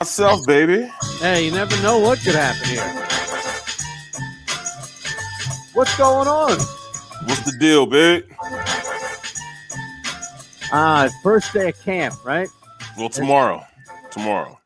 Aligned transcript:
Myself, 0.00 0.46
baby. 0.46 0.86
Hey, 1.20 1.46
you 1.46 1.50
never 1.52 1.74
know 1.82 1.98
what 1.98 2.18
could 2.18 2.34
happen 2.34 2.68
here. 2.68 2.84
What's 5.72 5.96
going 5.96 6.28
on? 6.28 6.58
What's 7.26 7.50
the 7.50 7.56
deal, 7.58 7.86
big? 7.86 8.30
Ah, 10.70 11.08
first 11.22 11.50
day 11.54 11.70
of 11.70 11.80
camp, 11.82 12.14
right? 12.26 12.48
Well, 12.98 13.08
tomorrow. 13.08 13.64
Tomorrow. 14.10 14.58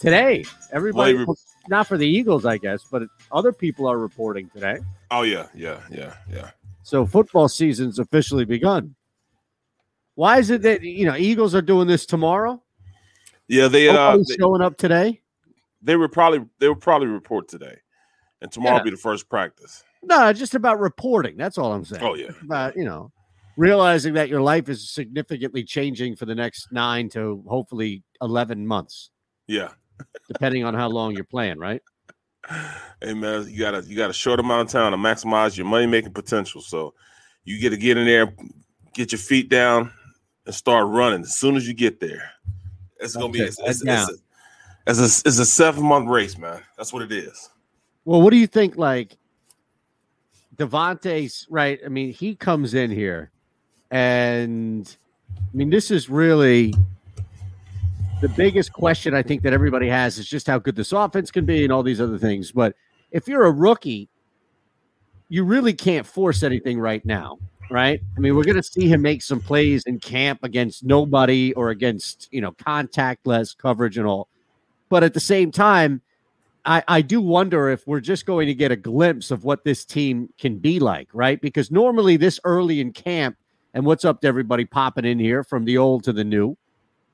Today. 0.00 0.44
Everybody, 0.70 1.24
not 1.68 1.86
for 1.86 1.96
the 1.96 2.06
Eagles, 2.06 2.44
I 2.44 2.58
guess, 2.58 2.84
but 2.90 3.04
other 3.32 3.52
people 3.52 3.86
are 3.86 3.96
reporting 3.96 4.50
today. 4.50 4.80
Oh 5.10 5.22
yeah, 5.22 5.46
yeah, 5.54 5.80
yeah, 5.90 6.14
yeah. 6.30 6.50
So 6.82 7.06
football 7.06 7.48
season's 7.48 7.98
officially 7.98 8.44
begun. 8.44 8.94
Why 10.14 10.38
is 10.40 10.50
it 10.50 10.60
that 10.62 10.82
you 10.82 11.06
know 11.06 11.16
Eagles 11.16 11.54
are 11.54 11.62
doing 11.62 11.86
this 11.86 12.04
tomorrow? 12.04 12.60
Yeah, 13.48 13.68
they 13.68 13.88
uh 13.88 14.16
they, 14.16 14.36
showing 14.38 14.62
up 14.62 14.76
today. 14.76 15.20
they 15.82 15.96
were 15.96 16.08
probably 16.08 16.44
they 16.58 16.68
would 16.68 16.80
probably 16.80 17.08
report 17.08 17.48
today. 17.48 17.76
And 18.40 18.50
tomorrow 18.50 18.76
Yeah. 18.76 18.80
will 18.80 18.84
be 18.84 18.90
the 18.90 18.96
first 18.96 19.28
practice. 19.28 19.82
No, 20.02 20.32
just 20.32 20.54
about 20.54 20.80
reporting. 20.80 21.36
That's 21.36 21.56
all 21.58 21.72
I'm 21.72 21.84
saying. 21.84 22.02
Oh 22.02 22.14
yeah. 22.14 22.30
About 22.42 22.76
you 22.76 22.84
know, 22.84 23.10
realizing 23.56 24.14
that 24.14 24.28
your 24.28 24.40
life 24.42 24.68
is 24.68 24.90
significantly 24.90 25.64
changing 25.64 26.16
for 26.16 26.26
the 26.26 26.34
next 26.34 26.72
nine 26.72 27.08
to 27.10 27.42
hopefully 27.48 28.02
eleven 28.22 28.66
months, 28.66 29.10
Yeah. 29.46 29.68
depending 30.28 30.64
on 30.64 30.74
how 30.74 30.88
long 30.88 31.14
you're 31.14 31.24
playing. 31.24 31.58
Right? 31.58 31.82
Hey 33.00 33.14
man, 33.14 33.46
you 33.48 33.58
got 33.58 33.74
a 33.74 33.82
you 33.86 33.96
got 33.96 34.10
a 34.10 34.14
short 34.14 34.40
amount 34.40 34.68
of 34.68 34.72
time 34.72 34.92
to 34.92 34.98
maximize 34.98 35.56
your 35.56 35.66
money 35.66 35.86
making 35.86 36.12
potential. 36.12 36.60
So 36.60 36.94
you 37.44 37.58
get 37.60 37.70
to 37.70 37.76
get 37.76 37.96
in 37.96 38.06
there, 38.06 38.34
get 38.94 39.12
your 39.12 39.18
feet 39.18 39.48
down, 39.48 39.90
and 40.44 40.54
start 40.54 40.86
running 40.88 41.22
as 41.22 41.36
soon 41.36 41.56
as 41.56 41.66
you 41.66 41.72
get 41.74 42.00
there. 42.00 42.30
It's 43.00 43.16
gonna 43.16 43.32
be 43.32 43.40
it's, 43.40 43.58
it's, 43.58 43.84
head 43.86 44.08
it's, 44.86 44.98
a, 44.98 45.04
it's 45.04 45.24
a 45.24 45.28
it's 45.28 45.38
a 45.38 45.46
seven 45.46 45.84
month 45.84 46.08
race, 46.08 46.38
man. 46.38 46.62
That's 46.76 46.92
what 46.92 47.02
it 47.02 47.12
is. 47.12 47.50
Well, 48.04 48.22
what 48.22 48.30
do 48.30 48.36
you 48.36 48.46
think? 48.46 48.76
Like 48.76 49.16
DeVonta's 50.56 51.46
right. 51.50 51.80
I 51.84 51.88
mean, 51.88 52.12
he 52.12 52.34
comes 52.34 52.74
in 52.74 52.90
here, 52.90 53.30
and 53.90 54.96
I 55.30 55.56
mean, 55.56 55.70
this 55.70 55.90
is 55.90 56.08
really 56.08 56.74
the 58.20 58.28
biggest 58.30 58.72
question 58.72 59.14
I 59.14 59.22
think 59.22 59.42
that 59.42 59.52
everybody 59.52 59.88
has 59.88 60.18
is 60.18 60.26
just 60.26 60.46
how 60.46 60.58
good 60.58 60.76
this 60.76 60.92
offense 60.92 61.30
can 61.30 61.44
be 61.44 61.64
and 61.64 61.72
all 61.72 61.82
these 61.82 62.00
other 62.00 62.18
things. 62.18 62.52
But 62.52 62.74
if 63.10 63.28
you're 63.28 63.44
a 63.44 63.50
rookie, 63.50 64.08
you 65.28 65.44
really 65.44 65.72
can't 65.72 66.06
force 66.06 66.42
anything 66.42 66.78
right 66.78 67.04
now, 67.04 67.38
right? 67.70 68.00
I 68.16 68.20
mean, 68.20 68.36
we're 68.36 68.44
going 68.44 68.56
to 68.56 68.62
see 68.62 68.88
him 68.88 69.02
make 69.02 69.22
some 69.22 69.40
plays 69.40 69.84
in 69.86 69.98
camp 69.98 70.40
against 70.42 70.84
nobody 70.84 71.52
or 71.54 71.70
against, 71.70 72.28
you 72.30 72.40
know, 72.40 72.52
contact 72.52 73.26
less 73.26 73.54
coverage 73.54 73.98
and 73.98 74.06
all. 74.06 74.28
But 74.88 75.02
at 75.02 75.14
the 75.14 75.20
same 75.20 75.50
time, 75.50 76.00
I, 76.64 76.82
I 76.88 77.02
do 77.02 77.20
wonder 77.20 77.68
if 77.70 77.86
we're 77.86 78.00
just 78.00 78.26
going 78.26 78.46
to 78.46 78.54
get 78.54 78.72
a 78.72 78.76
glimpse 78.76 79.30
of 79.30 79.44
what 79.44 79.64
this 79.64 79.84
team 79.84 80.28
can 80.38 80.58
be 80.58 80.78
like, 80.78 81.08
right? 81.12 81.40
Because 81.40 81.70
normally 81.70 82.16
this 82.16 82.40
early 82.44 82.80
in 82.80 82.92
camp, 82.92 83.36
and 83.74 83.84
what's 83.84 84.04
up 84.04 84.20
to 84.20 84.28
everybody 84.28 84.64
popping 84.64 85.04
in 85.04 85.18
here 85.18 85.42
from 85.42 85.64
the 85.64 85.76
old 85.76 86.04
to 86.04 86.12
the 86.12 86.22
new 86.22 86.56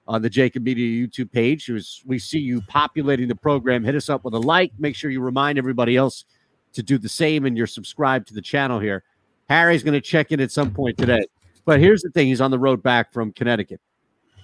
on 0.06 0.20
the 0.20 0.28
JAKIB 0.28 0.62
Media 0.62 1.06
YouTube 1.06 1.32
page. 1.32 1.66
Who's- 1.66 2.02
We 2.04 2.18
see 2.18 2.38
you 2.38 2.60
populating 2.62 3.28
the 3.28 3.34
program. 3.34 3.82
Hit 3.82 3.94
us 3.94 4.10
up 4.10 4.24
with 4.24 4.34
a 4.34 4.38
like. 4.38 4.72
Make 4.78 4.94
sure 4.94 5.10
you 5.10 5.22
remind 5.22 5.56
everybody 5.56 5.96
else 5.96 6.26
to 6.74 6.82
do 6.82 6.98
the 6.98 7.08
same 7.08 7.46
and 7.46 7.56
you're 7.56 7.66
subscribed 7.66 8.28
to 8.28 8.34
the 8.34 8.42
channel 8.42 8.78
here. 8.78 9.04
Harry's 9.50 9.82
going 9.82 9.94
to 9.94 10.00
check 10.00 10.30
in 10.30 10.40
at 10.40 10.52
some 10.52 10.70
point 10.70 10.96
today. 10.96 11.26
But 11.64 11.80
here's 11.80 12.02
the 12.02 12.10
thing 12.10 12.28
he's 12.28 12.40
on 12.40 12.52
the 12.52 12.58
road 12.58 12.84
back 12.84 13.12
from 13.12 13.32
Connecticut. 13.32 13.80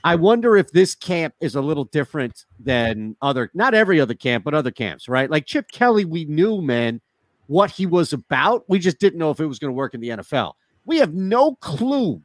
I 0.03 0.17
wonder 0.17 0.56
if 0.56 0.72
this 0.72 0.97
camp 0.97 1.33
is 1.41 1.55
a 1.55 1.61
little 1.61 1.84
different 1.84 2.44
than 2.59 3.17
other, 3.22 3.50
not 3.55 3.72
every 3.72 4.00
other 4.00 4.15
camp, 4.15 4.44
but 4.44 4.53
other 4.53 4.72
camps, 4.72 5.09
right? 5.09 5.31
Like 5.31 5.47
Chip 5.47 5.71
Kelly, 5.71 6.05
we 6.05 6.25
knew, 6.25 6.61
man, 6.61 7.00
what 7.47 7.71
he 7.71 7.87
was 7.87 8.12
about. 8.12 8.65
We 8.69 8.81
just 8.81 8.99
didn't 8.99 9.21
know 9.21 9.31
if 9.31 9.39
it 9.39 9.47
was 9.47 9.61
going 9.61 9.71
to 9.71 9.77
work 9.77 9.94
in 9.94 10.00
the 10.00 10.09
NFL. 10.09 10.55
We 10.84 10.99
have 10.99 11.15
no 11.15 11.55
clue 11.55 12.21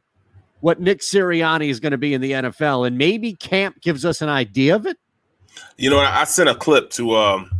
what 0.58 0.80
Nick 0.80 1.00
Sirianni 1.00 1.68
is 1.68 1.78
going 1.78 1.92
to 1.92 1.98
be 1.98 2.14
in 2.14 2.20
the 2.20 2.32
NFL, 2.32 2.86
and 2.86 2.98
maybe 2.98 3.34
camp 3.34 3.80
gives 3.80 4.04
us 4.04 4.22
an 4.22 4.28
idea 4.28 4.74
of 4.74 4.86
it. 4.86 4.96
You 5.76 5.90
know, 5.90 6.00
I 6.00 6.24
sent 6.24 6.48
a 6.48 6.54
clip 6.54 6.90
to 6.90 7.16
um 7.16 7.50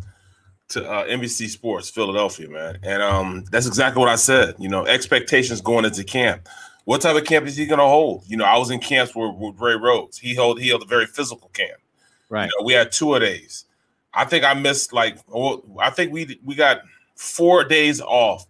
to 0.73 0.89
uh, 0.89 1.07
NBC 1.07 1.49
Sports 1.49 1.91
Philadelphia, 1.91 2.49
man, 2.49 2.79
and 2.83 3.03
um 3.03 3.45
that's 3.51 3.67
exactly 3.67 4.01
what 4.01 4.09
I 4.09 4.17
said. 4.17 4.55
You 4.59 4.69
know, 4.69 4.87
expectations 4.87 5.61
going 5.61 5.85
into 5.85 6.05
camp. 6.05 6.49
What 6.85 7.01
type 7.01 7.17
of 7.17 7.25
camp 7.25 7.47
is 7.47 7.57
he 7.57 7.67
going 7.67 7.79
to 7.79 7.87
hold? 7.87 8.25
You 8.27 8.37
know, 8.37 8.45
I 8.45 8.59
was 8.59 8.71
in 8.71 8.81
camps 8.81 9.15
with, 9.15 9.37
with 9.37 9.61
Ray 9.61 9.77
Rhodes. 9.77 10.19
He 10.19 10.35
held 10.35 10.61
he 10.61 10.69
held 10.69 10.83
a 10.83 10.87
very 10.87 11.07
physical 11.07 11.49
camp. 11.51 11.81
Right. 12.29 12.47
You 12.47 12.59
know, 12.59 12.65
we 12.65 12.73
had 12.73 12.91
two 12.91 13.15
of 13.15 13.21
days. 13.21 13.67
I 14.15 14.25
think 14.25 14.45
I 14.45 14.55
missed 14.55 14.93
like 14.93 15.19
well, 15.29 15.63
I 15.79 15.91
think 15.91 16.13
we 16.13 16.41
we 16.45 16.55
got 16.55 16.83
four 17.15 17.65
days 17.65 18.01
off 18.01 18.47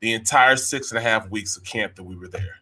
the 0.00 0.12
entire 0.12 0.56
six 0.56 0.90
and 0.90 0.98
a 0.98 1.00
half 1.00 1.28
weeks 1.30 1.56
of 1.56 1.64
camp 1.64 1.96
that 1.96 2.02
we 2.02 2.16
were 2.16 2.28
there. 2.28 2.60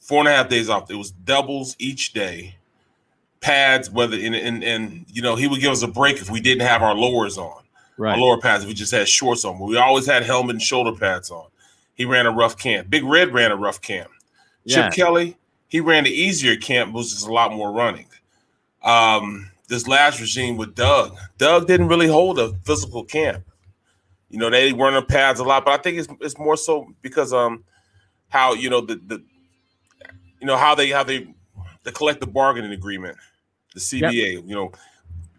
Four 0.00 0.20
and 0.20 0.28
a 0.28 0.32
half 0.32 0.48
days 0.48 0.68
off. 0.68 0.90
It 0.90 0.94
was 0.94 1.10
doubles 1.10 1.76
each 1.78 2.12
day, 2.12 2.56
pads. 3.40 3.90
Whether 3.90 4.16
and 4.16 4.34
and, 4.34 4.64
and 4.64 5.04
you 5.08 5.22
know 5.22 5.36
he 5.36 5.46
would 5.46 5.60
give 5.60 5.72
us 5.72 5.82
a 5.82 5.88
break 5.88 6.16
if 6.16 6.30
we 6.30 6.40
didn't 6.40 6.66
have 6.66 6.82
our 6.82 6.94
lowers 6.94 7.36
on, 7.38 7.62
Right. 7.98 8.18
lower 8.18 8.40
pads. 8.40 8.62
If 8.62 8.68
we 8.68 8.74
just 8.74 8.92
had 8.92 9.08
shorts 9.08 9.44
on, 9.44 9.58
but 9.58 9.66
we 9.66 9.76
always 9.76 10.06
had 10.06 10.22
helmet 10.22 10.54
and 10.54 10.62
shoulder 10.62 10.92
pads 10.92 11.30
on. 11.30 11.48
He 11.94 12.04
ran 12.04 12.26
a 12.26 12.30
rough 12.30 12.56
camp. 12.56 12.88
Big 12.88 13.04
Red 13.04 13.34
ran 13.34 13.50
a 13.50 13.56
rough 13.56 13.80
camp. 13.80 14.10
Yeah. 14.64 14.84
Chip 14.84 14.92
Kelly, 14.92 15.36
he 15.66 15.80
ran 15.80 16.04
the 16.04 16.10
easier 16.10 16.56
camp, 16.56 16.94
which 16.94 17.06
is 17.06 17.24
a 17.24 17.32
lot 17.32 17.52
more 17.52 17.72
running. 17.72 18.06
Um, 18.84 19.50
this 19.68 19.88
last 19.88 20.20
regime 20.20 20.56
with 20.56 20.74
Doug, 20.74 21.16
Doug 21.36 21.66
didn't 21.66 21.88
really 21.88 22.06
hold 22.06 22.38
a 22.38 22.54
physical 22.64 23.04
camp. 23.04 23.44
You 24.30 24.38
know, 24.38 24.50
they 24.50 24.72
weren't 24.72 24.96
on 24.96 25.06
pads 25.06 25.40
a 25.40 25.44
lot, 25.44 25.64
but 25.64 25.78
I 25.78 25.82
think 25.82 25.98
it's 25.98 26.08
it's 26.20 26.38
more 26.38 26.56
so 26.56 26.92
because 27.02 27.32
um 27.32 27.64
how 28.28 28.54
you 28.54 28.70
know 28.70 28.80
the 28.80 28.96
the 29.06 29.22
you 30.40 30.46
know 30.46 30.56
how 30.56 30.74
they 30.74 30.90
how 30.90 31.02
they 31.02 31.26
the 31.84 31.92
collective 31.92 32.32
bargaining 32.32 32.72
agreement, 32.72 33.16
the 33.74 33.80
CBA, 33.80 34.46
you 34.46 34.54
know, 34.54 34.70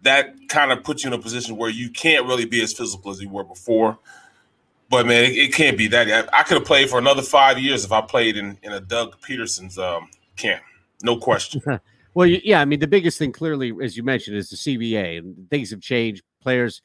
that 0.02 0.34
kind 0.48 0.72
of 0.72 0.82
puts 0.82 1.04
you 1.04 1.08
in 1.08 1.14
a 1.14 1.18
position 1.18 1.56
where 1.56 1.70
you 1.70 1.90
can't 1.90 2.26
really 2.26 2.44
be 2.44 2.62
as 2.62 2.72
physical 2.72 3.10
as 3.10 3.20
you 3.20 3.28
were 3.28 3.44
before. 3.44 3.98
But 4.88 5.06
man, 5.06 5.24
it, 5.24 5.36
it 5.36 5.54
can't 5.54 5.78
be 5.78 5.88
that. 5.88 6.30
I, 6.32 6.40
I 6.40 6.42
could 6.42 6.56
have 6.56 6.66
played 6.66 6.90
for 6.90 6.98
another 6.98 7.22
five 7.22 7.58
years 7.58 7.84
if 7.84 7.92
I 7.92 8.00
played 8.00 8.36
in, 8.36 8.58
in 8.62 8.72
a 8.72 8.80
Doug 8.80 9.20
Pederson's 9.20 9.78
um, 9.78 10.08
camp, 10.36 10.62
no 11.02 11.16
question. 11.16 11.62
Well, 12.12 12.26
yeah, 12.26 12.60
I 12.60 12.64
mean, 12.64 12.80
the 12.80 12.88
biggest 12.88 13.18
thing 13.18 13.30
clearly, 13.30 13.72
as 13.82 13.96
you 13.96 14.02
mentioned, 14.02 14.36
is 14.36 14.50
the 14.50 14.56
CBA, 14.56 15.18
and 15.18 15.48
things 15.48 15.70
have 15.70 15.80
changed. 15.80 16.22
Players 16.42 16.82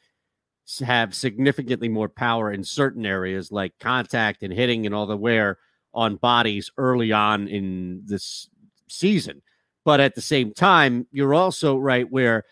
have 0.86 1.16
significantly 1.16 1.90
more 1.90 2.10
power 2.10 2.52
in 2.52 2.64
certain 2.64 3.06
areas, 3.06 3.52
like 3.52 3.74
contact 3.80 4.44
and 4.44 4.54
hitting 4.54 4.86
and 4.86 4.94
all 4.94 5.08
the 5.08 5.18
wear 5.18 5.58
on 5.94 6.18
bodies 6.18 6.70
early 6.78 7.12
on 7.12 7.48
in 7.48 8.02
this 8.06 8.50
season. 8.88 9.42
But 9.84 10.00
at 10.00 10.16
the 10.16 10.22
same 10.22 10.54
time, 10.54 11.08
you're 11.12 11.34
also 11.34 11.78
right 11.78 12.10
where 12.10 12.44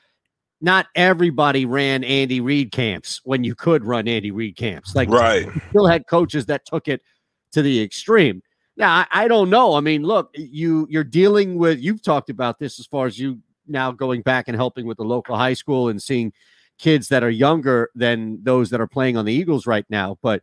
not 0.63 0.87
everybody 0.95 1.65
ran 1.65 2.05
Andy 2.05 2.39
Reid 2.39 2.71
camps 2.71 3.19
when 3.25 3.43
you 3.43 3.53
could 3.53 3.83
run 3.83 4.07
Andy 4.07 4.31
Reid 4.31 4.55
camps. 4.55 4.95
Like, 4.95 5.09
Right. 5.09 5.45
still 5.69 5.85
had 5.85 6.07
coaches 6.07 6.45
that 6.45 6.65
took 6.65 6.87
it 6.87 7.01
to 7.51 7.61
the 7.61 7.81
extreme. 7.83 8.41
Now, 8.77 8.91
I, 8.99 9.07
I 9.11 9.27
don't 9.27 9.49
know. 9.49 9.75
I 9.75 9.81
mean, 9.81 10.03
look, 10.03 10.31
you 10.33 10.87
you're 10.89 11.03
dealing 11.03 11.57
with. 11.57 11.79
You've 11.81 12.01
talked 12.01 12.29
about 12.29 12.59
this 12.59 12.79
as 12.79 12.87
far 12.87 13.05
as 13.05 13.19
you 13.19 13.39
now 13.67 13.91
going 13.91 14.21
back 14.21 14.47
and 14.47 14.55
helping 14.55 14.87
with 14.87 14.97
the 14.97 15.03
local 15.03 15.35
high 15.35 15.53
school 15.53 15.89
and 15.89 16.01
seeing 16.01 16.31
kids 16.79 17.09
that 17.09 17.23
are 17.23 17.29
younger 17.29 17.89
than 17.93 18.41
those 18.41 18.69
that 18.69 18.81
are 18.81 18.87
playing 18.87 19.17
on 19.17 19.25
the 19.25 19.33
Eagles 19.33 19.67
right 19.67 19.85
now. 19.89 20.17
But 20.23 20.41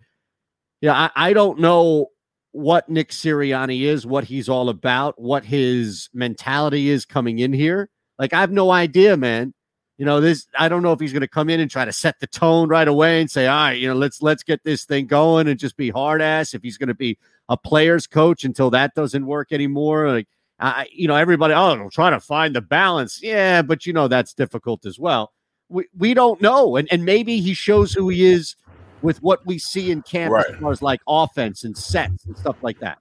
yeah, 0.82 1.10
I, 1.16 1.30
I 1.30 1.32
don't 1.32 1.58
know 1.60 2.08
what 2.52 2.88
Nick 2.90 3.08
Sirianni 3.08 3.82
is, 3.82 4.06
what 4.06 4.24
he's 4.24 4.48
all 4.50 4.68
about, 4.68 5.18
what 5.18 5.44
his 5.44 6.08
mentality 6.12 6.90
is 6.90 7.04
coming 7.06 7.38
in 7.38 7.52
here. 7.54 7.88
Like 8.18 8.32
I 8.34 8.40
have 8.40 8.52
no 8.52 8.70
idea, 8.70 9.16
man. 9.16 9.54
You 10.00 10.06
know, 10.06 10.18
this 10.18 10.46
I 10.58 10.70
don't 10.70 10.82
know 10.82 10.92
if 10.92 10.98
he's 10.98 11.12
going 11.12 11.20
to 11.20 11.28
come 11.28 11.50
in 11.50 11.60
and 11.60 11.70
try 11.70 11.84
to 11.84 11.92
set 11.92 12.20
the 12.20 12.26
tone 12.26 12.70
right 12.70 12.88
away 12.88 13.20
and 13.20 13.30
say, 13.30 13.46
"All 13.46 13.54
right, 13.54 13.78
you 13.78 13.86
know, 13.86 13.94
let's 13.94 14.22
let's 14.22 14.42
get 14.42 14.64
this 14.64 14.86
thing 14.86 15.06
going 15.06 15.46
and 15.46 15.60
just 15.60 15.76
be 15.76 15.90
hard 15.90 16.22
ass." 16.22 16.54
If 16.54 16.62
he's 16.62 16.78
going 16.78 16.88
to 16.88 16.94
be 16.94 17.18
a 17.50 17.56
player's 17.58 18.06
coach 18.06 18.44
until 18.44 18.70
that 18.70 18.94
doesn't 18.94 19.26
work 19.26 19.52
anymore, 19.52 20.08
like 20.08 20.26
I, 20.58 20.86
you 20.90 21.06
know, 21.06 21.16
everybody, 21.16 21.52
oh, 21.52 21.90
try 21.92 22.08
to 22.08 22.18
find 22.18 22.56
the 22.56 22.62
balance. 22.62 23.22
Yeah, 23.22 23.60
but 23.60 23.84
you 23.84 23.92
know 23.92 24.08
that's 24.08 24.32
difficult 24.32 24.86
as 24.86 24.98
well. 24.98 25.34
We 25.68 25.84
we 25.94 26.14
don't 26.14 26.40
know, 26.40 26.76
and 26.76 26.88
and 26.90 27.04
maybe 27.04 27.42
he 27.42 27.52
shows 27.52 27.92
who 27.92 28.08
he 28.08 28.24
is 28.24 28.56
with 29.02 29.22
what 29.22 29.44
we 29.44 29.58
see 29.58 29.90
in 29.90 30.00
camp 30.00 30.32
right. 30.32 30.46
as 30.48 30.56
far 30.56 30.72
as 30.72 30.80
like 30.80 31.02
offense 31.06 31.62
and 31.62 31.76
sets 31.76 32.24
and 32.24 32.38
stuff 32.38 32.56
like 32.62 32.78
that. 32.78 32.96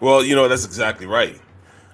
Well, 0.00 0.24
you 0.24 0.34
know 0.34 0.48
that's 0.48 0.64
exactly 0.64 1.06
right. 1.06 1.40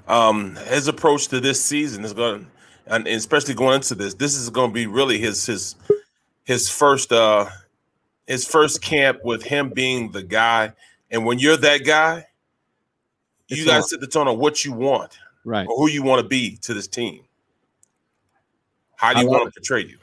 Um, 0.07 0.57
his 0.69 0.89
approach 0.89 1.29
to 1.29 1.39
this 1.39 1.63
season 1.63 2.03
is 2.03 2.15
going, 2.15 2.47
and 2.89 3.07
especially 3.07 3.55
going 3.55 3.77
into 3.77 3.95
this, 3.95 4.15
this 4.15 4.35
is 4.35 4.51
going 4.51 4.71
to 4.71 4.75
be 4.75 4.87
really 4.87 5.19
his 5.19 5.47
his 5.47 5.77
his 6.45 6.69
first 6.71 7.13
uh 7.13 7.47
his 8.27 8.47
first 8.47 8.83
camp 8.83 9.25
with 9.25 9.43
him 9.43 9.71
being 9.71 10.13
the 10.13 10.23
guy. 10.23 10.73
And 11.11 11.25
when 11.25 11.39
you're 11.39 11.57
that 11.57 11.85
guy, 11.85 12.27
you 13.49 13.65
got 13.65 13.79
to 13.79 13.83
set 13.83 14.01
the 14.01 14.07
tone 14.07 14.29
on 14.29 14.39
what 14.39 14.65
you 14.65 14.73
want, 14.73 15.19
right, 15.45 15.67
or 15.67 15.77
who 15.77 15.89
you 15.89 16.03
want 16.03 16.23
to 16.23 16.29
be 16.29 16.57
to 16.63 16.75
this 16.75 16.87
team. 16.87 17.25
How 18.97 19.15
do 19.15 19.21
you 19.21 19.29
want 19.29 19.45
to 19.53 19.61
portray 19.61 19.87
you? 19.87 19.99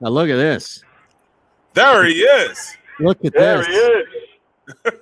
Now 0.00 0.08
look 0.08 0.28
at 0.28 0.36
this. 0.36 0.82
There 1.74 2.04
he 2.04 2.20
is. 2.20 2.76
Look 2.98 3.24
at 3.24 3.32
there 3.32 3.58
this. 3.58 3.66
he 3.66 3.74
is. 3.74 4.06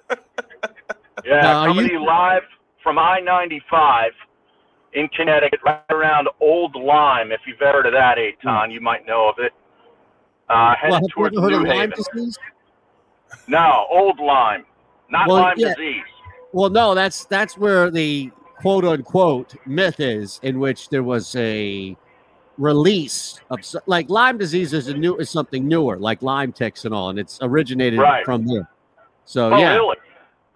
yeah, 1.25 1.41
now, 1.41 1.67
coming 1.67 1.87
you... 1.87 2.05
live 2.05 2.43
from 2.83 2.99
I 2.99 3.21
ninety 3.21 3.63
five 3.71 4.13
in 4.95 5.09
Connecticut, 5.09 5.61
right 5.65 5.83
around 5.91 6.29
Old 6.41 6.75
Lyme. 6.77 7.33
If 7.33 7.41
you've 7.47 7.61
ever 7.61 7.79
heard 7.79 7.87
of 7.87 7.93
that, 7.93 8.17
Eytan, 8.17 8.73
you 8.73 8.81
might 8.81 9.07
know 9.07 9.29
of 9.29 9.37
it. 9.39 9.53
Uh, 10.49 10.75
headed 10.77 10.93
well, 10.93 11.09
towards 11.11 11.37
New 11.37 11.65
Haven. 11.65 11.93
No, 13.49 13.87
Old 13.91 14.19
Lyme, 14.19 14.65
not 15.11 15.29
well, 15.29 15.43
Lyme 15.43 15.55
yeah. 15.57 15.75
disease. 15.75 16.03
Well, 16.53 16.71
no, 16.71 16.95
that's 16.95 17.25
that's 17.25 17.59
where 17.59 17.91
the 17.91 18.31
quote 18.61 18.85
unquote 18.85 19.55
myth 19.67 20.01
is, 20.01 20.39
in 20.43 20.61
which 20.61 20.89
there 20.89 21.03
was 21.03 21.35
a 21.37 21.97
release 22.57 23.41
of 23.51 23.61
like 23.87 24.09
Lyme 24.09 24.39
disease 24.39 24.73
is 24.73 24.87
a 24.89 24.95
new 24.95 25.17
is 25.17 25.31
something 25.31 25.67
newer, 25.67 25.99
like 25.99 26.23
Lyme 26.23 26.53
ticks 26.53 26.85
and 26.85 26.95
all, 26.95 27.11
and 27.11 27.19
it's 27.19 27.39
originated 27.43 27.99
right. 27.99 28.25
from 28.25 28.47
there. 28.47 28.71
So 29.25 29.53
oh, 29.53 29.59
yeah. 29.59 29.75
Really? 29.75 29.97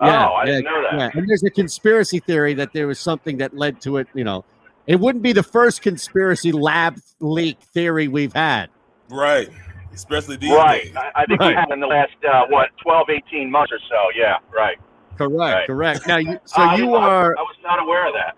Yeah, 0.01 0.29
oh, 0.29 0.35
I 0.35 0.45
didn't 0.45 0.65
know 0.65 0.83
that. 0.83 0.99
Yeah. 0.99 1.11
And 1.21 1.29
there's 1.29 1.43
a 1.43 1.51
conspiracy 1.51 2.21
theory 2.21 2.55
that 2.55 2.73
there 2.73 2.87
was 2.87 3.01
something 3.01 3.39
that 3.39 3.57
led 3.57 3.81
to 3.83 3.97
it. 3.97 4.07
You 4.15 4.25
know, 4.25 4.45
it 4.87 5.01
wouldn't 5.01 5.23
be 5.23 5.33
the 5.33 5.43
first 5.43 5.83
conspiracy 5.83 6.53
lab 6.53 7.01
leak 7.21 7.61
theory 7.61 8.07
we've 8.07 8.33
had. 8.33 8.69
Right. 9.11 9.49
Especially 9.93 10.37
these 10.37 10.53
right. 10.53 10.85
days. 10.85 10.97
I, 10.97 11.23
I 11.23 11.27
think 11.27 11.41
right. 11.41 11.49
we 11.49 11.55
had 11.55 11.71
in 11.73 11.81
the 11.81 11.87
last 11.87 12.13
uh, 12.29 12.45
what 12.49 12.69
12, 12.83 13.11
18 13.11 13.51
months 13.51 13.73
or 13.73 13.81
so. 13.89 13.97
Yeah. 14.17 14.37
Right. 14.55 14.79
Correct. 15.17 15.33
Right. 15.33 15.67
Correct. 15.67 16.07
Now, 16.07 16.19
you, 16.19 16.39
so 16.45 16.63
uh, 16.63 16.77
you 16.77 16.95
I, 16.95 17.03
are. 17.03 17.37
I 17.37 17.43
was 17.43 17.57
not 17.65 17.83
aware 17.83 18.07
of 18.07 18.15
that. 18.15 18.37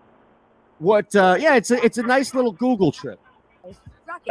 What? 0.79 1.15
Uh, 1.15 1.37
yeah, 1.39 1.57
it's 1.57 1.71
a 1.71 1.85
it's 1.85 1.99
a 1.99 2.03
nice 2.03 2.35
little 2.35 2.53
Google 2.53 2.91
trip. 2.91 3.21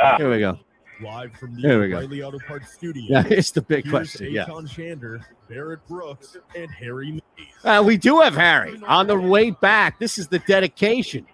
Ah. 0.02 0.18
Here 0.18 0.32
we 0.32 0.40
go. 0.40 0.58
Live 1.02 1.34
from 1.34 1.56
the 1.56 1.62
Here 1.62 1.80
we 1.80 1.94
O'Reilly 1.94 2.24
Auto 2.24 2.40
Parts 2.40 2.74
studio. 2.74 3.04
Yeah, 3.08 3.24
it's 3.30 3.52
the 3.52 3.62
big 3.62 3.86
Here's 3.86 3.92
question. 3.92 4.32
Yeah. 4.32 4.46
Shander, 4.46 5.24
Barrett 5.48 5.86
Brooks, 5.88 6.36
and 6.56 6.70
Harry 6.72 7.12
Mayes. 7.12 7.48
Uh, 7.64 7.82
we 7.86 7.96
do 7.96 8.20
have 8.20 8.36
Harry 8.36 8.80
on 8.86 9.08
the 9.08 9.18
way 9.18 9.52
back. 9.52 10.00
This 10.00 10.18
is 10.18 10.28
the 10.28 10.40
dedication 10.40 11.26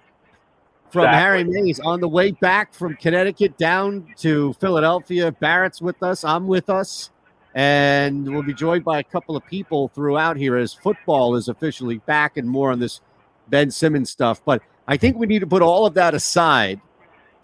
from 0.92 1.06
exactly. 1.06 1.20
Harry 1.20 1.44
Mayes 1.44 1.80
on 1.80 2.00
the 2.00 2.08
way 2.08 2.32
back 2.32 2.74
from 2.74 2.96
Connecticut 2.96 3.58
down 3.58 4.14
to 4.18 4.54
Philadelphia. 4.54 5.32
Barrett's 5.32 5.82
with 5.82 6.02
us. 6.04 6.24
I'm 6.24 6.48
with 6.48 6.70
us. 6.70 7.10
And 7.56 8.32
we'll 8.32 8.44
be 8.44 8.54
joined 8.54 8.84
by 8.84 9.00
a 9.00 9.04
couple 9.04 9.36
of 9.36 9.46
people 9.46 9.88
throughout 9.90 10.38
here 10.38 10.58
as 10.58 10.74
football 10.74 11.36
is 11.36 11.48
officially 11.48 12.00
back 12.00 12.38
and 12.38 12.48
more 12.48 12.72
on 12.72 12.80
this 12.80 13.02
Ben 13.48 13.72
Simmons 13.72 14.12
stuff. 14.12 14.44
But 14.46 14.62
I 14.88 14.98
think 14.98 15.18
we 15.18 15.26
need 15.26 15.40
to 15.40 15.48
put 15.48 15.62
all 15.62 15.86
of 15.86 15.94
that 15.96 16.14
aside 16.14 16.82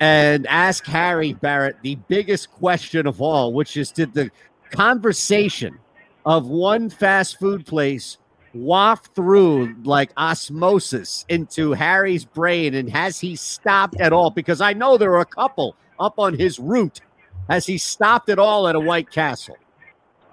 and 0.01 0.47
ask 0.47 0.83
Harry 0.87 1.33
Barrett 1.33 1.77
the 1.83 1.95
biggest 2.07 2.51
question 2.51 3.05
of 3.05 3.21
all, 3.21 3.53
which 3.53 3.77
is 3.77 3.91
did 3.91 4.13
the 4.15 4.31
conversation 4.71 5.77
of 6.25 6.47
one 6.47 6.89
fast 6.89 7.39
food 7.39 7.67
place 7.67 8.17
waft 8.55 9.13
through 9.15 9.75
like 9.83 10.11
osmosis 10.17 11.23
into 11.29 11.73
Harry's 11.73 12.25
brain? 12.25 12.73
And 12.73 12.89
has 12.89 13.19
he 13.19 13.35
stopped 13.35 14.01
at 14.01 14.11
all? 14.11 14.31
Because 14.31 14.59
I 14.59 14.73
know 14.73 14.97
there 14.97 15.13
are 15.13 15.21
a 15.21 15.25
couple 15.25 15.75
up 15.99 16.17
on 16.17 16.33
his 16.33 16.57
route. 16.59 16.99
Has 17.47 17.67
he 17.67 17.77
stopped 17.77 18.29
at 18.29 18.39
all 18.39 18.67
at 18.67 18.75
a 18.75 18.79
White 18.79 19.11
Castle? 19.11 19.57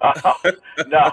Uh, 0.01 0.33
no, 0.87 1.11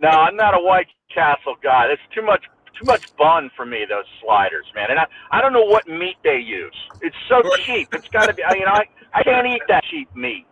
no, 0.00 0.08
I'm 0.08 0.36
not 0.36 0.54
a 0.54 0.62
White 0.62 0.86
Castle 1.12 1.56
guy. 1.64 1.86
It's 1.90 2.02
too 2.14 2.22
much 2.22 2.44
too 2.78 2.84
much 2.84 3.14
bun 3.16 3.50
for 3.56 3.64
me. 3.66 3.84
Those 3.88 4.04
sliders, 4.22 4.66
man, 4.74 4.90
and 4.90 4.98
I 4.98 5.06
I 5.30 5.40
don't 5.40 5.52
know 5.52 5.64
what 5.64 5.88
meat 5.88 6.16
they 6.22 6.38
use. 6.38 6.76
It's 7.00 7.16
so 7.28 7.42
cheap. 7.58 7.88
It's 7.92 8.08
got 8.08 8.26
to 8.26 8.34
be. 8.34 8.42
You 8.54 8.64
know, 8.64 8.72
I 8.72 8.84
I 9.12 9.22
can't 9.22 9.46
eat 9.46 9.62
that 9.68 9.84
cheap 9.90 10.14
meat. 10.14 10.46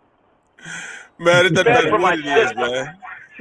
Man, 1.19 1.47
it 1.47 1.55
doesn't 1.55 1.73
matter 1.73 1.99
what 1.99 2.19
it 2.19 2.27
is, 2.27 2.55
man. 2.55 2.97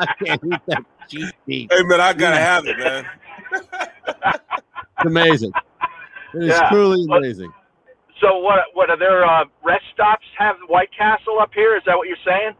I 0.00 0.14
can't 0.24 0.44
eat 0.44 0.60
that 0.66 0.84
cheap 1.08 1.34
meat. 1.46 1.72
Hey, 1.72 1.82
man, 1.84 2.00
I 2.00 2.12
gotta 2.12 2.36
have 2.36 2.66
it, 2.66 2.78
man. 2.78 3.06
it's 3.52 5.04
amazing. 5.04 5.52
It 6.34 6.42
is 6.42 6.48
yeah, 6.48 6.68
truly 6.68 7.04
amazing. 7.10 7.52
So, 8.20 8.38
what? 8.38 8.58
What 8.74 8.90
are 8.90 8.98
there? 8.98 9.24
Uh, 9.24 9.44
rest 9.64 9.84
stops 9.94 10.26
have 10.36 10.56
White 10.68 10.90
Castle 10.96 11.38
up 11.40 11.50
here? 11.54 11.76
Is 11.76 11.82
that 11.86 11.96
what 11.96 12.08
you're 12.08 12.16
saying? 12.24 12.54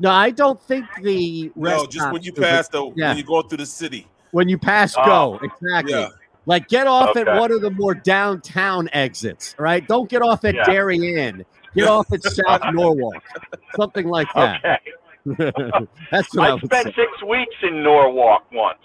No, 0.00 0.10
I 0.10 0.30
don't 0.30 0.60
think 0.62 0.86
the 1.02 1.50
no. 1.56 1.86
Just 1.86 2.12
when 2.12 2.22
you 2.22 2.32
pass 2.32 2.68
the 2.68 2.90
yeah. 2.94 3.08
when 3.08 3.16
you 3.16 3.24
go 3.24 3.42
through 3.42 3.58
the 3.58 3.66
city. 3.66 4.06
When 4.30 4.48
you 4.48 4.58
pass 4.58 4.94
oh. 4.96 5.04
go, 5.04 5.38
ah. 5.40 5.44
exactly. 5.44 5.92
Yeah. 5.94 6.08
Like 6.46 6.68
get 6.68 6.86
off 6.86 7.10
okay. 7.10 7.28
at 7.28 7.38
one 7.38 7.52
of 7.52 7.60
the 7.60 7.70
more 7.70 7.94
downtown 7.94 8.88
exits, 8.92 9.54
right? 9.58 9.86
Don't 9.86 10.08
get 10.08 10.22
off 10.22 10.44
at 10.44 10.54
yeah. 10.54 10.64
Darien. 10.64 11.44
Get 11.74 11.88
off 11.88 12.10
at 12.12 12.22
South 12.22 12.62
Norwalk, 12.72 13.22
something 13.76 14.06
like 14.06 14.28
that. 14.34 14.64
Okay. 14.64 14.78
That's 16.10 16.34
what 16.34 16.50
I, 16.50 16.54
I 16.54 16.58
spent 16.58 16.86
say. 16.86 16.94
six 16.96 17.22
weeks 17.28 17.54
in 17.62 17.82
Norwalk 17.82 18.50
once. 18.50 18.78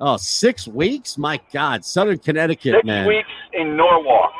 Oh, 0.00 0.16
six 0.16 0.68
weeks? 0.68 1.16
My 1.16 1.40
God, 1.52 1.84
Southern 1.84 2.18
Connecticut, 2.18 2.74
six 2.74 2.84
man. 2.84 3.06
Six 3.06 3.16
weeks 3.16 3.28
in 3.54 3.76
Norwalk. 3.76 4.32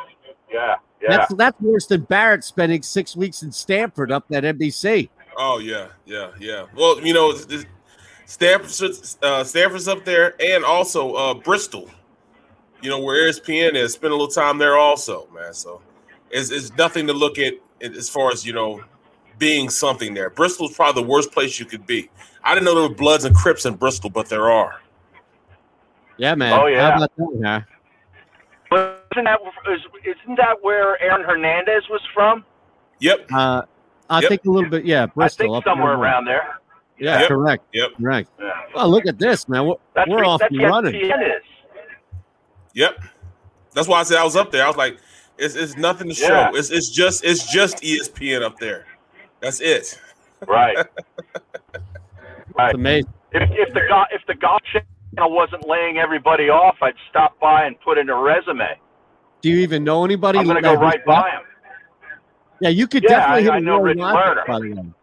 Yeah, 0.51 0.75
yeah. 1.01 1.17
That's 1.17 1.33
that's 1.33 1.59
worse 1.59 1.87
than 1.87 2.01
Barrett 2.01 2.43
spending 2.43 2.83
six 2.83 3.15
weeks 3.15 3.41
in 3.41 3.51
Stamford 3.51 4.11
up 4.11 4.25
at 4.31 4.43
NBC. 4.43 5.09
Oh 5.37 5.59
yeah, 5.59 5.87
yeah, 6.05 6.31
yeah. 6.39 6.65
Well, 6.75 6.99
you 7.01 7.13
know, 7.13 7.33
Stamford's 8.25 9.17
uh, 9.21 9.43
Stamford's 9.43 9.87
up 9.87 10.05
there, 10.05 10.35
and 10.41 10.63
also 10.63 11.13
uh, 11.13 11.33
Bristol. 11.33 11.89
You 12.81 12.89
know 12.89 12.99
where 12.99 13.29
ESPN 13.29 13.75
is. 13.75 13.93
Spend 13.93 14.11
a 14.11 14.15
little 14.15 14.27
time 14.27 14.57
there 14.57 14.77
also, 14.77 15.27
man. 15.33 15.53
So 15.53 15.81
it's, 16.29 16.51
it's 16.51 16.75
nothing 16.77 17.07
to 17.07 17.13
look 17.13 17.37
at 17.39 17.53
as 17.81 18.09
far 18.09 18.31
as 18.31 18.45
you 18.45 18.53
know 18.53 18.83
being 19.37 19.69
something 19.69 20.13
there. 20.13 20.29
Bristol's 20.29 20.75
probably 20.75 21.01
the 21.01 21.07
worst 21.07 21.31
place 21.31 21.59
you 21.59 21.65
could 21.65 21.85
be. 21.85 22.09
I 22.43 22.53
didn't 22.53 22.65
know 22.65 22.75
there 22.75 22.89
were 22.89 22.95
Bloods 22.95 23.25
and 23.25 23.35
Crips 23.35 23.65
in 23.65 23.75
Bristol, 23.75 24.09
but 24.09 24.29
there 24.29 24.49
are. 24.51 24.81
Yeah, 26.17 26.35
man. 26.35 26.59
Oh 26.59 26.67
yeah. 26.67 26.99
That, 26.99 27.09
huh? 27.17 27.61
Isn't 28.71 29.23
that 29.23 29.39
isn't 30.05 30.35
that 30.37 30.57
where 30.61 31.01
Aaron 31.01 31.23
Hernandez 31.23 31.83
was 31.89 32.01
from? 32.13 32.43
Yep. 32.99 33.27
Uh, 33.33 33.63
I 34.09 34.21
yep. 34.21 34.29
think 34.29 34.45
a 34.45 34.51
little 34.51 34.69
bit, 34.69 34.85
yeah, 34.85 35.05
Bristol. 35.07 35.55
I 35.55 35.57
think 35.57 35.65
somewhere 35.65 35.93
around 35.93 36.25
there. 36.25 36.59
Yeah, 36.99 37.19
yep. 37.19 37.27
correct. 37.27 37.63
Yep. 37.73 37.89
Correct. 37.97 38.29
Yeah. 38.39 38.51
Well, 38.73 38.89
look 38.89 39.05
at 39.05 39.19
this, 39.19 39.49
man. 39.49 39.65
We're, 39.65 39.75
that's 39.93 40.09
we're 40.09 40.23
off 40.23 40.41
and 40.41 40.61
running. 40.61 41.11
Yep. 42.73 42.99
That's 43.73 43.87
why 43.87 43.99
I 43.99 44.03
said 44.03 44.17
I 44.17 44.23
was 44.23 44.35
up 44.35 44.51
there. 44.51 44.63
I 44.63 44.67
was 44.67 44.77
like, 44.77 44.97
it's, 45.37 45.55
it's 45.55 45.75
nothing 45.75 46.09
to 46.09 46.15
yeah. 46.15 46.51
show. 46.51 46.57
It's, 46.57 46.69
it's 46.69 46.89
just 46.89 47.25
it's 47.25 47.51
just 47.51 47.77
ESPN 47.77 48.41
up 48.41 48.57
there. 48.57 48.85
That's 49.41 49.59
it. 49.59 49.99
Right. 50.47 50.77
right. 52.55 52.69
It's 52.69 52.75
amazing. 52.75 53.13
If, 53.31 53.49
if 53.51 53.73
the 53.73 53.81
golf 53.89 54.07
if 54.11 54.21
the 54.27 54.35
golf 54.35 54.61
channel 54.71 55.31
wasn't 55.31 55.67
laying 55.67 55.97
everybody 55.97 56.49
off, 56.49 56.77
I'd 56.81 56.93
stop 57.09 57.37
by 57.39 57.65
and 57.65 57.79
put 57.81 57.97
in 57.97 58.09
a 58.09 58.15
resume. 58.15 58.79
Do 59.41 59.49
you 59.49 59.57
even 59.57 59.83
know 59.83 60.05
anybody? 60.05 60.39
I'm 60.39 60.47
gonna 60.47 60.61
go 60.61 60.75
right 60.75 61.03
by 61.05 61.29
him. 61.31 61.41
Yeah, 62.61 62.69
you 62.69 62.87
could 62.87 63.03
yeah, 63.03 63.09
definitely 63.09 63.41
I, 63.41 63.43
hit 63.43 63.51
I 63.53 63.59
know 63.59 63.81
Roy 63.81 63.93
Rogers, 63.93 64.43
by 64.47 64.59
the 64.59 64.71
way. 64.71 64.93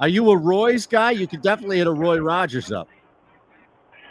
Are 0.00 0.08
you 0.08 0.30
a 0.30 0.36
Roy's 0.36 0.86
guy? 0.86 1.12
You 1.12 1.26
could 1.26 1.42
definitely 1.42 1.78
hit 1.78 1.86
a 1.86 1.92
Roy 1.92 2.18
Rogers 2.18 2.70
up. 2.72 2.88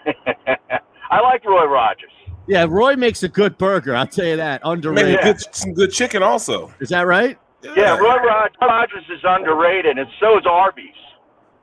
I 0.07 1.19
like 1.21 1.45
Roy 1.45 1.65
Rogers. 1.65 2.11
Yeah, 2.47 2.65
Roy 2.67 2.95
makes 2.95 3.23
a 3.23 3.29
good 3.29 3.57
burger. 3.57 3.95
I'll 3.95 4.07
tell 4.07 4.25
you 4.25 4.35
that. 4.35 4.61
Underrated. 4.63 5.19
a 5.19 5.23
good, 5.23 5.55
some 5.55 5.73
good 5.73 5.91
chicken 5.91 6.21
also. 6.21 6.73
Is 6.79 6.89
that 6.89 7.07
right? 7.07 7.37
Yeah, 7.63 7.97
Roy 7.97 8.17
Rod- 8.17 8.57
Rogers 8.61 9.05
is 9.09 9.21
underrated, 9.23 9.97
and 9.97 10.09
so 10.19 10.37
is 10.37 10.45
Arby's. 10.45 10.89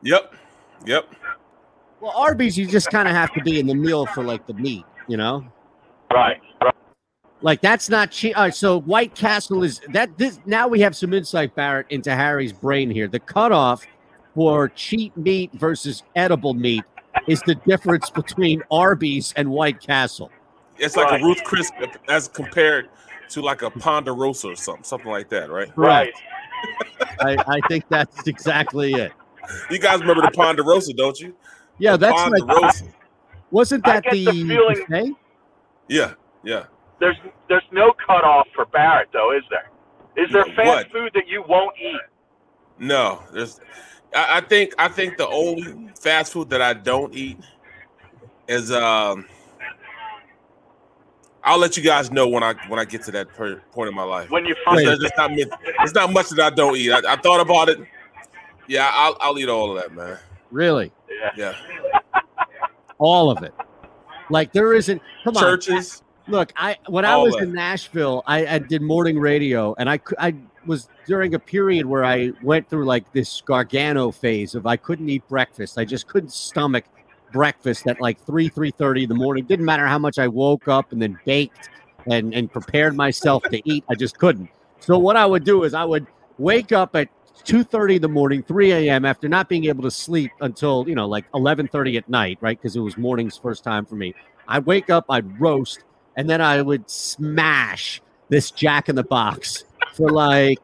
Yep. 0.03 0.35
Yep. 0.87 1.15
Well, 2.01 2.13
Arby's, 2.13 2.57
you 2.57 2.67
just 2.67 2.91
kind 2.91 3.07
of 3.07 3.15
have 3.15 3.33
to 3.35 3.43
be 3.43 3.61
in 3.61 3.67
the 3.67 3.75
meal 3.75 4.07
for 4.07 4.25
like 4.25 4.47
the 4.47 4.55
meat, 4.55 4.87
you 5.07 5.19
know? 5.19 5.45
Right. 6.11 6.41
right. 6.63 6.75
Like 7.43 7.61
that's 7.61 7.89
not 7.89 8.11
cheap. 8.11 8.37
All 8.37 8.45
right, 8.45 8.55
so 8.55 8.81
White 8.81 9.15
Castle 9.15 9.63
is 9.65 9.81
that 9.93 10.17
this 10.19 10.41
now 10.47 10.69
we 10.69 10.81
have 10.81 10.95
some 10.95 11.15
insight, 11.15 11.55
Barrett, 11.55 11.87
into 11.91 12.15
Harry's 12.15 12.53
brain 12.53 12.91
here. 12.91 13.09
The 13.09 13.21
cutoff 13.21 13.87
for 14.35 14.69
cheap 14.69 15.17
meat 15.17 15.51
versus 15.55 16.03
edible 16.15 16.55
meat 16.55 16.85
is 17.27 17.41
the 17.47 17.55
difference 17.55 18.11
between 18.11 18.63
Arby's 18.71 19.33
and 19.37 19.51
White 19.51 19.81
Castle. 19.81 20.31
It's 20.79 20.97
like 20.97 21.11
Right. 21.11 21.21
a 21.21 21.25
Ruth 21.25 21.43
Chris 21.45 21.71
as 22.09 22.29
compared 22.29 22.89
to 23.31 23.41
like 23.43 23.63
a 23.63 23.71
Ponderosa 23.71 24.49
or 24.49 24.57
something, 24.57 24.85
something 24.85 25.11
like 25.11 25.29
that, 25.31 25.51
right? 25.51 25.71
Right. 25.77 26.13
I, 27.21 27.37
I 27.47 27.61
think 27.69 27.85
that's 27.89 28.27
exactly 28.27 28.93
it. 28.95 29.13
You 29.71 29.79
guys 29.79 30.01
remember 30.01 30.23
the 30.23 30.31
Ponderosa, 30.31 30.93
don't 30.93 31.19
you? 31.19 31.35
Yeah, 31.79 31.93
The 31.93 31.99
that's 32.09 32.31
like 32.31 32.43
Ponderosa. 32.47 32.85
wasn't 33.51 33.87
I 33.89 33.95
that 33.95 34.05
get 34.05 34.13
the, 34.13 34.25
the 34.27 34.33
feeling- 34.33 34.85
buffet? 34.89 35.13
Yeah, 35.89 36.15
yeah. 36.45 36.65
There's 37.01 37.17
there's 37.49 37.65
no 37.73 37.93
cutoff 38.07 38.47
for 38.55 38.67
Barrett, 38.67 39.09
though, 39.13 39.37
is 39.37 39.43
there? 39.51 39.71
Is 40.23 40.31
there 40.33 40.45
fast 40.45 40.67
what? 40.67 40.93
food 40.93 41.11
that 41.15 41.27
you 41.27 41.43
won't 41.49 41.75
eat? 41.79 42.01
No, 42.79 43.23
there's. 43.33 43.59
I, 44.15 44.39
I 44.39 44.41
think 44.43 44.75
I 44.79 44.89
think 44.89 45.17
the 45.17 45.27
only 45.29 45.89
fast 45.99 46.33
food 46.33 46.51
that 46.51 46.63
I 46.63 46.75
don't 46.75 47.15
eat 47.15 47.39
is 48.47 48.71
um. 48.71 49.27
I'll 51.43 51.59
let 51.59 51.75
you 51.75 51.83
guys 51.83 52.11
know 52.11 52.29
when 52.29 52.43
I 52.43 52.55
when 52.69 52.79
I 52.79 52.85
get 52.85 53.03
to 53.05 53.11
that 53.13 53.31
per, 53.31 53.57
point 53.73 53.89
in 53.89 53.95
my 53.95 54.03
life. 54.03 54.31
When 54.31 54.45
you 54.45 54.53
It's, 54.53 54.61
find 54.63 54.79
there's 54.79 54.99
just 54.99 55.15
not 55.17 55.31
it's 55.33 55.95
not 55.95 56.13
much 56.13 56.29
that 56.31 56.41
I 56.41 56.55
don't 56.55 56.77
eat. 56.77 56.93
I, 56.93 57.15
I 57.15 57.17
thought 57.17 57.41
about 57.41 57.71
it. 57.71 57.81
Yeah, 58.69 58.91
I'll 58.93 59.17
I'll 59.21 59.39
eat 59.39 59.49
all 59.49 59.75
of 59.75 59.83
that, 59.83 59.95
man. 59.95 60.19
Really, 60.51 60.93
yeah. 61.37 61.55
Yeah, 61.55 62.21
all 62.99 63.31
of 63.31 63.43
it. 63.43 63.55
Like 64.29 64.53
there 64.53 64.75
isn't. 64.75 65.01
Come 65.25 65.39
on, 65.39 65.43
Church's. 65.43 66.03
Look, 66.29 66.53
I 66.57 66.77
when 66.87 67.05
I 67.05 67.17
was 67.17 67.37
in 67.37 67.53
Nashville, 67.53 68.23
I, 68.27 68.47
I 68.47 68.59
did 68.59 68.83
morning 68.83 69.19
radio, 69.19 69.75
and 69.79 69.91
I 69.91 70.01
I 70.19 70.35
was 70.67 70.89
during 71.07 71.35
a 71.35 71.39
period 71.39 71.87
where 71.87 72.05
I 72.05 72.33
went 72.43 72.69
through 72.69 72.85
like 72.85 73.11
this 73.13 73.41
Gargano 73.41 74.11
phase 74.11 74.55
of 74.55 74.67
I 74.67 74.77
couldn't 74.77 75.09
eat 75.09 75.27
breakfast. 75.29 75.79
I 75.79 75.85
just 75.85 76.07
couldn't 76.07 76.33
stomach 76.33 76.85
breakfast 77.33 77.87
at 77.87 78.01
like 78.01 78.21
three 78.25 78.49
three 78.49 78.71
thirty 78.71 79.05
in 79.05 79.09
the 79.09 79.15
morning. 79.15 79.45
Didn't 79.45 79.65
matter 79.65 79.87
how 79.87 79.99
much 79.99 80.19
I 80.19 80.29
woke 80.29 80.69
up 80.69 80.93
and 80.93 81.01
then 81.01 81.19
baked 81.25 81.71
and 82.07 82.35
and 82.35 82.51
prepared 82.53 82.95
myself 82.95 83.43
to 83.45 83.61
eat. 83.69 83.85
I 83.89 83.95
just 83.95 84.19
couldn't. 84.19 84.51
So 84.81 84.99
what 84.99 85.17
I 85.17 85.27
would 85.27 85.45
do 85.45 85.65
is 85.65 85.75
I 85.75 85.85
would 85.85 86.07
wake 86.39 86.73
up 86.73 86.95
at 86.95 87.09
two 87.45 87.65
thirty 87.65 87.97
in 87.97 88.03
the 88.03 88.09
morning, 88.09 88.43
three 88.43 88.73
a.m. 88.73 89.05
after 89.05 89.29
not 89.29 89.49
being 89.49 89.65
able 89.65 89.83
to 89.83 89.91
sleep 89.91 90.31
until 90.41 90.89
you 90.89 90.95
know 90.95 91.09
like 91.09 91.25
eleven 91.35 91.67
thirty 91.67 91.97
at 91.97 92.09
night, 92.09 92.39
right? 92.41 92.61
Because 92.61 92.77
it 92.77 92.81
was 92.81 92.97
morning's 92.97 93.37
first 93.37 93.65
time 93.65 93.85
for 93.85 93.97
me. 93.97 94.15
I'd 94.49 94.67
wake 94.67 94.91
up, 94.91 95.07
I'd 95.09 95.41
roast, 95.41 95.85
and 96.17 96.29
then 96.29 96.41
I 96.41 96.63
would 96.63 96.89
smash 96.91 98.03
this 98.29 98.51
Jack 98.51 98.89
in 98.89 98.97
the 98.97 99.03
Box 99.05 99.65
for 99.95 100.11
like 100.11 100.59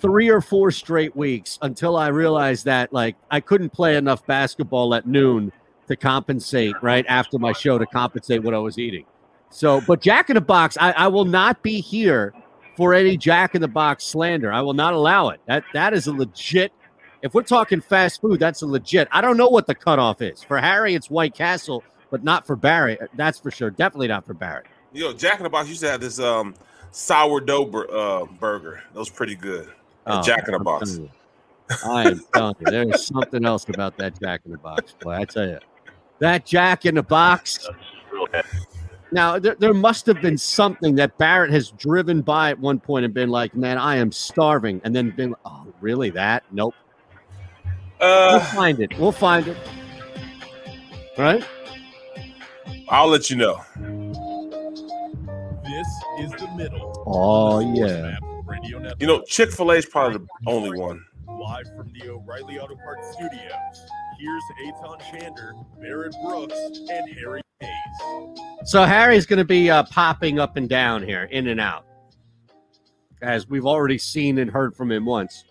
three 0.00 0.28
or 0.28 0.40
four 0.40 0.70
straight 0.70 1.14
weeks 1.16 1.58
until 1.62 1.96
I 1.96 2.08
realized 2.08 2.64
that 2.66 2.92
like 2.92 3.16
I 3.30 3.40
couldn't 3.40 3.70
play 3.70 3.96
enough 3.96 4.26
basketball 4.26 4.94
at 4.94 5.06
noon 5.06 5.52
to 5.88 5.96
compensate 5.96 6.74
right 6.82 7.04
after 7.08 7.38
my 7.38 7.52
show 7.52 7.78
to 7.78 7.86
compensate 7.86 8.42
what 8.42 8.54
I 8.54 8.58
was 8.58 8.78
eating. 8.78 9.04
So, 9.50 9.80
but 9.86 10.00
Jack 10.00 10.30
in 10.30 10.34
the 10.34 10.40
Box, 10.40 10.76
I, 10.78 10.92
I 10.92 11.08
will 11.08 11.24
not 11.24 11.62
be 11.62 11.80
here 11.80 12.34
for 12.76 12.94
any 12.94 13.16
Jack 13.16 13.54
in 13.54 13.60
the 13.60 13.68
Box 13.68 14.04
slander. 14.04 14.52
I 14.52 14.60
will 14.60 14.74
not 14.74 14.92
allow 14.92 15.30
it. 15.30 15.40
That 15.46 15.64
that 15.72 15.94
is 15.94 16.06
a 16.06 16.12
legit. 16.12 16.72
If 17.22 17.34
we're 17.34 17.42
talking 17.42 17.80
fast 17.80 18.20
food, 18.20 18.38
that's 18.38 18.62
a 18.62 18.66
legit. 18.66 19.08
I 19.10 19.20
don't 19.20 19.36
know 19.36 19.48
what 19.48 19.66
the 19.66 19.74
cutoff 19.74 20.22
is 20.22 20.44
for 20.44 20.58
Harry. 20.58 20.94
It's 20.94 21.10
White 21.10 21.34
Castle, 21.34 21.82
but 22.10 22.22
not 22.22 22.46
for 22.46 22.54
Barry. 22.54 22.98
That's 23.14 23.40
for 23.40 23.50
sure. 23.50 23.70
Definitely 23.70 24.08
not 24.08 24.24
for 24.24 24.34
Barry. 24.34 24.64
You 24.92 25.04
know, 25.04 25.12
Jack 25.12 25.38
in 25.38 25.44
the 25.44 25.50
Box 25.50 25.68
used 25.68 25.82
to 25.82 25.90
have 25.90 26.00
this 26.00 26.18
um 26.18 26.54
sourdough 26.90 27.66
bur- 27.66 27.90
uh, 27.90 28.24
burger. 28.40 28.82
That 28.92 28.98
was 28.98 29.10
pretty 29.10 29.34
good. 29.34 29.68
Oh, 30.06 30.22
Jack 30.22 30.46
in 30.48 30.52
the 30.52 30.58
I'm 30.58 30.64
Box. 30.64 30.98
I 31.84 32.08
am 32.10 32.20
telling 32.34 32.54
you, 32.60 32.70
there's 32.70 33.06
something 33.06 33.44
else 33.44 33.68
about 33.68 33.96
that 33.98 34.18
Jack 34.18 34.40
in 34.46 34.52
the 34.52 34.58
Box, 34.58 34.94
boy. 35.00 35.12
I 35.12 35.24
tell 35.26 35.46
you, 35.46 35.58
that 36.18 36.46
Jack 36.46 36.86
in 36.86 36.94
the 36.94 37.02
Box. 37.02 37.58
That's 37.58 37.76
real 38.10 38.26
good. 38.26 38.44
Now, 39.10 39.38
there, 39.38 39.54
there 39.54 39.72
must 39.72 40.04
have 40.06 40.20
been 40.20 40.36
something 40.36 40.94
that 40.96 41.16
Barrett 41.16 41.50
has 41.50 41.70
driven 41.72 42.20
by 42.20 42.50
at 42.50 42.58
one 42.58 42.78
point 42.78 43.04
and 43.04 43.12
been 43.14 43.30
like, 43.30 43.54
"Man, 43.54 43.78
I 43.78 43.96
am 43.96 44.12
starving," 44.12 44.80
and 44.84 44.94
then 44.94 45.10
been, 45.10 45.34
"Oh, 45.44 45.66
really? 45.80 46.10
That? 46.10 46.44
Nope." 46.52 46.74
We'll 48.00 48.08
Uh, 48.10 48.40
find 48.40 48.80
it. 48.80 48.96
We'll 48.98 49.12
find 49.12 49.48
it. 49.48 49.56
Right? 51.16 51.44
I'll 52.88 53.08
let 53.08 53.28
you 53.28 53.36
know. 53.36 53.60
This 55.68 55.86
is 56.20 56.30
the 56.40 56.48
middle. 56.56 57.04
Oh, 57.06 57.60
yeah. 57.60 58.02
Map 58.02 58.22
Radio 58.46 58.78
Network. 58.78 59.00
You 59.00 59.06
know, 59.06 59.22
Chick 59.24 59.52
Fil 59.52 59.70
A 59.72 59.74
is 59.76 59.86
probably 59.86 60.18
the 60.18 60.26
only 60.50 60.78
one. 60.78 61.04
live 61.28 61.66
from 61.76 61.92
the 61.92 62.08
O'Reilly 62.08 62.58
Auto 62.58 62.74
Parts 62.76 63.12
Studios. 63.12 63.86
Here's 64.18 64.42
Eytan 64.64 65.00
Shander, 65.02 65.52
Barrett 65.80 66.14
Brooks, 66.24 66.56
and 66.90 67.14
Harry 67.18 67.42
Mayes. 67.60 68.38
So 68.64 68.84
Harry's 68.84 69.26
going 69.26 69.38
to 69.38 69.44
be 69.44 69.70
uh, 69.70 69.84
popping 69.84 70.38
up 70.40 70.56
and 70.56 70.68
down 70.68 71.02
here, 71.02 71.24
in 71.24 71.46
and 71.48 71.60
out, 71.60 71.84
as 73.22 73.46
we've 73.48 73.66
already 73.66 73.98
seen 73.98 74.38
and 74.38 74.50
heard 74.50 74.74
from 74.74 74.90
him 74.90 75.04
once. 75.04 75.44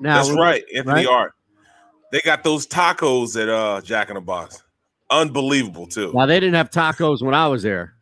Now, 0.00 0.16
That's 0.22 0.36
right, 0.36 0.64
Anthony 0.74 1.06
right? 1.06 1.06
Art. 1.06 1.32
They 2.10 2.20
got 2.20 2.42
those 2.42 2.66
tacos 2.66 3.40
at 3.40 3.48
uh 3.48 3.80
Jack 3.80 4.08
in 4.10 4.16
the 4.16 4.20
Box. 4.20 4.62
Unbelievable 5.10 5.86
too. 5.86 6.12
Now 6.12 6.26
they 6.26 6.40
didn't 6.40 6.56
have 6.56 6.70
tacos 6.70 7.22
when 7.22 7.34
I 7.34 7.46
was 7.46 7.62
there. 7.62 7.94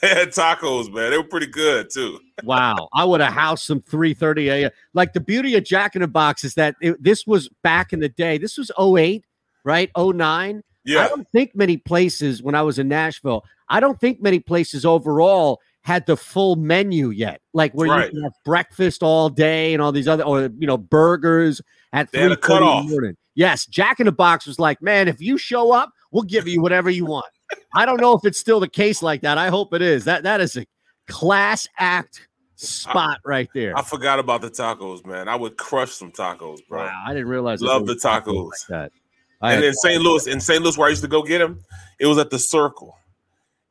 They 0.00 0.08
had 0.08 0.28
tacos, 0.28 0.92
man. 0.92 1.10
They 1.10 1.16
were 1.18 1.24
pretty 1.24 1.46
good 1.46 1.90
too. 1.90 2.18
Wow, 2.44 2.88
I 2.92 3.04
would 3.04 3.20
have 3.20 3.32
housed 3.32 3.64
some 3.64 3.80
3:30 3.80 4.46
a.m. 4.50 4.70
Like 4.94 5.12
the 5.12 5.20
beauty 5.20 5.54
of 5.56 5.64
Jack 5.64 5.94
in 5.96 6.02
the 6.02 6.08
Box 6.08 6.44
is 6.44 6.54
that 6.54 6.76
it, 6.80 7.02
this 7.02 7.26
was 7.26 7.48
back 7.62 7.92
in 7.92 8.00
the 8.00 8.08
day. 8.08 8.38
This 8.38 8.58
was 8.58 8.70
08, 8.78 9.24
right? 9.64 9.90
09. 9.96 10.62
Yeah. 10.84 11.04
I 11.04 11.08
don't 11.08 11.28
think 11.28 11.54
many 11.54 11.76
places 11.76 12.42
when 12.42 12.54
I 12.54 12.62
was 12.62 12.78
in 12.78 12.88
Nashville. 12.88 13.44
I 13.68 13.80
don't 13.80 14.00
think 14.00 14.20
many 14.20 14.40
places 14.40 14.84
overall 14.84 15.60
had 15.82 16.06
the 16.06 16.16
full 16.16 16.56
menu 16.56 17.10
yet. 17.10 17.40
Like 17.52 17.72
where 17.72 17.88
Right. 17.88 18.12
you 18.12 18.22
have 18.22 18.32
breakfast 18.44 19.02
all 19.02 19.28
day 19.28 19.72
and 19.72 19.82
all 19.82 19.92
these 19.92 20.08
other, 20.08 20.24
or 20.24 20.50
you 20.58 20.66
know, 20.66 20.76
burgers 20.76 21.60
at 21.92 22.10
They 22.10 22.18
three 22.18 22.28
had 22.30 22.32
in 22.32 22.40
the 22.40 22.82
morning. 22.90 23.16
Yes, 23.34 23.66
Jack 23.66 23.98
in 24.00 24.06
the 24.06 24.12
Box 24.12 24.46
was 24.46 24.58
like, 24.58 24.82
man, 24.82 25.08
if 25.08 25.20
you 25.20 25.38
show 25.38 25.72
up, 25.72 25.90
we'll 26.10 26.22
give 26.24 26.46
you 26.46 26.60
whatever 26.60 26.90
you 26.90 27.06
want. 27.06 27.26
I 27.74 27.86
don't 27.86 28.00
know 28.00 28.14
if 28.14 28.24
it's 28.24 28.38
still 28.38 28.60
the 28.60 28.68
case 28.68 29.02
like 29.02 29.22
that. 29.22 29.38
I 29.38 29.48
hope 29.48 29.72
it 29.74 29.82
is. 29.82 30.04
That 30.04 30.22
that 30.24 30.40
is 30.40 30.56
a 30.56 30.66
class 31.08 31.66
act 31.78 32.28
spot 32.56 33.18
right 33.24 33.48
there. 33.54 33.76
I 33.76 33.82
forgot 33.82 34.18
about 34.18 34.40
the 34.40 34.50
tacos, 34.50 35.04
man. 35.06 35.28
I 35.28 35.36
would 35.36 35.56
crush 35.56 35.92
some 35.92 36.12
tacos, 36.12 36.58
bro. 36.68 36.80
Wow, 36.84 37.02
I 37.06 37.12
didn't 37.12 37.28
realize. 37.28 37.60
Love 37.60 37.86
the 37.86 37.94
tacos 37.94 38.44
like 38.48 38.68
that. 38.68 38.92
I 39.40 39.54
And 39.54 39.64
in 39.64 39.74
St. 39.74 40.00
Louis, 40.00 40.26
in 40.28 40.40
St. 40.40 40.62
Louis, 40.62 40.78
where 40.78 40.86
I 40.86 40.90
used 40.90 41.02
to 41.02 41.08
go 41.08 41.22
get 41.22 41.38
them, 41.38 41.60
it 41.98 42.06
was 42.06 42.18
at 42.18 42.30
the 42.30 42.38
Circle. 42.38 42.96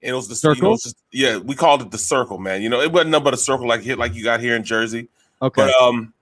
And 0.03 0.11
it 0.11 0.15
was 0.15 0.27
the 0.27 0.33
You 0.49 0.49
know, 0.49 0.55
Circle? 0.55 0.77
just- 0.77 0.97
yeah, 1.13 1.37
we 1.37 1.55
called 1.55 1.81
it 1.81 1.91
the 1.91 1.97
Circle, 1.97 2.39
man. 2.39 2.61
You 2.61 2.69
know, 2.69 2.81
it 2.81 2.91
wasn't 2.91 3.11
nothing 3.11 3.23
but 3.23 3.33
a 3.33 3.37
circle 3.37 3.67
like 3.67 3.81
hit 3.81 3.97
like 3.97 4.13
you 4.13 4.23
got 4.23 4.41
here 4.41 4.55
in 4.55 4.63
Jersey. 4.63 5.07
okay. 5.41 5.61
But 5.67 5.81
um, 5.81 6.13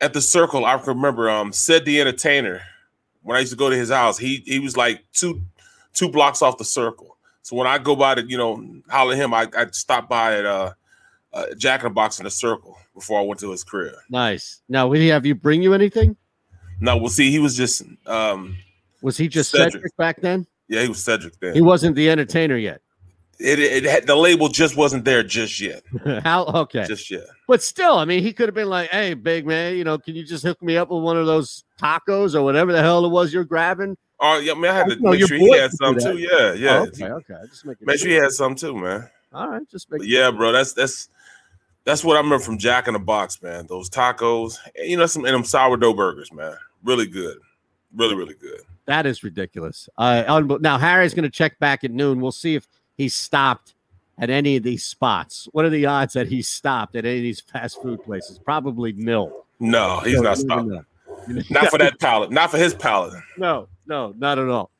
at 0.00 0.12
the 0.14 0.20
Circle, 0.20 0.64
I 0.64 0.74
remember 0.74 1.30
um, 1.30 1.52
said 1.52 1.84
the 1.84 2.00
entertainer 2.00 2.62
when 3.22 3.36
I 3.36 3.40
used 3.40 3.52
to 3.52 3.58
go 3.58 3.70
to 3.70 3.76
his 3.76 3.90
house. 3.90 4.18
He 4.18 4.42
he 4.46 4.58
was 4.58 4.76
like 4.76 5.04
two 5.12 5.42
two 5.92 6.08
blocks 6.08 6.42
off 6.42 6.58
the 6.58 6.64
Circle. 6.64 7.16
So 7.42 7.56
when 7.56 7.66
I 7.66 7.78
go 7.78 7.96
by 7.96 8.14
to 8.14 8.22
you 8.22 8.36
know 8.36 8.64
holler 8.88 9.16
him, 9.16 9.34
I 9.34 9.48
I 9.56 9.66
stop 9.72 10.08
by 10.08 10.38
at 10.38 10.46
uh, 10.46 10.72
uh 11.32 11.46
Jack 11.56 11.80
in 11.80 11.84
the 11.84 11.90
Box 11.90 12.18
in 12.18 12.24
the 12.24 12.30
Circle 12.30 12.78
before 12.94 13.18
I 13.18 13.22
went 13.22 13.40
to 13.40 13.50
his 13.50 13.64
crib. 13.64 13.94
nice. 14.10 14.60
Now, 14.68 14.88
would 14.88 14.98
he 14.98 15.08
have 15.08 15.26
you 15.26 15.34
bring 15.34 15.62
you 15.62 15.74
anything? 15.74 16.16
No, 16.80 16.96
we'll 16.96 17.08
see. 17.10 17.30
He 17.30 17.38
was 17.38 17.56
just 17.56 17.82
um, 18.06 18.56
Was 19.02 19.16
he 19.16 19.28
just 19.28 19.50
Cedric. 19.50 19.72
Cedric, 19.72 19.96
back 19.96 20.20
then? 20.20 20.46
yeah, 20.68 20.82
he 20.82 20.88
was 20.88 21.02
Cedric 21.02 21.38
then. 21.40 21.54
He 21.54 21.62
wasn't 21.62 21.96
the 21.96 22.10
entertainer 22.10 22.56
yet. 22.56 22.80
it, 23.38 23.58
it 23.58 23.84
had 23.84 24.06
the 24.06 24.14
label 24.16 24.48
just 24.48 24.76
wasn't 24.76 25.04
there 25.04 25.22
just 25.22 25.60
yet, 25.60 25.82
How? 26.22 26.44
Okay, 26.44 26.84
just 26.86 27.10
yet. 27.10 27.24
but 27.48 27.62
still, 27.62 27.98
I 27.98 28.04
mean, 28.04 28.22
he 28.22 28.32
could 28.32 28.46
have 28.48 28.54
been 28.54 28.68
like, 28.68 28.90
"Hey, 28.90 29.14
big 29.14 29.46
man, 29.46 29.76
you 29.76 29.84
know, 29.84 29.98
can 29.98 30.14
you 30.14 30.24
just 30.24 30.44
hook 30.44 30.62
me 30.62 30.76
up 30.76 30.90
with 30.90 31.02
one 31.02 31.16
of 31.16 31.26
those 31.26 31.64
tacos 31.80 32.34
or 32.34 32.42
whatever 32.42 32.72
the 32.72 32.82
hell 32.82 33.04
it 33.04 33.08
was 33.10 33.32
you're 33.32 33.44
grabbing?" 33.44 33.96
Oh 34.22 34.38
yeah, 34.38 34.54
man, 34.54 34.70
I 34.70 34.78
had 34.78 34.88
to 34.90 35.00
make 35.00 35.26
sure 35.26 35.36
he 35.36 35.50
had 35.56 35.72
some 35.72 35.98
too. 35.98 36.16
Yeah, 36.16 36.54
yeah. 36.54 36.78
Oh, 36.78 36.82
okay, 36.84 37.04
okay. 37.06 37.34
I 37.34 37.46
just 37.46 37.66
make 37.66 37.84
Make 37.84 37.98
sure 37.98 38.08
he 38.08 38.14
had 38.14 38.30
some 38.30 38.54
too, 38.54 38.74
man. 38.74 39.10
All 39.32 39.48
right, 39.48 39.68
just 39.68 39.90
make 39.90 40.02
yeah, 40.04 40.30
bro, 40.30 40.52
that's 40.52 40.72
that's 40.72 41.08
that's 41.84 42.04
what 42.04 42.16
I 42.16 42.20
remember 42.20 42.42
from 42.42 42.56
Jack 42.56 42.86
in 42.86 42.94
the 42.94 43.00
Box, 43.00 43.42
man. 43.42 43.66
Those 43.66 43.90
tacos, 43.90 44.58
and, 44.76 44.88
you 44.88 44.96
know, 44.96 45.06
some 45.06 45.24
and 45.24 45.34
them 45.34 45.44
sourdough 45.44 45.94
burgers, 45.94 46.32
man. 46.32 46.54
Really 46.84 47.06
good, 47.06 47.38
really, 47.94 48.14
really 48.14 48.34
good. 48.34 48.60
That 48.86 49.06
is 49.06 49.22
ridiculous. 49.22 49.88
Uh, 49.98 50.40
now 50.60 50.78
Harry's 50.78 51.14
going 51.14 51.24
to 51.24 51.30
check 51.30 51.58
back 51.58 51.84
at 51.84 51.90
noon. 51.90 52.20
We'll 52.20 52.32
see 52.32 52.54
if 52.54 52.66
he 52.96 53.08
stopped 53.08 53.74
at 54.18 54.30
any 54.30 54.56
of 54.56 54.62
these 54.62 54.84
spots? 54.84 55.48
What 55.52 55.64
are 55.64 55.70
the 55.70 55.86
odds 55.86 56.14
that 56.14 56.28
he 56.28 56.42
stopped 56.42 56.96
at 56.96 57.04
any 57.04 57.18
of 57.18 57.22
these 57.22 57.40
fast 57.40 57.82
food 57.82 58.02
places? 58.02 58.38
Probably 58.38 58.92
nil. 58.92 59.44
No, 59.58 60.00
he's 60.00 60.20
not 60.20 60.38
stopping. 60.38 60.84
Not 61.50 61.68
for 61.68 61.78
that 61.78 61.98
palate. 62.00 62.30
Not 62.30 62.50
for 62.50 62.58
his 62.58 62.74
palate. 62.74 63.14
No, 63.36 63.68
no, 63.92 64.14
not 64.16 64.38
at 64.38 64.48
all. 64.48 64.70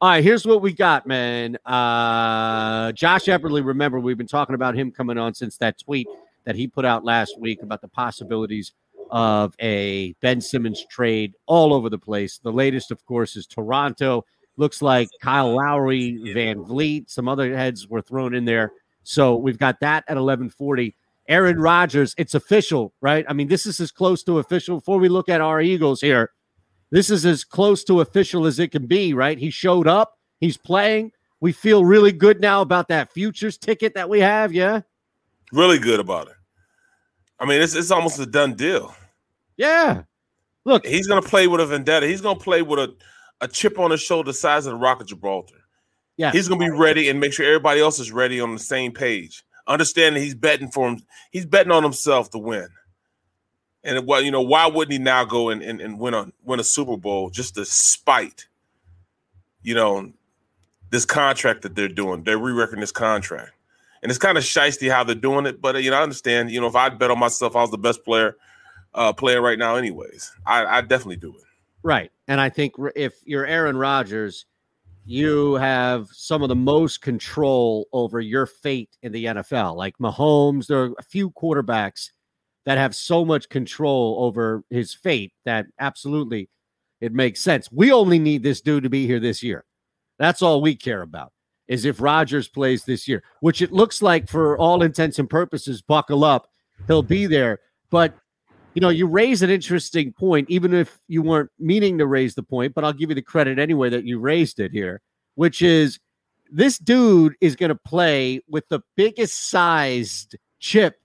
All 0.00 0.08
right, 0.08 0.24
here's 0.24 0.46
what 0.46 0.62
we 0.62 0.72
got, 0.72 1.06
man. 1.06 1.58
Uh, 1.66 2.90
Josh 2.92 3.26
Epperly, 3.26 3.62
remember, 3.64 4.00
we've 4.00 4.16
been 4.16 4.26
talking 4.26 4.54
about 4.54 4.74
him 4.74 4.90
coming 4.90 5.18
on 5.18 5.34
since 5.34 5.58
that 5.58 5.78
tweet 5.78 6.06
that 6.44 6.56
he 6.56 6.66
put 6.66 6.86
out 6.86 7.04
last 7.04 7.38
week 7.38 7.62
about 7.62 7.82
the 7.82 7.88
possibilities 7.88 8.72
of 9.10 9.54
a 9.60 10.14
Ben 10.22 10.40
Simmons 10.40 10.86
trade 10.90 11.34
all 11.46 11.74
over 11.74 11.90
the 11.90 11.98
place. 11.98 12.38
The 12.38 12.50
latest, 12.50 12.90
of 12.90 13.04
course, 13.04 13.36
is 13.36 13.46
Toronto. 13.46 14.24
Looks 14.56 14.80
like 14.80 15.08
Kyle 15.20 15.54
Lowry, 15.54 16.18
VanVleet, 16.34 17.10
some 17.10 17.28
other 17.28 17.54
heads 17.54 17.86
were 17.88 18.00
thrown 18.00 18.34
in 18.34 18.46
there. 18.46 18.72
So 19.02 19.36
we've 19.36 19.58
got 19.58 19.80
that 19.80 20.04
at 20.08 20.16
1140. 20.16 20.96
Aaron 21.28 21.60
Rodgers, 21.60 22.14
it's 22.16 22.34
official, 22.34 22.94
right? 23.02 23.26
I 23.28 23.34
mean, 23.34 23.48
this 23.48 23.66
is 23.66 23.80
as 23.80 23.92
close 23.92 24.22
to 24.24 24.38
official. 24.38 24.78
Before 24.78 24.98
we 24.98 25.10
look 25.10 25.28
at 25.28 25.42
our 25.42 25.60
Eagles 25.60 26.00
here, 26.00 26.30
this 26.92 27.08
is 27.08 27.24
as 27.24 27.42
close 27.42 27.82
to 27.84 28.02
official 28.02 28.46
as 28.46 28.58
it 28.58 28.70
can 28.70 28.86
be, 28.86 29.14
right? 29.14 29.38
He 29.38 29.50
showed 29.50 29.88
up, 29.88 30.18
he's 30.40 30.58
playing. 30.58 31.10
We 31.40 31.50
feel 31.50 31.84
really 31.84 32.12
good 32.12 32.40
now 32.40 32.60
about 32.60 32.86
that 32.88 33.10
futures 33.12 33.56
ticket 33.56 33.94
that 33.94 34.08
we 34.08 34.20
have, 34.20 34.52
yeah? 34.52 34.82
Really 35.52 35.78
good 35.78 35.98
about 35.98 36.28
it. 36.28 36.34
I 37.40 37.46
mean, 37.46 37.60
it's, 37.60 37.74
it's 37.74 37.90
almost 37.90 38.20
a 38.20 38.26
done 38.26 38.54
deal. 38.54 38.94
Yeah. 39.56 40.02
Look, 40.64 40.86
he's 40.86 41.08
going 41.08 41.20
to 41.20 41.28
play 41.28 41.48
with 41.48 41.60
a 41.60 41.66
vendetta. 41.66 42.06
He's 42.06 42.20
going 42.20 42.36
to 42.36 42.44
play 42.44 42.60
with 42.60 42.78
a, 42.78 42.94
a 43.40 43.48
chip 43.48 43.78
on 43.78 43.90
his 43.90 44.02
shoulder 44.02 44.28
the 44.28 44.34
size 44.34 44.66
of 44.66 44.72
the 44.72 44.78
Rock 44.78 45.00
of 45.00 45.08
Gibraltar. 45.08 45.56
Yeah. 46.18 46.30
He's 46.30 46.46
going 46.46 46.60
to 46.60 46.66
be 46.66 46.78
ready 46.78 47.08
and 47.08 47.18
make 47.18 47.32
sure 47.32 47.46
everybody 47.46 47.80
else 47.80 47.98
is 47.98 48.12
ready 48.12 48.38
on 48.38 48.52
the 48.52 48.60
same 48.60 48.92
page. 48.92 49.42
Understanding 49.66 50.22
he's 50.22 50.34
betting 50.34 50.70
for 50.70 50.88
him. 50.88 51.00
He's 51.30 51.46
betting 51.46 51.72
on 51.72 51.82
himself 51.82 52.30
to 52.30 52.38
win. 52.38 52.68
And 53.84 54.06
well, 54.06 54.22
you 54.22 54.30
know, 54.30 54.42
why 54.42 54.66
wouldn't 54.66 54.92
he 54.92 54.98
now 54.98 55.24
go 55.24 55.50
and, 55.50 55.62
and, 55.62 55.80
and 55.80 55.98
win 55.98 56.14
a 56.14 56.30
win 56.44 56.60
a 56.60 56.64
Super 56.64 56.96
Bowl 56.96 57.30
just 57.30 57.56
to 57.56 57.64
spite, 57.64 58.46
you 59.62 59.74
know, 59.74 60.12
this 60.90 61.04
contract 61.04 61.62
that 61.62 61.74
they're 61.74 61.88
doing? 61.88 62.22
They're 62.22 62.38
re-recording 62.38 62.80
this 62.80 62.92
contract. 62.92 63.52
And 64.02 64.10
it's 64.10 64.18
kind 64.18 64.36
of 64.36 64.44
shisty 64.44 64.90
how 64.90 65.04
they're 65.04 65.14
doing 65.14 65.46
it, 65.46 65.60
but 65.60 65.82
you 65.82 65.90
know, 65.90 65.98
I 65.98 66.02
understand. 66.02 66.50
You 66.50 66.60
know, 66.60 66.66
if 66.66 66.76
I 66.76 66.88
bet 66.88 67.10
on 67.10 67.18
myself, 67.18 67.56
I 67.56 67.60
was 67.60 67.70
the 67.70 67.78
best 67.78 68.04
player 68.04 68.36
uh 68.94 69.12
playing 69.12 69.42
right 69.42 69.58
now, 69.58 69.76
anyways. 69.76 70.32
I, 70.46 70.64
I 70.64 70.80
definitely 70.80 71.16
do 71.16 71.34
it. 71.34 71.42
Right. 71.82 72.12
And 72.28 72.40
I 72.40 72.48
think 72.48 72.74
if 72.94 73.14
you're 73.24 73.46
Aaron 73.46 73.76
Rodgers, 73.76 74.46
you 75.04 75.54
have 75.54 76.08
some 76.12 76.42
of 76.42 76.48
the 76.48 76.54
most 76.56 77.02
control 77.02 77.88
over 77.92 78.20
your 78.20 78.46
fate 78.46 78.96
in 79.02 79.12
the 79.12 79.24
NFL. 79.24 79.74
Like 79.74 79.98
Mahomes, 79.98 80.68
there 80.68 80.84
are 80.84 80.92
a 80.98 81.02
few 81.02 81.30
quarterbacks 81.30 82.10
that 82.64 82.78
have 82.78 82.94
so 82.94 83.24
much 83.24 83.48
control 83.48 84.16
over 84.20 84.62
his 84.70 84.94
fate 84.94 85.32
that 85.44 85.66
absolutely 85.80 86.48
it 87.00 87.12
makes 87.12 87.40
sense. 87.40 87.68
We 87.72 87.92
only 87.92 88.18
need 88.18 88.42
this 88.42 88.60
dude 88.60 88.84
to 88.84 88.90
be 88.90 89.06
here 89.06 89.18
this 89.18 89.42
year. 89.42 89.64
That's 90.18 90.42
all 90.42 90.62
we 90.62 90.76
care 90.76 91.02
about 91.02 91.32
is 91.66 91.84
if 91.84 92.00
Rodgers 92.00 92.48
plays 92.48 92.84
this 92.84 93.08
year, 93.08 93.22
which 93.40 93.62
it 93.62 93.72
looks 93.72 94.02
like 94.02 94.28
for 94.28 94.56
all 94.58 94.82
intents 94.82 95.18
and 95.18 95.28
purposes, 95.28 95.82
buckle 95.82 96.22
up, 96.24 96.48
he'll 96.86 97.02
be 97.02 97.26
there. 97.26 97.58
But 97.90 98.14
you 98.74 98.80
know, 98.80 98.88
you 98.88 99.06
raise 99.06 99.42
an 99.42 99.50
interesting 99.50 100.12
point, 100.12 100.48
even 100.48 100.72
if 100.72 100.98
you 101.08 101.22
weren't 101.22 101.50
meaning 101.58 101.98
to 101.98 102.06
raise 102.06 102.34
the 102.34 102.42
point, 102.42 102.74
but 102.74 102.84
I'll 102.84 102.92
give 102.92 103.10
you 103.10 103.14
the 103.14 103.22
credit 103.22 103.58
anyway 103.58 103.90
that 103.90 104.04
you 104.04 104.18
raised 104.18 104.60
it 104.60 104.70
here, 104.72 105.02
which 105.34 105.60
is 105.60 105.98
this 106.50 106.78
dude 106.78 107.34
is 107.40 107.56
going 107.56 107.68
to 107.68 107.74
play 107.74 108.40
with 108.48 108.68
the 108.68 108.80
biggest 108.96 109.50
sized 109.50 110.36
chip 110.58 111.01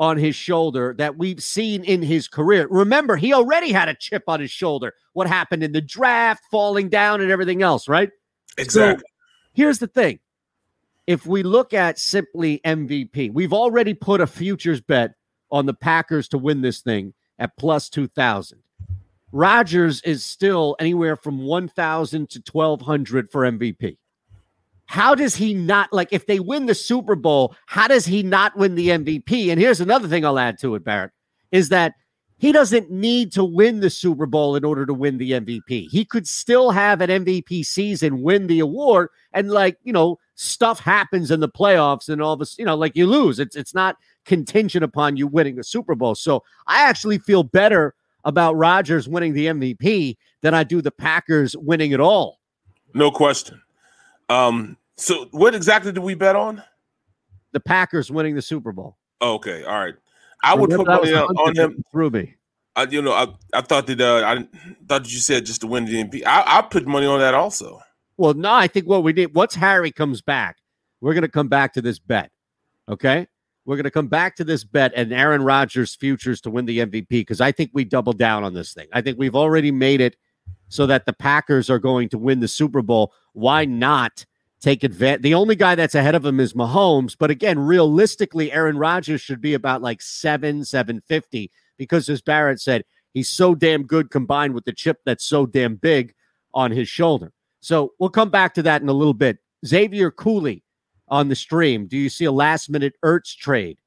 on 0.00 0.16
his 0.16 0.34
shoulder 0.34 0.94
that 0.96 1.18
we've 1.18 1.42
seen 1.42 1.84
in 1.84 2.00
his 2.00 2.26
career. 2.26 2.66
Remember, 2.70 3.16
he 3.16 3.34
already 3.34 3.70
had 3.70 3.90
a 3.90 3.94
chip 3.94 4.24
on 4.26 4.40
his 4.40 4.50
shoulder. 4.50 4.94
What 5.12 5.26
happened 5.26 5.62
in 5.62 5.72
the 5.72 5.82
draft, 5.82 6.42
falling 6.50 6.88
down, 6.88 7.20
and 7.20 7.30
everything 7.30 7.62
else, 7.62 7.86
right? 7.86 8.10
Exactly. 8.56 9.04
So 9.06 9.12
here's 9.52 9.78
the 9.78 9.86
thing 9.86 10.18
if 11.06 11.26
we 11.26 11.42
look 11.42 11.74
at 11.74 11.98
simply 11.98 12.60
MVP, 12.64 13.32
we've 13.32 13.52
already 13.52 13.92
put 13.92 14.22
a 14.22 14.26
futures 14.26 14.80
bet 14.80 15.12
on 15.52 15.66
the 15.66 15.74
Packers 15.74 16.28
to 16.28 16.38
win 16.38 16.62
this 16.62 16.80
thing 16.80 17.12
at 17.38 17.56
plus 17.58 17.90
2,000. 17.90 18.62
Rodgers 19.32 20.00
is 20.02 20.24
still 20.24 20.76
anywhere 20.80 21.14
from 21.14 21.44
1,000 21.44 22.30
to 22.30 22.42
1,200 22.50 23.30
for 23.30 23.42
MVP. 23.42 23.98
How 24.90 25.14
does 25.14 25.36
he 25.36 25.54
not 25.54 25.92
like 25.92 26.08
if 26.10 26.26
they 26.26 26.40
win 26.40 26.66
the 26.66 26.74
Super 26.74 27.14
Bowl? 27.14 27.54
How 27.66 27.86
does 27.86 28.06
he 28.06 28.24
not 28.24 28.56
win 28.56 28.74
the 28.74 28.88
MVP? 28.88 29.48
And 29.48 29.60
here's 29.60 29.80
another 29.80 30.08
thing 30.08 30.24
I'll 30.24 30.36
add 30.36 30.58
to 30.62 30.74
it, 30.74 30.82
Barrett, 30.82 31.12
is 31.52 31.68
that 31.68 31.94
he 32.38 32.50
doesn't 32.50 32.90
need 32.90 33.30
to 33.34 33.44
win 33.44 33.78
the 33.78 33.88
Super 33.88 34.26
Bowl 34.26 34.56
in 34.56 34.64
order 34.64 34.84
to 34.84 34.92
win 34.92 35.18
the 35.18 35.30
MVP. 35.30 35.86
He 35.90 36.04
could 36.04 36.26
still 36.26 36.72
have 36.72 37.00
an 37.00 37.24
MVP 37.24 37.64
season, 37.64 38.20
win 38.20 38.48
the 38.48 38.58
award, 38.58 39.10
and 39.32 39.52
like 39.52 39.78
you 39.84 39.92
know, 39.92 40.18
stuff 40.34 40.80
happens 40.80 41.30
in 41.30 41.38
the 41.38 41.48
playoffs, 41.48 42.08
and 42.08 42.20
all 42.20 42.36
this, 42.36 42.58
you 42.58 42.64
know, 42.64 42.74
like 42.74 42.96
you 42.96 43.06
lose. 43.06 43.38
It's 43.38 43.54
it's 43.54 43.72
not 43.76 43.96
contingent 44.24 44.82
upon 44.82 45.16
you 45.16 45.28
winning 45.28 45.54
the 45.54 45.62
Super 45.62 45.94
Bowl. 45.94 46.16
So 46.16 46.42
I 46.66 46.82
actually 46.82 47.18
feel 47.18 47.44
better 47.44 47.94
about 48.24 48.56
Rodgers 48.56 49.08
winning 49.08 49.34
the 49.34 49.46
MVP 49.46 50.16
than 50.40 50.52
I 50.52 50.64
do 50.64 50.82
the 50.82 50.90
Packers 50.90 51.56
winning 51.56 51.92
it 51.92 52.00
all. 52.00 52.40
No 52.92 53.12
question. 53.12 53.62
Um, 54.28 54.76
so 55.00 55.26
what 55.32 55.54
exactly 55.54 55.92
do 55.92 56.00
we 56.00 56.14
bet 56.14 56.36
on? 56.36 56.62
The 57.52 57.60
Packers 57.60 58.10
winning 58.10 58.34
the 58.34 58.42
Super 58.42 58.72
Bowl. 58.72 58.96
Okay, 59.22 59.64
all 59.64 59.78
right. 59.78 59.94
I 60.42 60.54
would 60.54 60.70
put 60.70 60.86
money 60.86 61.12
on, 61.12 61.56
him. 61.56 61.84
Through 61.90 62.10
me. 62.10 62.36
I, 62.76 62.84
you 62.84 63.02
know, 63.02 63.12
I, 63.12 63.26
I 63.52 63.60
thought 63.60 63.86
that 63.88 64.00
uh, 64.00 64.24
I 64.24 64.36
thought 64.86 65.04
that 65.04 65.12
you 65.12 65.18
said 65.18 65.44
just 65.44 65.60
to 65.62 65.66
win 65.66 65.84
the 65.84 66.04
MVP. 66.04 66.24
I, 66.24 66.58
I 66.58 66.62
put 66.62 66.86
money 66.86 67.06
on 67.06 67.18
that 67.20 67.34
also. 67.34 67.80
Well, 68.16 68.34
no, 68.34 68.52
I 68.52 68.68
think 68.68 68.86
what 68.86 69.02
we 69.02 69.12
did 69.12 69.34
once 69.34 69.54
Harry 69.54 69.90
comes 69.90 70.22
back, 70.22 70.58
we're 71.00 71.14
going 71.14 71.22
to 71.22 71.28
come 71.28 71.48
back 71.48 71.72
to 71.74 71.82
this 71.82 71.98
bet. 71.98 72.30
Okay, 72.88 73.26
we're 73.64 73.76
going 73.76 73.84
to 73.84 73.90
come 73.90 74.08
back 74.08 74.36
to 74.36 74.44
this 74.44 74.64
bet 74.64 74.92
and 74.94 75.12
Aaron 75.12 75.42
Rodgers' 75.42 75.94
futures 75.94 76.40
to 76.42 76.50
win 76.50 76.66
the 76.66 76.78
MVP 76.78 77.08
because 77.08 77.40
I 77.40 77.52
think 77.52 77.70
we 77.74 77.84
double 77.84 78.12
down 78.12 78.44
on 78.44 78.54
this 78.54 78.72
thing. 78.72 78.88
I 78.92 79.00
think 79.00 79.18
we've 79.18 79.36
already 79.36 79.70
made 79.70 80.00
it 80.00 80.16
so 80.68 80.86
that 80.86 81.06
the 81.06 81.12
Packers 81.12 81.68
are 81.68 81.78
going 81.78 82.08
to 82.10 82.18
win 82.18 82.40
the 82.40 82.48
Super 82.48 82.82
Bowl. 82.82 83.12
Why 83.32 83.64
not 83.64 84.24
take 84.60 84.84
advantage. 84.84 85.22
The 85.22 85.34
only 85.34 85.56
guy 85.56 85.74
that's 85.74 85.94
ahead 85.94 86.14
of 86.14 86.24
him 86.24 86.40
is 86.40 86.52
Mahomes. 86.52 87.16
But 87.18 87.30
again, 87.30 87.58
realistically, 87.58 88.52
Aaron 88.52 88.78
Rodgers 88.78 89.20
should 89.20 89.40
be 89.40 89.54
about 89.54 89.82
like 89.82 90.02
seven, 90.02 90.64
750 90.64 91.50
because, 91.76 92.08
as 92.08 92.20
Barrett 92.20 92.60
said, 92.60 92.84
he's 93.14 93.28
so 93.28 93.54
damn 93.54 93.84
good 93.84 94.10
combined 94.10 94.54
with 94.54 94.64
the 94.64 94.72
chip 94.72 94.98
that's 95.04 95.24
so 95.24 95.46
damn 95.46 95.76
big 95.76 96.14
on 96.54 96.70
his 96.70 96.88
shoulder. 96.88 97.32
So 97.60 97.92
we'll 97.98 98.10
come 98.10 98.30
back 98.30 98.54
to 98.54 98.62
that 98.62 98.82
in 98.82 98.88
a 98.88 98.92
little 98.94 99.14
bit. 99.14 99.38
Xavier 99.66 100.10
Cooley 100.10 100.62
on 101.08 101.28
the 101.28 101.36
stream. 101.36 101.86
Do 101.86 101.96
you 101.96 102.08
see 102.08 102.24
a 102.24 102.32
last 102.32 102.70
minute 102.70 102.94
Ertz 103.04 103.36
trade 103.36 103.78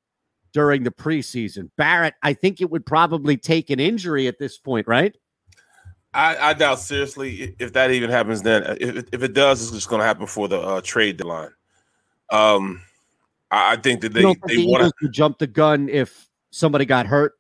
during 0.54 0.84
the 0.84 0.92
preseason? 0.92 1.70
Barrett, 1.78 2.16
I 2.22 2.34
think 2.34 2.62
it 2.62 2.70
would 2.70 2.86
probably 2.86 3.38
take 3.38 3.70
an 3.70 3.80
injury 3.80 4.28
at 4.28 4.40
this 4.40 4.58
point, 4.58 4.88
right? 4.88 5.16
I, 6.14 6.50
I, 6.50 6.54
doubt 6.54 6.80
seriously 6.80 7.56
if 7.60 7.74
that 7.74 7.92
even 7.92 8.10
happens. 8.10 8.42
Then, 8.42 8.64
uh, 8.64 8.76
if, 8.80 9.06
if 9.12 9.24
it 9.24 9.34
does, 9.34 9.62
it's 9.62 9.72
just 9.72 9.90
going 9.90 10.00
to 10.00 10.06
happen 10.06 10.28
for 10.28 10.48
the 10.48 10.60
uh, 10.60 10.82
trade 10.82 11.18
deadline. 11.18 11.50
Um, 12.30 12.82
I, 13.50 13.74
I 13.74 13.76
think 13.78 14.02
that 14.02 14.14
they 14.14 14.22
they 14.22 14.56
the 14.56 14.68
want 14.68 14.94
to 15.02 15.10
jump 15.10 15.40
the 15.40 15.48
gun 15.48 15.90
if 15.90 16.30
somebody 16.52 16.86
got 16.86 17.08
hurt 17.08 17.34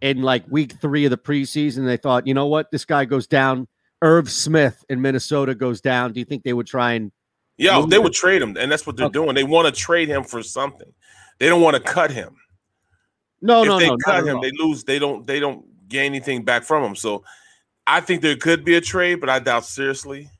in 0.00 0.22
like 0.22 0.44
week 0.50 0.72
three 0.80 1.04
of 1.04 1.10
the 1.10 1.18
preseason. 1.18 1.86
They 1.86 1.96
thought, 1.96 2.26
you 2.26 2.34
know 2.34 2.46
what, 2.46 2.70
this 2.70 2.84
guy 2.84 3.04
goes 3.04 3.26
down. 3.26 3.68
Irv 4.02 4.30
Smith 4.30 4.84
in 4.88 5.00
Minnesota 5.00 5.54
goes 5.54 5.80
down. 5.80 6.12
Do 6.12 6.20
you 6.20 6.26
think 6.26 6.42
they 6.42 6.52
would 6.52 6.66
try 6.66 6.92
and? 6.92 7.12
Yeah, 7.56 7.84
they 7.88 7.96
him? 7.96 8.02
would 8.02 8.12
trade 8.12 8.42
him, 8.42 8.56
and 8.58 8.70
that's 8.70 8.86
what 8.86 8.96
they're 8.96 9.06
okay. 9.06 9.12
doing. 9.12 9.34
They 9.34 9.44
want 9.44 9.72
to 9.72 9.80
trade 9.80 10.08
him 10.08 10.24
for 10.24 10.42
something. 10.42 10.92
They 11.38 11.48
don't 11.48 11.62
want 11.62 11.76
to 11.76 11.82
cut 11.82 12.10
him. 12.10 12.36
No, 13.40 13.62
if 13.62 13.68
no, 13.68 13.76
If 13.76 13.80
they 13.80 13.88
no. 13.88 13.96
Cut 13.98 14.26
him, 14.26 14.40
they 14.40 14.50
lose. 14.58 14.84
They 14.84 14.98
don't. 14.98 15.26
They 15.26 15.40
don't 15.40 15.64
gain 15.88 16.06
anything 16.06 16.44
back 16.44 16.64
from 16.64 16.82
him. 16.82 16.96
So 16.96 17.24
I 17.86 18.00
think 18.00 18.22
there 18.22 18.36
could 18.36 18.64
be 18.64 18.74
a 18.74 18.80
trade, 18.80 19.16
but 19.16 19.28
I 19.28 19.38
doubt 19.38 19.64
seriously 19.64 20.30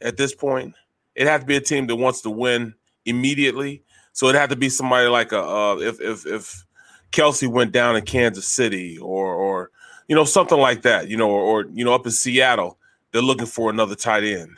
at 0.00 0.16
this 0.16 0.34
point. 0.34 0.74
It 1.14 1.26
has 1.26 1.40
to 1.40 1.46
be 1.46 1.56
a 1.56 1.60
team 1.60 1.86
that 1.86 1.96
wants 1.96 2.22
to 2.22 2.30
win 2.30 2.74
immediately. 3.04 3.82
So 4.12 4.28
it 4.28 4.34
had 4.34 4.50
to 4.50 4.56
be 4.56 4.68
somebody 4.68 5.08
like 5.08 5.32
a 5.32 5.42
uh, 5.42 5.76
if 5.80 6.00
if 6.00 6.26
if 6.26 6.64
Kelce 7.12 7.48
went 7.48 7.72
down 7.72 7.96
in 7.96 8.04
Kansas 8.04 8.46
City 8.46 8.98
or 8.98 9.34
or 9.34 9.70
you 10.08 10.16
know 10.16 10.24
something 10.24 10.58
like 10.58 10.82
that, 10.82 11.08
you 11.08 11.16
know, 11.16 11.30
or, 11.30 11.40
or 11.40 11.66
you 11.72 11.84
know 11.84 11.94
up 11.94 12.06
in 12.06 12.12
Seattle, 12.12 12.78
they're 13.12 13.22
looking 13.22 13.46
for 13.46 13.70
another 13.70 13.94
tight 13.94 14.24
end. 14.24 14.56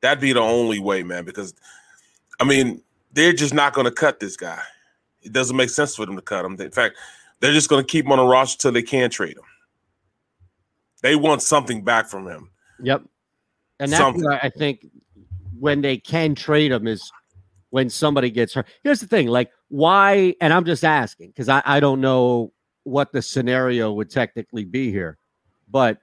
That'd 0.00 0.20
be 0.20 0.32
the 0.32 0.40
only 0.40 0.78
way, 0.78 1.02
man. 1.02 1.24
Because 1.24 1.54
I 2.40 2.44
mean, 2.44 2.82
they're 3.12 3.32
just 3.32 3.54
not 3.54 3.72
going 3.72 3.84
to 3.84 3.90
cut 3.90 4.20
this 4.20 4.36
guy. 4.36 4.60
It 5.22 5.32
doesn't 5.32 5.56
make 5.56 5.70
sense 5.70 5.96
for 5.96 6.06
them 6.06 6.16
to 6.16 6.22
cut 6.22 6.44
him. 6.44 6.60
In 6.60 6.70
fact, 6.70 6.96
they're 7.40 7.52
just 7.52 7.68
going 7.68 7.84
to 7.84 7.90
keep 7.90 8.04
him 8.04 8.12
on 8.12 8.18
the 8.18 8.24
roster 8.24 8.60
till 8.60 8.72
they 8.72 8.82
can 8.82 9.10
trade 9.10 9.36
him. 9.36 9.44
They 11.02 11.16
want 11.16 11.42
something 11.42 11.82
back 11.82 12.08
from 12.08 12.26
him. 12.26 12.50
Yep. 12.82 13.02
And 13.80 13.92
that's 13.92 14.22
why 14.22 14.40
I 14.42 14.50
think 14.50 14.86
when 15.58 15.80
they 15.80 15.96
can 15.96 16.34
trade 16.34 16.72
him 16.72 16.86
is 16.86 17.10
when 17.70 17.90
somebody 17.90 18.30
gets 18.30 18.54
hurt. 18.54 18.66
Here's 18.82 19.00
the 19.00 19.06
thing: 19.06 19.28
like 19.28 19.50
why? 19.68 20.34
And 20.40 20.52
I'm 20.52 20.64
just 20.64 20.84
asking 20.84 21.28
because 21.28 21.48
I, 21.48 21.62
I 21.64 21.80
don't 21.80 22.00
know 22.00 22.52
what 22.84 23.12
the 23.12 23.22
scenario 23.22 23.92
would 23.92 24.10
technically 24.10 24.64
be 24.64 24.90
here, 24.90 25.18
but 25.70 25.98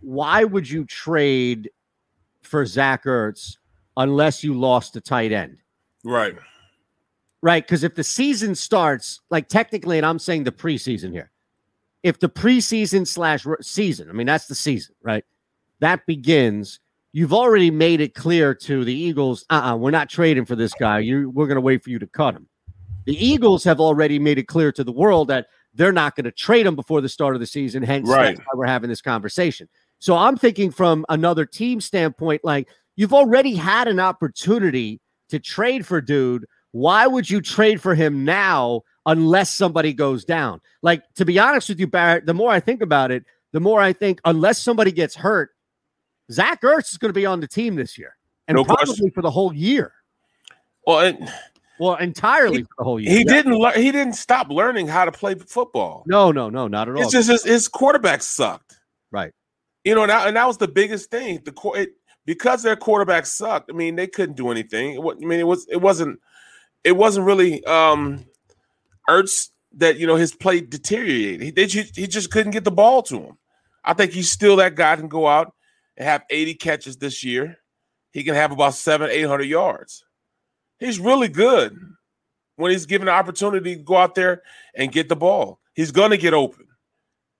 why 0.00 0.44
would 0.44 0.68
you 0.68 0.84
trade 0.84 1.70
for 2.42 2.64
Zach 2.64 3.04
Ertz 3.04 3.56
unless 3.96 4.42
you 4.42 4.54
lost 4.54 4.96
a 4.96 5.00
tight 5.00 5.32
end? 5.32 5.58
Right. 6.04 6.34
Right. 7.42 7.64
Because 7.64 7.82
if 7.82 7.94
the 7.94 8.04
season 8.04 8.54
starts, 8.54 9.20
like 9.30 9.48
technically, 9.48 9.96
and 9.96 10.06
I'm 10.06 10.18
saying 10.18 10.44
the 10.44 10.52
preseason 10.52 11.10
here, 11.10 11.31
if 12.02 12.18
the 12.18 12.28
preseason 12.28 13.06
slash 13.06 13.46
season, 13.60 14.08
I 14.08 14.12
mean, 14.12 14.26
that's 14.26 14.46
the 14.46 14.54
season, 14.54 14.94
right? 15.02 15.24
That 15.80 16.04
begins. 16.06 16.80
You've 17.12 17.32
already 17.32 17.70
made 17.70 18.00
it 18.00 18.14
clear 18.14 18.54
to 18.54 18.84
the 18.84 18.94
Eagles, 18.94 19.44
uh 19.50 19.54
uh-uh, 19.54 19.76
we're 19.76 19.90
not 19.90 20.08
trading 20.08 20.44
for 20.44 20.56
this 20.56 20.72
guy. 20.74 21.00
You, 21.00 21.30
we're 21.30 21.46
going 21.46 21.56
to 21.56 21.60
wait 21.60 21.84
for 21.84 21.90
you 21.90 21.98
to 21.98 22.06
cut 22.06 22.34
him. 22.34 22.48
The 23.04 23.24
Eagles 23.24 23.64
have 23.64 23.80
already 23.80 24.18
made 24.18 24.38
it 24.38 24.44
clear 24.44 24.72
to 24.72 24.84
the 24.84 24.92
world 24.92 25.28
that 25.28 25.46
they're 25.74 25.92
not 25.92 26.16
going 26.16 26.24
to 26.24 26.32
trade 26.32 26.66
him 26.66 26.76
before 26.76 27.00
the 27.00 27.08
start 27.08 27.34
of 27.34 27.40
the 27.40 27.46
season. 27.46 27.82
Hence, 27.82 28.08
right. 28.08 28.36
that's 28.36 28.38
why 28.38 28.52
we're 28.54 28.66
having 28.66 28.88
this 28.88 29.02
conversation. 29.02 29.68
So 29.98 30.16
I'm 30.16 30.36
thinking 30.36 30.70
from 30.70 31.04
another 31.08 31.46
team 31.46 31.80
standpoint, 31.80 32.42
like 32.44 32.68
you've 32.96 33.14
already 33.14 33.54
had 33.54 33.88
an 33.88 34.00
opportunity 34.00 35.00
to 35.28 35.38
trade 35.38 35.86
for 35.86 36.00
dude. 36.00 36.46
Why 36.72 37.06
would 37.06 37.28
you 37.28 37.40
trade 37.40 37.80
for 37.80 37.94
him 37.94 38.24
now 38.24 38.82
unless 39.06 39.52
somebody 39.52 39.92
goes 39.92 40.24
down? 40.24 40.60
Like, 40.82 41.02
to 41.14 41.24
be 41.24 41.38
honest 41.38 41.68
with 41.68 41.80
you, 41.80 41.86
Barrett, 41.86 42.26
the 42.26 42.34
more 42.34 42.50
I 42.50 42.60
think 42.60 42.82
about 42.82 43.10
it, 43.10 43.24
the 43.52 43.60
more 43.60 43.80
I 43.80 43.92
think 43.92 44.20
unless 44.24 44.58
somebody 44.62 44.92
gets 44.92 45.14
hurt, 45.14 45.50
Zach 46.30 46.62
Ertz 46.62 46.92
is 46.92 46.98
going 46.98 47.10
to 47.10 47.18
be 47.18 47.26
on 47.26 47.40
the 47.40 47.48
team 47.48 47.76
this 47.76 47.98
year 47.98 48.16
and 48.48 48.56
no 48.56 48.64
probably 48.64 48.86
question. 48.86 49.10
for 49.10 49.22
the 49.22 49.30
whole 49.30 49.52
year. 49.52 49.92
Well, 50.86 51.00
it, 51.00 51.16
well, 51.78 51.96
entirely 51.96 52.58
he, 52.58 52.62
for 52.62 52.74
the 52.78 52.84
whole 52.84 53.00
year. 53.00 53.10
He 53.12 53.18
yeah. 53.18 53.24
didn't. 53.32 53.54
Le- 53.54 53.72
he 53.72 53.92
didn't 53.92 54.14
stop 54.14 54.48
learning 54.48 54.88
how 54.88 55.04
to 55.04 55.12
play 55.12 55.34
football. 55.34 56.04
No, 56.06 56.32
no, 56.32 56.48
no, 56.48 56.68
not 56.68 56.88
at 56.88 56.96
all. 56.96 57.02
It's 57.02 57.12
just 57.12 57.28
his, 57.28 57.44
his 57.44 57.68
quarterback 57.68 58.22
sucked. 58.22 58.78
Right. 59.10 59.32
You 59.84 59.94
know, 59.94 60.02
and 60.02 60.10
that, 60.10 60.28
and 60.28 60.36
that 60.36 60.46
was 60.46 60.58
the 60.58 60.68
biggest 60.68 61.10
thing. 61.10 61.40
The 61.44 61.52
it, 61.74 61.90
because 62.24 62.62
their 62.62 62.76
quarterback 62.76 63.26
sucked. 63.26 63.70
I 63.70 63.74
mean, 63.74 63.96
they 63.96 64.06
couldn't 64.06 64.36
do 64.36 64.50
anything. 64.50 64.94
It, 64.94 65.00
I 65.00 65.26
mean, 65.26 65.40
it 65.40 65.46
was 65.46 65.66
it 65.68 65.80
wasn't 65.80 66.20
it 66.84 66.92
wasn't 66.92 67.26
really 67.26 67.64
um 67.64 68.24
Ertz 69.08 69.50
that 69.74 69.98
you 69.98 70.06
know 70.06 70.16
his 70.16 70.34
play 70.34 70.60
deteriorated. 70.60 71.42
He, 71.42 71.50
they, 71.50 71.66
he 71.66 72.06
just 72.06 72.30
couldn't 72.30 72.52
get 72.52 72.64
the 72.64 72.70
ball 72.70 73.02
to 73.04 73.18
him. 73.20 73.38
I 73.84 73.94
think 73.94 74.12
he's 74.12 74.30
still 74.30 74.56
that 74.56 74.74
guy 74.74 74.96
can 74.96 75.08
go 75.08 75.26
out 75.26 75.54
and 75.96 76.06
have 76.06 76.22
80 76.30 76.54
catches 76.54 76.96
this 76.96 77.24
year. 77.24 77.58
He 78.12 78.22
can 78.22 78.34
have 78.34 78.52
about 78.52 78.74
seven, 78.74 79.10
eight 79.10 79.22
hundred 79.22 79.44
yards. 79.44 80.04
He's 80.78 81.00
really 81.00 81.28
good 81.28 81.78
when 82.56 82.70
he's 82.70 82.86
given 82.86 83.06
the 83.06 83.12
opportunity 83.12 83.76
to 83.76 83.82
go 83.82 83.96
out 83.96 84.14
there 84.14 84.42
and 84.74 84.92
get 84.92 85.08
the 85.08 85.16
ball. 85.16 85.60
He's 85.74 85.90
gonna 85.90 86.18
get 86.18 86.34
open. 86.34 86.66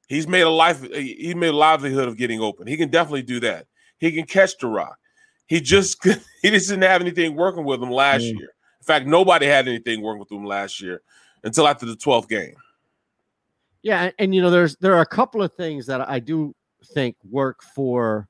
He's 0.08 0.26
made 0.26 0.42
a 0.42 0.50
life. 0.50 0.82
He 0.82 1.34
made 1.34 1.48
a 1.48 1.56
livelihood 1.56 2.08
of 2.08 2.16
getting 2.16 2.40
open. 2.40 2.66
He 2.66 2.78
can 2.78 2.88
definitely 2.88 3.22
do 3.22 3.40
that. 3.40 3.66
He 3.98 4.12
can 4.12 4.24
catch 4.24 4.56
the 4.58 4.66
rock. 4.66 4.96
He 5.46 5.60
just 5.60 6.02
he 6.42 6.50
just 6.50 6.70
didn't 6.70 6.84
have 6.84 7.02
anything 7.02 7.36
working 7.36 7.64
with 7.64 7.82
him 7.82 7.90
last 7.90 8.22
mm. 8.22 8.38
year. 8.38 8.54
In 8.80 8.84
fact, 8.84 9.06
nobody 9.06 9.46
had 9.46 9.68
anything 9.68 10.00
working 10.00 10.20
with 10.20 10.32
him 10.32 10.44
last 10.44 10.80
year 10.80 11.02
until 11.44 11.66
after 11.66 11.86
the 11.86 11.96
12th 11.96 12.28
game. 12.28 12.54
Yeah, 13.82 14.10
and 14.18 14.34
you 14.34 14.40
know, 14.40 14.50
there's 14.50 14.76
there 14.76 14.94
are 14.94 15.00
a 15.00 15.06
couple 15.06 15.42
of 15.42 15.52
things 15.54 15.86
that 15.86 16.08
I 16.08 16.20
do 16.20 16.54
think 16.94 17.16
work 17.28 17.62
for, 17.74 18.28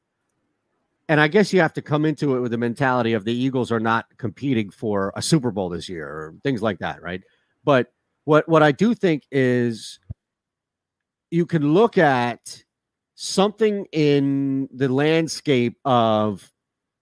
and 1.09 1.20
I 1.20 1.29
guess 1.29 1.53
you 1.53 1.61
have 1.61 1.75
to 1.75 1.83
come 1.83 2.07
into 2.07 2.37
it 2.37 2.40
with 2.40 2.53
the 2.53 2.59
mentality 2.59 3.12
of 3.12 3.25
the 3.25 3.35
Eagles 3.35 3.70
are 3.70 3.81
not 3.81 4.07
competing 4.16 4.70
for 4.70 5.12
a 5.14 5.20
Super 5.20 5.51
Bowl 5.51 5.68
this 5.68 5.88
year 5.90 6.09
or 6.09 6.35
things 6.42 6.62
like 6.62 6.79
that, 6.79 7.03
right? 7.03 7.22
But 7.64 7.92
what 8.25 8.48
what 8.48 8.62
I 8.62 8.72
do 8.72 8.94
think 8.94 9.25
is 9.31 10.01
you 11.31 11.44
can 11.44 11.75
look 11.75 11.98
at 11.98 12.62
something 13.14 13.87
in 13.92 14.68
the 14.72 14.88
landscape 14.88 15.79
of 15.85 16.51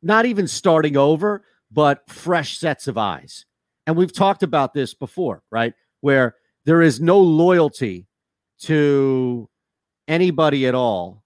not 0.03 0.27
even 0.27 0.49
starting 0.49 0.97
over, 0.97 1.45
but 1.71 2.09
fresh 2.09 2.59
sets 2.59 2.89
of 2.89 2.99
eyes. 2.99 3.47
And 3.87 3.97
we've 3.97 4.13
talked 4.13 4.43
about 4.43 4.75
this 4.75 4.95
before, 4.95 5.43
right? 5.51 5.75
Where 6.01 6.37
there 6.65 6.83
is 6.83 7.01
no 7.01 7.19
loyalty 7.19 8.07
to 8.61 9.49
anybody 10.09 10.67
at 10.67 10.75
all, 10.75 11.23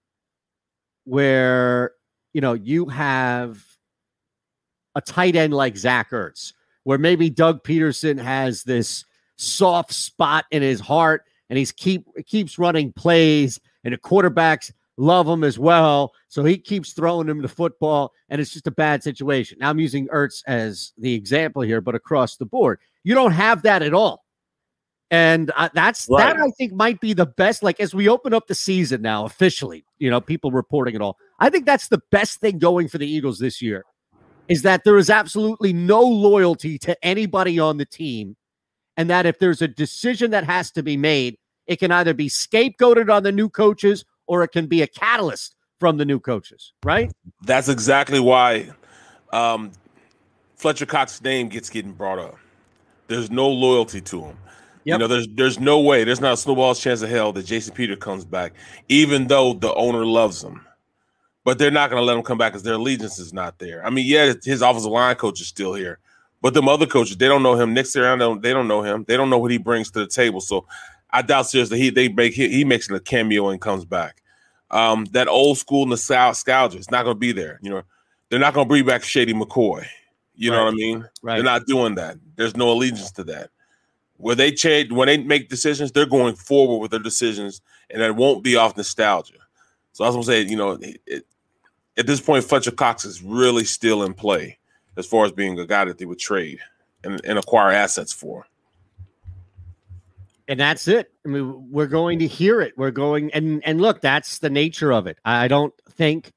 where, 1.05 1.93
you 2.33 2.41
know, 2.41 2.53
you 2.53 2.85
have 2.87 3.63
a 4.95 5.01
tight 5.01 5.35
end 5.35 5.53
like 5.53 5.77
Zach 5.77 6.11
Ertz, 6.11 6.53
where 6.83 6.97
maybe 6.97 7.29
Doug 7.29 7.63
Pederson 7.63 8.19
has 8.19 8.63
this 8.63 9.05
soft 9.37 9.93
spot 9.93 10.45
in 10.51 10.61
his 10.61 10.79
heart 10.79 11.23
and 11.49 11.59
he's 11.59 11.71
keep 11.71 12.05
keeps 12.25 12.57
running 12.57 12.93
plays 12.93 13.59
and 13.83 13.93
the 13.93 13.97
quarterbacks 13.97 14.71
love 14.97 15.27
him 15.27 15.43
as 15.43 15.59
well. 15.59 16.13
So 16.27 16.43
he 16.43 16.57
keeps 16.57 16.93
throwing 16.93 17.27
him 17.29 17.41
the 17.41 17.47
football, 17.47 18.13
and 18.29 18.39
it's 18.39 18.53
just 18.53 18.67
a 18.67 18.71
bad 18.71 19.03
situation. 19.03 19.57
Now 19.59 19.69
I'm 19.69 19.79
using 19.79 20.07
Ertz 20.07 20.41
as 20.47 20.93
the 20.97 21.13
example 21.13 21.61
here, 21.61 21.81
but 21.81 21.95
across 21.95 22.37
the 22.37 22.45
board, 22.45 22.79
you 23.03 23.13
don't 23.13 23.31
have 23.31 23.61
that 23.63 23.81
at 23.81 23.93
all. 23.93 24.24
And 25.15 25.51
uh, 25.55 25.69
that's 25.73 26.07
right. 26.09 26.35
that 26.35 26.41
I 26.41 26.49
think 26.57 26.73
might 26.73 26.99
be 26.99 27.13
the 27.13 27.25
best. 27.25 27.63
Like 27.63 27.79
as 27.79 27.95
we 27.95 28.09
open 28.09 28.33
up 28.33 28.47
the 28.47 28.55
season 28.55 29.01
now 29.01 29.23
officially, 29.23 29.85
you 29.97 30.09
know, 30.09 30.19
people 30.19 30.51
reporting 30.51 30.93
it 30.93 31.01
all. 31.01 31.17
I 31.39 31.49
think 31.49 31.65
that's 31.65 31.87
the 31.87 32.01
best 32.11 32.41
thing 32.41 32.59
going 32.59 32.89
for 32.89 32.97
the 32.97 33.07
Eagles 33.07 33.39
this 33.39 33.61
year 33.61 33.85
is 34.49 34.61
that 34.63 34.83
there 34.83 34.97
is 34.97 35.09
absolutely 35.09 35.71
no 35.73 36.01
loyalty 36.01 36.77
to 36.79 37.05
anybody 37.05 37.57
on 37.59 37.77
the 37.77 37.85
team. 37.85 38.35
And 38.97 39.09
that 39.09 39.25
if 39.25 39.39
there's 39.39 39.61
a 39.61 39.67
decision 39.67 40.31
that 40.31 40.43
has 40.43 40.71
to 40.71 40.83
be 40.83 40.97
made, 40.97 41.37
it 41.65 41.77
can 41.77 41.91
either 41.91 42.13
be 42.13 42.29
scapegoated 42.29 43.13
on 43.13 43.23
the 43.23 43.31
new 43.31 43.49
coaches 43.49 44.05
or 44.27 44.43
it 44.43 44.49
can 44.49 44.67
be 44.67 44.81
a 44.81 44.87
catalyst 44.87 45.55
from 45.79 45.97
the 45.97 46.05
new 46.05 46.19
coaches, 46.19 46.73
right? 46.83 47.11
That's 47.43 47.69
exactly 47.69 48.19
why 48.19 48.69
um, 49.31 49.71
Fletcher 50.55 50.85
Cox's 50.85 51.21
name 51.23 51.49
gets 51.49 51.69
getting 51.69 51.93
brought 51.93 52.19
up. 52.19 52.37
There's 53.07 53.31
no 53.31 53.47
loyalty 53.49 54.01
to 54.01 54.21
him. 54.23 54.37
Yep. 54.85 54.93
You 54.93 54.99
know, 54.99 55.07
there's 55.07 55.27
there's 55.33 55.59
no 55.59 55.79
way, 55.79 56.03
there's 56.03 56.21
not 56.21 56.33
a 56.33 56.37
snowball's 56.37 56.79
chance 56.79 57.01
of 57.01 57.09
hell 57.09 57.33
that 57.33 57.45
Jason 57.45 57.73
Peters 57.73 57.97
comes 57.97 58.23
back, 58.23 58.53
even 58.87 59.27
though 59.27 59.53
the 59.53 59.73
owner 59.73 60.05
loves 60.05 60.43
him. 60.43 60.61
But 61.43 61.57
they're 61.57 61.71
not 61.71 61.89
going 61.89 62.01
to 62.01 62.05
let 62.05 62.15
him 62.15 62.23
come 62.23 62.37
back 62.37 62.53
because 62.53 62.63
their 62.63 62.75
allegiance 62.75 63.19
is 63.19 63.33
not 63.33 63.59
there. 63.59 63.85
I 63.85 63.89
mean, 63.89 64.05
yeah, 64.05 64.33
his 64.43 64.61
offensive 64.61 64.91
line 64.91 65.15
coach 65.15 65.41
is 65.41 65.47
still 65.47 65.73
here, 65.73 65.99
but 66.41 66.53
them 66.53 66.67
other 66.67 66.85
coaches, 66.85 67.17
they 67.17 67.27
don't 67.27 67.43
know 67.43 67.55
him. 67.55 67.73
Nick 67.73 67.87
Sirianni, 67.87 68.41
they 68.41 68.53
don't 68.53 68.67
know 68.67 68.83
him. 68.83 69.05
They 69.07 69.17
don't 69.17 69.29
know 69.29 69.39
what 69.39 69.51
he 69.51 69.57
brings 69.57 69.89
to 69.91 69.99
the 69.99 70.07
table. 70.07 70.39
So 70.39 70.65
I 71.09 71.23
doubt 71.23 71.47
seriously 71.47 71.79
he 71.79 71.89
they 71.89 72.07
make 72.07 72.33
he, 72.33 72.47
he 72.49 72.63
makes 72.63 72.89
a 72.89 72.99
cameo 72.99 73.49
and 73.49 73.59
comes 73.59 73.85
back. 73.85 74.21
Um, 74.69 75.05
that 75.11 75.27
old 75.27 75.57
school 75.57 75.87
nostalgia 75.87 76.77
is 76.77 76.91
not 76.91 77.03
going 77.03 77.15
to 77.15 77.19
be 77.19 77.31
there. 77.31 77.59
You 77.63 77.71
know, 77.71 77.83
they're 78.29 78.39
not 78.39 78.53
going 78.53 78.65
to 78.65 78.69
bring 78.69 78.85
back 78.85 79.03
Shady 79.03 79.33
McCoy. 79.33 79.85
You 80.35 80.51
right. 80.51 80.57
know 80.57 80.65
what 80.65 80.73
I 80.73 80.75
mean? 80.75 81.09
Right. 81.23 81.35
They're 81.35 81.43
not 81.43 81.65
doing 81.65 81.95
that. 81.95 82.17
There's 82.35 82.55
no 82.55 82.71
allegiance 82.71 83.11
to 83.13 83.23
that. 83.25 83.49
Where 84.17 84.35
they 84.35 84.51
change 84.51 84.91
when 84.91 85.07
they 85.07 85.17
make 85.17 85.49
decisions, 85.49 85.91
they're 85.91 86.05
going 86.05 86.35
forward 86.35 86.79
with 86.79 86.91
their 86.91 86.99
decisions, 86.99 87.61
and 87.89 88.01
it 88.01 88.15
won't 88.15 88.43
be 88.43 88.55
off 88.55 88.77
nostalgia. 88.77 89.39
So 89.91 90.03
I 90.03 90.07
was 90.07 90.15
gonna 90.15 90.25
say, 90.25 90.41
you 90.43 90.55
know, 90.55 90.71
it, 90.71 91.01
it, 91.05 91.25
at 91.97 92.07
this 92.07 92.21
point, 92.21 92.43
Fletcher 92.43 92.71
Cox 92.71 93.05
is 93.05 93.21
really 93.21 93.65
still 93.65 94.03
in 94.03 94.13
play 94.13 94.57
as 94.97 95.05
far 95.05 95.25
as 95.25 95.31
being 95.31 95.59
a 95.59 95.65
guy 95.65 95.85
that 95.85 95.97
they 95.97 96.05
would 96.05 96.19
trade 96.19 96.59
and, 97.03 97.19
and 97.25 97.37
acquire 97.37 97.71
assets 97.71 98.13
for 98.13 98.47
and 100.47 100.59
that's 100.59 100.87
it. 100.87 101.11
I 101.25 101.29
mean, 101.29 101.71
we're 101.71 101.87
going 101.87 102.19
to 102.19 102.27
hear 102.27 102.61
it. 102.61 102.77
We're 102.77 102.91
going 102.91 103.31
and 103.33 103.63
and 103.65 103.81
look, 103.81 104.01
that's 104.01 104.39
the 104.39 104.49
nature 104.49 104.93
of 104.93 105.07
it. 105.07 105.17
I 105.25 105.47
don't 105.47 105.73
think 105.91 106.31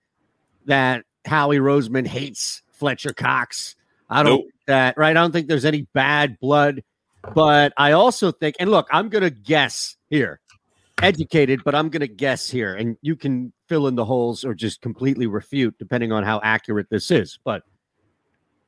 that 0.67 1.05
Howie 1.25 1.59
Roseman 1.59 2.07
hates 2.07 2.63
Fletcher 2.71 3.13
Cox. 3.13 3.77
I 4.09 4.23
don't 4.23 4.41
nope. 4.41 4.47
that 4.67 4.97
right. 4.97 5.11
I 5.11 5.21
don't 5.21 5.33
think 5.33 5.49
there's 5.49 5.65
any 5.65 5.83
bad 5.93 6.39
blood, 6.41 6.83
but 7.35 7.73
I 7.77 7.93
also 7.93 8.33
think, 8.33 8.57
and 8.61 8.71
look, 8.71 8.89
I'm 8.91 9.09
gonna 9.09 9.31
guess 9.31 9.97
here, 10.09 10.41
educated, 11.03 11.63
but 11.65 11.75
I'm 11.75 11.89
gonna 11.89 12.07
guess 12.07 12.49
here, 12.51 12.75
and 12.75 12.97
you 13.03 13.17
can 13.17 13.53
fill 13.69 13.87
in 13.87 13.95
the 13.95 14.05
holes 14.05 14.45
or 14.45 14.55
just 14.55 14.81
completely 14.81 15.27
refute 15.27 15.77
depending 15.79 16.13
on 16.13 16.25
how 16.25 16.41
accurate 16.43 16.89
this 16.91 17.11
is. 17.11 17.39
But 17.45 17.63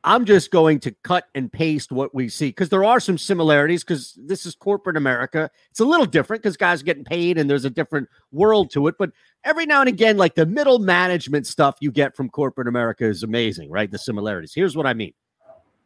I'm 0.03 0.25
just 0.25 0.51
going 0.51 0.81
to 0.81 0.92
cut 1.03 1.25
and 1.35 1.53
paste 1.53 1.92
what 1.92 2.14
we 2.14 2.31
see 2.31 2.49
because 2.49 2.70
there 2.70 2.85
are 2.85 3.01
some 3.01 3.18
similarities 3.18 3.85
because 3.85 4.18
this 4.18 4.46
is 4.46 4.55
corporate 4.55 4.96
America. 4.96 5.51
It's 5.70 5.81
a 5.81 5.85
little 5.85 6.07
different 6.07 6.42
because 6.42 6.57
guys 6.57 6.81
are 6.81 6.87
getting 6.87 7.05
paid 7.05 7.37
and 7.37 7.51
there's 7.51 7.66
a 7.66 7.70
different 7.70 8.09
world 8.33 8.70
to 8.70 8.87
it. 8.87 8.94
But 8.99 9.11
every 9.44 9.66
now 9.66 9.81
and 9.81 9.90
again, 9.90 10.16
like 10.16 10.37
the 10.37 10.46
middle 10.46 10.79
management 10.79 11.46
stuff 11.46 11.77
you 11.81 11.90
get 11.90 12.16
from 12.16 12.31
corporate 12.31 12.66
America 12.66 13.05
is 13.05 13.23
amazing, 13.23 13.70
right? 13.70 13.90
The 13.90 13.99
similarities. 13.99 14.55
Here's 14.55 14.75
what 14.75 14.87
I 14.87 14.94
mean. 14.94 15.12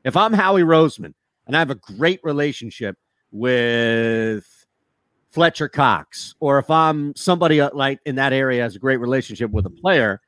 If 0.05 0.17
I'm 0.17 0.33
Howie 0.33 0.63
Roseman 0.63 1.15
and 1.47 1.57
I 1.57 1.59
have 1.59 1.71
a 1.71 1.77
great 1.77 2.21
relationship 2.23 2.97
with 3.31 4.47
Fletcher 5.31 5.69
Cox, 5.69 6.35
or 6.41 6.59
if 6.59 6.71
I'm 6.71 7.15
somebody 7.17 7.61
uh, 7.61 7.71
like 7.73 8.01
in 8.07 8.15
that 8.17 8.33
area 8.33 8.63
has 8.63 8.77
a 8.77 8.79
great 8.79 8.99
relationship 8.99 9.51
with 9.51 9.67
a 9.67 9.71
player, 9.71 10.21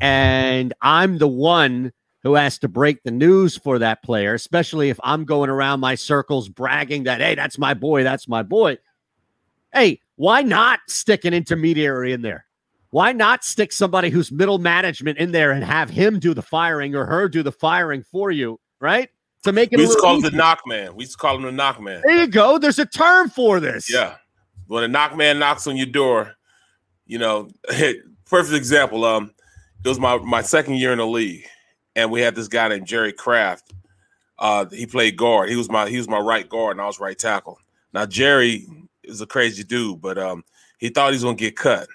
and 0.00 0.72
I'm 0.80 1.18
the 1.18 1.28
one 1.28 1.92
who 2.22 2.34
has 2.34 2.58
to 2.58 2.68
break 2.68 3.02
the 3.02 3.10
news 3.10 3.56
for 3.56 3.78
that 3.78 4.02
player, 4.02 4.34
especially 4.34 4.90
if 4.90 4.98
I'm 5.02 5.24
going 5.24 5.50
around 5.50 5.80
my 5.80 5.94
circles 5.94 6.48
bragging 6.48 7.04
that, 7.04 7.20
hey, 7.20 7.34
that's 7.34 7.58
my 7.58 7.74
boy, 7.74 8.02
that's 8.02 8.28
my 8.28 8.42
boy. 8.42 8.78
Hey, 9.72 10.00
why 10.16 10.42
not 10.42 10.80
stick 10.88 11.24
an 11.24 11.32
intermediary 11.32 12.12
in 12.12 12.22
there? 12.22 12.44
Why 12.90 13.12
not 13.12 13.44
stick 13.44 13.72
somebody 13.72 14.10
who's 14.10 14.32
middle 14.32 14.58
management 14.58 15.18
in 15.18 15.32
there 15.32 15.52
and 15.52 15.62
have 15.62 15.88
him 15.88 16.18
do 16.18 16.34
the 16.34 16.42
firing 16.42 16.94
or 16.94 17.06
her 17.06 17.28
do 17.28 17.42
the 17.42 17.52
firing 17.52 18.02
for 18.02 18.30
you, 18.30 18.58
right? 18.80 19.08
To 19.44 19.52
make 19.52 19.72
it 19.72 19.76
we 19.76 19.84
used 19.84 19.96
to 19.96 20.00
call 20.00 20.16
him 20.16 20.22
the 20.22 20.30
knock 20.30 20.60
man. 20.66 20.94
We 20.94 21.04
used 21.04 21.12
to 21.12 21.18
call 21.18 21.36
him 21.36 21.42
the 21.42 21.52
knock 21.52 21.80
man. 21.80 22.02
There 22.04 22.20
you 22.20 22.26
go. 22.26 22.58
There's 22.58 22.78
a 22.78 22.84
term 22.84 23.30
for 23.30 23.58
this. 23.58 23.90
Yeah. 23.90 24.16
When 24.66 24.84
a 24.84 24.88
knock 24.88 25.16
man 25.16 25.38
knocks 25.38 25.66
on 25.66 25.76
your 25.76 25.86
door, 25.86 26.34
you 27.06 27.18
know, 27.18 27.48
perfect 28.26 28.54
example. 28.54 29.04
Um, 29.04 29.32
it 29.84 29.88
was 29.88 29.98
my 29.98 30.18
my 30.18 30.42
second 30.42 30.74
year 30.74 30.92
in 30.92 30.98
the 30.98 31.06
league, 31.06 31.44
and 31.96 32.10
we 32.10 32.20
had 32.20 32.34
this 32.34 32.48
guy 32.48 32.68
named 32.68 32.86
Jerry 32.86 33.12
Kraft. 33.12 33.72
Uh, 34.38 34.66
he 34.70 34.86
played 34.86 35.16
guard. 35.16 35.48
He 35.48 35.56
was 35.56 35.70
my 35.70 35.88
he 35.88 35.96
was 35.96 36.08
my 36.08 36.18
right 36.18 36.48
guard, 36.48 36.76
and 36.76 36.82
I 36.82 36.86
was 36.86 37.00
right 37.00 37.18
tackle. 37.18 37.58
Now 37.94 38.06
Jerry 38.06 38.66
is 39.02 39.20
a 39.20 39.26
crazy 39.26 39.64
dude, 39.64 40.00
but 40.00 40.18
um, 40.18 40.44
he 40.78 40.90
thought 40.90 41.10
he 41.10 41.16
was 41.16 41.24
gonna 41.24 41.36
get 41.36 41.56
cut. 41.56 41.88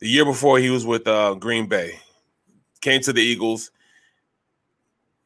The 0.00 0.08
year 0.08 0.24
before, 0.24 0.58
he 0.58 0.70
was 0.70 0.84
with 0.84 1.06
uh, 1.06 1.34
Green 1.34 1.66
Bay, 1.66 1.98
came 2.80 3.00
to 3.02 3.12
the 3.12 3.22
Eagles, 3.22 3.70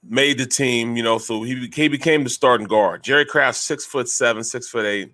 made 0.09 0.38
the 0.38 0.47
team. 0.47 0.97
You 0.97 1.03
know, 1.03 1.18
so 1.18 1.42
he, 1.42 1.71
he 1.73 1.88
became 1.88 2.25
the 2.25 2.31
starting 2.31 2.66
guard. 2.66 3.03
Jerry 3.03 3.25
Kraft, 3.25 3.59
six 3.59 3.85
foot 3.85 4.09
seven, 4.09 4.44
six 4.44 4.68
foot 4.68 4.87
eight, 4.87 5.12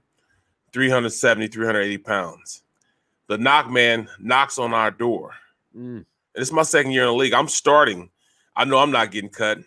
370, 0.72 1.48
380 1.48 1.98
pounds. 1.98 2.62
The 3.28 3.38
knock 3.38 3.70
man 3.70 4.08
knocks 4.18 4.58
on 4.58 4.74
our 4.74 4.90
door. 4.90 5.32
Mm. 5.76 6.04
It's 6.34 6.52
my 6.52 6.62
second 6.62 6.92
year 6.92 7.02
in 7.02 7.08
the 7.08 7.14
league. 7.14 7.32
I'm 7.32 7.48
starting. 7.48 8.10
I 8.56 8.64
know 8.64 8.78
I'm 8.78 8.90
not 8.90 9.10
getting 9.10 9.30
cut. 9.30 9.58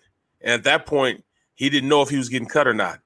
And 0.42 0.54
at 0.54 0.64
that 0.66 0.86
point, 0.86 1.24
he 1.56 1.70
didn't 1.70 1.90
know 1.90 2.02
if 2.02 2.10
he 2.10 2.18
was 2.18 2.30
getting 2.30 2.48
cut 2.48 2.68
or 2.68 2.74
not. 2.74 3.00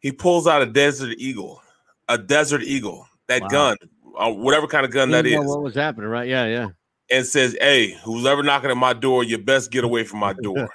He 0.00 0.12
pulls 0.12 0.46
out 0.46 0.62
a 0.62 0.66
Desert 0.66 1.14
Eagle, 1.18 1.62
a 2.08 2.18
Desert 2.18 2.62
Eagle, 2.62 3.06
that 3.26 3.42
wow. 3.42 3.48
gun, 3.48 3.76
uh, 4.16 4.30
whatever 4.30 4.66
kind 4.66 4.84
of 4.84 4.92
gun 4.92 5.10
that 5.10 5.26
is. 5.26 5.38
What 5.38 5.62
was 5.62 5.74
happening, 5.74 6.10
right? 6.10 6.28
Yeah, 6.28 6.46
yeah. 6.46 6.68
And 7.10 7.26
says, 7.26 7.56
"Hey, 7.60 7.98
who's 8.04 8.26
ever 8.26 8.42
knocking 8.42 8.70
at 8.70 8.76
my 8.76 8.92
door, 8.92 9.24
you 9.24 9.38
best 9.38 9.70
get 9.70 9.84
away 9.84 10.04
from 10.04 10.20
my 10.20 10.32
door." 10.42 10.68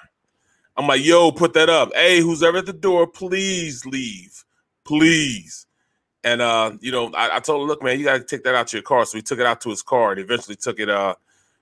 I'm 0.76 0.88
like, 0.88 1.04
"Yo, 1.04 1.32
put 1.32 1.54
that 1.54 1.70
up." 1.70 1.94
Hey, 1.94 2.20
who's 2.20 2.44
ever 2.44 2.60
at 2.60 2.66
the 2.66 2.74
door, 2.74 3.08
please 3.08 3.86
leave, 3.86 4.44
please. 4.86 5.66
And 6.24 6.42
uh, 6.42 6.74
you 6.80 6.92
know, 6.92 7.12
I, 7.14 7.38
I 7.38 7.40
told 7.40 7.62
him, 7.62 7.68
"Look, 7.68 7.84
man, 7.84 8.00
you 8.00 8.06
got 8.06 8.18
to 8.18 8.24
take 8.24 8.44
that 8.44 8.56
out 8.56 8.68
to 8.68 8.78
your 8.78 8.84
car." 8.84 9.06
So 9.06 9.18
he 9.18 9.22
took 9.22 9.40
it 9.40 9.46
out 9.46 9.62
to 9.62 9.70
his 9.70 9.82
car 9.82 10.12
and 10.12 10.20
eventually 10.20 10.56
took 10.56 10.80
it, 10.80 10.90
uh, 10.90 11.16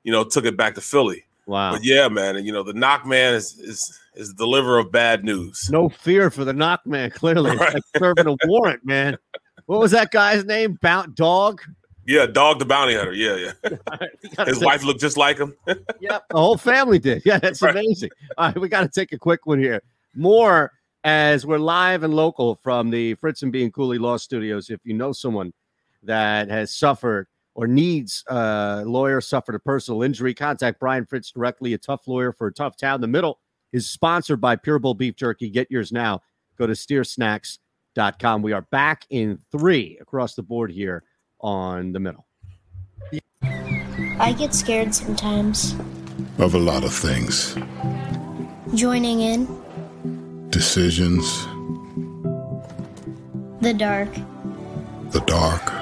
you 0.03 0.11
know, 0.11 0.23
took 0.23 0.45
it 0.45 0.55
back 0.55 0.75
to 0.75 0.81
Philly. 0.81 1.25
Wow. 1.47 1.73
But 1.73 1.83
yeah, 1.83 2.07
man, 2.07 2.35
and 2.35 2.45
you 2.45 2.53
know, 2.53 2.63
the 2.63 2.73
knock 2.73 3.05
man 3.05 3.33
is 3.33 3.57
is 3.59 3.99
is 4.13 4.29
the 4.29 4.35
deliverer 4.35 4.79
of 4.79 4.91
bad 4.91 5.23
news. 5.23 5.69
No 5.71 5.89
fear 5.89 6.29
for 6.29 6.45
the 6.45 6.53
knock 6.53 6.85
man. 6.85 7.11
Clearly, 7.11 7.51
right. 7.57 7.73
like 7.73 7.83
serving 7.97 8.27
a 8.27 8.35
warrant, 8.45 8.85
man. 8.85 9.17
What 9.65 9.79
was 9.79 9.91
that 9.91 10.11
guy's 10.11 10.45
name? 10.45 10.77
Bound 10.81 11.15
dog. 11.15 11.61
Yeah, 12.11 12.25
dog 12.25 12.59
the 12.59 12.65
bounty 12.65 12.93
hunter. 12.93 13.13
Yeah, 13.13 13.53
yeah. 13.63 14.45
His 14.45 14.59
wife 14.59 14.83
looked 14.83 14.99
just 14.99 15.15
like 15.15 15.37
him. 15.37 15.55
yep, 16.01 16.23
the 16.29 16.37
whole 16.37 16.57
family 16.57 16.99
did. 16.99 17.21
Yeah, 17.23 17.39
that's 17.39 17.61
right. 17.61 17.73
amazing. 17.73 18.09
All 18.37 18.47
right, 18.47 18.59
we 18.59 18.67
got 18.67 18.81
to 18.81 18.89
take 18.89 19.13
a 19.13 19.17
quick 19.17 19.45
one 19.45 19.59
here. 19.59 19.81
More 20.13 20.73
as 21.05 21.45
we're 21.45 21.57
live 21.57 22.03
and 22.03 22.13
local 22.13 22.55
from 22.55 22.89
the 22.89 23.13
Fritz 23.13 23.43
and 23.43 23.51
Bean 23.51 23.71
Cooley 23.71 23.97
Law 23.97 24.17
Studios. 24.17 24.69
If 24.69 24.81
you 24.83 24.93
know 24.93 25.13
someone 25.13 25.53
that 26.03 26.49
has 26.49 26.75
suffered 26.75 27.27
or 27.55 27.65
needs 27.65 28.25
a 28.27 28.83
lawyer 28.85 29.21
suffered 29.21 29.55
a 29.55 29.59
personal 29.59 30.03
injury, 30.03 30.33
contact 30.33 30.81
Brian 30.81 31.05
Fritz 31.05 31.31
directly. 31.31 31.73
A 31.75 31.77
tough 31.77 32.09
lawyer 32.09 32.33
for 32.33 32.47
a 32.47 32.53
tough 32.53 32.75
town. 32.75 32.99
The 32.99 33.07
middle 33.07 33.39
is 33.71 33.89
sponsored 33.89 34.41
by 34.41 34.57
Pure 34.57 34.79
Bull 34.79 34.95
Beef 34.95 35.15
Jerky. 35.15 35.49
Get 35.49 35.71
yours 35.71 35.93
now. 35.93 36.19
Go 36.57 36.67
to 36.67 36.73
steersnacks.com. 36.73 38.41
We 38.41 38.51
are 38.51 38.63
back 38.63 39.05
in 39.09 39.39
three 39.49 39.97
across 40.01 40.35
the 40.35 40.43
board 40.43 40.71
here 40.71 41.05
on 41.41 41.91
the 41.91 41.99
middle. 41.99 42.25
I 44.19 44.33
get 44.33 44.53
scared 44.53 44.93
sometimes. 44.93 45.75
Of 46.37 46.53
a 46.53 46.59
lot 46.59 46.83
of 46.83 46.93
things. 46.93 47.55
Joining 48.75 49.21
in. 49.21 50.49
Decisions. 50.49 51.25
The 53.61 53.73
dark. 53.73 54.13
The 55.11 55.21
dark. 55.25 55.73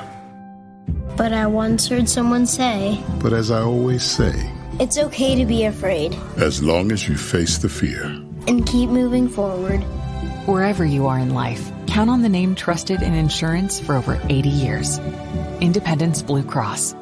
But 1.18 1.34
I 1.34 1.48
once 1.48 1.88
heard 1.88 2.08
someone 2.08 2.46
say. 2.46 3.04
But 3.22 3.34
as 3.34 3.52
I 3.52 3.62
always 3.62 4.04
say. 4.04 4.34
It's 4.80 4.98
okay 4.98 5.36
to 5.36 5.46
be 5.46 5.66
afraid. 5.66 6.16
As 6.38 6.64
long 6.64 6.92
as 6.92 7.08
you 7.10 7.16
face 7.16 7.58
the 7.58 7.68
fear. 7.68 8.06
And 8.48 8.66
keep 8.66 8.90
moving 8.90 9.28
forward. 9.28 9.82
Wherever 10.48 10.86
you 10.86 11.08
are 11.08 11.20
in 11.20 11.34
life, 11.34 11.72
count 12.00 12.10
on 12.10 12.22
the 12.22 12.30
name 12.30 12.56
trusted 12.56 13.02
in 13.02 13.14
insurance 13.14 13.78
for 13.78 13.94
over 13.94 14.18
80 14.30 14.48
years. 14.48 15.00
Independence 15.60 16.22
Blue 16.22 16.44
Cross. 16.44 16.96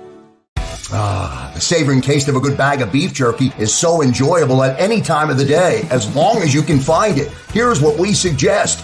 Ah, 0.91 1.51
the 1.53 1.61
savoring 1.61 2.01
taste 2.01 2.27
of 2.29 2.35
a 2.35 2.39
good 2.39 2.57
bag 2.57 2.81
of 2.81 2.91
beef 2.91 3.13
jerky 3.13 3.51
is 3.59 3.71
so 3.71 4.01
enjoyable 4.01 4.63
at 4.63 4.79
any 4.79 4.99
time 4.99 5.29
of 5.29 5.37
the 5.37 5.45
day, 5.45 5.87
as 5.91 6.15
long 6.15 6.37
as 6.37 6.51
you 6.51 6.63
can 6.63 6.79
find 6.79 7.19
it. 7.19 7.31
Here's 7.53 7.79
what 7.79 7.99
we 7.99 8.11
suggest. 8.11 8.83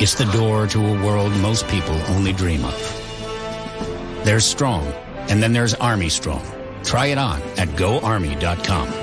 It's 0.00 0.14
the 0.14 0.24
door 0.24 0.66
to 0.68 0.78
a 0.78 1.04
world 1.04 1.30
most 1.40 1.68
people 1.68 1.94
only 2.08 2.32
dream 2.32 2.64
of. 2.64 4.24
There's 4.24 4.46
strong, 4.46 4.86
and 5.28 5.42
then 5.42 5.52
there's 5.52 5.74
Army 5.74 6.08
Strong. 6.08 6.42
Try 6.84 7.06
it 7.08 7.18
on 7.18 7.42
at 7.58 7.68
goarmy.com. 7.76 8.99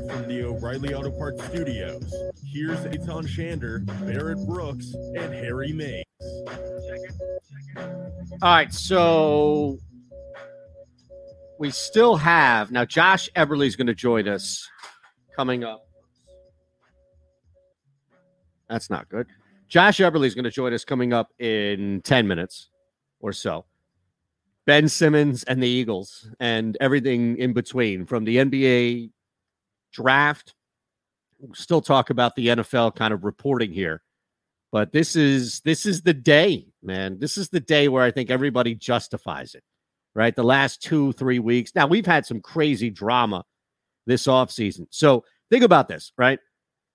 Live 0.00 0.10
from 0.12 0.28
the 0.28 0.44
O'Reilly 0.44 0.94
Auto 0.94 1.10
Parts 1.10 1.44
Studios, 1.44 2.14
here's 2.46 2.78
Eytan 2.80 3.26
Shander, 3.26 3.84
Barrett 4.06 4.38
Brooks, 4.46 4.94
and 5.16 5.34
Harry 5.34 5.72
Mayes. 5.72 6.04
All 8.42 8.54
right, 8.54 8.72
so 8.72 9.78
we 11.58 11.70
still 11.70 12.16
have 12.16 12.70
now. 12.70 12.84
Josh 12.84 13.28
Eberley 13.36 13.66
is 13.66 13.76
going 13.76 13.88
to 13.88 13.94
join 13.94 14.28
us 14.28 14.68
coming 15.36 15.64
up. 15.64 15.86
That's 18.68 18.90
not 18.90 19.08
good. 19.08 19.26
Josh 19.68 19.98
Eberley 19.98 20.26
is 20.26 20.34
going 20.34 20.44
to 20.44 20.50
join 20.50 20.72
us 20.72 20.84
coming 20.84 21.12
up 21.12 21.28
in 21.38 22.00
ten 22.04 22.26
minutes 22.26 22.70
or 23.20 23.32
so. 23.32 23.66
Ben 24.66 24.88
Simmons 24.88 25.42
and 25.44 25.62
the 25.62 25.68
Eagles 25.68 26.30
and 26.38 26.76
everything 26.80 27.36
in 27.38 27.52
between 27.52 28.06
from 28.06 28.24
the 28.24 28.36
NBA 28.36 29.10
draft. 29.92 30.54
We'll 31.38 31.54
still 31.54 31.80
talk 31.80 32.10
about 32.10 32.36
the 32.36 32.48
NFL 32.48 32.96
kind 32.96 33.14
of 33.14 33.24
reporting 33.24 33.72
here. 33.72 34.02
But 34.72 34.92
this 34.92 35.16
is 35.16 35.60
this 35.60 35.86
is 35.86 36.02
the 36.02 36.14
day, 36.14 36.66
man. 36.82 37.18
This 37.18 37.36
is 37.36 37.48
the 37.48 37.60
day 37.60 37.88
where 37.88 38.04
I 38.04 38.10
think 38.10 38.30
everybody 38.30 38.74
justifies 38.74 39.54
it. 39.54 39.64
Right? 40.14 40.34
The 40.34 40.42
last 40.42 40.82
2-3 40.82 41.38
weeks. 41.38 41.72
Now, 41.76 41.86
we've 41.86 42.04
had 42.04 42.26
some 42.26 42.40
crazy 42.40 42.90
drama 42.90 43.44
this 44.06 44.26
offseason. 44.26 44.86
So, 44.90 45.24
think 45.50 45.62
about 45.62 45.86
this, 45.86 46.12
right? 46.18 46.40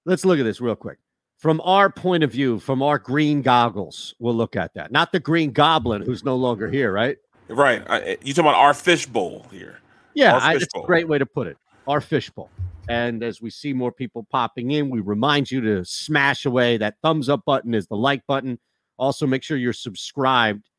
Let's 0.06 0.26
look 0.26 0.38
at 0.38 0.44
this 0.44 0.60
real 0.60 0.76
quick. 0.76 0.98
From 1.38 1.62
our 1.62 1.90
point 1.90 2.24
of 2.24 2.32
view, 2.32 2.60
from 2.60 2.82
our 2.82 3.00
green 3.00 3.42
goggles, 3.42 4.16
we'll 4.20 4.36
look 4.36 4.56
at 4.56 4.74
that. 4.74 4.92
Not 4.92 5.12
the 5.12 5.20
green 5.20 5.52
goblin 5.52 6.02
who's 6.02 6.26
no 6.26 6.36
longer 6.36 6.70
here, 6.70 6.92
right? 6.92 7.18
Right. 7.48 7.80
You 8.24 8.34
talking 8.34 8.50
about 8.50 8.56
our 8.56 8.74
fishbowl 8.74 9.46
here? 9.52 9.80
Yeah, 10.14 10.38
I, 10.38 10.56
it's 10.56 10.66
a 10.76 10.82
great 10.82 11.08
way 11.08 11.18
to 11.18 11.26
put 11.26 11.48
it. 11.48 11.58
Our 11.88 12.02
fishbowl. 12.02 12.50
And 12.88 13.24
as 13.24 13.41
we 13.41 13.50
see 13.50 13.74
more 13.74 13.91
people 13.91 14.28
popping 14.30 14.71
in, 14.71 14.89
we 14.89 15.00
remind 15.00 15.50
you 15.50 15.62
to 15.62 15.86
smash 15.86 16.45
away. 16.45 16.78
That 16.78 16.95
thumbs 17.02 17.30
up 17.30 17.43
button 17.45 17.74
is 17.74 17.88
the 17.88 17.95
like 17.95 18.26
button. 18.28 18.60
Also, 18.98 19.26
make 19.28 19.43
sure 19.43 19.58
you're 19.58 19.74
subscribed 19.74 20.69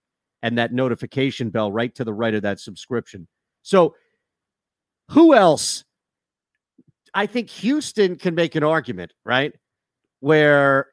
and 0.43 0.59
that 0.59 0.73
notification 0.73 1.51
bell 1.51 1.73
right 1.73 1.95
to 1.95 2.05
the 2.05 2.13
right 2.13 2.35
of 2.35 2.43
that 2.43 2.61
subscription. 2.61 3.27
So, 3.63 3.95
who 5.11 5.35
else? 5.35 5.85
I 7.15 7.27
think 7.27 7.49
Houston 7.51 8.17
can 8.17 8.35
make 8.35 8.55
an 8.55 8.63
argument, 8.63 9.13
right? 9.25 9.53
Where 10.21 10.89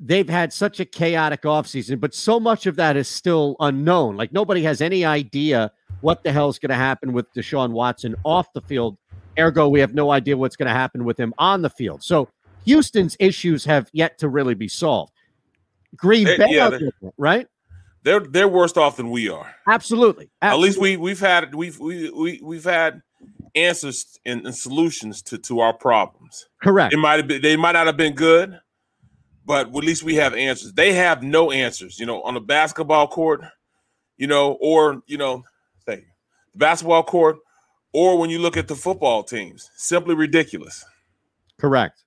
they've 0.00 0.28
had 0.28 0.52
such 0.52 0.80
a 0.80 0.84
chaotic 0.84 1.42
offseason, 1.42 2.00
but 2.00 2.14
so 2.14 2.38
much 2.38 2.66
of 2.66 2.76
that 2.76 2.96
is 2.96 3.08
still 3.08 3.56
unknown. 3.60 4.16
Like 4.16 4.32
nobody 4.32 4.62
has 4.62 4.80
any 4.80 5.04
idea 5.04 5.72
what 6.00 6.22
the 6.22 6.32
hell 6.32 6.48
is 6.48 6.58
going 6.58 6.70
to 6.70 6.76
happen 6.76 7.12
with 7.12 7.32
Deshaun 7.32 7.70
Watson 7.70 8.14
off 8.24 8.52
the 8.52 8.60
field. 8.60 8.96
Ergo, 9.38 9.68
we 9.68 9.80
have 9.80 9.94
no 9.94 10.10
idea 10.10 10.36
what's 10.36 10.56
going 10.56 10.66
to 10.68 10.72
happen 10.74 11.04
with 11.04 11.18
him 11.18 11.32
on 11.38 11.62
the 11.62 11.70
field. 11.70 12.02
So 12.02 12.28
Houston's 12.64 13.16
issues 13.20 13.64
have 13.64 13.88
yet 13.92 14.18
to 14.18 14.28
really 14.28 14.54
be 14.54 14.68
solved. 14.68 15.12
Green 15.96 16.24
They- 16.24 16.36
Bay, 16.36 16.46
yeah, 16.50 16.70
they- 16.70 16.90
right? 17.16 17.46
They're 18.04 18.20
they're 18.20 18.48
worse 18.48 18.76
off 18.76 18.96
than 18.96 19.10
we 19.10 19.28
are. 19.28 19.54
Absolutely. 19.66 20.30
At 20.40 20.58
least 20.58 20.80
we 20.80 20.96
we've 20.96 21.18
had 21.20 21.54
we've 21.54 21.78
we, 21.78 22.10
we 22.10 22.40
we've 22.42 22.64
had 22.64 23.02
answers 23.54 24.18
and, 24.24 24.46
and 24.46 24.54
solutions 24.54 25.20
to 25.22 25.36
to 25.38 25.60
our 25.60 25.72
problems. 25.72 26.46
Correct. 26.62 26.94
It 26.94 26.98
might 26.98 27.16
have 27.18 27.26
been 27.26 27.42
they 27.42 27.56
might 27.56 27.72
not 27.72 27.86
have 27.86 27.96
been 27.96 28.14
good, 28.14 28.58
but 29.44 29.66
at 29.66 29.74
least 29.74 30.04
we 30.04 30.14
have 30.14 30.32
answers. 30.32 30.72
They 30.72 30.92
have 30.94 31.22
no 31.22 31.50
answers. 31.50 31.98
You 31.98 32.06
know, 32.06 32.22
on 32.22 32.34
the 32.34 32.40
basketball 32.40 33.08
court, 33.08 33.42
you 34.16 34.28
know, 34.28 34.52
or 34.60 35.02
you 35.06 35.18
know, 35.18 35.42
thank 35.84 36.02
you, 36.02 36.06
the 36.54 36.58
basketball 36.58 37.02
court, 37.02 37.36
or 37.92 38.18
when 38.18 38.30
you 38.30 38.38
look 38.38 38.56
at 38.56 38.68
the 38.68 38.74
football 38.74 39.22
teams, 39.22 39.70
simply 39.76 40.14
ridiculous. 40.14 40.84
Correct. 41.58 42.02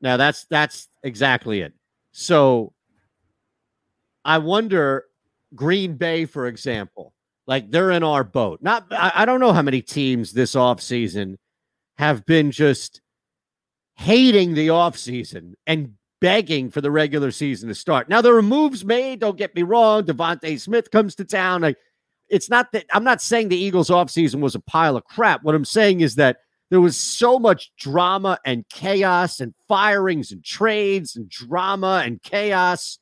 Now 0.00 0.16
that's 0.16 0.44
that's 0.50 0.88
exactly 1.02 1.60
it. 1.60 1.72
So 2.12 2.72
I 4.24 4.38
wonder 4.38 5.04
Green 5.54 5.94
Bay, 5.94 6.24
for 6.24 6.46
example, 6.46 7.14
like 7.46 7.70
they're 7.70 7.90
in 7.90 8.02
our 8.02 8.24
boat. 8.24 8.60
Not 8.62 8.86
I, 8.90 9.24
don't 9.24 9.40
know 9.40 9.52
how 9.52 9.62
many 9.62 9.80
teams 9.80 10.32
this 10.32 10.54
offseason 10.54 11.36
have 11.96 12.26
been 12.26 12.50
just 12.50 13.00
hating 13.96 14.54
the 14.54 14.68
offseason 14.68 15.54
and 15.66 15.94
begging 16.20 16.70
for 16.70 16.80
the 16.80 16.90
regular 16.90 17.30
season 17.30 17.68
to 17.68 17.74
start. 17.74 18.08
Now 18.08 18.20
there 18.20 18.36
are 18.36 18.42
moves 18.42 18.84
made, 18.84 19.20
don't 19.20 19.38
get 19.38 19.54
me 19.54 19.62
wrong. 19.62 20.04
DeVonta 20.04 20.60
Smith 20.60 20.90
comes 20.90 21.14
to 21.16 21.24
town. 21.24 21.62
Like 21.62 21.78
it's 22.28 22.50
not 22.50 22.72
that 22.72 22.86
I'm 22.92 23.04
not 23.04 23.20
saying 23.22 23.48
the 23.48 23.56
Eagles 23.56 23.88
offseason 23.90 24.40
was 24.40 24.54
a 24.54 24.60
pile 24.60 24.96
of 24.96 25.04
crap. 25.04 25.42
What 25.42 25.54
I'm 25.54 25.64
saying 25.64 26.00
is 26.00 26.14
that 26.16 26.38
there 26.70 26.80
was 26.80 26.96
so 26.96 27.38
much 27.38 27.72
drama 27.78 28.38
and 28.44 28.68
chaos 28.68 29.40
and 29.40 29.54
firings 29.68 30.32
and 30.32 30.44
trades 30.44 31.16
and 31.16 31.28
drama 31.28 32.02
and 32.04 32.22
chaos 32.22 32.98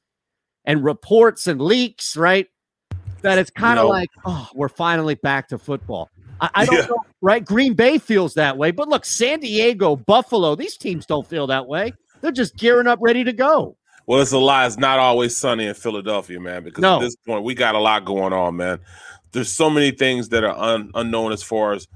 and 0.64 0.84
reports 0.84 1.46
and 1.46 1.60
leaks, 1.60 2.16
right? 2.16 2.46
That 3.22 3.38
it's 3.38 3.50
kind 3.50 3.78
of 3.78 3.84
No. 3.86 3.90
like, 3.90 4.08
oh, 4.24 4.48
we're 4.54 4.68
finally 4.68 5.16
back 5.16 5.48
to 5.48 5.58
football. 5.58 6.10
I, 6.40 6.50
I 6.54 6.64
don't 6.64 6.76
Yeah. 6.76 6.86
know, 6.88 7.02
right? 7.22 7.44
Green 7.44 7.74
Bay 7.74 7.98
feels 7.98 8.34
that 8.34 8.56
way, 8.56 8.70
but 8.70 8.88
look, 8.88 9.04
San 9.04 9.40
Diego, 9.40 9.96
Buffalo, 9.96 10.54
these 10.54 10.76
teams 10.76 11.06
don't 11.06 11.26
feel 11.26 11.46
that 11.48 11.66
way. 11.66 11.92
They're 12.20 12.30
just 12.32 12.56
gearing 12.56 12.86
up, 12.86 12.98
ready 13.02 13.24
to 13.24 13.32
go. 13.32 13.76
Well, 14.06 14.20
it's 14.20 14.32
a 14.32 14.38
lie. 14.38 14.66
It's 14.66 14.78
not 14.78 14.98
always 14.98 15.36
sunny 15.36 15.66
in 15.66 15.74
Philadelphia, 15.74 16.38
man. 16.40 16.62
Because 16.62 16.82
No. 16.82 16.96
at 16.96 17.00
this 17.02 17.16
point, 17.16 17.44
we 17.44 17.54
got 17.54 17.74
a 17.74 17.80
lot 17.80 18.04
going 18.04 18.32
on, 18.32 18.56
man. 18.56 18.78
There's 19.32 19.52
so 19.52 19.68
many 19.68 19.90
things 19.90 20.28
that 20.30 20.44
are 20.44 20.56
un- 20.56 20.90
unknown 20.94 21.32
as 21.32 21.42
far 21.42 21.72
as, 21.72 21.88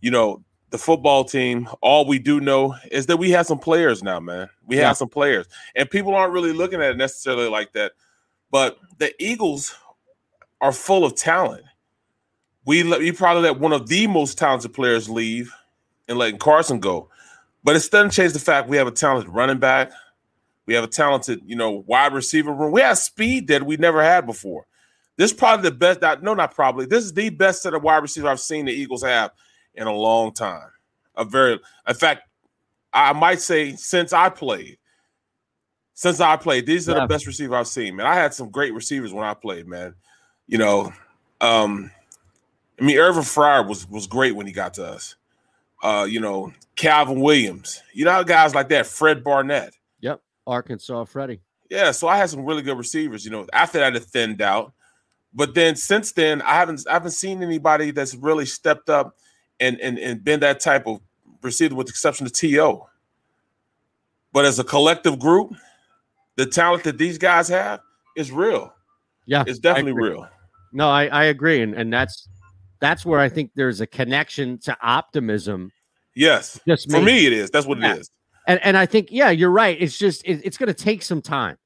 you 0.00 0.10
know, 0.10 0.42
the 0.70 0.78
football 0.78 1.24
team. 1.24 1.68
All 1.82 2.06
we 2.06 2.18
do 2.18 2.40
know 2.40 2.74
is 2.90 3.06
that 3.06 3.18
we 3.18 3.30
have 3.32 3.46
some 3.46 3.58
players 3.58 4.02
now, 4.02 4.20
man. 4.20 4.48
We 4.66 4.78
Yeah. 4.78 4.88
have 4.88 4.96
some 4.96 5.08
players, 5.08 5.46
and 5.76 5.90
people 5.90 6.14
aren't 6.14 6.32
really 6.32 6.52
looking 6.52 6.80
at 6.80 6.90
it 6.92 6.96
necessarily 6.96 7.48
like 7.48 7.72
that. 7.72 7.92
But 8.50 8.78
the 8.98 9.12
Eagles 9.22 9.74
are 10.60 10.72
full 10.72 11.04
of 11.04 11.14
talent. 11.14 11.64
We 12.64 12.82
let, 12.82 13.00
we 13.00 13.12
probably 13.12 13.42
let 13.42 13.58
one 13.58 13.72
of 13.72 13.88
the 13.88 14.06
most 14.06 14.38
talented 14.38 14.72
players 14.72 15.08
leave 15.08 15.52
and 16.08 16.18
letting 16.18 16.38
Carson 16.38 16.80
go. 16.80 17.08
But 17.64 17.76
it 17.76 17.88
doesn't 17.90 18.10
change 18.10 18.32
the 18.32 18.38
fact 18.38 18.68
we 18.68 18.76
have 18.76 18.86
a 18.86 18.90
talented 18.92 19.32
running 19.32 19.58
back. 19.58 19.92
We 20.70 20.76
have 20.76 20.84
a 20.84 20.86
talented, 20.86 21.40
you 21.46 21.56
know, 21.56 21.82
wide 21.88 22.12
receiver 22.14 22.52
room. 22.52 22.70
We 22.70 22.80
have 22.82 22.96
speed 22.96 23.48
that 23.48 23.64
we 23.66 23.76
never 23.76 24.04
had 24.04 24.24
before. 24.24 24.66
This 25.16 25.32
is 25.32 25.36
probably 25.36 25.68
the 25.68 25.74
best. 25.74 26.00
No, 26.22 26.32
not 26.32 26.54
probably. 26.54 26.86
This 26.86 27.02
is 27.02 27.12
the 27.12 27.28
best 27.28 27.64
set 27.64 27.74
of 27.74 27.82
wide 27.82 27.96
receivers 28.02 28.28
I've 28.28 28.38
seen 28.38 28.66
the 28.66 28.72
Eagles 28.72 29.02
have 29.02 29.32
in 29.74 29.88
a 29.88 29.92
long 29.92 30.32
time. 30.32 30.68
A 31.16 31.24
very, 31.24 31.58
in 31.88 31.94
fact, 31.96 32.22
I 32.92 33.12
might 33.14 33.40
say 33.40 33.74
since 33.74 34.12
I 34.12 34.28
played. 34.28 34.78
Since 35.94 36.20
I 36.20 36.36
played, 36.36 36.66
these 36.66 36.88
are 36.88 36.92
Yeah. 36.92 37.00
the 37.00 37.08
best 37.08 37.26
receivers 37.26 37.56
I've 37.56 37.66
seen, 37.66 37.96
man. 37.96 38.06
I 38.06 38.14
had 38.14 38.32
some 38.32 38.48
great 38.48 38.72
receivers 38.72 39.12
when 39.12 39.24
I 39.24 39.34
played, 39.34 39.66
man. 39.66 39.96
You 40.46 40.58
know, 40.58 40.92
um, 41.40 41.90
I 42.80 42.84
mean, 42.84 42.96
Irving 42.96 43.24
Fryar 43.24 43.66
was 43.66 43.88
was 43.88 44.06
great 44.06 44.36
when 44.36 44.46
he 44.46 44.52
got 44.52 44.74
to 44.74 44.86
us. 44.86 45.16
Uh, 45.82 46.06
you 46.08 46.20
know, 46.20 46.52
Calvin 46.76 47.18
Williams. 47.18 47.82
You 47.92 48.04
know, 48.04 48.22
guys 48.22 48.54
like 48.54 48.68
that, 48.68 48.86
Fred 48.86 49.24
Barnett. 49.24 49.74
Arkansas 50.50 51.04
Freddie. 51.04 51.40
Yeah, 51.70 51.92
so 51.92 52.08
I 52.08 52.16
had 52.16 52.28
some 52.30 52.44
really 52.44 52.62
good 52.62 52.76
receivers. 52.76 53.24
You 53.24 53.30
know, 53.30 53.46
after 53.52 53.78
that 53.78 53.94
it 53.96 54.02
thinned 54.04 54.42
out, 54.42 54.72
but 55.32 55.54
then 55.54 55.76
since 55.76 56.12
then 56.12 56.42
I 56.42 56.54
haven't 56.54 56.84
I 56.88 56.94
haven't 56.94 57.12
seen 57.12 57.42
anybody 57.42 57.92
that's 57.92 58.14
really 58.14 58.46
stepped 58.46 58.90
up 58.90 59.16
and 59.60 59.80
and 59.80 59.98
and 59.98 60.22
been 60.24 60.40
that 60.40 60.60
type 60.60 60.86
of 60.86 61.00
receiver, 61.42 61.74
with 61.74 61.86
the 61.86 61.92
exception 61.92 62.26
of 62.26 62.32
To. 62.32 62.82
But 64.32 64.44
as 64.44 64.58
a 64.58 64.64
collective 64.64 65.18
group, 65.18 65.54
the 66.36 66.46
talent 66.46 66.84
that 66.84 66.98
these 66.98 67.18
guys 67.18 67.48
have 67.48 67.80
is 68.16 68.30
real. 68.30 68.72
Yeah. 69.26 69.44
It's 69.46 69.58
definitely 69.58 69.92
real. 69.92 70.28
No, 70.72 70.88
I, 70.88 71.06
I 71.06 71.24
agree. 71.24 71.62
And, 71.62 71.74
and 71.74 71.92
that's 71.92 72.28
that's 72.80 73.04
where 73.04 73.20
I 73.20 73.28
think 73.28 73.50
there's 73.54 73.80
a 73.80 73.86
connection 73.86 74.58
to 74.58 74.76
optimism. 74.82 75.70
Yes, 76.16 76.58
Just 76.66 76.90
for 76.90 76.98
me. 76.98 77.04
me 77.04 77.26
it 77.26 77.32
is. 77.32 77.50
That's 77.50 77.66
what 77.66 77.78
Yeah. 77.78 77.94
it 77.94 78.00
is. 78.00 78.10
And 78.46 78.60
and 78.62 78.76
I 78.76 78.86
think, 78.86 79.08
yeah, 79.10 79.30
you're 79.30 79.50
right. 79.50 79.76
It's 79.80 79.98
just 79.98 80.22
it, 80.24 80.40
it's 80.44 80.56
gonna 80.56 80.74
take 80.74 81.02
some 81.02 81.22
time. 81.22 81.56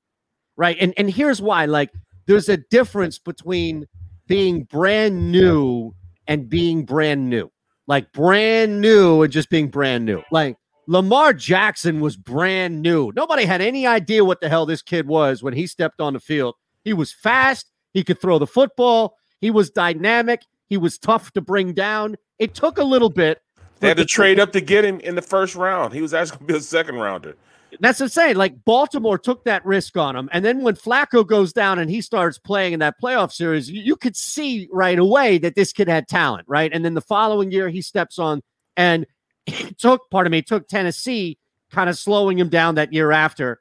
Right. 0.56 0.76
And 0.80 0.94
and 0.96 1.10
here's 1.10 1.40
why: 1.40 1.66
like 1.66 1.90
there's 2.26 2.48
a 2.48 2.56
difference 2.56 3.18
between 3.18 3.86
being 4.26 4.64
brand 4.64 5.30
new 5.30 5.94
and 6.26 6.48
being 6.48 6.84
brand 6.84 7.28
new. 7.28 7.50
Like 7.86 8.12
brand 8.12 8.80
new 8.80 9.22
and 9.22 9.32
just 9.32 9.50
being 9.50 9.68
brand 9.68 10.06
new. 10.06 10.22
Like 10.30 10.56
Lamar 10.86 11.32
Jackson 11.32 12.00
was 12.00 12.16
brand 12.16 12.80
new. 12.82 13.12
Nobody 13.14 13.44
had 13.44 13.60
any 13.60 13.86
idea 13.86 14.24
what 14.24 14.40
the 14.40 14.48
hell 14.48 14.66
this 14.66 14.82
kid 14.82 15.06
was 15.06 15.42
when 15.42 15.54
he 15.54 15.66
stepped 15.66 16.00
on 16.00 16.14
the 16.14 16.20
field. 16.20 16.54
He 16.84 16.92
was 16.92 17.12
fast. 17.12 17.70
He 17.92 18.02
could 18.02 18.20
throw 18.20 18.38
the 18.38 18.46
football. 18.46 19.16
He 19.40 19.50
was 19.50 19.70
dynamic. 19.70 20.42
He 20.68 20.76
was 20.76 20.98
tough 20.98 21.30
to 21.32 21.40
bring 21.40 21.72
down. 21.72 22.16
It 22.38 22.54
took 22.54 22.78
a 22.78 22.84
little 22.84 23.10
bit. 23.10 23.40
They 23.84 23.88
had 23.88 23.96
to 23.98 24.04
trade 24.04 24.40
up 24.40 24.52
to 24.52 24.60
get 24.60 24.84
him 24.84 25.00
in 25.00 25.14
the 25.14 25.22
first 25.22 25.54
round. 25.54 25.92
He 25.92 26.02
was 26.02 26.14
actually 26.14 26.38
going 26.38 26.46
to 26.48 26.52
be 26.54 26.58
a 26.58 26.62
second 26.62 26.96
rounder. 26.96 27.36
That's 27.80 28.00
what 28.00 28.06
I'm 28.06 28.10
saying. 28.10 28.36
Like 28.36 28.64
Baltimore 28.64 29.18
took 29.18 29.44
that 29.44 29.64
risk 29.64 29.96
on 29.96 30.16
him. 30.16 30.28
And 30.32 30.44
then 30.44 30.62
when 30.62 30.74
Flacco 30.74 31.26
goes 31.26 31.52
down 31.52 31.78
and 31.78 31.90
he 31.90 32.00
starts 32.00 32.38
playing 32.38 32.72
in 32.72 32.80
that 32.80 33.00
playoff 33.02 33.32
series, 33.32 33.70
you, 33.70 33.82
you 33.82 33.96
could 33.96 34.16
see 34.16 34.68
right 34.72 34.98
away 34.98 35.38
that 35.38 35.54
this 35.54 35.72
kid 35.72 35.88
had 35.88 36.08
talent, 36.08 36.46
right? 36.48 36.70
And 36.72 36.84
then 36.84 36.94
the 36.94 37.00
following 37.00 37.50
year, 37.50 37.68
he 37.68 37.82
steps 37.82 38.18
on 38.18 38.42
and 38.76 39.06
took, 39.78 40.08
part 40.10 40.26
of 40.26 40.30
me, 40.30 40.42
took 40.42 40.68
Tennessee, 40.68 41.38
kind 41.70 41.90
of 41.90 41.98
slowing 41.98 42.38
him 42.38 42.48
down 42.48 42.76
that 42.76 42.92
year 42.92 43.12
after 43.12 43.60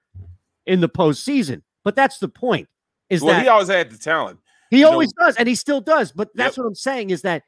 in 0.65 0.80
the 0.80 0.89
postseason. 0.89 1.61
But 1.84 1.95
that's 1.95 2.19
the 2.19 2.30
point. 2.30 2.69
Is 3.09 3.21
well, 3.21 3.34
that 3.34 3.43
he 3.43 3.47
always 3.47 3.67
had 3.67 3.91
the 3.91 3.97
talent. 3.97 4.39
He 4.69 4.80
you 4.80 4.88
always 4.88 5.13
know? 5.19 5.28
does, 5.28 5.36
and 5.36 5.47
he 5.47 5.55
still 5.55 5.82
does. 5.82 6.11
But 6.11 6.30
that's 6.34 6.57
yep. 6.57 6.63
what 6.63 6.69
I'm 6.69 6.76
saying 6.76 7.09
is 7.09 7.24
that 7.24 7.43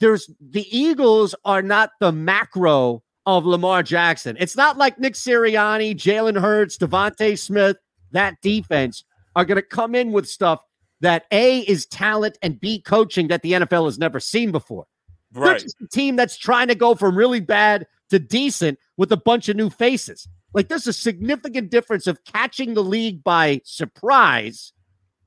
there's 0.00 0.30
the 0.40 0.66
Eagles 0.76 1.34
are 1.44 1.62
not 1.62 1.92
the 2.00 2.12
macro 2.12 3.02
of 3.26 3.44
Lamar 3.46 3.82
Jackson. 3.82 4.36
It's 4.40 4.56
not 4.56 4.78
like 4.78 4.98
Nick 4.98 5.14
Sirianni, 5.14 5.94
Jalen 5.94 6.40
Hurts, 6.40 6.78
DeVonta 6.78 7.38
Smith, 7.38 7.76
that 8.12 8.40
defense 8.42 9.04
are 9.36 9.44
going 9.44 9.56
to 9.56 9.62
come 9.62 9.94
in 9.94 10.10
with 10.10 10.28
stuff 10.28 10.60
that 11.00 11.24
A 11.30 11.60
is 11.60 11.86
talent 11.86 12.38
and 12.42 12.58
B 12.60 12.80
coaching 12.80 13.28
that 13.28 13.42
the 13.42 13.52
NFL 13.52 13.84
has 13.84 13.98
never 13.98 14.20
seen 14.20 14.50
before. 14.50 14.86
Right. 15.32 15.50
They're 15.50 15.58
just 15.60 15.80
a 15.80 15.86
team 15.86 16.16
that's 16.16 16.36
trying 16.36 16.68
to 16.68 16.74
go 16.74 16.94
from 16.94 17.16
really 17.16 17.40
bad 17.40 17.86
to 18.10 18.18
decent 18.18 18.78
with 18.96 19.12
a 19.12 19.16
bunch 19.16 19.48
of 19.48 19.56
new 19.56 19.70
faces. 19.70 20.28
Like 20.52 20.68
there's 20.68 20.86
a 20.86 20.92
significant 20.92 21.70
difference 21.70 22.06
of 22.06 22.24
catching 22.24 22.74
the 22.74 22.82
league 22.82 23.22
by 23.22 23.60
surprise, 23.64 24.72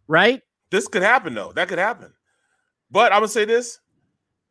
right? 0.07 0.41
This 0.69 0.87
could 0.87 1.03
happen 1.03 1.33
though. 1.33 1.53
That 1.53 1.69
could 1.69 1.79
happen. 1.79 2.13
But 2.91 3.13
I'm 3.13 3.19
gonna 3.19 3.29
say 3.29 3.45
this: 3.45 3.79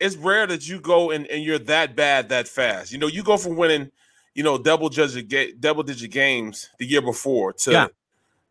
it's 0.03 0.17
rare 0.17 0.47
that 0.49 0.69
you 0.69 0.81
go 0.81 1.11
and, 1.11 1.27
and 1.29 1.45
you're 1.45 1.59
that 1.61 1.95
bad 1.95 2.29
that 2.31 2.49
fast. 2.49 2.93
You 2.93 2.99
know, 2.99 3.07
you 3.07 3.23
go 3.23 3.37
from 3.37 3.57
winning, 3.57 3.91
you 4.35 4.43
know, 4.43 4.59
double 4.59 4.89
digit 4.89 5.61
double 5.61 5.83
digit 5.83 6.11
games 6.11 6.69
the 6.79 6.87
year 6.87 7.01
before 7.01 7.53
to 7.53 7.73
yeah. 7.73 7.87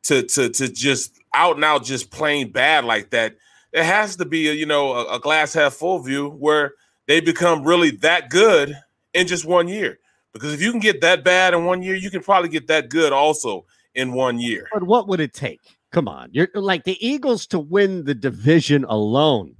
to 0.04 0.24
to 0.24 0.50
to 0.50 0.72
just 0.72 1.20
out 1.34 1.56
and 1.56 1.66
out 1.66 1.84
just 1.84 2.10
plain 2.10 2.52
bad 2.52 2.86
like 2.86 3.10
that. 3.10 3.36
It 3.74 3.84
has 3.84 4.16
to 4.18 4.26
be 4.26 4.50
a, 4.50 4.54
you 4.54 4.66
know 4.66 4.94
a, 4.94 5.16
a 5.16 5.20
glass 5.20 5.54
half 5.54 5.74
full 5.74 6.00
view 6.00 6.30
where 6.30 6.74
they 7.08 7.20
become 7.20 7.64
really 7.64 7.92
that 7.98 8.30
good 8.30 8.78
in 9.14 9.28
just 9.28 9.46
one 9.46 9.68
year. 9.68 10.00
Because 10.34 10.54
if 10.54 10.62
you 10.62 10.72
can 10.72 10.80
get 10.80 11.02
that 11.02 11.26
bad 11.26 11.54
in 11.54 11.66
one 11.66 11.82
year, 11.82 11.96
you 11.96 12.10
can 12.10 12.24
probably 12.24 12.50
get 12.50 12.68
that 12.68 12.90
good 12.90 13.12
also 13.12 13.66
in 13.96 14.14
one 14.14 14.40
year. 14.40 14.68
But 14.74 14.84
what 14.84 15.10
would 15.10 15.20
it 15.20 15.34
take? 15.34 15.60
Come 15.92 16.08
on. 16.08 16.30
You're 16.32 16.48
like 16.54 16.86
the 16.86 17.06
Eagles 17.06 17.46
to 17.48 17.60
win 17.60 18.06
the 18.06 18.16
division 18.16 18.86
alone 18.86 19.56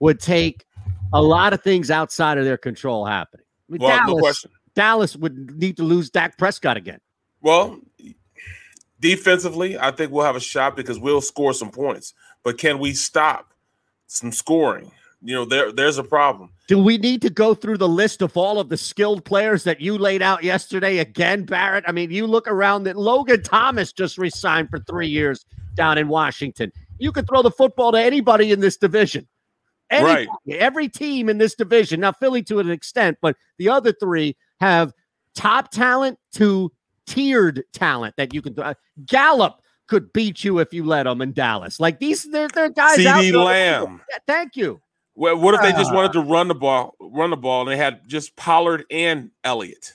would 0.00 0.20
take 0.20 0.64
a 1.14 1.22
lot 1.22 1.52
of 1.52 1.62
things 1.62 1.90
outside 1.90 2.38
of 2.38 2.44
their 2.44 2.58
control 2.58 3.06
happening. 3.06 3.46
I 3.68 3.72
mean, 3.72 3.80
well, 3.80 3.96
Dallas, 3.96 4.08
no 4.08 4.18
question. 4.18 4.50
Dallas 4.74 5.16
would 5.16 5.56
need 5.56 5.76
to 5.76 5.84
lose 5.84 6.10
Dak 6.10 6.36
Prescott 6.36 6.76
again. 6.76 6.98
Well, 7.40 7.78
defensively, 9.00 9.78
I 9.78 9.90
think 9.90 10.10
we'll 10.10 10.24
have 10.24 10.36
a 10.36 10.40
shot 10.40 10.76
because 10.76 10.98
we'll 10.98 11.20
score 11.20 11.54
some 11.54 11.70
points. 11.70 12.14
But 12.42 12.58
can 12.58 12.78
we 12.78 12.92
stop 12.92 13.54
some 14.06 14.32
scoring? 14.32 14.90
You 15.22 15.34
know, 15.34 15.44
there 15.46 15.72
there's 15.72 15.96
a 15.96 16.04
problem. 16.04 16.50
Do 16.68 16.78
we 16.78 16.98
need 16.98 17.22
to 17.22 17.30
go 17.30 17.54
through 17.54 17.78
the 17.78 17.88
list 17.88 18.20
of 18.20 18.36
all 18.36 18.60
of 18.60 18.68
the 18.68 18.76
skilled 18.76 19.24
players 19.24 19.64
that 19.64 19.80
you 19.80 19.96
laid 19.96 20.20
out 20.20 20.44
yesterday 20.44 20.98
again, 20.98 21.44
Barrett? 21.44 21.84
I 21.86 21.92
mean, 21.92 22.10
you 22.10 22.26
look 22.26 22.46
around 22.46 22.84
that 22.84 22.96
Logan 22.96 23.42
Thomas 23.42 23.92
just 23.92 24.18
resigned 24.18 24.68
for 24.68 24.80
three 24.80 25.08
years 25.08 25.46
down 25.76 25.96
in 25.96 26.08
Washington. 26.08 26.72
You 26.98 27.10
could 27.10 27.26
throw 27.26 27.42
the 27.42 27.50
football 27.50 27.92
to 27.92 27.98
anybody 27.98 28.52
in 28.52 28.60
this 28.60 28.76
division. 28.76 29.26
Anybody, 29.90 30.28
right. 30.46 30.58
Every 30.58 30.88
team 30.88 31.28
in 31.28 31.38
this 31.38 31.54
division, 31.54 32.00
now 32.00 32.12
Philly 32.12 32.42
to 32.44 32.58
an 32.58 32.70
extent, 32.70 33.18
but 33.20 33.36
the 33.58 33.68
other 33.68 33.92
three 33.92 34.36
have 34.60 34.92
top 35.34 35.70
talent 35.70 36.18
to 36.34 36.72
tiered 37.06 37.64
talent 37.72 38.14
that 38.16 38.32
you 38.32 38.42
can. 38.42 38.58
Uh, 38.58 38.74
Gallup 39.06 39.60
could 39.86 40.12
beat 40.12 40.42
you 40.42 40.58
if 40.58 40.72
you 40.72 40.84
let 40.84 41.04
them 41.04 41.20
in 41.20 41.32
Dallas. 41.32 41.78
Like 41.78 41.98
these, 41.98 42.24
they're, 42.30 42.48
they're 42.48 42.70
guys. 42.70 42.98
CeeDee 42.98 43.32
Lamb. 43.32 44.00
Yeah, 44.10 44.18
thank 44.26 44.56
you. 44.56 44.80
Well, 45.14 45.36
what 45.38 45.54
if 45.54 45.60
they 45.60 45.72
just 45.72 45.94
wanted 45.94 46.12
to 46.14 46.20
run 46.22 46.48
the 46.48 46.54
ball, 46.54 46.96
run 46.98 47.30
the 47.30 47.36
ball, 47.36 47.60
and 47.60 47.70
they 47.70 47.76
had 47.76 48.08
just 48.08 48.34
Pollard 48.34 48.84
and 48.90 49.30
Elliott? 49.44 49.94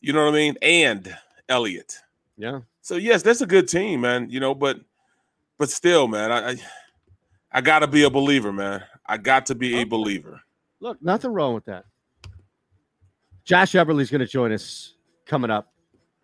You 0.00 0.12
know 0.12 0.24
what 0.24 0.34
I 0.34 0.36
mean? 0.36 0.56
And 0.60 1.16
Elliott. 1.48 1.98
Yeah. 2.36 2.60
So 2.82 2.96
yes, 2.96 3.22
that's 3.22 3.40
a 3.40 3.46
good 3.46 3.68
team, 3.68 4.02
man. 4.02 4.28
You 4.28 4.40
know, 4.40 4.54
but 4.54 4.80
but 5.58 5.70
still, 5.70 6.06
man, 6.08 6.30
I 6.32 6.50
I, 6.50 6.56
I 7.52 7.60
got 7.60 7.78
to 7.78 7.86
be 7.86 8.02
a 8.02 8.10
believer, 8.10 8.52
man. 8.52 8.82
I 9.12 9.18
got 9.18 9.44
to 9.46 9.54
be 9.54 9.82
a 9.82 9.84
believer. 9.84 10.40
Look, 10.80 11.02
nothing 11.02 11.34
wrong 11.34 11.52
with 11.52 11.66
that. 11.66 11.84
Josh 13.44 13.74
Everly's 13.74 14.10
going 14.10 14.22
to 14.22 14.26
join 14.26 14.52
us 14.52 14.94
coming 15.26 15.50
up. 15.50 15.70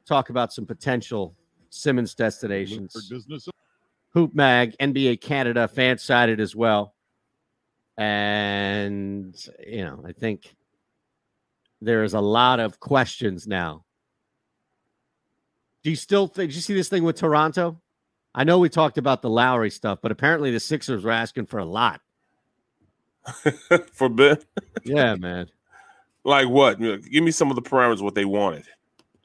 Talk 0.07 0.31
about 0.31 0.55
some 0.55 0.65
potential 0.65 1.37
Simmons 1.69 2.15
destinations. 2.15 2.97
Hoop 4.15 4.35
Mag, 4.35 4.75
NBA 4.79 5.21
Canada, 5.21 5.69
fan 5.69 5.99
sided 5.99 6.41
as 6.41 6.57
well. 6.57 6.95
And, 7.99 9.37
you 9.67 9.85
know, 9.85 10.03
I 10.07 10.13
think 10.13 10.57
there 11.83 12.05
is 12.05 12.15
a 12.15 12.21
lot 12.23 12.59
of 12.59 12.81
questions 12.81 13.47
now. 13.47 13.85
Do 15.85 15.91
you 15.91 15.97
still 15.97 16.27
think, 16.27 16.53
did 16.53 16.57
you 16.57 16.63
see 16.63 16.73
this 16.73 16.89
thing 16.89 17.05
with 17.05 17.17
Toronto? 17.17 17.83
I 18.35 18.45
know 18.45 18.59
we 18.59 18.71
talked 18.71 18.97
about 18.97 19.21
the 19.21 19.29
Lowry 19.29 19.69
stuff, 19.69 19.99
but 20.01 20.11
apparently 20.11 20.51
the 20.51 20.61
Sixers 20.61 21.05
were 21.05 21.11
asking 21.11 21.45
for 21.45 21.59
a 21.59 21.67
lot. 21.67 22.01
for 23.93 24.09
Ben? 24.09 24.39
yeah, 24.85 25.15
man. 25.15 25.49
Like 26.25 26.49
what? 26.49 26.79
Give 26.81 27.25
me 27.25 27.31
some 27.31 27.51
of 27.51 27.57
the 27.57 27.63
parameters 27.63 28.03
what 28.03 28.15
they 28.15 28.25
wanted. 28.25 28.65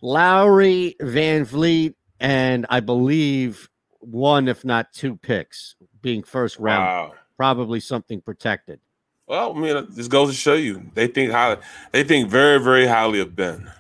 Lowry, 0.01 0.95
VanVleet, 1.01 1.95
and 2.19 2.65
I 2.69 2.79
believe 2.79 3.69
one, 3.99 4.47
if 4.47 4.65
not 4.65 4.93
two 4.93 5.15
picks 5.15 5.75
being 6.01 6.23
first 6.23 6.59
round. 6.59 6.83
Wow. 6.83 7.13
Probably 7.37 7.79
something 7.79 8.21
protected. 8.21 8.79
Well, 9.27 9.55
I 9.55 9.59
mean, 9.59 9.87
this 9.89 10.07
goes 10.07 10.29
to 10.29 10.35
show 10.35 10.53
you 10.53 10.91
they 10.93 11.07
think 11.07 11.31
highly. 11.31 11.57
They 11.91 12.03
think 12.03 12.29
very, 12.29 12.59
very 12.59 12.85
highly 12.85 13.19
of 13.19 13.35
Ben. 13.35 13.71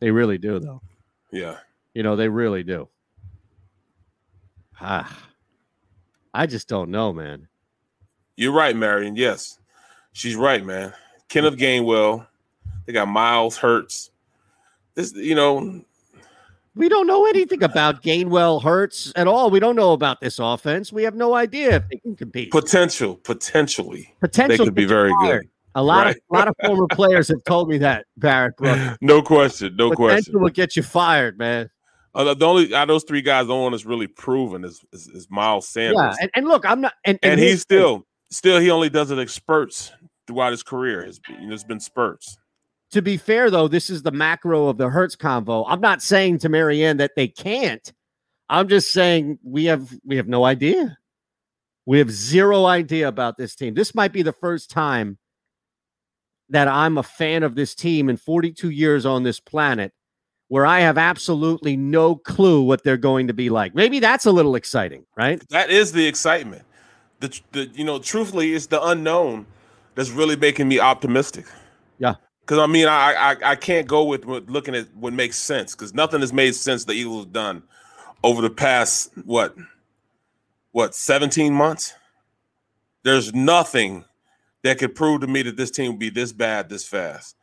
They 0.00 0.10
really 0.10 0.38
do, 0.38 0.58
though. 0.58 0.80
Yeah. 1.32 1.58
You 1.92 2.02
know, 2.02 2.16
they 2.16 2.28
really 2.28 2.62
do. 2.62 2.88
Ah, 4.80 5.28
I 6.32 6.46
just 6.46 6.68
don't 6.68 6.90
know, 6.90 7.12
man. 7.12 7.48
You're 8.36 8.52
right, 8.52 8.74
Marion. 8.74 9.16
Yes, 9.16 9.58
she's 10.12 10.36
right, 10.36 10.64
man. 10.64 10.92
Kenneth 11.28 11.56
Gainwell. 11.56 12.26
They 12.86 12.92
got 12.92 13.08
Miles 13.08 13.56
Hurts. 13.56 14.10
This, 14.94 15.14
you 15.14 15.34
know, 15.34 15.82
we 16.76 16.88
don't 16.88 17.06
know 17.06 17.26
anything 17.26 17.62
about 17.62 18.02
Gainwell 18.02 18.62
Hurts 18.62 19.12
at 19.16 19.28
all. 19.28 19.50
We 19.50 19.60
don't 19.60 19.76
know 19.76 19.92
about 19.92 20.20
this 20.20 20.38
offense. 20.38 20.92
We 20.92 21.04
have 21.04 21.14
no 21.14 21.34
idea 21.34 21.76
if 21.76 21.88
they 21.88 21.96
can 21.98 22.16
compete. 22.16 22.50
Potential, 22.50 23.16
potentially, 23.16 24.12
potential 24.20 24.58
they 24.58 24.64
could 24.64 24.74
be 24.74 24.84
very 24.84 25.12
good. 25.22 25.48
A 25.76 25.82
lot 25.82 26.06
right. 26.06 26.16
of 26.16 26.22
a 26.30 26.34
lot 26.34 26.48
of 26.48 26.54
former 26.64 26.86
players 26.88 27.28
have 27.28 27.42
told 27.44 27.68
me 27.68 27.78
that 27.78 28.06
Barrett 28.16 28.56
Brooks. 28.56 28.96
No 29.00 29.22
question, 29.22 29.74
no 29.76 29.90
question. 29.90 29.96
potential 29.96 30.32
question. 30.32 30.40
will 30.40 30.50
get 30.50 30.76
you 30.76 30.82
fired, 30.82 31.38
man. 31.38 31.68
Uh, 32.14 32.32
the 32.32 32.46
only 32.46 32.72
out 32.74 32.82
of 32.82 32.88
those 32.88 33.04
three 33.04 33.22
guys, 33.22 33.48
the 33.48 33.52
only 33.52 33.64
one 33.64 33.72
that's 33.72 33.84
really 33.84 34.06
proven 34.06 34.64
is, 34.64 34.80
is, 34.92 35.08
is 35.08 35.26
Miles 35.30 35.66
Sanders. 35.66 35.96
Yeah, 35.96 36.14
and, 36.20 36.30
and, 36.36 36.46
look, 36.46 36.64
I'm 36.64 36.80
not, 36.80 36.92
and, 37.04 37.18
and, 37.24 37.32
and 37.32 37.40
he's 37.40 37.60
still 37.60 38.06
still 38.34 38.58
he 38.58 38.70
only 38.70 38.90
does 38.90 39.10
it 39.10 39.18
in 39.18 39.28
spurts 39.28 39.92
throughout 40.26 40.52
his 40.52 40.62
career. 40.62 41.06
You 41.28 41.46
know, 41.46 41.54
it's 41.54 41.64
been 41.64 41.80
spurts. 41.80 42.38
To 42.90 43.02
be 43.02 43.16
fair, 43.16 43.50
though, 43.50 43.68
this 43.68 43.90
is 43.90 44.02
the 44.02 44.12
macro 44.12 44.68
of 44.68 44.76
the 44.76 44.88
Hurts 44.88 45.16
convo. 45.16 45.64
I'm 45.66 45.80
not 45.80 46.02
saying 46.02 46.38
to 46.40 46.48
Marianne 46.48 46.98
that 46.98 47.12
they 47.16 47.28
can't. 47.28 47.92
I'm 48.48 48.68
just 48.68 48.92
saying 48.92 49.38
we 49.42 49.64
have 49.64 49.90
we 50.04 50.16
have 50.16 50.28
no 50.28 50.44
idea. 50.44 50.96
We 51.86 51.98
have 51.98 52.10
zero 52.10 52.66
idea 52.66 53.08
about 53.08 53.36
this 53.36 53.54
team. 53.54 53.74
This 53.74 53.94
might 53.94 54.12
be 54.12 54.22
the 54.22 54.32
first 54.32 54.70
time 54.70 55.18
that 56.50 56.68
I'm 56.68 56.98
a 56.98 57.02
fan 57.02 57.42
of 57.42 57.54
this 57.54 57.74
team 57.74 58.08
in 58.08 58.16
42 58.16 58.70
years 58.70 59.06
on 59.06 59.22
this 59.22 59.40
planet 59.40 59.92
where 60.48 60.66
I 60.66 60.80
have 60.80 60.98
absolutely 60.98 61.76
no 61.76 62.16
clue 62.16 62.62
what 62.62 62.84
they're 62.84 62.96
going 62.96 63.26
to 63.26 63.34
be 63.34 63.50
like. 63.50 63.74
Maybe 63.74 63.98
that's 63.98 64.26
a 64.26 64.30
little 64.30 64.54
exciting, 64.54 65.04
right? 65.16 65.42
That 65.48 65.70
is 65.70 65.92
the 65.92 66.06
excitement. 66.06 66.62
The, 67.20 67.40
the 67.52 67.70
you 67.74 67.84
know, 67.84 67.98
truthfully, 67.98 68.52
it's 68.54 68.66
the 68.66 68.82
unknown 68.82 69.46
that's 69.94 70.10
really 70.10 70.36
making 70.36 70.68
me 70.68 70.80
optimistic. 70.80 71.46
Yeah. 71.98 72.14
Because 72.40 72.58
I 72.58 72.66
mean, 72.66 72.86
I, 72.86 73.14
I 73.14 73.36
I 73.52 73.56
can't 73.56 73.86
go 73.86 74.04
with, 74.04 74.24
with 74.24 74.50
looking 74.50 74.74
at 74.74 74.94
what 74.94 75.12
makes 75.12 75.38
sense 75.38 75.74
because 75.74 75.94
nothing 75.94 76.20
has 76.20 76.32
made 76.32 76.54
sense 76.54 76.84
the 76.84 76.92
Eagles 76.92 77.24
have 77.24 77.32
done 77.32 77.62
over 78.22 78.42
the 78.42 78.50
past 78.50 79.10
what 79.24 79.54
what 80.72 80.94
17 80.94 81.54
months. 81.54 81.94
There's 83.02 83.34
nothing 83.34 84.04
that 84.62 84.78
could 84.78 84.94
prove 84.94 85.20
to 85.20 85.26
me 85.26 85.42
that 85.42 85.56
this 85.56 85.70
team 85.70 85.92
will 85.92 85.98
be 85.98 86.10
this 86.10 86.32
bad 86.32 86.68
this 86.68 86.86
fast 86.86 87.36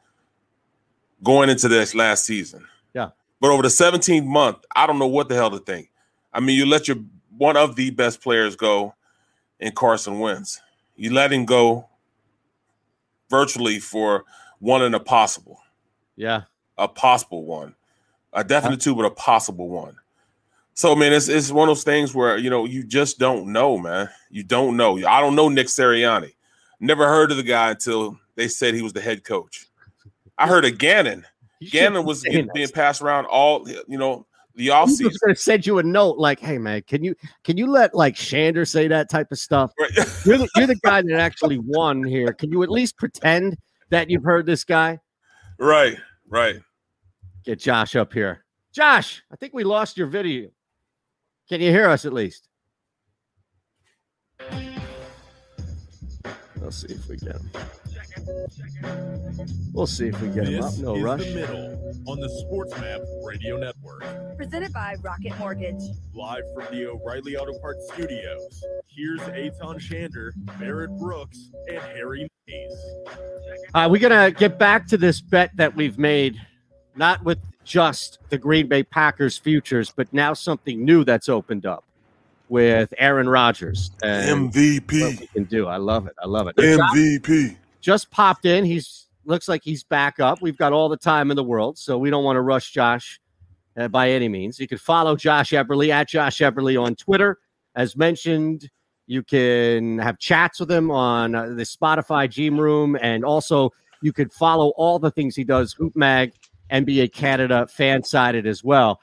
going 1.24 1.50
into 1.50 1.68
this 1.68 1.96
last 1.96 2.26
season. 2.26 2.68
Yeah. 2.94 3.10
But 3.40 3.52
over 3.52 3.62
the 3.62 3.70
17th 3.70 4.26
month, 4.26 4.58
I 4.76 4.86
don't 4.86 5.00
know 5.00 5.08
what 5.08 5.30
the 5.30 5.36
hell 5.36 5.52
to 5.52 5.60
think. 5.60 5.90
I 6.34 6.40
mean, 6.40 6.58
you 6.58 6.66
let 6.66 6.88
your 6.88 6.98
one 7.38 7.58
of 7.58 7.76
the 7.76 7.90
best 7.90 8.22
players 8.22 8.56
go 8.56 8.94
in 9.62 9.72
Carson 9.72 10.20
Wentz. 10.20 10.62
You 10.98 11.14
let 11.14 11.32
him 11.32 11.46
go 11.46 11.88
virtually 13.30 13.80
for 13.80 14.26
one 14.60 14.82
and 14.82 14.94
a 14.94 15.00
possible. 15.00 15.60
Yeah. 16.16 16.42
A 16.78 16.88
possible 16.88 17.46
one. 17.46 17.76
A 18.34 18.44
definite 18.44 18.82
two, 18.82 18.96
but 18.96 19.06
a 19.06 19.12
possible 19.12 19.70
one. 19.70 19.96
So 20.74 20.96
man, 20.96 21.14
it's 21.14 21.28
it's 21.28 21.52
one 21.52 21.70
of 21.70 21.76
those 21.76 21.84
things 21.84 22.16
where 22.16 22.38
you 22.38 22.50
know 22.50 22.66
you 22.66 22.84
just 22.84 23.20
don't 23.20 23.52
know, 23.52 23.78
man. 23.78 24.10
You 24.30 24.44
don't 24.44 24.78
know. 24.78 24.98
I 25.06 25.20
don't 25.20 25.36
know 25.36 25.50
Nick 25.50 25.68
Sirianni. 25.68 26.34
Never 26.80 27.08
heard 27.08 27.30
of 27.32 27.38
the 27.38 27.44
guy 27.44 27.72
until 27.72 28.18
they 28.36 28.48
said 28.48 28.74
he 28.74 28.82
was 28.82 28.94
the 28.94 29.02
head 29.02 29.24
coach. 29.24 29.68
I 30.38 30.48
heard 30.48 30.66
of 30.66 30.78
Gannon. 30.78 31.26
Gannon 31.70 32.06
was 32.06 32.24
being 32.24 32.70
passed 32.70 33.02
around 33.02 33.26
all 33.26 33.68
you 33.88 33.98
know 33.98 34.26
the 34.56 34.68
offseason. 34.68 35.06
was 35.06 35.18
going 35.18 35.36
to 35.36 35.42
send 35.42 35.66
you 35.66 35.80
a 35.80 35.84
note 35.84 36.18
like, 36.18 36.40
"Hey 36.40 36.58
man, 36.58 36.82
can 36.84 37.04
you 37.04 37.16
can 37.44 37.58
you 37.58 37.68
let 37.68 37.94
like 37.96 38.16
Shander 38.16 38.68
say 38.68 38.88
that 38.88 39.10
type 39.10 39.32
of 39.32 39.40
stuff? 39.40 39.72
Right. 39.80 39.92
you're 40.26 40.38
the 40.38 40.50
you're 40.56 40.68
the 40.68 40.80
guy 40.84 41.02
that 41.02 41.20
actually 41.20 41.58
won 41.58 42.04
here. 42.04 42.34
Can 42.34 42.52
you 42.52 42.64
at 42.64 42.70
least 42.70 42.98
pretend 42.98 43.58
that 43.90 44.10
you've 44.10 44.24
heard 44.24 44.46
this 44.46 44.64
guy?" 44.64 45.00
Right, 45.58 45.98
right. 46.28 46.60
Get 47.46 47.60
Josh 47.60 47.96
up 47.96 48.14
here. 48.14 48.46
Josh, 48.74 49.24
I 49.32 49.36
think 49.36 49.54
we 49.54 49.64
lost 49.64 49.98
your 49.98 50.08
video. 50.08 50.50
Can 51.50 51.62
you 51.62 51.72
hear 51.72 51.90
us 51.90 52.06
at 52.06 52.14
least? 52.14 52.48
Let's 56.62 56.78
see 56.78 56.94
if 56.94 57.08
we 57.10 57.18
get 57.18 57.34
him. 57.34 57.50
We'll 59.74 59.88
see 59.88 60.08
if 60.08 60.22
we 60.22 60.30
get 60.30 60.48
him 60.48 60.64
up. 60.64 60.78
No 60.78 61.00
rush. 61.00 61.24
The 61.24 61.36
middle 61.36 61.96
on 62.08 62.20
the 62.20 62.30
Sports 62.30 62.78
Map 62.78 63.02
Radio 63.24 63.58
Network. 63.58 64.04
Presented 64.38 64.74
by 64.74 64.96
Rocket 65.02 65.38
Mortgage. 65.40 65.82
Live 66.14 66.44
from 66.54 66.66
the 66.72 66.88
O'Reilly 66.88 67.38
Auto 67.38 67.58
Parts 67.60 67.88
Studios. 67.94 68.64
Here's 68.88 69.20
Eytan 69.22 69.80
Shander, 69.80 70.32
Barrett 70.60 70.92
Brooks, 70.98 71.52
and 71.70 71.80
Harry 71.80 72.28
Mayes. 72.48 72.86
Uh, 73.74 73.88
we're 73.90 74.02
gonna 74.02 74.32
get 74.32 74.60
back 74.60 74.88
to 74.88 74.98
this 74.98 75.22
bet 75.22 75.52
that 75.56 75.76
we've 75.76 75.98
made, 75.98 76.36
not 76.96 77.24
with 77.24 77.40
just 77.64 78.20
the 78.30 78.38
Green 78.38 78.68
Bay 78.68 78.84
Packers 78.84 79.38
futures, 79.38 79.94
but 79.96 80.12
now 80.12 80.34
something 80.34 80.84
new 80.84 81.04
that's 81.04 81.30
opened 81.30 81.66
up 81.66 81.86
with 82.50 82.94
Aaron 82.98 83.30
Rodgers. 83.30 83.92
MVP 84.04 85.32
can 85.32 85.46
do. 85.46 85.68
I 85.68 85.78
love 85.78 86.08
it. 86.08 86.14
I 86.22 86.28
love 86.28 86.48
it. 86.48 86.58
MVP 86.58 87.56
just 87.82 88.12
popped 88.12 88.46
in. 88.46 88.66
He's 88.66 89.08
looks 89.26 89.48
like 89.48 89.64
he's 89.64 89.84
back 89.84 90.20
up. 90.20 90.42
We've 90.42 90.58
got 90.58 90.74
all 90.74 90.90
the 90.90 90.98
time 90.98 91.32
in 91.32 91.36
the 91.36 91.44
world, 91.44 91.78
so 91.78 91.98
we 91.98 92.10
don't 92.10 92.24
want 92.24 92.38
to 92.38 92.42
rush 92.42 92.72
Josh 92.72 93.20
uh, 93.78 93.88
by 93.88 94.12
any 94.12 94.30
means. 94.30 94.60
You 94.60 94.68
can 94.68 94.78
follow 94.78 95.16
Josh 95.16 95.52
Eberley 95.52 95.90
at 95.90 96.10
Josh 96.10 96.40
Eberley 96.40 96.82
on 96.82 96.96
Twitter. 96.96 97.40
As 97.76 97.96
mentioned, 97.96 98.70
you 99.08 99.24
can 99.24 99.98
have 100.00 100.18
chats 100.20 100.60
with 100.60 100.72
him 100.72 100.92
on 100.92 101.36
uh, 101.36 101.48
the 101.48 101.64
Spotify 101.64 102.34
Greenroom, 102.34 102.98
and 103.02 103.24
also 103.24 103.72
you 104.02 104.14
could 104.14 104.32
follow 104.32 104.70
all 104.78 105.00
the 105.00 105.12
things 105.12 105.36
he 105.36 105.44
does. 105.44 105.74
Hoop 105.74 105.96
Mag, 105.96 106.34
NBA 106.72 107.14
Canada, 107.14 107.68
fan 107.68 108.04
sided 108.04 108.46
as 108.46 108.64
well. 108.64 109.00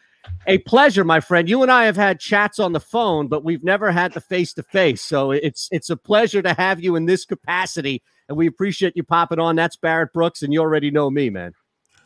A 0.47 0.59
pleasure, 0.59 1.05
my 1.05 1.21
friend. 1.21 1.49
You 1.49 1.63
and 1.63 1.71
I 1.71 1.85
have 1.85 1.97
had 1.97 2.21
chats 2.21 2.59
on 2.59 2.73
the 2.73 2.81
phone, 2.81 3.29
but 3.29 3.45
we've 3.45 3.65
never 3.65 3.91
had 3.91 4.13
the 4.13 4.21
face 4.21 4.53
to 4.55 4.63
face. 4.63 5.01
So 5.01 5.31
it's 5.31 5.69
it's 5.71 5.89
a 5.89 5.97
pleasure 5.97 6.43
to 6.43 6.53
have 6.55 6.81
you 6.81 6.97
in 6.97 7.07
this 7.07 7.25
capacity 7.25 8.03
and 8.29 8.37
we 8.37 8.47
appreciate 8.47 8.97
you 8.97 9.03
popping 9.03 9.39
on. 9.39 9.57
That's 9.57 9.77
Barrett 9.77 10.13
Brooks, 10.13 10.43
and 10.43 10.53
you 10.53 10.61
already 10.61 10.91
know 10.91 11.11
me, 11.11 11.31
man. 11.31 11.53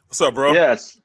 What's 0.07 0.20
up, 0.20 0.35
bro? 0.35 0.53
Yes, 0.53 1.01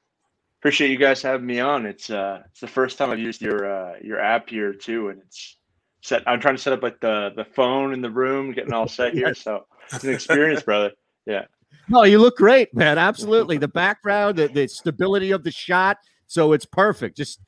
appreciate 0.60 0.90
you 0.90 0.98
guys 0.98 1.22
having 1.22 1.46
me 1.46 1.60
on. 1.60 1.86
It's 1.86 2.10
uh, 2.10 2.42
it's 2.50 2.60
the 2.60 2.68
first 2.68 2.98
time 2.98 3.10
I've 3.10 3.18
used 3.18 3.42
your 3.42 3.70
uh, 3.70 3.94
your 4.02 4.20
app 4.20 4.48
here 4.48 4.72
too, 4.72 5.08
and 5.08 5.20
it's 5.22 5.56
set. 6.02 6.22
I'm 6.26 6.40
trying 6.40 6.56
to 6.56 6.62
set 6.62 6.72
up 6.72 6.82
like 6.82 7.00
the 7.00 7.32
the 7.34 7.44
phone 7.44 7.92
in 7.92 8.00
the 8.00 8.10
room, 8.10 8.52
getting 8.52 8.72
all 8.72 8.88
set 8.88 9.14
here. 9.14 9.34
So 9.34 9.66
it's 9.92 10.04
an 10.04 10.12
experience, 10.12 10.62
brother. 10.62 10.92
Yeah. 11.26 11.44
No, 11.88 12.04
you 12.04 12.18
look 12.18 12.36
great, 12.36 12.74
man. 12.74 12.98
Absolutely. 12.98 13.56
The 13.56 13.68
background, 13.68 14.36
the, 14.36 14.48
the 14.48 14.68
stability 14.68 15.30
of 15.30 15.42
the 15.42 15.50
shot. 15.50 15.96
So 16.26 16.52
it's 16.52 16.66
perfect. 16.66 17.16
Just 17.16 17.40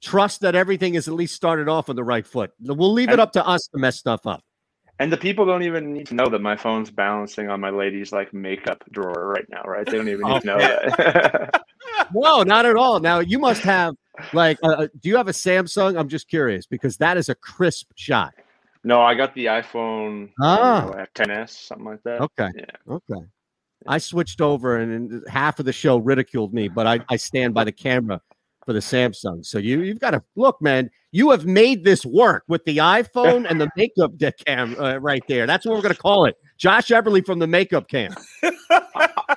trust 0.00 0.40
that 0.40 0.54
everything 0.54 0.94
is 0.94 1.06
at 1.08 1.14
least 1.14 1.34
started 1.34 1.68
off 1.68 1.88
on 1.88 1.96
the 1.96 2.04
right 2.04 2.26
foot. 2.26 2.50
We'll 2.60 2.92
leave 2.92 3.10
it 3.10 3.20
up 3.20 3.32
to 3.32 3.46
us 3.46 3.68
to 3.72 3.78
mess 3.78 3.96
stuff 3.96 4.26
up. 4.26 4.42
And 5.00 5.12
the 5.12 5.16
people 5.16 5.46
don't 5.46 5.62
even 5.62 5.92
need 5.92 6.06
to 6.08 6.14
know 6.14 6.28
that 6.28 6.40
my 6.40 6.56
phone's 6.56 6.90
balancing 6.90 7.48
on 7.48 7.60
my 7.60 7.70
lady's 7.70 8.12
like 8.12 8.34
makeup 8.34 8.82
drawer 8.90 9.28
right 9.28 9.46
now, 9.48 9.62
right? 9.62 9.86
They 9.86 9.96
don't 9.96 10.08
even 10.08 10.26
need 10.26 10.40
to 10.40 10.46
know 10.46 10.58
that. 10.58 11.64
no, 12.14 12.42
not 12.42 12.66
at 12.66 12.74
all. 12.74 12.98
Now 12.98 13.20
you 13.20 13.38
must 13.38 13.62
have 13.62 13.94
like, 14.32 14.58
uh, 14.62 14.68
uh, 14.68 14.88
do 15.00 15.08
you 15.08 15.16
have 15.16 15.28
a 15.28 15.32
Samsung? 15.32 15.96
I'm 15.96 16.08
just 16.08 16.28
curious 16.28 16.66
because 16.66 16.96
that 16.96 17.16
is 17.16 17.28
a 17.28 17.36
crisp 17.36 17.92
shot. 17.94 18.34
No, 18.82 19.00
I 19.00 19.14
got 19.14 19.34
the 19.34 19.46
iPhone 19.46 20.30
ah. 20.40 20.90
know, 20.92 21.06
10s, 21.14 21.50
something 21.50 21.86
like 21.86 22.02
that. 22.02 22.20
Okay. 22.20 22.48
Yeah. 22.56 22.94
Okay. 22.94 23.26
I 23.86 23.98
switched 23.98 24.40
over 24.40 24.78
and 24.78 25.22
half 25.28 25.60
of 25.60 25.64
the 25.64 25.72
show 25.72 25.98
ridiculed 25.98 26.52
me, 26.52 26.68
but 26.68 26.86
I, 26.88 27.00
I 27.08 27.16
stand 27.16 27.54
by 27.54 27.64
the 27.64 27.72
camera 27.72 28.20
for 28.68 28.74
the 28.74 28.80
Samsung. 28.80 29.46
So 29.46 29.56
you 29.56 29.80
you've 29.80 29.98
got 29.98 30.10
to 30.10 30.22
look, 30.36 30.60
man. 30.60 30.90
You 31.10 31.30
have 31.30 31.46
made 31.46 31.84
this 31.84 32.04
work 32.04 32.44
with 32.48 32.62
the 32.66 32.76
iPhone 32.76 33.46
and 33.48 33.58
the 33.58 33.70
makeup 33.76 34.12
cam 34.44 34.78
uh, 34.78 34.98
right 34.98 35.22
there. 35.26 35.46
That's 35.46 35.64
what 35.64 35.74
we're 35.74 35.80
going 35.80 35.94
to 35.94 36.00
call 36.00 36.26
it. 36.26 36.36
Josh 36.58 36.88
Eberley 36.88 37.24
from 37.24 37.38
the 37.38 37.46
makeup 37.46 37.88
cam. 37.88 38.14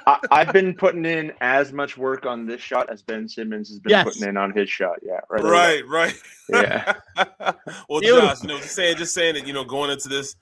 I, 0.05 0.19
have 0.43 0.51
been 0.51 0.73
putting 0.73 1.05
in 1.05 1.31
as 1.39 1.71
much 1.71 1.95
work 1.95 2.25
on 2.25 2.45
this 2.45 2.59
shot 2.59 2.89
as 2.89 3.03
Ben 3.03 3.29
Simmons 3.29 3.69
has 3.69 3.79
been 3.79 3.91
yes. 3.91 4.03
putting 4.03 4.27
in 4.27 4.35
on 4.35 4.51
his 4.51 4.69
shot. 4.69 4.97
Yeah, 5.01 5.21
right. 5.29 5.43
Right, 5.43 5.87
right. 5.87 6.21
Yeah. 6.49 6.93
well, 7.87 8.01
Josh, 8.01 8.41
you 8.41 8.49
know, 8.49 8.57
just 8.57 8.75
saying, 8.75 8.97
just 8.97 9.13
saying 9.13 9.35
that, 9.35 9.47
you 9.47 9.53
know, 9.53 9.63
going 9.63 9.91
into 9.91 10.09
this, 10.09 10.35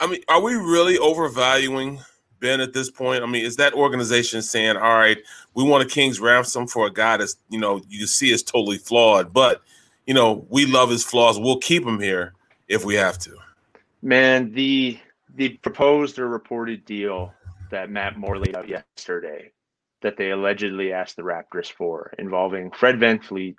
I 0.00 0.06
mean, 0.08 0.20
are 0.28 0.42
we 0.42 0.54
really 0.54 0.98
overvaluing 0.98 2.00
Ben 2.40 2.60
at 2.60 2.72
this 2.72 2.90
point? 2.90 3.22
I 3.22 3.26
mean, 3.26 3.44
is 3.44 3.56
that 3.56 3.74
organization 3.74 4.42
saying, 4.42 4.76
all 4.76 4.96
right, 4.96 5.18
we 5.54 5.64
want 5.64 5.84
a 5.84 5.86
king's 5.86 6.20
ransom 6.20 6.66
for 6.66 6.86
a 6.86 6.92
guy 6.92 7.16
that's, 7.16 7.36
you 7.48 7.58
know, 7.58 7.80
you 7.88 8.06
see 8.06 8.30
is 8.30 8.42
totally 8.42 8.78
flawed, 8.78 9.32
but, 9.32 9.62
you 10.06 10.14
know, 10.14 10.46
we 10.48 10.66
love 10.66 10.90
his 10.90 11.04
flaws. 11.04 11.38
We'll 11.38 11.58
keep 11.58 11.84
him 11.84 12.00
here 12.00 12.34
if 12.68 12.84
we 12.84 12.94
have 12.94 13.18
to. 13.20 13.36
Man, 14.02 14.52
the 14.52 14.98
the 15.34 15.50
proposed 15.58 16.18
or 16.18 16.28
reported 16.28 16.84
deal 16.84 17.32
that 17.70 17.90
Matt 17.90 18.16
Moore 18.16 18.38
laid 18.38 18.56
out 18.56 18.68
yesterday 18.68 19.52
that 20.02 20.16
they 20.16 20.30
allegedly 20.30 20.92
asked 20.92 21.16
the 21.16 21.22
Raptors 21.22 21.70
for 21.70 22.12
involving 22.18 22.70
Fred 22.70 23.00
Van 23.00 23.18
VanVleet, 23.18 23.58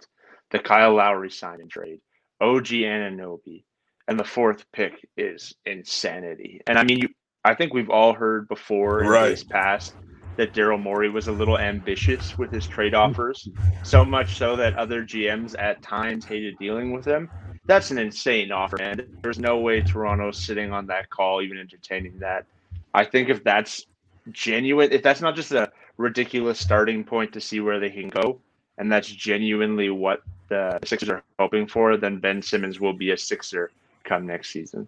the 0.52 0.60
Kyle 0.60 0.96
Lowry 0.96 1.30
sign 1.30 1.60
and 1.62 1.70
trade, 1.70 2.00
OG 2.40 2.68
Anunoby, 2.68 3.64
and 4.08 4.20
the 4.20 4.24
fourth 4.24 4.66
pick 4.72 4.94
is 5.18 5.54
insanity. 5.66 6.62
And 6.68 6.80
I 6.80 6.84
mean, 6.84 7.00
you, 7.00 7.10
I 7.48 7.56
think 7.56 7.74
we've 7.74 7.90
all 7.90 8.14
heard 8.14 8.50
before 8.50 9.02
in 9.02 9.08
right. 9.08 9.30
days 9.30 9.44
past 9.46 9.94
that 10.36 10.54
Daryl 10.54 10.80
Morey 10.80 11.10
was 11.10 11.30
a 11.30 11.32
little 11.32 11.58
ambitious 11.58 12.38
with 12.38 12.52
his 12.52 12.68
trade 12.68 12.92
mm-hmm. 12.92 13.10
offers, 13.12 13.48
so 13.84 14.04
much 14.04 14.36
so 14.36 14.58
that 14.58 14.76
other 14.76 15.04
GMs 15.04 15.56
at 15.58 15.82
times 15.82 16.26
hated 16.26 16.58
dealing 16.60 16.92
with 16.92 17.06
him. 17.06 17.30
That's 17.66 17.90
an 17.90 18.00
insane 18.00 18.52
offer, 18.52 18.82
and 18.82 19.06
There's 19.22 19.40
no 19.40 19.60
way 19.60 19.80
Toronto's 19.80 20.38
sitting 20.38 20.74
on 20.74 20.88
that 20.88 21.10
call, 21.10 21.42
even 21.42 21.58
entertaining 21.58 22.20
that. 22.20 22.46
I 22.94 23.06
think 23.06 23.30
if 23.30 23.46
that's 23.46 23.86
genuine, 24.32 24.92
if 24.92 25.02
that's 25.02 25.22
not 25.22 25.36
just 25.36 25.54
a 25.54 25.72
ridiculous 25.96 26.60
starting 26.60 27.06
point 27.06 27.32
to 27.32 27.40
see 27.40 27.62
where 27.62 27.80
they 27.80 27.90
can 27.90 28.10
go, 28.10 28.40
and 28.78 28.92
that's 28.92 29.08
genuinely 29.08 29.90
what 29.90 30.22
the 30.50 30.80
Sixers 30.84 31.10
are 31.10 31.24
hoping 31.40 31.66
for, 31.66 31.96
then 31.96 32.20
Ben 32.20 32.42
Simmons 32.42 32.82
will 32.82 32.94
be 32.94 33.12
a 33.12 33.18
Sixer 33.18 33.72
come 34.04 34.28
next 34.28 34.50
season 34.50 34.88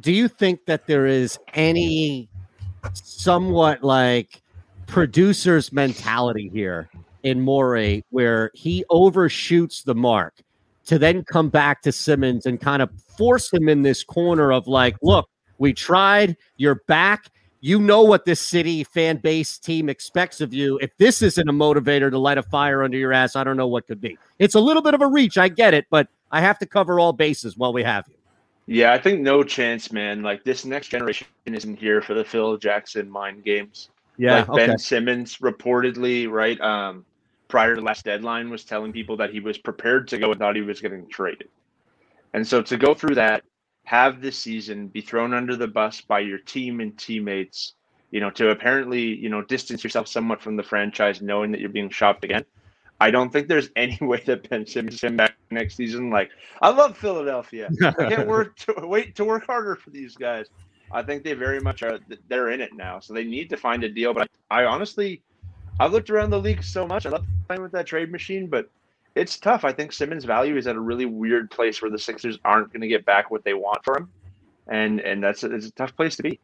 do 0.00 0.12
you 0.12 0.28
think 0.28 0.64
that 0.66 0.86
there 0.86 1.06
is 1.06 1.38
any 1.54 2.28
somewhat 2.94 3.84
like 3.84 4.42
producer's 4.86 5.72
mentality 5.72 6.50
here 6.52 6.90
in 7.22 7.40
Morey 7.40 8.04
where 8.10 8.50
he 8.54 8.84
overshoots 8.90 9.82
the 9.82 9.94
mark 9.94 10.34
to 10.86 10.98
then 10.98 11.22
come 11.22 11.48
back 11.48 11.82
to 11.82 11.92
Simmons 11.92 12.46
and 12.46 12.60
kind 12.60 12.82
of 12.82 12.90
force 13.16 13.52
him 13.52 13.68
in 13.68 13.82
this 13.82 14.02
corner 14.02 14.52
of 14.52 14.66
like, 14.66 14.96
look, 15.02 15.28
we 15.58 15.72
tried, 15.72 16.36
you're 16.56 16.82
back. 16.86 17.30
You 17.60 17.78
know 17.78 18.02
what 18.02 18.24
this 18.24 18.40
city 18.40 18.84
fan 18.84 19.18
base 19.18 19.58
team 19.58 19.90
expects 19.90 20.40
of 20.40 20.54
you. 20.54 20.78
If 20.78 20.96
this 20.96 21.20
isn't 21.20 21.46
a 21.46 21.52
motivator 21.52 22.10
to 22.10 22.18
light 22.18 22.38
a 22.38 22.42
fire 22.42 22.82
under 22.82 22.96
your 22.96 23.12
ass, 23.12 23.36
I 23.36 23.44
don't 23.44 23.58
know 23.58 23.68
what 23.68 23.86
could 23.86 24.00
be. 24.00 24.16
It's 24.38 24.54
a 24.54 24.60
little 24.60 24.80
bit 24.80 24.94
of 24.94 25.02
a 25.02 25.06
reach. 25.06 25.36
I 25.36 25.48
get 25.48 25.74
it, 25.74 25.84
but 25.90 26.08
I 26.32 26.40
have 26.40 26.58
to 26.60 26.66
cover 26.66 26.98
all 26.98 27.12
bases 27.12 27.58
while 27.58 27.74
we 27.74 27.82
have 27.82 28.08
you. 28.08 28.14
Yeah, 28.70 28.92
I 28.92 28.98
think 28.98 29.20
no 29.20 29.42
chance, 29.42 29.90
man. 29.90 30.22
Like 30.22 30.44
this 30.44 30.64
next 30.64 30.90
generation 30.90 31.26
isn't 31.44 31.76
here 31.76 32.00
for 32.00 32.14
the 32.14 32.24
Phil 32.24 32.56
Jackson 32.56 33.10
mind 33.10 33.42
games. 33.42 33.90
Yeah, 34.16 34.36
like 34.36 34.48
okay. 34.48 34.66
Ben 34.68 34.78
Simmons 34.78 35.38
reportedly, 35.38 36.30
right, 36.30 36.60
um, 36.60 37.04
prior 37.48 37.74
to 37.74 37.80
last 37.80 38.04
deadline, 38.04 38.48
was 38.48 38.64
telling 38.64 38.92
people 38.92 39.16
that 39.16 39.30
he 39.30 39.40
was 39.40 39.58
prepared 39.58 40.06
to 40.08 40.18
go 40.18 40.30
and 40.30 40.38
thought 40.38 40.54
he 40.54 40.62
was 40.62 40.80
getting 40.80 41.08
traded. 41.08 41.48
And 42.32 42.46
so 42.46 42.62
to 42.62 42.76
go 42.76 42.94
through 42.94 43.16
that, 43.16 43.42
have 43.86 44.20
this 44.20 44.38
season, 44.38 44.86
be 44.86 45.00
thrown 45.00 45.34
under 45.34 45.56
the 45.56 45.66
bus 45.66 46.00
by 46.00 46.20
your 46.20 46.38
team 46.38 46.78
and 46.78 46.96
teammates, 46.96 47.74
you 48.12 48.20
know, 48.20 48.30
to 48.30 48.50
apparently, 48.50 49.02
you 49.02 49.30
know, 49.30 49.42
distance 49.42 49.82
yourself 49.82 50.06
somewhat 50.06 50.40
from 50.40 50.54
the 50.54 50.62
franchise, 50.62 51.20
knowing 51.20 51.50
that 51.50 51.60
you're 51.60 51.70
being 51.70 51.90
shopped 51.90 52.22
again. 52.22 52.44
I 53.00 53.10
don't 53.10 53.32
think 53.32 53.48
there's 53.48 53.70
any 53.76 53.98
way 54.00 54.22
that 54.26 54.48
Ben 54.48 54.66
Simmons 54.66 55.00
can 55.00 55.16
back 55.16 55.36
next 55.50 55.76
season. 55.76 56.10
Like 56.10 56.30
I 56.62 56.70
love 56.70 56.96
Philadelphia. 56.96 57.70
I 57.82 57.92
can't 57.92 58.28
work 58.28 58.56
to, 58.58 58.86
wait 58.86 59.16
to 59.16 59.24
work 59.24 59.46
harder 59.46 59.74
for 59.74 59.90
these 59.90 60.16
guys. 60.16 60.46
I 60.92 61.02
think 61.02 61.24
they 61.24 61.34
very 61.34 61.60
much 61.60 61.82
are. 61.82 61.98
They're 62.28 62.50
in 62.50 62.60
it 62.60 62.74
now, 62.74 63.00
so 63.00 63.14
they 63.14 63.24
need 63.24 63.48
to 63.50 63.56
find 63.56 63.84
a 63.84 63.88
deal. 63.88 64.12
But 64.12 64.28
I, 64.50 64.62
I 64.62 64.64
honestly, 64.66 65.22
I've 65.78 65.92
looked 65.92 66.10
around 66.10 66.30
the 66.30 66.38
league 66.38 66.62
so 66.62 66.86
much. 66.86 67.06
I 67.06 67.10
love 67.10 67.24
playing 67.46 67.62
with 67.62 67.72
that 67.72 67.86
trade 67.86 68.10
machine, 68.10 68.48
but 68.48 68.68
it's 69.14 69.38
tough. 69.38 69.64
I 69.64 69.72
think 69.72 69.92
Simmons' 69.92 70.24
value 70.24 70.56
is 70.56 70.66
at 70.66 70.76
a 70.76 70.80
really 70.80 71.06
weird 71.06 71.50
place 71.50 71.80
where 71.80 71.90
the 71.90 71.98
Sixers 71.98 72.38
aren't 72.44 72.72
going 72.72 72.80
to 72.80 72.88
get 72.88 73.04
back 73.04 73.30
what 73.30 73.44
they 73.44 73.54
want 73.54 73.84
for 73.84 73.96
him, 73.96 74.10
and 74.66 75.00
and 75.00 75.22
that's 75.22 75.44
a, 75.44 75.54
it's 75.54 75.66
a 75.66 75.72
tough 75.72 75.94
place 75.96 76.16
to 76.16 76.22
be. 76.22 76.40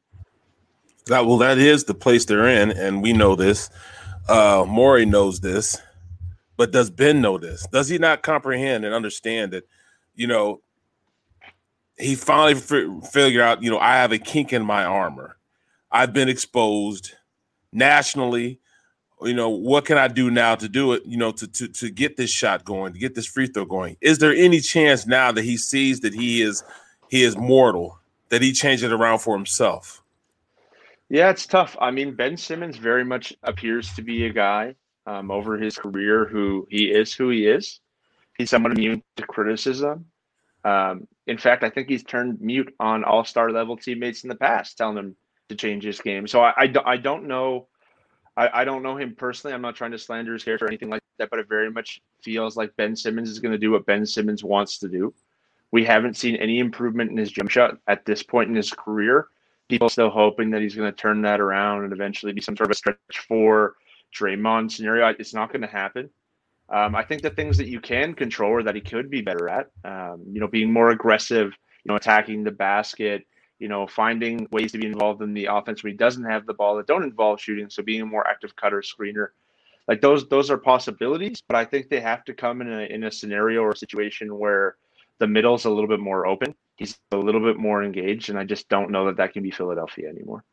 That 1.07 1.27
well, 1.27 1.39
that 1.39 1.59
is 1.59 1.85
the 1.85 1.95
place 1.95 2.25
they're 2.25 2.49
in, 2.49 2.71
and 2.71 3.03
we 3.03 3.13
know 3.13 3.35
this. 3.35 3.69
Uh 4.29 4.65
Morey 4.67 5.07
knows 5.07 5.41
this, 5.41 5.81
but 6.57 6.73
does 6.73 6.91
Ben 6.91 7.21
know 7.21 7.39
this? 7.39 7.67
Does 7.71 7.89
he 7.89 7.99
not 7.99 8.23
comprehend 8.23 8.85
and 8.85 8.95
understand 8.95 9.53
that? 9.53 9.69
You 10.15 10.27
know, 10.27 10.63
he 11.99 12.15
finally 12.15 12.55
f- 12.55 13.11
figured 13.11 13.43
out. 13.43 13.63
You 13.63 13.71
know, 13.71 13.79
I 13.79 13.97
have 13.97 14.13
a 14.13 14.19
kink 14.19 14.53
in 14.53 14.65
my 14.65 14.85
armor. 14.85 15.37
I've 15.91 16.13
been 16.13 16.29
exposed 16.29 17.13
nationally. 17.73 18.61
You 19.23 19.35
know, 19.35 19.49
what 19.49 19.87
can 19.87 19.97
I 19.97 20.09
do 20.09 20.31
now 20.31 20.55
to 20.57 20.69
do 20.69 20.93
it? 20.93 21.05
You 21.07 21.17
know, 21.17 21.33
to 21.33 21.47
to 21.47 21.69
to 21.69 21.91
get 21.91 22.17
this 22.17 22.31
shot 22.31 22.65
going, 22.65 22.93
to 22.93 22.99
get 22.99 23.15
this 23.15 23.27
free 23.27 23.47
throw 23.47 23.65
going. 23.65 23.97
Is 24.01 24.19
there 24.19 24.33
any 24.33 24.61
chance 24.61 25.07
now 25.07 25.33
that 25.33 25.43
he 25.43 25.57
sees 25.57 26.01
that 26.01 26.15
he 26.15 26.43
is 26.43 26.65
he 27.09 27.23
is 27.23 27.37
mortal, 27.37 27.99
that 28.31 28.43
he 28.43 28.53
changed 28.53 28.85
it 28.85 28.93
around 28.93 29.21
for 29.21 29.37
himself? 29.37 30.03
Yeah, 31.09 31.31
it's 31.31 31.47
tough. 31.47 31.77
I 31.81 31.93
mean, 31.93 32.15
Ben 32.15 32.37
Simmons 32.37 32.79
very 32.79 33.05
much 33.05 33.33
appears 33.43 33.95
to 33.95 34.03
be 34.03 34.27
a 34.27 34.33
guy 34.33 34.75
um, 35.07 35.31
over 35.31 35.57
his 35.57 35.77
career 35.77 36.27
who 36.27 36.67
he 36.71 36.91
is 36.91 37.13
who 37.13 37.31
he 37.31 37.47
is. 37.47 37.81
He's 38.37 38.51
someone 38.51 38.73
immune 38.73 39.03
to 39.17 39.27
criticism. 39.27 40.07
Um, 40.65 41.07
in 41.27 41.39
fact, 41.39 41.63
I 41.65 41.71
think 41.71 41.89
he's 41.89 42.05
turned 42.05 42.41
mute 42.41 42.75
on 42.81 43.05
all 43.05 43.25
star 43.25 43.51
level 43.51 43.77
teammates 43.77 44.25
in 44.25 44.29
the 44.29 44.35
past, 44.35 44.77
telling 44.77 44.97
them 44.97 45.17
to 45.49 45.55
change 45.55 45.85
his 45.85 46.01
game. 46.01 46.27
So 46.27 46.41
I, 46.41 46.53
I, 46.57 46.75
I 46.85 46.97
don't 46.97 47.27
know. 47.29 47.69
I, 48.37 48.63
I 48.63 48.65
don't 48.65 48.83
know 48.83 48.97
him 48.97 49.15
personally. 49.17 49.55
I'm 49.55 49.63
not 49.63 49.77
trying 49.77 49.93
to 49.93 49.99
slander 49.99 50.33
his 50.33 50.45
character 50.45 50.67
or 50.67 50.69
anything 50.69 50.91
like 50.91 51.03
that, 51.19 51.31
but 51.31 51.39
it 51.39 51.49
very 51.49 51.71
much 51.71 52.01
feels 52.23 52.57
like 52.57 52.77
Ben 52.77 52.97
Simmons 52.97 53.31
is 53.31 53.39
going 53.39 53.53
to 53.53 53.59
do 53.59 53.71
what 53.71 53.87
Ben 53.87 54.05
Simmons 54.05 54.45
wants 54.45 54.79
to 54.81 54.89
do. 54.89 55.15
We 55.71 55.85
haven't 55.85 56.17
seen 56.17 56.37
any 56.37 56.59
improvement 56.59 57.11
in 57.11 57.17
his 57.17 57.31
jump 57.31 57.51
shot 57.51 57.79
at 57.87 58.05
this 58.05 58.23
point 58.23 58.51
in 58.51 58.57
his 58.57 58.71
career 58.71 59.29
people 59.69 59.89
still 59.89 60.11
hoping 60.11 60.51
that 60.51 60.63
he's 60.63 60.75
going 60.75 60.91
to 60.91 60.97
turn 60.97 61.23
that 61.23 61.41
around 61.41 61.85
and 61.85 61.93
eventually 61.93 62.33
be 62.33 62.41
some 62.41 62.57
sort 62.57 62.69
of 62.69 62.73
a 62.73 62.75
stretch 62.75 62.99
four 63.27 63.75
Draymond 64.19 64.71
scenario. 64.71 65.15
It's 65.19 65.35
not 65.35 65.53
going 65.53 65.63
to 65.63 65.69
happen. 65.69 66.11
Um, 66.69 66.95
I 66.97 67.05
think 67.05 67.23
the 67.23 67.31
things 67.31 67.57
that 67.59 67.69
you 67.69 67.81
can 67.81 68.15
control 68.15 68.51
or 68.51 68.63
that 68.63 68.75
he 68.75 68.81
could 68.81 69.09
be 69.09 69.21
better 69.21 69.49
at, 69.49 69.71
um, 69.85 70.25
you 70.33 70.41
know, 70.41 70.49
being 70.49 70.73
more 70.73 70.91
aggressive, 70.91 71.53
you 71.85 71.89
know, 71.89 71.97
attacking 71.97 72.43
the 72.43 72.51
basket, 72.51 73.25
you 73.59 73.69
know, 73.69 73.87
finding 73.87 74.49
ways 74.51 74.73
to 74.73 74.79
be 74.79 74.87
involved 74.87 75.23
in 75.23 75.33
the 75.33 75.47
offense 75.47 75.83
when 75.83 75.93
he 75.93 75.97
doesn't 75.97 76.25
have 76.25 76.45
the 76.45 76.55
ball 76.55 76.77
that 76.77 76.89
don't 76.89 77.05
involve 77.05 77.41
shooting. 77.41 77.71
So 77.71 77.83
being 77.83 78.03
a 78.03 78.07
more 78.07 78.27
active 78.27 78.57
cutter 78.57 78.83
screener, 78.83 79.29
like 79.87 80.01
those, 80.01 80.29
those 80.29 80.51
are 80.51 80.59
possibilities. 80.59 81.41
But 81.47 81.57
I 81.57 81.65
think 81.65 81.89
they 81.89 82.01
have 82.01 82.25
to 82.25 82.35
come 82.35 82.61
in 82.61 82.73
a 82.73 82.83
in 82.93 83.05
a 83.05 83.13
scenario 83.13 83.61
or 83.61 83.75
situation 83.75 84.37
where 84.37 84.77
the 85.19 85.29
middle's 85.29 85.65
a 85.67 85.71
little 85.71 85.89
bit 85.89 86.01
more 86.01 86.27
open 86.27 86.55
he's 86.77 86.99
a 87.13 87.17
little 87.17 87.41
bit 87.41 87.57
more 87.59 87.83
engaged, 87.83 88.31
and 88.31 88.39
I 88.39 88.45
just 88.45 88.69
don't 88.69 88.91
know 88.91 89.07
that 89.07 89.17
that 89.17 89.33
can 89.33 89.43
be 89.43 89.51
Philadelphia 89.51 90.09
anymore. 90.09 90.45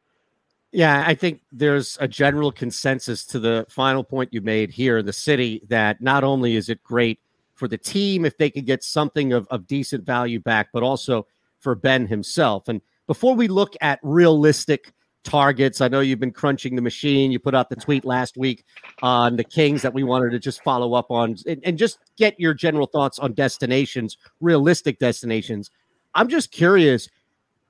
Yeah, 0.74 1.04
I 1.06 1.14
think 1.14 1.42
there's 1.52 2.00
a 2.02 2.08
general 2.08 2.52
consensus 2.52 3.26
to 3.26 3.40
the 3.40 3.68
final 3.70 4.04
point 4.04 4.34
you 4.34 4.42
made 4.42 4.72
here 4.72 4.98
in 4.98 5.06
the 5.06 5.14
city 5.14 5.62
that 5.70 6.02
not 6.02 6.24
only 6.24 6.56
is 6.56 6.68
it 6.68 6.82
great 6.82 7.20
for 7.54 7.68
the 7.68 7.78
team 7.78 8.26
if 8.26 8.40
they 8.40 8.50
could 8.50 8.66
get 8.66 8.84
something 8.84 9.34
of, 9.34 9.48
of 9.52 9.68
decent 9.68 10.04
value 10.04 10.40
back, 10.40 10.70
but 10.74 10.82
also 10.82 11.28
for 11.60 11.76
Ben 11.76 12.08
himself. 12.08 12.68
And 12.70 12.82
before 13.06 13.36
we 13.36 13.48
look 13.48 13.76
at 13.82 14.00
realistic 14.02 14.94
targets, 15.24 15.80
I 15.80 15.90
know 15.90 16.00
you've 16.00 16.20
been 16.20 16.32
crunching 16.32 16.76
the 16.76 16.82
machine. 16.82 17.32
You 17.32 17.38
put 17.38 17.54
out 17.54 17.70
the 17.70 17.76
tweet 17.76 18.04
last 18.04 18.36
week 18.36 18.66
on 19.04 19.36
the 19.36 19.44
Kings 19.44 19.84
that 19.84 19.94
we 19.94 20.02
wanted 20.02 20.32
to 20.32 20.40
just 20.40 20.64
follow 20.64 20.96
up 20.96 21.12
on 21.12 21.36
and, 21.46 21.62
and 21.64 21.78
just 21.78 22.00
get 22.18 22.40
your 22.40 22.56
general 22.56 22.88
thoughts 22.88 23.20
on 23.20 23.34
destinations, 23.34 24.18
realistic 24.42 24.98
destinations. 24.98 25.70
I'm 26.16 26.30
just 26.30 26.52
curious. 26.52 27.10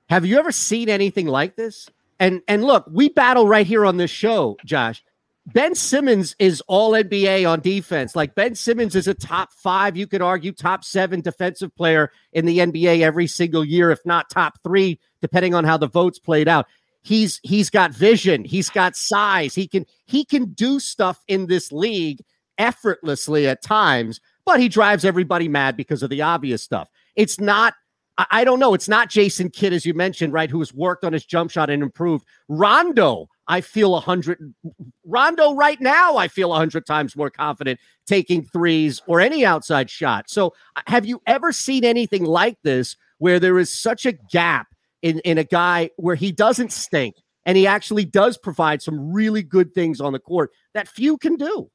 Have 0.08 0.24
you 0.24 0.38
ever 0.38 0.52
seen 0.52 0.88
anything 0.88 1.26
like 1.26 1.54
this? 1.54 1.86
And 2.24 2.40
and 2.48 2.64
look, 2.64 2.86
we 2.90 3.10
battle 3.10 3.46
right 3.46 3.66
here 3.66 3.84
on 3.84 3.98
this 3.98 4.10
show, 4.10 4.56
Josh. 4.64 5.04
Ben 5.44 5.74
Simmons 5.74 6.34
is 6.38 6.62
all 6.68 6.92
NBA 6.92 7.46
on 7.46 7.60
defense. 7.60 8.16
Like 8.16 8.34
Ben 8.34 8.54
Simmons 8.54 8.96
is 8.96 9.06
a 9.06 9.12
top 9.12 9.52
five, 9.52 9.94
you 9.94 10.06
could 10.06 10.22
argue 10.22 10.50
top 10.50 10.84
seven 10.84 11.20
defensive 11.20 11.76
player 11.76 12.10
in 12.32 12.46
the 12.46 12.60
NBA 12.60 13.02
every 13.02 13.26
single 13.26 13.62
year, 13.62 13.90
if 13.90 13.98
not 14.06 14.30
top 14.30 14.54
three, 14.64 14.98
depending 15.20 15.54
on 15.54 15.64
how 15.64 15.76
the 15.76 15.86
votes 15.86 16.18
played 16.18 16.48
out. 16.48 16.64
He's 17.02 17.40
he's 17.42 17.68
got 17.68 17.92
vision, 17.92 18.42
he's 18.42 18.70
got 18.70 18.96
size, 18.96 19.54
he 19.54 19.68
can 19.68 19.84
he 20.06 20.24
can 20.24 20.46
do 20.54 20.80
stuff 20.80 21.22
in 21.28 21.46
this 21.46 21.72
league 21.72 22.24
effortlessly 22.56 23.46
at 23.46 23.60
times, 23.60 24.18
but 24.46 24.60
he 24.60 24.70
drives 24.70 25.04
everybody 25.04 25.48
mad 25.48 25.76
because 25.76 26.02
of 26.02 26.08
the 26.08 26.22
obvious 26.22 26.62
stuff. 26.62 26.88
It's 27.16 27.38
not 27.38 27.74
I, 28.16 28.44
don't 28.44 28.60
know. 28.60 28.74
It's 28.74 28.88
not 28.88 29.10
Jason 29.10 29.50
Kidd, 29.50 29.72
as 29.72 29.84
you 29.84 29.92
mentioned, 29.92 30.32
right, 30.32 30.48
who 30.48 30.60
has 30.60 30.72
worked 30.72 31.04
on 31.04 31.12
his 31.12 31.24
jump 31.24 31.50
shot 31.50 31.68
and 31.68 31.82
improved. 31.82 32.24
Rondo, 32.48 33.28
I 33.48 33.60
feel 33.60 33.96
a 33.96 34.00
hundred. 34.00 34.54
Rondo, 35.04 35.54
right 35.54 35.80
now, 35.80 36.16
I 36.16 36.28
feel 36.28 36.52
a 36.52 36.56
hundred 36.56 36.86
times 36.86 37.16
more 37.16 37.30
confident 37.30 37.80
taking 38.06 38.44
threes 38.44 39.02
or 39.06 39.20
any 39.20 39.44
outside 39.44 39.90
shot. 39.90 40.30
So, 40.30 40.54
uh, 40.76 40.82
have 40.86 41.06
you 41.06 41.20
ever 41.26 41.50
seen 41.50 41.84
anything 41.84 42.24
like 42.24 42.56
this 42.62 42.96
where 43.18 43.40
there 43.40 43.58
is 43.58 43.76
such 43.76 44.06
a 44.06 44.12
gap 44.12 44.68
in, 45.02 45.18
in 45.20 45.38
a 45.38 45.44
guy 45.44 45.90
where 45.96 46.14
he 46.14 46.30
doesn't 46.30 46.72
stink 46.72 47.16
and 47.44 47.56
he 47.56 47.66
actually 47.66 48.04
does 48.04 48.38
provide 48.38 48.80
some 48.80 49.12
really 49.12 49.42
good 49.42 49.74
things 49.74 50.00
on 50.00 50.12
the 50.12 50.18
court 50.18 50.52
that 50.72 50.88
few 50.88 51.18
can 51.18 51.36
do? 51.36 51.68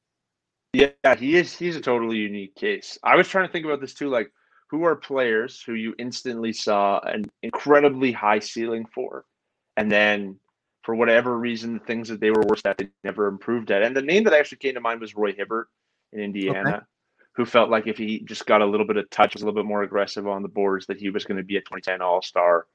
Yeah, 0.73 1.15
he 1.17 1.35
is. 1.35 1.57
He's 1.57 1.75
a 1.75 1.81
totally 1.81 2.17
unique 2.17 2.55
case. 2.55 2.97
I 3.03 3.15
was 3.15 3.27
trying 3.27 3.47
to 3.47 3.51
think 3.51 3.65
about 3.65 3.81
this 3.81 3.93
too. 3.93 4.09
Like, 4.09 4.31
who 4.69 4.83
are 4.83 4.95
players 4.95 5.61
who 5.61 5.73
you 5.73 5.95
instantly 5.97 6.53
saw 6.53 6.99
an 6.99 7.25
incredibly 7.41 8.11
high 8.11 8.39
ceiling 8.39 8.85
for, 8.93 9.25
and 9.77 9.91
then 9.91 10.39
for 10.83 10.95
whatever 10.95 11.37
reason, 11.37 11.73
the 11.73 11.85
things 11.85 12.07
that 12.09 12.19
they 12.19 12.31
were 12.31 12.43
worse 12.47 12.61
at, 12.65 12.77
they 12.77 12.89
never 13.03 13.27
improved 13.27 13.71
at. 13.71 13.83
And 13.83 13.95
the 13.95 14.01
name 14.01 14.23
that 14.23 14.33
actually 14.33 14.59
came 14.59 14.75
to 14.75 14.81
mind 14.81 15.01
was 15.01 15.15
Roy 15.15 15.33
Hibbert 15.33 15.67
in 16.13 16.19
Indiana, 16.19 16.69
okay. 16.69 16.85
who 17.33 17.45
felt 17.45 17.69
like 17.69 17.87
if 17.87 17.97
he 17.97 18.19
just 18.21 18.45
got 18.45 18.61
a 18.61 18.65
little 18.65 18.87
bit 18.87 18.97
of 18.97 19.09
touch, 19.09 19.33
was 19.33 19.41
a 19.41 19.45
little 19.45 19.61
bit 19.61 19.67
more 19.67 19.83
aggressive 19.83 20.27
on 20.27 20.41
the 20.41 20.47
boards, 20.47 20.85
that 20.87 20.99
he 20.99 21.09
was 21.09 21.25
going 21.25 21.37
to 21.37 21.43
be 21.43 21.57
a 21.57 21.61
2010 21.61 22.01
All 22.01 22.21
Star, 22.21 22.65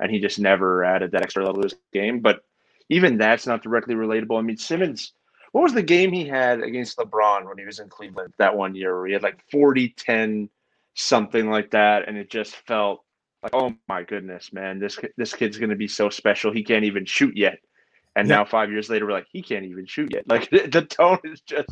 and 0.00 0.10
he 0.10 0.20
just 0.20 0.38
never 0.38 0.84
added 0.84 1.12
that 1.12 1.22
extra 1.22 1.44
level 1.44 1.62
to 1.62 1.68
his 1.68 1.78
game. 1.92 2.20
But 2.20 2.44
even 2.88 3.16
that's 3.16 3.46
not 3.46 3.62
directly 3.62 3.94
relatable. 3.94 4.38
I 4.38 4.42
mean, 4.42 4.56
Simmons. 4.56 5.12
What 5.52 5.62
was 5.62 5.74
the 5.74 5.82
game 5.82 6.12
he 6.12 6.26
had 6.26 6.62
against 6.62 6.96
LeBron 6.96 7.46
when 7.46 7.58
he 7.58 7.66
was 7.66 7.78
in 7.78 7.90
Cleveland 7.90 8.32
that 8.38 8.56
one 8.56 8.74
year 8.74 8.96
where 8.96 9.06
he 9.06 9.12
had 9.12 9.22
like 9.22 9.38
40, 9.50 9.90
10, 9.90 10.48
something 10.94 11.48
like 11.48 11.70
that, 11.70 12.08
and 12.08 12.16
it 12.16 12.30
just 12.30 12.54
felt 12.66 13.04
like, 13.42 13.54
oh 13.54 13.74
my 13.88 14.02
goodness, 14.02 14.52
man, 14.52 14.78
this 14.78 14.98
this 15.16 15.34
kid's 15.34 15.58
gonna 15.58 15.76
be 15.76 15.88
so 15.88 16.08
special. 16.10 16.52
He 16.52 16.62
can't 16.62 16.84
even 16.84 17.04
shoot 17.04 17.36
yet. 17.36 17.58
And 18.14 18.28
yeah. 18.28 18.36
now 18.36 18.44
five 18.44 18.70
years 18.70 18.90
later, 18.90 19.06
we're 19.06 19.12
like, 19.12 19.26
he 19.32 19.42
can't 19.42 19.64
even 19.64 19.86
shoot 19.86 20.12
yet. 20.12 20.28
Like 20.28 20.50
the 20.50 20.82
tone 20.82 21.18
is 21.24 21.40
just 21.40 21.68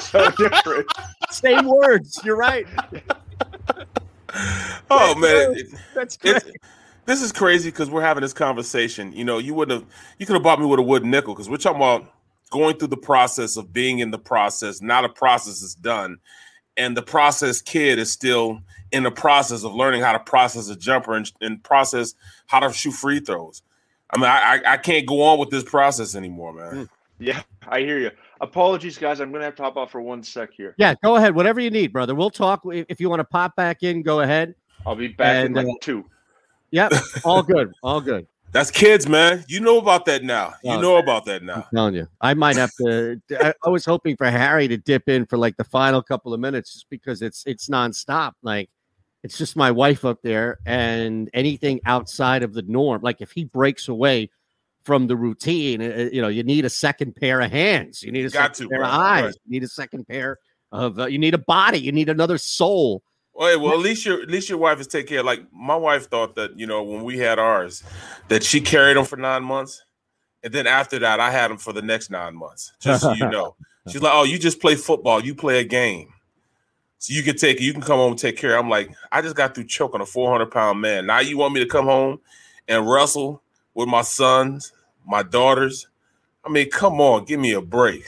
so 0.10 0.30
different. 0.32 0.86
Same 1.30 1.66
words. 1.66 2.20
You're 2.24 2.36
right. 2.36 2.66
oh 4.90 5.14
man, 5.16 5.56
that's 5.94 6.16
great. 6.16 6.42
this 7.06 7.22
is 7.22 7.32
crazy 7.32 7.70
because 7.70 7.90
we're 7.90 8.02
having 8.02 8.20
this 8.22 8.34
conversation. 8.34 9.12
You 9.12 9.24
know, 9.24 9.38
you 9.38 9.54
wouldn't 9.54 9.80
have, 9.80 9.90
you 10.18 10.26
could 10.26 10.34
have 10.34 10.42
bought 10.42 10.60
me 10.60 10.66
with 10.66 10.78
a 10.78 10.82
wooden 10.82 11.10
nickel 11.10 11.34
because 11.34 11.48
we're 11.48 11.56
talking 11.56 11.80
about 11.80 12.12
going 12.50 12.76
through 12.76 12.88
the 12.88 12.96
process 12.96 13.56
of 13.56 13.72
being 13.72 13.98
in 14.00 14.10
the 14.10 14.18
process. 14.18 14.82
Not 14.82 15.04
a 15.04 15.08
process 15.08 15.62
is 15.62 15.74
done, 15.74 16.18
and 16.78 16.96
the 16.96 17.02
process 17.02 17.60
kid 17.60 17.98
is 17.98 18.10
still 18.10 18.60
in 18.92 19.02
the 19.02 19.10
process 19.10 19.64
of 19.64 19.74
learning 19.74 20.00
how 20.00 20.12
to 20.12 20.20
process 20.20 20.68
a 20.68 20.76
jumper 20.76 21.14
and, 21.14 21.30
and 21.40 21.62
process 21.62 22.14
how 22.46 22.60
to 22.60 22.72
shoot 22.72 22.92
free 22.92 23.20
throws. 23.20 23.62
I 24.10 24.18
mean, 24.18 24.26
I, 24.26 24.62
I 24.64 24.76
can't 24.78 25.06
go 25.06 25.22
on 25.22 25.38
with 25.38 25.50
this 25.50 25.64
process 25.64 26.14
anymore, 26.14 26.54
man. 26.54 26.72
Hmm. 26.72 26.84
Yeah, 27.18 27.42
I 27.68 27.80
hear 27.80 27.98
you. 27.98 28.10
Apologies, 28.40 28.96
guys. 28.96 29.20
I'm 29.20 29.32
gonna 29.32 29.44
have 29.44 29.56
to 29.56 29.62
hop 29.64 29.76
off 29.76 29.90
for 29.90 30.00
one 30.00 30.22
sec 30.22 30.50
here. 30.52 30.74
Yeah, 30.78 30.94
go 31.02 31.16
ahead. 31.16 31.34
Whatever 31.34 31.60
you 31.60 31.70
need, 31.70 31.92
brother. 31.92 32.14
We'll 32.14 32.30
talk. 32.30 32.62
If 32.64 33.00
you 33.00 33.10
want 33.10 33.20
to 33.20 33.24
pop 33.24 33.56
back 33.56 33.82
in, 33.82 34.02
go 34.02 34.20
ahead. 34.20 34.54
I'll 34.86 34.94
be 34.94 35.08
back 35.08 35.44
and, 35.44 35.56
in 35.58 35.66
like 35.66 35.66
uh, 35.66 35.78
two. 35.80 36.04
Yep, 36.70 36.92
all 37.24 37.42
good, 37.42 37.72
all 37.82 38.00
good. 38.00 38.26
That's 38.50 38.70
kids, 38.70 39.08
man. 39.08 39.44
You 39.46 39.60
know 39.60 39.78
about 39.78 40.06
that 40.06 40.24
now. 40.24 40.54
You 40.62 40.72
oh, 40.72 40.80
know 40.80 40.96
about 40.96 41.26
that 41.26 41.42
now. 41.42 41.54
I'm 41.54 41.64
telling 41.74 41.94
you, 41.94 42.08
I 42.20 42.34
might 42.34 42.56
have 42.56 42.70
to. 42.80 43.20
I, 43.30 43.52
I, 43.64 43.68
was 43.68 43.84
hoping 43.84 44.16
for 44.16 44.30
Harry 44.30 44.66
to 44.68 44.76
dip 44.76 45.08
in 45.08 45.26
for 45.26 45.36
like 45.36 45.56
the 45.56 45.64
final 45.64 46.02
couple 46.02 46.32
of 46.32 46.40
minutes, 46.40 46.72
just 46.72 46.90
because 46.90 47.20
it's 47.20 47.44
it's 47.46 47.68
nonstop. 47.68 48.32
Like 48.42 48.70
it's 49.22 49.36
just 49.36 49.56
my 49.56 49.70
wife 49.70 50.04
up 50.04 50.22
there, 50.22 50.58
and 50.64 51.28
anything 51.34 51.80
outside 51.84 52.42
of 52.42 52.54
the 52.54 52.62
norm, 52.62 53.02
like 53.02 53.20
if 53.20 53.32
he 53.32 53.44
breaks 53.44 53.88
away 53.88 54.30
from 54.88 55.06
the 55.06 55.16
routine, 55.16 55.82
uh, 55.82 56.08
you 56.10 56.22
know, 56.22 56.28
you 56.28 56.42
need 56.42 56.64
a 56.64 56.70
second 56.70 57.14
pair 57.14 57.42
of 57.42 57.50
hands, 57.50 58.02
you 58.02 58.10
need 58.10 58.24
a 58.24 58.30
Got 58.30 58.56
second 58.56 58.68
to, 58.68 58.70
pair 58.70 58.78
bro. 58.78 58.88
of 58.88 58.94
eyes, 58.94 59.24
right. 59.24 59.34
you 59.44 59.50
need 59.50 59.62
a 59.62 59.68
second 59.68 60.08
pair 60.08 60.38
of, 60.72 60.98
uh, 60.98 61.04
you 61.04 61.18
need 61.18 61.34
a 61.34 61.38
body, 61.38 61.78
you 61.78 61.92
need 61.92 62.08
another 62.08 62.38
soul 62.38 63.02
Well, 63.38 63.60
well, 63.60 63.74
at 63.74 63.78
least 63.78 64.04
your 64.04 64.20
at 64.20 64.28
least 64.28 64.48
your 64.48 64.58
wife 64.58 64.80
is 64.80 64.88
take 64.88 65.06
care. 65.06 65.22
Like 65.22 65.42
my 65.52 65.76
wife 65.76 66.10
thought 66.10 66.34
that 66.34 66.58
you 66.58 66.66
know 66.66 66.82
when 66.82 67.04
we 67.04 67.18
had 67.18 67.38
ours, 67.38 67.84
that 68.26 68.42
she 68.42 68.60
carried 68.60 68.96
them 68.96 69.04
for 69.04 69.16
nine 69.16 69.44
months, 69.44 69.84
and 70.42 70.52
then 70.52 70.66
after 70.66 70.98
that, 70.98 71.20
I 71.20 71.30
had 71.30 71.52
them 71.52 71.56
for 71.56 71.72
the 71.72 71.80
next 71.80 72.10
nine 72.10 72.34
months. 72.34 72.72
Just 72.80 73.02
so 73.02 73.12
you 73.12 73.28
know, 73.30 73.54
she's 73.86 74.02
like, 74.02 74.12
"Oh, 74.12 74.24
you 74.24 74.40
just 74.40 74.60
play 74.60 74.74
football. 74.74 75.24
You 75.24 75.36
play 75.36 75.60
a 75.60 75.64
game, 75.64 76.12
so 76.98 77.14
you 77.14 77.22
can 77.22 77.36
take 77.36 77.60
you 77.60 77.72
can 77.72 77.80
come 77.80 77.98
home 77.98 78.10
and 78.10 78.18
take 78.18 78.36
care." 78.36 78.58
I'm 78.58 78.68
like, 78.68 78.90
I 79.12 79.22
just 79.22 79.36
got 79.36 79.54
through 79.54 79.66
choking 79.66 80.00
a 80.00 80.06
400 80.06 80.50
pound 80.50 80.80
man. 80.80 81.06
Now 81.06 81.20
you 81.20 81.38
want 81.38 81.54
me 81.54 81.60
to 81.60 81.66
come 81.66 81.84
home 81.84 82.18
and 82.66 82.90
wrestle 82.90 83.40
with 83.72 83.88
my 83.88 84.02
sons, 84.02 84.72
my 85.06 85.22
daughters? 85.22 85.86
I 86.44 86.48
mean, 86.48 86.70
come 86.70 87.00
on, 87.00 87.24
give 87.24 87.38
me 87.38 87.52
a 87.52 87.60
break. 87.60 88.02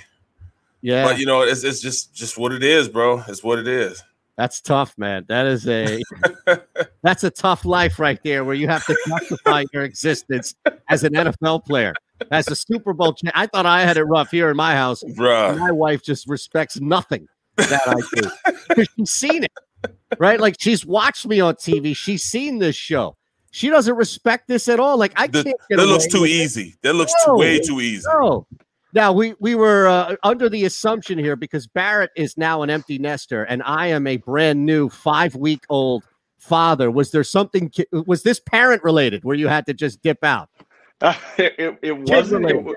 Yeah, 0.83 1.05
but 1.05 1.21
you 1.21 1.27
know, 1.27 1.43
it's 1.43 1.63
it's 1.63 1.81
just 1.81 2.13
just 2.17 2.37
what 2.37 2.51
it 2.51 2.65
is, 2.65 2.89
bro. 2.89 3.23
It's 3.29 3.45
what 3.45 3.61
it 3.61 3.69
is. 3.69 4.03
That's 4.41 4.63
tough, 4.63 4.97
man. 4.97 5.27
That 5.29 5.45
is 5.45 5.69
a 5.69 6.01
that's 7.03 7.25
a 7.25 7.31
tough 7.31 7.67
life 7.67 7.99
right 7.99 8.19
there, 8.25 8.43
where 8.43 8.55
you 8.55 8.69
have 8.69 8.87
to 8.87 8.97
justify 9.07 9.65
your 9.75 9.83
existence 9.85 10.55
as 10.89 11.05
an 11.05 11.13
NFL 11.13 11.67
player, 11.67 11.93
as 12.31 12.49
a 12.49 12.57
Super 12.57 12.95
Bowl. 12.95 13.13
Cha- 13.13 13.33
I 13.35 13.49
thought 13.49 13.67
I 13.67 13.83
had 13.83 13.99
it 13.99 14.05
rough 14.05 14.31
here 14.31 14.49
in 14.49 14.57
my 14.57 14.73
house. 14.75 15.05
Bruh. 15.05 15.59
My 15.59 15.71
wife 15.71 16.03
just 16.03 16.27
respects 16.27 16.81
nothing 16.81 17.29
that 17.59 17.83
I 17.87 18.23
do 18.77 18.85
she's 18.97 19.11
seen 19.11 19.45
it, 19.45 19.53
right? 20.19 20.41
Like 20.41 20.57
she's 20.59 20.87
watched 20.87 21.27
me 21.27 21.41
on 21.41 21.57
TV. 21.57 21.95
She's 21.95 22.23
seen 22.23 22.61
this 22.61 22.77
show. 22.77 23.19
She 23.51 23.69
doesn't 23.69 23.95
respect 23.95 24.49
this 24.49 24.69
at 24.69 24.81
all. 24.81 24.97
Like 24.97 25.13
I 25.17 25.27
The- 25.27 25.45
can't. 25.45 25.57
Get 25.69 25.77
that 25.77 25.87
looks 25.87 26.07
too 26.07 26.25
easy. 26.25 26.77
That 26.81 26.95
looks 26.95 27.13
too, 27.27 27.35
way 27.35 27.61
too 27.61 27.83
easy. 27.83 28.07
No. 28.11 28.47
Now 28.93 29.13
we 29.13 29.35
we 29.39 29.55
were 29.55 29.87
uh, 29.87 30.17
under 30.23 30.49
the 30.49 30.65
assumption 30.65 31.19
here 31.19 31.37
because 31.37 31.67
Barrett 31.67 32.11
is 32.17 32.37
now 32.37 32.63
an 32.63 32.71
empty 32.71 32.99
nester 32.99 33.45
and 33.45 33.63
I 33.65 33.89
am 33.89 34.07
a 34.07 34.17
brand 34.17 34.65
new 34.67 34.89
five 34.89 35.35
week 35.35 35.65
old 35.69 36.05
father. 36.39 36.91
Was 36.91 37.11
there 37.11 37.25
something? 37.25 37.71
Was 38.07 38.23
this 38.23 38.41
parent 38.41 38.83
related 38.83 39.25
where 39.25 39.37
you 39.37 39.49
had 39.49 39.67
to 39.67 39.75
just 39.75 40.03
dip 40.03 40.25
out? 40.25 40.49
Uh, 41.01 41.15
it, 41.39 41.55
it, 41.59 41.79
it 41.83 41.99
wasn't. 41.99 42.51
It, 42.51 42.77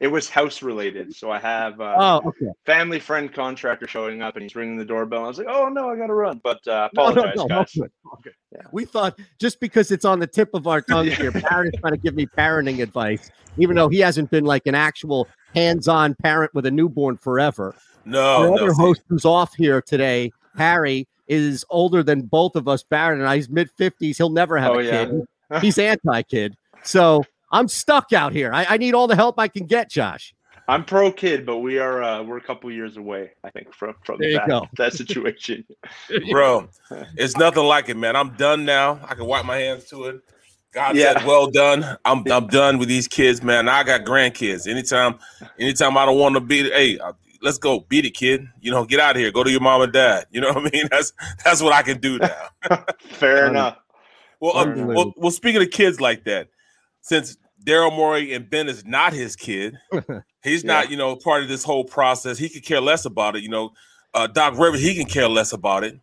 it 0.00 0.08
was 0.08 0.30
house 0.30 0.62
related. 0.62 1.14
So 1.14 1.30
I 1.30 1.38
have 1.38 1.78
uh, 1.78 1.94
Oh, 1.98 2.28
okay. 2.28 2.46
family 2.64 2.98
friend 2.98 3.30
contractor 3.32 3.86
showing 3.86 4.22
up 4.22 4.34
and 4.36 4.42
he's 4.42 4.56
ringing 4.56 4.78
the 4.78 4.84
doorbell. 4.84 5.24
I 5.24 5.28
was 5.28 5.36
like, 5.36 5.46
oh 5.50 5.68
no, 5.68 5.90
I 5.90 5.96
got 5.96 6.06
to 6.06 6.14
run. 6.14 6.40
But 6.42 6.66
uh, 6.66 6.88
No, 6.94 7.10
no, 7.10 7.10
apologize, 7.10 7.36
no, 7.36 7.42
no, 7.44 7.48
guys. 7.58 7.72
good, 8.24 8.32
okay. 8.54 8.64
We 8.72 8.84
thought 8.84 9.18
just 9.38 9.60
because 9.60 9.90
it's 9.90 10.04
on 10.04 10.18
the 10.18 10.26
tip 10.26 10.50
of 10.54 10.66
our 10.66 10.80
tongue 10.90 11.06
here, 11.08 11.30
Barrett 11.30 11.74
is 11.74 11.80
trying 11.80 11.92
to 11.94 11.98
give 12.00 12.14
me 12.14 12.26
parenting 12.26 12.82
advice, 12.82 13.30
even 13.58 13.76
though 13.76 13.88
he 13.88 13.98
hasn't 14.00 14.30
been 14.30 14.44
like 14.44 14.66
an 14.66 14.74
actual 14.74 15.28
hands-on 15.54 16.14
parent 16.16 16.54
with 16.54 16.66
a 16.66 16.70
newborn 16.70 17.16
forever. 17.16 17.74
No, 18.04 18.20
Our 18.20 18.46
no, 18.48 18.54
other 18.54 18.72
host 18.72 19.02
who's 19.08 19.24
off 19.24 19.54
here 19.54 19.82
today, 19.82 20.32
Harry, 20.56 21.06
is 21.28 21.64
older 21.70 22.02
than 22.02 22.22
both 22.22 22.56
of 22.56 22.66
us. 22.68 22.82
Barrett 22.82 23.18
and 23.20 23.28
I, 23.28 23.36
he's 23.36 23.48
mid 23.50 23.70
fifties. 23.70 24.16
He'll 24.18 24.30
never 24.30 24.56
have 24.58 24.72
Oh, 24.72 24.78
a 24.78 24.84
yeah. 24.84 25.04
kid. 25.06 25.20
He's 25.60 25.78
anti-kid, 25.78 26.54
so 26.84 27.24
I'm 27.50 27.66
stuck 27.66 28.12
out 28.12 28.32
here. 28.32 28.52
I, 28.54 28.64
I 28.70 28.76
need 28.76 28.94
all 28.94 29.08
the 29.08 29.16
help 29.16 29.36
I 29.40 29.48
can 29.48 29.66
get, 29.66 29.90
Josh. 29.90 30.32
I'm 30.70 30.84
pro 30.84 31.10
kid, 31.10 31.44
but 31.44 31.58
we 31.58 31.78
are 31.80 32.00
uh, 32.02 32.22
we're 32.22 32.36
a 32.36 32.40
couple 32.40 32.70
years 32.70 32.96
away, 32.96 33.32
I 33.42 33.50
think, 33.50 33.74
from 33.74 33.94
from 34.04 34.18
There 34.20 34.30
you 34.30 34.38
that, 34.38 34.48
go. 34.48 34.68
that 34.78 34.92
situation. 34.94 35.64
bro. 36.30 36.68
It's 37.16 37.36
nothing 37.36 37.64
like 37.64 37.88
it, 37.88 37.96
man. 37.96 38.14
I'm 38.16 38.30
done 38.36 38.64
now. 38.64 39.00
I 39.08 39.14
can 39.14 39.26
wipe 39.26 39.44
my 39.44 39.56
hands 39.58 39.84
to 39.86 40.04
it. 40.04 40.20
God 40.72 40.96
Yeah. 40.96 41.14
said, 41.18 41.26
"Well 41.26 41.50
done." 41.50 41.84
I'm 42.04 42.24
I'm 42.30 42.46
done 42.46 42.78
with 42.78 42.88
these 42.88 43.08
kids, 43.08 43.42
man. 43.42 43.68
I 43.68 43.82
got 43.82 44.04
grandkids. 44.04 44.68
Anytime, 44.68 45.18
anytime 45.58 45.96
I 45.98 46.06
don't 46.06 46.18
want 46.18 46.34
to 46.36 46.40
be, 46.40 46.70
hey, 46.70 46.98
uh, 47.00 47.12
let's 47.42 47.58
go 47.58 47.80
beat 47.88 48.06
it, 48.06 48.12
kid. 48.14 48.46
You 48.60 48.70
know, 48.70 48.84
get 48.84 49.00
out 49.00 49.16
of 49.16 49.20
here. 49.22 49.32
Go 49.32 49.42
to 49.42 49.50
your 49.50 49.60
mom 49.60 49.82
and 49.82 49.92
dad. 49.92 50.26
You 50.30 50.40
know 50.40 50.52
what 50.52 50.66
I 50.66 50.70
mean? 50.72 50.86
That's 50.90 51.12
that's 51.44 51.60
what 51.62 51.72
I 51.72 51.82
can 51.82 51.98
do 51.98 52.18
now. 52.20 52.84
Fair 53.00 53.46
enough. 53.48 53.78
Well, 54.38 54.56
uh, 54.56 54.64
Fair 54.64 54.72
enough. 54.74 54.96
well, 54.96 55.14
well, 55.16 55.30
speaking 55.32 55.62
of 55.62 55.70
kids 55.70 56.00
like 56.00 56.24
that, 56.24 56.48
since 57.00 57.36
Daryl 57.64 57.94
Morey 57.94 58.32
and 58.32 58.48
Ben 58.48 58.68
is 58.68 58.84
not 58.84 59.12
his 59.12 59.36
kid, 59.36 59.76
he's 60.42 60.64
not, 60.64 60.90
you 60.90 60.96
know, 60.96 61.16
part 61.16 61.42
of 61.42 61.48
this 61.48 61.62
whole 61.64 61.84
process. 61.84 62.38
He 62.38 62.48
could 62.48 62.64
care 62.64 62.80
less 62.80 63.04
about 63.04 63.36
it. 63.36 63.42
You 63.42 63.48
know, 63.50 63.72
uh, 64.14 64.26
Doc 64.26 64.58
Rivers, 64.58 64.80
he 64.80 64.94
can 64.94 65.06
care 65.06 65.28
less 65.28 65.52
about 65.52 65.84
it. 65.84 65.98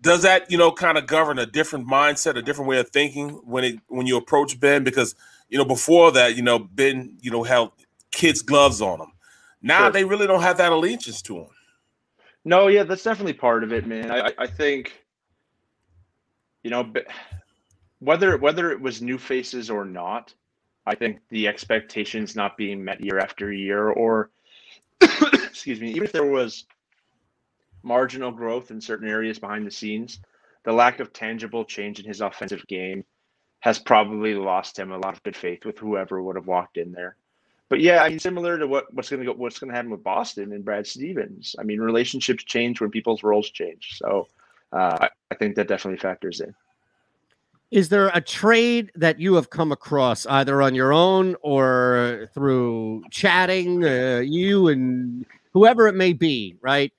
Does 0.00 0.22
that, 0.22 0.50
you 0.50 0.58
know, 0.58 0.70
kind 0.72 0.98
of 0.98 1.06
govern 1.06 1.38
a 1.38 1.46
different 1.46 1.88
mindset, 1.88 2.36
a 2.36 2.42
different 2.42 2.68
way 2.68 2.78
of 2.78 2.88
thinking 2.90 3.30
when 3.44 3.64
it 3.64 3.76
when 3.88 4.06
you 4.06 4.16
approach 4.16 4.58
Ben? 4.60 4.84
Because 4.84 5.14
you 5.48 5.58
know, 5.58 5.64
before 5.64 6.10
that, 6.12 6.36
you 6.36 6.42
know, 6.42 6.58
Ben, 6.58 7.16
you 7.20 7.30
know, 7.30 7.42
held 7.44 7.70
kids' 8.12 8.42
gloves 8.42 8.80
on 8.82 9.00
him. 9.00 9.12
Now 9.62 9.84
Sure. 9.84 9.90
they 9.92 10.04
really 10.04 10.26
don't 10.26 10.42
have 10.42 10.58
that 10.58 10.72
allegiance 10.72 11.22
to 11.22 11.38
him. 11.38 11.46
No, 12.44 12.68
yeah, 12.68 12.82
that's 12.84 13.02
definitely 13.02 13.32
part 13.32 13.64
of 13.64 13.72
it, 13.72 13.86
man. 13.86 14.10
I, 14.12 14.32
I- 14.38 14.46
think, 14.46 15.02
you 16.62 16.70
know, 16.70 16.92
whether 18.00 18.36
whether 18.36 18.70
it 18.70 18.80
was 18.80 19.02
new 19.02 19.18
faces 19.18 19.70
or 19.70 19.84
not, 19.84 20.34
I 20.86 20.94
think 20.94 21.20
the 21.30 21.48
expectations 21.48 22.36
not 22.36 22.56
being 22.56 22.84
met 22.84 23.00
year 23.00 23.18
after 23.18 23.52
year, 23.52 23.88
or 23.90 24.30
excuse 25.00 25.80
me, 25.80 25.90
even 25.90 26.04
if 26.04 26.12
there 26.12 26.26
was 26.26 26.66
marginal 27.82 28.30
growth 28.30 28.70
in 28.70 28.80
certain 28.80 29.08
areas 29.08 29.38
behind 29.38 29.66
the 29.66 29.70
scenes, 29.70 30.20
the 30.64 30.72
lack 30.72 31.00
of 31.00 31.12
tangible 31.12 31.64
change 31.64 32.00
in 32.00 32.06
his 32.06 32.20
offensive 32.20 32.66
game 32.66 33.04
has 33.60 33.78
probably 33.78 34.34
lost 34.34 34.78
him 34.78 34.92
a 34.92 34.98
lot 34.98 35.14
of 35.14 35.22
good 35.22 35.36
faith 35.36 35.64
with 35.64 35.78
whoever 35.78 36.22
would 36.22 36.36
have 36.36 36.46
walked 36.46 36.76
in 36.76 36.92
there. 36.92 37.16
But 37.68 37.80
yeah, 37.80 38.02
I 38.02 38.10
mean, 38.10 38.18
similar 38.18 38.58
to 38.58 38.66
what, 38.66 38.92
what's 38.94 39.08
going 39.08 39.20
to 39.20 39.26
go, 39.26 39.32
what's 39.32 39.58
going 39.58 39.70
to 39.70 39.76
happen 39.76 39.90
with 39.90 40.04
Boston 40.04 40.52
and 40.52 40.64
Brad 40.64 40.86
Stevens. 40.86 41.56
I 41.58 41.64
mean, 41.64 41.80
relationships 41.80 42.44
change 42.44 42.80
when 42.80 42.90
people's 42.90 43.24
roles 43.24 43.50
change. 43.50 43.98
So 43.98 44.28
uh, 44.72 44.98
I, 45.00 45.08
I 45.32 45.34
think 45.34 45.56
that 45.56 45.66
definitely 45.66 45.98
factors 45.98 46.40
in. 46.40 46.54
Is 47.70 47.88
there 47.88 48.10
a 48.14 48.20
trade 48.20 48.92
that 48.94 49.18
you 49.18 49.34
have 49.34 49.50
come 49.50 49.72
across 49.72 50.24
either 50.26 50.62
on 50.62 50.74
your 50.74 50.92
own 50.92 51.34
or 51.42 52.28
through 52.32 53.02
chatting, 53.10 53.84
uh, 53.84 54.22
you 54.24 54.68
and 54.68 55.26
whoever 55.52 55.88
it 55.88 55.94
may 55.94 56.12
be, 56.12 56.56
right? 56.60 56.92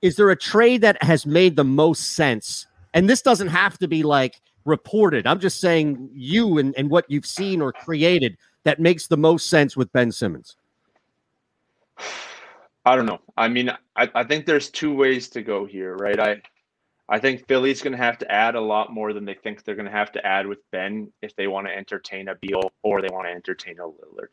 Is 0.00 0.16
there 0.16 0.30
a 0.30 0.36
trade 0.36 0.80
that 0.82 1.02
has 1.02 1.26
made 1.26 1.56
the 1.56 1.64
most 1.64 2.14
sense? 2.14 2.66
And 2.94 3.10
this 3.10 3.20
doesn't 3.20 3.48
have 3.48 3.76
to 3.78 3.88
be 3.88 4.02
like 4.02 4.40
reported. 4.64 5.26
I'm 5.26 5.40
just 5.40 5.60
saying 5.60 6.08
you 6.12 6.58
and, 6.58 6.74
and 6.78 6.88
what 6.88 7.04
you've 7.08 7.26
seen 7.26 7.60
or 7.60 7.72
created 7.72 8.38
that 8.64 8.80
makes 8.80 9.06
the 9.06 9.16
most 9.16 9.50
sense 9.50 9.76
with 9.76 9.92
Ben 9.92 10.12
Simmons. 10.12 10.56
I 12.86 12.96
don't 12.96 13.06
know. 13.06 13.20
I 13.36 13.48
mean, 13.48 13.70
I, 13.96 14.10
I 14.14 14.24
think 14.24 14.46
there's 14.46 14.70
two 14.70 14.94
ways 14.94 15.28
to 15.30 15.42
go 15.42 15.66
here, 15.66 15.96
right? 15.96 16.18
I 16.18 16.40
I 17.08 17.18
think 17.18 17.46
Philly's 17.46 17.80
going 17.80 17.96
to 17.96 18.02
have 18.02 18.18
to 18.18 18.30
add 18.30 18.54
a 18.54 18.60
lot 18.60 18.92
more 18.92 19.12
than 19.12 19.24
they 19.24 19.34
think 19.34 19.64
they're 19.64 19.74
going 19.74 19.86
to 19.86 19.92
have 19.92 20.12
to 20.12 20.26
add 20.26 20.46
with 20.46 20.58
Ben 20.72 21.10
if 21.22 21.34
they 21.36 21.46
want 21.46 21.66
to 21.66 21.74
entertain 21.74 22.28
a 22.28 22.34
Beal 22.34 22.70
or 22.82 23.00
they 23.00 23.08
want 23.10 23.26
to 23.26 23.32
entertain 23.32 23.78
a 23.78 23.84
Lillard. 23.84 24.28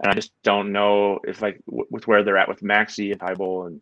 And 0.00 0.10
I 0.10 0.14
just 0.14 0.32
don't 0.42 0.72
know 0.72 1.20
if 1.24 1.40
like 1.40 1.60
w- 1.66 1.86
with 1.90 2.06
where 2.06 2.22
they're 2.22 2.36
at 2.36 2.48
with 2.48 2.62
Maxey 2.62 3.12
and 3.12 3.20
Thybulle 3.20 3.68
and 3.68 3.80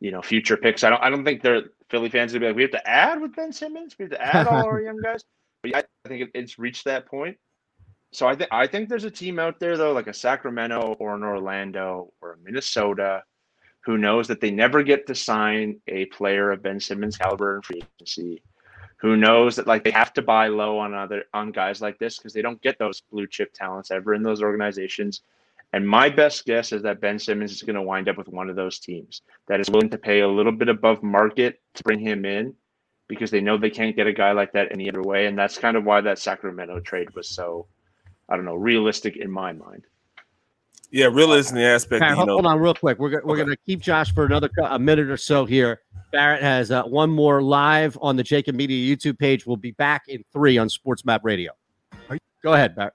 you 0.00 0.10
know 0.10 0.22
future 0.22 0.56
picks. 0.56 0.84
I 0.84 0.90
don't 0.90 1.02
I 1.02 1.10
don't 1.10 1.24
think 1.24 1.42
they're 1.42 1.64
Philly 1.90 2.08
fans 2.08 2.32
gonna 2.32 2.40
be 2.40 2.46
like 2.46 2.56
we 2.56 2.62
have 2.62 2.70
to 2.70 2.88
add 2.88 3.20
with 3.20 3.34
Ben 3.34 3.52
Simmons. 3.52 3.96
We 3.98 4.04
have 4.04 4.12
to 4.12 4.22
add 4.22 4.46
all 4.46 4.64
our 4.64 4.80
young 4.82 5.00
guys. 5.02 5.24
But 5.62 5.72
yeah, 5.72 5.82
I 6.04 6.08
think 6.08 6.22
it, 6.22 6.30
it's 6.34 6.58
reached 6.58 6.84
that 6.84 7.06
point. 7.06 7.36
So 8.12 8.26
I 8.26 8.36
think 8.36 8.48
I 8.52 8.66
think 8.66 8.88
there's 8.88 9.04
a 9.04 9.10
team 9.10 9.38
out 9.38 9.58
there 9.58 9.76
though, 9.76 9.92
like 9.92 10.06
a 10.06 10.14
Sacramento 10.14 10.96
or 11.00 11.14
an 11.14 11.24
Orlando 11.24 12.12
or 12.22 12.34
a 12.34 12.36
Minnesota, 12.38 13.24
who 13.86 13.96
knows 13.96 14.26
that 14.26 14.40
they 14.40 14.50
never 14.50 14.82
get 14.82 15.06
to 15.06 15.14
sign 15.14 15.80
a 15.86 16.06
player 16.06 16.50
of 16.50 16.60
Ben 16.60 16.80
Simmons' 16.80 17.16
caliber 17.16 17.54
in 17.54 17.62
free 17.62 17.82
agency, 18.00 18.42
who 18.96 19.16
knows 19.16 19.54
that 19.54 19.68
like 19.68 19.84
they 19.84 19.92
have 19.92 20.12
to 20.14 20.22
buy 20.22 20.48
low 20.48 20.76
on 20.76 20.92
other 20.92 21.22
on 21.32 21.52
guys 21.52 21.80
like 21.80 21.96
this 22.00 22.18
because 22.18 22.32
they 22.32 22.42
don't 22.42 22.60
get 22.60 22.80
those 22.80 23.00
blue 23.00 23.28
chip 23.28 23.52
talents 23.54 23.92
ever 23.92 24.12
in 24.12 24.24
those 24.24 24.42
organizations. 24.42 25.20
And 25.72 25.86
my 25.88 26.08
best 26.08 26.44
guess 26.46 26.72
is 26.72 26.82
that 26.82 27.00
Ben 27.00 27.20
Simmons 27.20 27.52
is 27.52 27.62
going 27.62 27.76
to 27.76 27.82
wind 27.82 28.08
up 28.08 28.18
with 28.18 28.26
one 28.26 28.50
of 28.50 28.56
those 28.56 28.80
teams 28.80 29.22
that 29.46 29.60
is 29.60 29.70
willing 29.70 29.90
to 29.90 29.98
pay 29.98 30.18
a 30.20 30.28
little 30.28 30.50
bit 30.50 30.68
above 30.68 31.04
market 31.04 31.60
to 31.74 31.84
bring 31.84 32.00
him 32.00 32.24
in 32.24 32.54
because 33.06 33.30
they 33.30 33.40
know 33.40 33.56
they 33.56 33.70
can't 33.70 33.94
get 33.94 34.08
a 34.08 34.12
guy 34.12 34.32
like 34.32 34.52
that 34.54 34.72
any 34.72 34.88
other 34.88 35.02
way. 35.02 35.26
And 35.26 35.38
that's 35.38 35.58
kind 35.58 35.76
of 35.76 35.84
why 35.84 36.00
that 36.00 36.18
Sacramento 36.18 36.80
trade 36.80 37.14
was 37.14 37.28
so, 37.28 37.66
I 38.28 38.34
don't 38.34 38.46
know, 38.46 38.56
realistic 38.56 39.16
in 39.16 39.30
my 39.30 39.52
mind. 39.52 39.84
Yeah, 40.90 41.06
realism 41.06 41.56
the 41.56 41.64
aspect. 41.64 42.00
Barrett, 42.00 42.18
you 42.18 42.26
know, 42.26 42.32
hold 42.34 42.46
on 42.46 42.58
real 42.58 42.74
quick. 42.74 42.98
We're, 42.98 43.10
go- 43.10 43.20
we're 43.24 43.36
going 43.36 43.48
to 43.48 43.56
keep 43.66 43.80
Josh 43.80 44.14
for 44.14 44.24
another 44.24 44.48
co- 44.48 44.66
a 44.66 44.78
minute 44.78 45.10
or 45.10 45.16
so 45.16 45.44
here. 45.44 45.80
Barrett 46.12 46.42
has 46.42 46.70
uh, 46.70 46.84
one 46.84 47.10
more 47.10 47.42
live 47.42 47.98
on 48.00 48.16
the 48.16 48.22
JAKIB 48.22 48.54
Media 48.54 48.96
YouTube 48.96 49.18
page. 49.18 49.46
We'll 49.46 49.56
be 49.56 49.72
back 49.72 50.04
in 50.08 50.24
three 50.32 50.56
on 50.58 50.68
Sports 50.68 51.04
Map 51.04 51.22
Radio. 51.24 51.52
Go 52.42 52.52
ahead, 52.52 52.76
Barrett. 52.76 52.94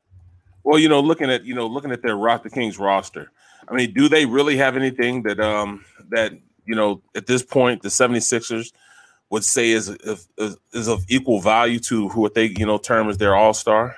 Well, 0.64 0.80
you 0.80 0.88
know, 0.88 1.02
looking 1.02 1.30
at 1.30 1.44
you 1.44 1.54
know 1.54 1.68
looking 1.68 1.92
at 1.92 2.02
their 2.02 2.16
roster, 2.16 2.50
the 2.50 2.56
Kings 2.56 2.80
roster. 2.80 3.32
I 3.68 3.74
mean, 3.74 3.94
do 3.94 4.08
they 4.08 4.26
really 4.26 4.56
have 4.58 4.76
anything 4.78 5.24
that 5.24 5.40
um 5.40 5.84
that 6.10 6.34
you 6.66 6.76
know 6.76 7.02
at 7.16 7.26
this 7.26 7.44
point 7.44 7.82
the 7.82 7.90
76ers 7.90 8.72
would 9.30 9.44
say 9.44 9.72
is 9.72 9.90
is, 9.90 10.28
is 10.74 10.88
of 10.88 11.04
equal 11.10 11.42
value 11.42 11.80
to 11.80 12.08
who 12.10 12.22
what 12.22 12.34
they 12.34 12.46
you 12.46 12.66
know 12.66 12.78
term 12.78 13.10
as 13.10 13.18
their 13.18 13.36
all 13.36 13.54
star? 13.54 13.96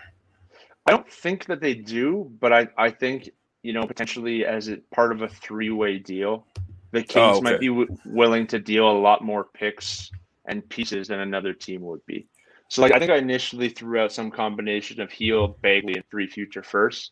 I 0.86 0.92
don't 0.92 1.10
think 1.10 1.46
that 1.46 1.62
they 1.62 1.76
do, 1.76 2.32
but 2.40 2.52
I, 2.52 2.68
I 2.78 2.90
think, 2.90 3.30
you 3.64 3.74
know, 3.74 3.84
potentially 3.84 4.46
as 4.46 4.70
a 4.70 4.78
part 4.94 5.12
of 5.12 5.22
a 5.22 5.28
three 5.28 5.72
way 5.72 5.98
deal, 5.98 6.46
the 6.92 7.00
oh, 7.00 7.04
Kings 7.04 7.38
Oh, 7.38 7.42
might 7.42 7.60
be 7.60 7.70
w- 7.70 7.98
willing 8.06 8.46
to 8.48 8.60
deal 8.60 8.90
a 8.90 9.00
lot 9.00 9.24
more 9.24 9.46
picks 9.46 10.12
and 10.46 10.68
pieces 10.70 11.08
than 11.08 11.20
another 11.20 11.54
team 11.54 11.82
would 11.82 12.06
be. 12.06 12.28
So 12.68 12.82
like 12.82 12.92
I 12.92 13.00
think 13.00 13.12
I 13.12 13.18
initially 13.18 13.70
threw 13.70 14.00
out 14.00 14.12
some 14.12 14.32
combination 14.32 15.00
of 15.00 15.12
Hield, 15.12 15.62
Bagley, 15.62 15.94
and 15.94 16.04
three 16.10 16.28
future 16.28 16.64
firsts. 16.64 17.12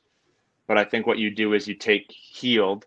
But 0.67 0.77
I 0.77 0.83
think 0.83 1.07
what 1.07 1.17
you 1.17 1.29
do 1.33 1.53
is 1.53 1.67
you 1.67 1.75
take 1.75 2.05
Hield 2.09 2.85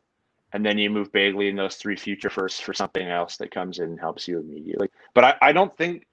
and 0.53 0.65
then 0.65 0.79
you 0.79 0.91
move 0.91 1.13
Bagley 1.13 1.49
and 1.49 1.59
those 1.59 1.77
three 1.77 1.97
future 1.97 2.31
firsts 2.31 2.61
for 2.61 2.73
something 2.73 3.09
else 3.09 3.37
that 3.39 3.51
comes 3.51 3.79
in 3.79 3.91
and 3.91 4.01
helps 4.01 4.29
you 4.29 4.41
immediately. 4.41 4.89
But 5.15 5.25
I, 5.25 5.35
I 5.43 5.53
don't 5.53 5.77
think 5.77 6.07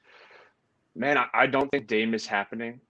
man, 0.96 1.18
I, 1.18 1.28
I 1.34 1.48
don't 1.48 1.70
think 1.72 1.88
Dame 1.88 2.14
is 2.14 2.26
happening. 2.26 2.82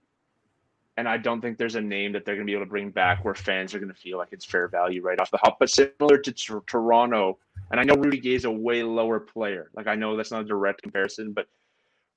And 0.96 1.08
I 1.08 1.16
don't 1.16 1.40
think 1.40 1.56
there's 1.56 1.74
a 1.74 1.80
name 1.80 2.12
that 2.12 2.24
they're 2.24 2.34
going 2.34 2.46
to 2.46 2.50
be 2.50 2.54
able 2.54 2.66
to 2.66 2.70
bring 2.70 2.90
back 2.90 3.24
where 3.24 3.34
fans 3.34 3.74
are 3.74 3.78
going 3.78 3.92
to 3.92 3.98
feel 3.98 4.18
like 4.18 4.28
it's 4.32 4.44
fair 4.44 4.68
value 4.68 5.02
right 5.02 5.18
off 5.18 5.30
the 5.30 5.38
hop. 5.38 5.58
But 5.58 5.70
similar 5.70 6.18
to 6.18 6.32
t- 6.32 6.54
Toronto, 6.66 7.38
and 7.70 7.80
I 7.80 7.84
know 7.84 7.94
Rudy 7.94 8.18
Gay 8.18 8.34
is 8.34 8.44
a 8.44 8.50
way 8.50 8.82
lower 8.82 9.18
player. 9.18 9.70
Like 9.74 9.86
I 9.86 9.94
know 9.94 10.16
that's 10.16 10.30
not 10.30 10.42
a 10.42 10.46
direct 10.46 10.82
comparison, 10.82 11.32
but 11.32 11.46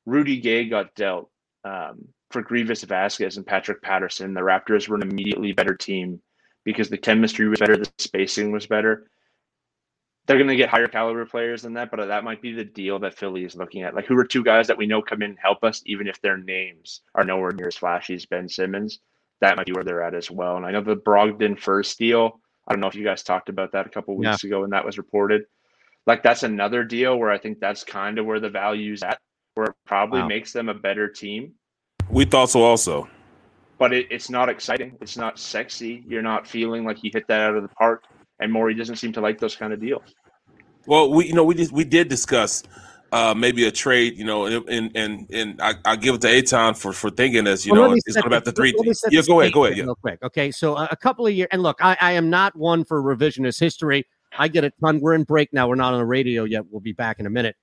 Rudy 0.06 0.40
Gay 0.40 0.66
got 0.68 0.94
dealt 0.96 1.30
um, 1.64 2.06
for 2.32 2.44
Greivis 2.44 2.84
Vasquez 2.86 3.38
and 3.38 3.48
Patrick 3.48 3.82
Patterson. 3.82 4.34
The 4.34 4.42
Raptors 4.42 4.90
were 4.90 4.98
an 4.98 5.04
immediately 5.04 5.54
better 5.54 5.74
team 5.74 6.22
because 6.66 6.90
the 6.90 6.98
chemistry 6.98 7.48
was 7.48 7.60
better, 7.60 7.78
the 7.78 7.90
spacing 7.98 8.52
was 8.52 8.68
better 8.68 9.08
they're 10.26 10.38
going 10.38 10.50
to 10.50 10.56
get 10.56 10.70
higher 10.70 10.88
caliber 10.88 11.26
players 11.26 11.62
than 11.62 11.74
that, 11.74 11.92
but 11.92 12.04
that 12.08 12.24
might 12.24 12.42
be 12.42 12.52
the 12.52 12.64
deal 12.64 12.98
that 13.00 13.18
Philly 13.18 13.44
is 13.44 13.56
looking 13.56 13.84
at. 13.84 13.94
Like, 13.94 14.06
who 14.06 14.18
are 14.18 14.26
two 14.26 14.44
guys 14.44 14.68
that 14.68 14.78
we 14.78 14.88
know 14.88 15.02
come 15.02 15.22
in 15.22 15.32
and 15.32 15.40
help 15.40 15.64
us, 15.64 15.84
even 15.86 16.08
if 16.08 16.20
their 16.22 16.38
names 16.38 17.02
are 17.14 17.24
nowhere 17.24 17.52
near 17.52 17.68
as 17.68 17.76
flashy 17.76 18.16
as 18.16 18.26
Ben 18.26 18.50
Simmons? 18.50 19.00
That 19.42 19.58
might 19.58 19.68
be 19.68 19.74
where 19.74 19.84
they're 19.84 20.02
at 20.02 20.16
as 20.16 20.32
well. 20.32 20.58
And 20.58 20.66
I 20.66 20.72
know 20.72 20.82
the 20.82 20.96
Brogdon 20.96 21.60
first 21.60 22.00
deal. 22.00 22.40
I 22.68 22.74
don't 22.74 22.80
know 22.80 22.88
if 22.88 22.96
you 22.96 23.04
guys 23.04 23.22
talked 23.22 23.50
about 23.50 23.72
that 23.74 23.86
a 23.86 23.90
couple 23.90 24.16
weeks 24.16 24.44
yeah. 24.44 24.48
ago 24.48 24.62
when 24.62 24.72
that 24.72 24.86
was 24.86 24.98
reported. 24.98 25.44
Like, 26.08 26.24
that's 26.24 26.44
another 26.44 26.84
deal 26.84 27.18
where 27.18 27.32
I 27.32 27.38
think 27.38 27.60
that's 27.60 27.84
kind 27.84 28.18
of 28.18 28.26
where 28.26 28.40
the 28.40 28.50
value's 28.50 29.04
at, 29.04 29.20
where 29.54 29.68
it 29.68 29.76
probably 29.86 30.22
wow. 30.22 30.28
makes 30.28 30.52
them 30.54 30.70
a 30.70 30.74
better 30.74 31.08
team. 31.08 31.54
We 32.10 32.26
thought 32.26 32.50
so 32.50 32.64
also. 32.64 33.08
But 33.78 33.94
it, 33.94 34.08
it's 34.10 34.30
not 34.30 34.50
exciting. 34.50 34.98
It's 35.02 35.18
not 35.18 35.38
sexy. 35.38 36.04
You're 36.08 36.22
not 36.22 36.48
feeling 36.48 36.84
like 36.84 37.04
you 37.04 37.12
hit 37.14 37.28
that 37.28 37.42
out 37.42 37.56
of 37.56 37.62
the 37.62 37.70
park 37.70 38.06
and 38.40 38.52
Morey 38.52 38.74
doesn't 38.74 38.98
seem 38.98 39.14
to 39.14 39.22
like 39.22 39.40
those 39.40 39.56
kind 39.56 39.74
of 39.74 39.80
deals. 39.80 40.16
Well, 40.86 41.12
we 41.12 41.28
you 41.28 41.34
know 41.34 41.44
we 41.44 41.56
did, 41.56 41.72
we 41.72 41.84
did 41.84 42.10
discuss 42.10 42.64
uh, 43.12 43.34
maybe 43.34 43.66
a 43.66 43.72
trade, 43.72 44.18
you 44.18 44.26
know, 44.26 44.46
and 44.46 44.92
and 44.96 45.30
and 45.32 45.62
I, 45.62 45.76
I 45.86 45.96
give 45.96 46.16
it 46.16 46.22
to 46.22 46.28
Eytan 46.28 46.78
for 46.78 46.92
for 46.92 47.10
thinking 47.10 47.46
this, 47.46 47.66
you 47.66 47.74
well, 47.74 47.90
know, 47.90 47.96
it's 47.96 48.16
going 48.16 48.28
about 48.28 48.46
the 48.46 48.52
three. 48.52 48.74
Yeah, 49.10 49.22
go 49.26 49.40
ahead, 49.40 49.54
go 49.54 49.66
ahead. 49.66 49.78
Yeah. 49.78 49.86
Real 49.86 49.96
quick, 49.96 50.20
okay. 50.24 50.52
So 50.52 50.76
uh, 50.76 50.88
a 50.92 50.98
couple 50.98 51.26
of 51.26 51.34
years, 51.34 51.48
and 51.52 51.64
look, 51.64 51.78
I, 51.82 51.98
I 52.02 52.12
am 52.14 52.30
not 52.30 52.56
one 52.56 52.84
for 52.84 53.02
revisionist 53.02 53.60
history. 53.60 54.06
I 54.38 54.48
get 54.48 54.64
a 54.64 54.72
ton. 54.82 55.00
We're 55.00 55.14
in 55.14 55.24
break 55.24 55.54
now. 55.54 55.68
We're 55.68 55.76
not 55.76 55.94
on 55.94 56.00
the 56.00 56.06
radio 56.06 56.44
yet. 56.44 56.66
We'll 56.70 56.82
be 56.82 56.92
back 56.92 57.20
in 57.20 57.26
a 57.26 57.30
minute. 57.30 57.56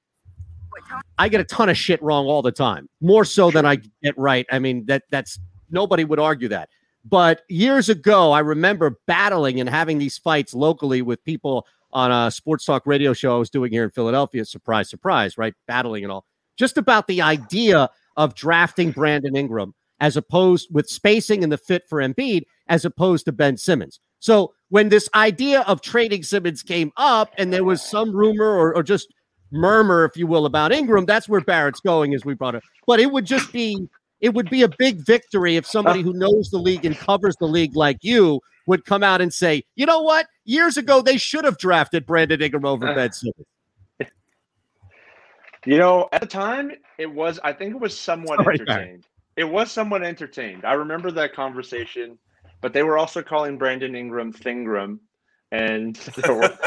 I 1.18 1.28
get 1.28 1.40
a 1.40 1.44
ton 1.44 1.68
of 1.68 1.76
shit 1.76 2.02
wrong 2.02 2.26
all 2.26 2.40
the 2.40 2.52
time, 2.52 2.88
more 3.02 3.26
so 3.26 3.50
than 3.50 3.66
I 3.66 3.76
get 4.02 4.16
right. 4.16 4.46
I 4.50 4.58
mean 4.58 4.86
that 4.86 5.02
that's 5.10 5.38
nobody 5.70 6.04
would 6.04 6.18
argue 6.18 6.48
that. 6.48 6.70
But 7.04 7.42
years 7.48 7.88
ago, 7.88 8.32
I 8.32 8.40
remember 8.40 8.98
battling 9.06 9.60
and 9.60 9.68
having 9.68 9.98
these 9.98 10.18
fights 10.18 10.54
locally 10.54 11.02
with 11.02 11.24
people 11.24 11.66
on 11.92 12.10
a 12.10 12.30
sports 12.30 12.64
talk 12.64 12.86
radio 12.86 13.12
show 13.12 13.34
I 13.34 13.38
was 13.38 13.50
doing 13.50 13.72
here 13.72 13.84
in 13.84 13.90
Philadelphia. 13.90 14.44
Surprise, 14.44 14.88
surprise, 14.88 15.36
right? 15.36 15.54
Battling 15.66 16.04
and 16.04 16.12
all. 16.12 16.24
Just 16.56 16.78
about 16.78 17.06
the 17.06 17.20
idea 17.20 17.90
of 18.16 18.34
drafting 18.34 18.92
Brandon 18.92 19.36
Ingram 19.36 19.74
as 20.00 20.16
opposed 20.16 20.68
with 20.70 20.88
spacing 20.88 21.42
and 21.42 21.52
the 21.52 21.58
fit 21.58 21.84
for 21.88 21.98
Embiid 21.98 22.42
as 22.68 22.84
opposed 22.84 23.24
to 23.24 23.32
Ben 23.32 23.56
Simmons. 23.56 24.00
So 24.20 24.54
when 24.68 24.88
this 24.88 25.08
idea 25.14 25.62
of 25.62 25.80
trading 25.80 26.22
Simmons 26.22 26.62
came 26.62 26.92
up 26.96 27.30
and 27.38 27.52
there 27.52 27.64
was 27.64 27.82
some 27.82 28.14
rumor 28.14 28.46
or, 28.46 28.74
or 28.74 28.82
just 28.82 29.12
murmur, 29.50 30.04
if 30.04 30.16
you 30.16 30.26
will, 30.26 30.46
about 30.46 30.72
Ingram, 30.72 31.04
that's 31.06 31.28
where 31.28 31.40
Barrett's 31.40 31.80
going 31.80 32.14
as 32.14 32.24
we 32.24 32.34
brought 32.34 32.54
it. 32.54 32.62
But 32.86 33.00
it 33.00 33.12
would 33.12 33.26
just 33.26 33.52
be 33.52 33.88
it 34.22 34.32
would 34.32 34.48
be 34.48 34.62
a 34.62 34.68
big 34.78 35.04
victory 35.04 35.56
if 35.56 35.66
somebody 35.66 36.00
who 36.02 36.14
knows 36.14 36.48
the 36.48 36.58
league 36.58 36.86
and 36.86 36.96
covers 36.96 37.36
the 37.36 37.46
league 37.46 37.76
like 37.76 37.98
you 38.00 38.40
would 38.66 38.84
come 38.86 39.02
out 39.02 39.20
and 39.20 39.34
say, 39.34 39.64
you 39.74 39.84
know 39.84 40.00
what? 40.00 40.26
Years 40.44 40.76
ago, 40.76 41.02
they 41.02 41.18
should 41.18 41.44
have 41.44 41.58
drafted 41.58 42.06
Brandon 42.06 42.40
Ingram 42.40 42.64
over 42.64 42.88
uh, 42.88 42.94
Ben 42.94 43.12
Simmons. 43.12 43.46
You 45.66 45.78
know, 45.78 46.08
at 46.12 46.20
the 46.20 46.26
time, 46.26 46.72
it 46.98 47.12
was, 47.12 47.38
I 47.44 47.52
think 47.52 47.74
it 47.74 47.80
was 47.80 47.96
somewhat 47.96 48.38
Sorry, 48.42 48.58
entertained. 48.60 49.06
It 49.36 49.44
was 49.44 49.70
somewhat 49.70 50.02
entertained. 50.02 50.64
I 50.64 50.72
remember 50.74 51.10
that 51.12 51.34
conversation, 51.34 52.18
but 52.60 52.72
they 52.72 52.82
were 52.82 52.98
also 52.98 53.22
calling 53.22 53.58
Brandon 53.58 53.94
Ingram 53.94 54.32
Thingram. 54.32 54.98
And 55.52 55.96
there 56.16 56.34
were, 56.34 56.58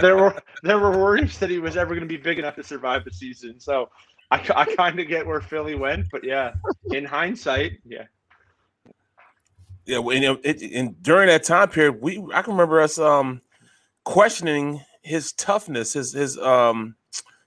there 0.00 0.16
were 0.16 0.42
there 0.64 0.78
were 0.80 0.90
worries 0.90 1.38
that 1.38 1.48
he 1.48 1.60
was 1.60 1.76
ever 1.76 1.90
going 1.90 2.06
to 2.06 2.12
be 2.12 2.16
big 2.16 2.40
enough 2.40 2.56
to 2.56 2.64
survive 2.64 3.04
the 3.04 3.12
season. 3.12 3.60
So 3.60 3.88
I, 4.32 4.42
I 4.56 4.64
kind 4.76 4.98
of 4.98 5.08
get 5.08 5.26
where 5.26 5.42
Philly 5.42 5.74
went, 5.74 6.06
but 6.10 6.24
yeah, 6.24 6.54
in 6.86 7.04
hindsight, 7.04 7.72
yeah. 7.84 8.04
Yeah, 9.84 9.98
and, 9.98 10.38
it, 10.44 10.62
and 10.62 11.02
during 11.02 11.26
that 11.26 11.44
time 11.44 11.68
period, 11.68 12.00
we 12.00 12.24
I 12.32 12.40
can 12.42 12.54
remember 12.54 12.80
us 12.80 12.98
um 12.98 13.42
questioning 14.04 14.80
his 15.02 15.32
toughness, 15.32 15.92
his 15.92 16.12
his 16.12 16.38
um 16.38 16.94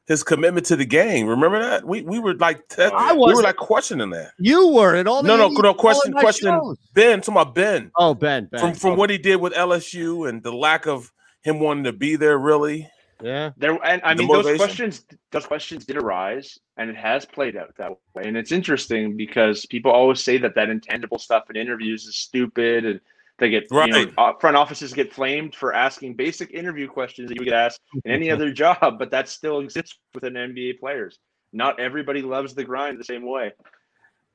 his 0.05 0.21
commitment 0.21 0.67
to 0.67 0.75
the 0.75 0.85
game. 0.85 1.25
Remember 1.25 1.59
that? 1.59 1.85
We 1.85 2.03
we 2.03 2.19
were 2.19 2.35
like 2.35 2.67
te- 2.67 2.83
I 2.83 3.13
was, 3.13 3.29
we 3.29 3.35
were 3.35 3.43
like 3.43 3.55
questioning 3.55 4.11
that. 4.11 4.33
You 4.37 4.67
were 4.67 4.95
at 4.95 5.07
all 5.07 5.23
no 5.23 5.37
no 5.37 5.47
no 5.47 5.73
question 5.73 6.13
question 6.13 6.75
Ben 6.93 7.21
talking 7.21 7.33
about 7.33 7.55
Ben. 7.55 7.91
Oh 7.97 8.13
Ben, 8.13 8.45
ben. 8.51 8.59
from 8.59 8.73
from 8.73 8.91
oh. 8.91 8.95
what 8.95 9.09
he 9.09 9.17
did 9.17 9.37
with 9.37 9.53
LSU 9.53 10.29
and 10.29 10.43
the 10.43 10.53
lack 10.53 10.85
of 10.85 11.11
him 11.41 11.59
wanting 11.59 11.85
to 11.85 11.93
be 11.93 12.15
there 12.15 12.37
really. 12.37 12.87
Yeah. 13.21 13.51
There 13.57 13.77
and 13.83 14.01
I 14.03 14.13
mean 14.13 14.27
those 14.27 14.57
questions 14.57 15.05
those 15.31 15.45
questions 15.45 15.85
did 15.85 15.97
arise 15.97 16.59
and 16.77 16.89
it 16.89 16.97
has 16.97 17.25
played 17.25 17.55
out 17.55 17.73
that 17.77 17.91
way. 18.13 18.23
And 18.25 18.35
it's 18.35 18.51
interesting 18.51 19.15
because 19.15 19.65
people 19.65 19.91
always 19.91 20.21
say 20.21 20.37
that 20.37 20.55
that 20.55 20.69
intangible 20.69 21.19
stuff 21.19 21.49
in 21.49 21.55
interviews 21.55 22.05
is 22.05 22.15
stupid 22.15 22.85
and 22.85 22.99
they 23.37 23.49
get 23.49 23.65
right. 23.71 23.93
you 23.93 24.11
know 24.17 24.35
front 24.39 24.55
offices 24.55 24.93
get 24.93 25.13
flamed 25.13 25.55
for 25.55 25.73
asking 25.73 26.15
basic 26.15 26.51
interview 26.51 26.87
questions 26.87 27.29
that 27.29 27.39
you 27.39 27.45
get 27.45 27.53
ask 27.53 27.81
in 28.03 28.11
any 28.11 28.31
other 28.31 28.51
job, 28.51 28.97
but 28.99 29.11
that 29.11 29.29
still 29.29 29.59
exists 29.59 29.97
within 30.13 30.33
NBA 30.33 30.79
players. 30.79 31.19
Not 31.51 31.79
everybody 31.79 32.21
loves 32.21 32.53
the 32.53 32.63
grind 32.63 32.99
the 32.99 33.03
same 33.03 33.25
way. 33.25 33.53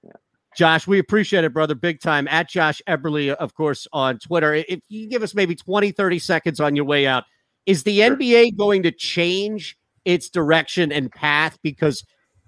Yeah. 0.03 0.13
Josh, 0.57 0.87
we 0.87 0.99
appreciate 0.99 1.45
it, 1.45 1.53
brother, 1.53 1.75
big 1.75 2.01
time. 2.01 2.29
At 2.29 2.49
Josh 2.49 2.81
Eberley, 2.89 3.31
of 3.31 3.55
course, 3.55 3.87
on 3.93 4.19
Twitter. 4.19 4.55
If 4.55 4.81
you 4.89 5.07
give 5.07 5.23
us 5.23 5.35
maybe 5.35 5.55
20, 5.55 5.93
30 5.93 6.19
seconds 6.19 6.61
on 6.61 6.77
your 6.77 6.87
way 6.87 7.07
out, 7.07 7.25
is 7.67 7.83
the 7.85 7.99
sure. 7.99 8.17
NBA 8.17 8.57
going 8.57 8.83
to 8.83 8.91
change 8.91 9.77
its 10.05 10.29
direction 10.29 10.93
and 10.93 11.11
path 11.13 11.59
because 11.63 12.05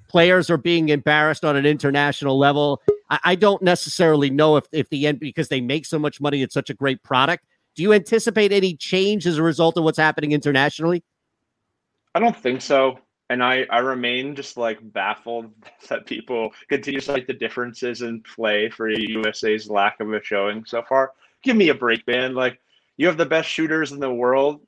players 0.09 0.51
are 0.51 0.59
being 0.59 0.89
embarrassed 0.91 1.45
on 1.45 1.57
an 1.57 1.67
international 1.67 2.39
level? 2.39 2.83
I, 3.11 3.19
I 3.25 3.35
don't 3.35 3.63
necessarily 3.63 4.31
know 4.31 4.57
if, 4.57 4.65
if 4.73 4.89
the 4.91 5.07
end 5.07 5.21
because 5.21 5.49
they 5.49 5.61
make 5.61 5.87
so 5.87 5.99
much 5.99 6.21
money, 6.21 6.43
it's 6.43 6.55
such 6.55 6.71
a 6.71 6.75
great 6.75 7.03
product. 7.03 7.45
Do 7.75 7.83
you 7.83 7.93
anticipate 7.93 8.53
any 8.53 8.77
change 8.77 9.27
as 9.27 9.39
a 9.39 9.43
result 9.43 9.77
of 9.79 9.85
what's 9.85 9.99
happening 9.99 10.33
internationally? 10.33 11.03
I 12.15 12.21
don't 12.21 12.37
think 12.37 12.61
so. 12.61 12.99
And 13.31 13.43
I, 13.43 13.67
I 13.71 13.79
remain 13.79 14.35
just 14.35 14.59
like 14.59 14.79
baffled 14.93 15.51
that 15.89 16.05
people 16.05 16.53
continue 16.69 17.01
to 17.01 17.07
cite 17.07 17.27
the 17.27 17.33
differences 17.33 18.03
in 18.03 18.23
play 18.23 18.69
for 18.69 18.91
USA's 18.91 19.71
lack 19.71 20.01
of 20.01 20.13
a 20.13 20.23
showing 20.23 20.65
so 20.67 20.83
far. 20.87 21.13
Give 21.43 21.57
me 21.57 21.71
a 21.71 21.75
break, 21.75 22.07
man. 22.07 22.35
Like 22.35 22.61
you 22.99 23.07
have 23.07 23.17
the 23.17 23.27
best 23.27 23.49
shooters 23.49 23.93
in 23.93 24.01
the 24.01 24.13
world 24.13 24.61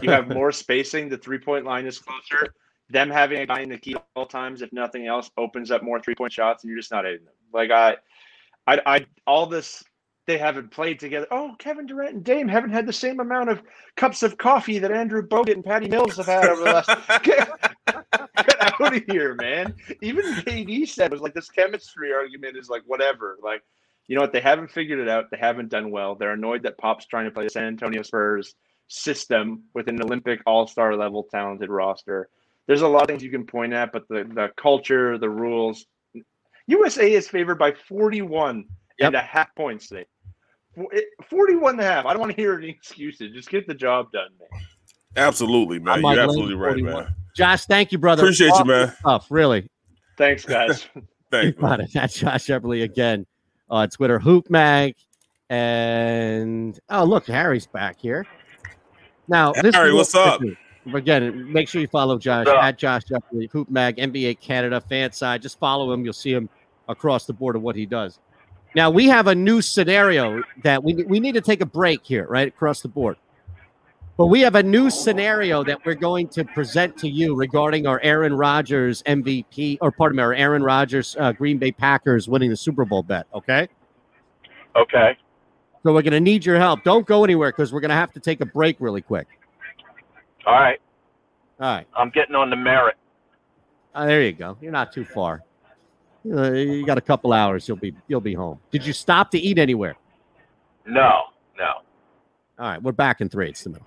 you 0.00 0.10
have 0.10 0.28
more 0.34 0.52
spacing. 0.52 1.08
The 1.08 1.18
three 1.18 1.38
point 1.38 1.64
line 1.64 1.86
is 1.86 1.98
closer. 1.98 2.54
Them 2.88 3.10
having 3.10 3.40
a 3.40 3.46
guy 3.46 3.60
in 3.60 3.70
the 3.70 3.78
key 3.78 3.96
all 4.14 4.26
times, 4.26 4.62
if 4.62 4.72
nothing 4.72 5.06
else, 5.06 5.30
opens 5.36 5.70
up 5.70 5.82
more 5.82 6.00
three 6.00 6.14
point 6.14 6.32
shots, 6.32 6.62
and 6.62 6.70
you're 6.70 6.78
just 6.78 6.90
not 6.90 7.04
hitting 7.04 7.24
them. 7.24 7.34
Like 7.52 7.70
I, 7.70 7.96
I, 8.66 8.80
I, 8.86 9.06
all 9.26 9.46
this 9.46 9.82
they 10.26 10.38
haven't 10.38 10.70
played 10.70 11.00
together. 11.00 11.26
Oh, 11.30 11.54
Kevin 11.58 11.86
Durant 11.86 12.14
and 12.14 12.24
Dame 12.24 12.46
haven't 12.46 12.70
had 12.70 12.86
the 12.86 12.92
same 12.92 13.20
amount 13.20 13.50
of 13.50 13.62
cups 13.96 14.22
of 14.22 14.38
coffee 14.38 14.78
that 14.78 14.92
Andrew 14.92 15.26
Bogut 15.26 15.54
and 15.54 15.64
Patty 15.64 15.88
Mills 15.88 16.16
have 16.16 16.26
had 16.26 16.48
over 16.48 16.62
the 16.62 16.72
last. 16.72 17.22
get, 17.24 17.50
get 17.86 18.80
out 18.80 18.96
of 18.96 19.02
here, 19.08 19.34
man. 19.34 19.74
Even 20.00 20.24
KD 20.34 20.88
said 20.88 21.06
it 21.06 21.12
was 21.12 21.22
like 21.22 21.34
this 21.34 21.50
chemistry 21.50 22.12
argument 22.12 22.56
is 22.56 22.68
like 22.68 22.82
whatever. 22.86 23.36
Like, 23.42 23.62
you 24.06 24.14
know 24.14 24.22
what? 24.22 24.32
They 24.32 24.40
haven't 24.40 24.70
figured 24.70 25.00
it 25.00 25.08
out. 25.08 25.30
They 25.30 25.38
haven't 25.38 25.70
done 25.70 25.90
well. 25.90 26.14
They're 26.14 26.32
annoyed 26.32 26.62
that 26.62 26.78
Pop's 26.78 27.06
trying 27.06 27.24
to 27.24 27.30
play 27.30 27.44
the 27.44 27.50
San 27.50 27.64
Antonio 27.64 28.02
Spurs 28.02 28.54
system 28.92 29.64
with 29.74 29.88
an 29.88 30.02
Olympic 30.02 30.40
all 30.46 30.66
star 30.66 30.96
level 30.96 31.26
talented 31.30 31.70
roster. 31.70 32.28
There's 32.66 32.82
a 32.82 32.88
lot 32.88 33.02
of 33.02 33.08
things 33.08 33.22
you 33.22 33.30
can 33.30 33.46
point 33.46 33.72
at, 33.72 33.92
but 33.92 34.06
the, 34.08 34.24
the 34.24 34.50
culture, 34.56 35.18
the 35.18 35.30
rules. 35.30 35.86
USA 36.66 37.10
is 37.12 37.28
favored 37.28 37.58
by 37.58 37.72
41 37.72 38.64
yep. 38.98 39.06
and 39.08 39.16
a 39.16 39.20
half 39.20 39.54
points 39.56 39.88
today. 39.88 40.06
41 41.28 41.72
and 41.72 41.80
a 41.80 41.84
half. 41.84 42.06
I 42.06 42.12
don't 42.12 42.20
want 42.20 42.34
to 42.34 42.40
hear 42.40 42.56
any 42.56 42.68
excuses. 42.68 43.32
Just 43.34 43.50
get 43.50 43.66
the 43.66 43.74
job 43.74 44.12
done, 44.12 44.28
man. 44.38 44.62
Absolutely, 45.16 45.78
man. 45.78 46.00
You're 46.00 46.20
absolutely 46.20 46.54
right, 46.54 46.70
41. 46.70 46.94
man. 47.04 47.14
Josh, 47.36 47.64
thank 47.66 47.92
you, 47.92 47.98
brother. 47.98 48.22
Appreciate 48.22 48.50
awesome 48.50 48.68
you, 48.68 48.74
man. 48.74 48.96
Stuff, 49.00 49.26
really. 49.30 49.68
Thanks, 50.16 50.44
guys. 50.44 50.86
Thank 51.30 51.58
Thanks. 51.58 51.94
That's 51.94 52.18
Josh 52.18 52.46
Everly 52.46 52.82
again 52.82 53.26
on 53.70 53.88
Twitter, 53.88 54.18
Hoop 54.18 54.50
Mag. 54.50 54.94
And 55.48 56.78
oh, 56.90 57.04
look, 57.04 57.26
Harry's 57.26 57.66
back 57.66 57.98
here. 57.98 58.26
Now, 59.28 59.52
this 59.52 59.74
Harry, 59.74 59.92
what's 59.92 60.14
up? 60.14 60.40
Again, 60.92 61.52
make 61.52 61.68
sure 61.68 61.80
you 61.80 61.86
follow 61.86 62.18
Josh 62.18 62.46
at 62.48 62.76
Josh 62.76 63.04
Jeffrey, 63.04 63.48
Hoop 63.52 63.70
Mag, 63.70 63.96
NBA 63.96 64.40
Canada, 64.40 64.80
fan 64.80 65.12
side. 65.12 65.40
Just 65.40 65.58
follow 65.58 65.92
him. 65.92 66.04
You'll 66.04 66.12
see 66.12 66.32
him 66.32 66.48
across 66.88 67.26
the 67.26 67.32
board 67.32 67.54
of 67.54 67.62
what 67.62 67.76
he 67.76 67.86
does. 67.86 68.18
Now 68.74 68.90
we 68.90 69.06
have 69.06 69.26
a 69.26 69.34
new 69.34 69.60
scenario 69.60 70.42
that 70.64 70.82
we 70.82 70.94
we 70.94 71.20
need 71.20 71.34
to 71.34 71.40
take 71.40 71.60
a 71.60 71.66
break 71.66 72.04
here, 72.04 72.26
right 72.28 72.48
across 72.48 72.80
the 72.80 72.88
board. 72.88 73.16
But 74.16 74.26
we 74.26 74.40
have 74.40 74.56
a 74.56 74.62
new 74.62 74.90
scenario 74.90 75.64
that 75.64 75.84
we're 75.86 75.94
going 75.94 76.28
to 76.28 76.44
present 76.44 76.96
to 76.98 77.08
you 77.08 77.34
regarding 77.34 77.86
our 77.86 77.98
Aaron 78.02 78.34
Rodgers 78.34 79.02
MVP, 79.04 79.78
or 79.80 79.90
pardon 79.90 80.16
me, 80.16 80.22
our 80.22 80.34
Aaron 80.34 80.62
Rodgers 80.62 81.16
uh, 81.18 81.32
Green 81.32 81.58
Bay 81.58 81.72
Packers 81.72 82.28
winning 82.28 82.50
the 82.50 82.56
Super 82.56 82.84
Bowl 82.84 83.02
bet. 83.02 83.26
Okay. 83.34 83.68
Okay. 84.76 85.16
So 85.82 85.92
we're 85.92 86.02
going 86.02 86.12
to 86.12 86.20
need 86.20 86.46
your 86.46 86.58
help. 86.58 86.84
Don't 86.84 87.06
go 87.06 87.24
anywhere 87.24 87.50
because 87.50 87.72
we're 87.72 87.80
going 87.80 87.90
to 87.90 87.94
have 87.94 88.12
to 88.12 88.20
take 88.20 88.40
a 88.40 88.46
break 88.46 88.76
really 88.78 89.02
quick. 89.02 89.26
All 90.46 90.54
right. 90.54 90.80
All 91.60 91.76
right. 91.76 91.86
I'm 91.96 92.10
getting 92.10 92.34
on 92.34 92.50
the 92.50 92.56
merit. 92.56 92.96
Uh, 93.94 94.06
there 94.06 94.22
you 94.22 94.32
go. 94.32 94.56
You're 94.60 94.72
not 94.72 94.92
too 94.92 95.04
far. 95.04 95.42
Uh, 96.30 96.52
you 96.52 96.86
got 96.86 96.98
a 96.98 97.02
couple 97.02 97.32
hours. 97.32 97.66
You'll 97.66 97.76
be 97.76 97.94
you'll 98.06 98.20
be 98.20 98.34
home. 98.34 98.60
Did 98.70 98.86
you 98.86 98.92
stop 98.92 99.30
to 99.32 99.38
eat 99.38 99.58
anywhere? 99.58 99.96
No, 100.86 101.22
no. 101.58 101.72
All 102.58 102.68
right, 102.68 102.82
we're 102.82 102.92
back 102.92 103.20
in 103.20 103.28
three. 103.28 103.48
It's 103.48 103.64
the 103.64 103.70
middle. 103.70 103.86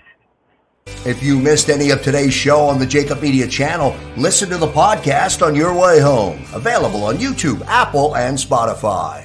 If 1.06 1.24
you 1.24 1.40
missed 1.40 1.70
any 1.70 1.92
of 1.92 2.02
today's 2.02 2.34
show 2.34 2.62
on 2.62 2.78
the 2.78 2.86
JAKIB 2.86 3.22
Media 3.22 3.48
channel, 3.48 3.96
listen 4.18 4.50
to 4.50 4.58
the 4.58 4.68
podcast 4.68 5.46
on 5.46 5.56
your 5.56 5.74
way 5.74 6.00
home. 6.00 6.44
Available 6.54 7.04
on 7.06 7.18
YouTube, 7.18 7.66
Apple, 7.66 8.16
and 8.16 8.38
Spotify. 8.38 9.25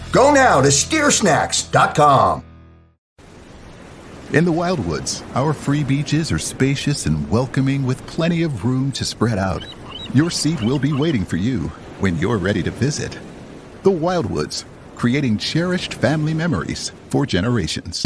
Go 0.11 0.33
now 0.33 0.61
to 0.61 0.67
steersnacks.com. 0.67 2.43
In 4.33 4.45
the 4.45 4.51
Wildwoods, 4.51 5.23
our 5.35 5.53
free 5.53 5.83
beaches 5.83 6.31
are 6.31 6.39
spacious 6.39 7.05
and 7.05 7.29
welcoming 7.29 7.83
with 7.85 8.05
plenty 8.07 8.43
of 8.43 8.63
room 8.63 8.91
to 8.93 9.03
spread 9.03 9.37
out. 9.37 9.65
Your 10.13 10.29
seat 10.29 10.61
will 10.61 10.79
be 10.79 10.93
waiting 10.93 11.25
for 11.25 11.37
you 11.37 11.63
when 11.99 12.17
you're 12.17 12.37
ready 12.37 12.63
to 12.63 12.71
visit. 12.71 13.17
The 13.83 13.91
Wildwoods, 13.91 14.65
creating 14.95 15.37
cherished 15.37 15.93
family 15.95 16.33
memories 16.33 16.91
for 17.09 17.25
generations. 17.25 18.05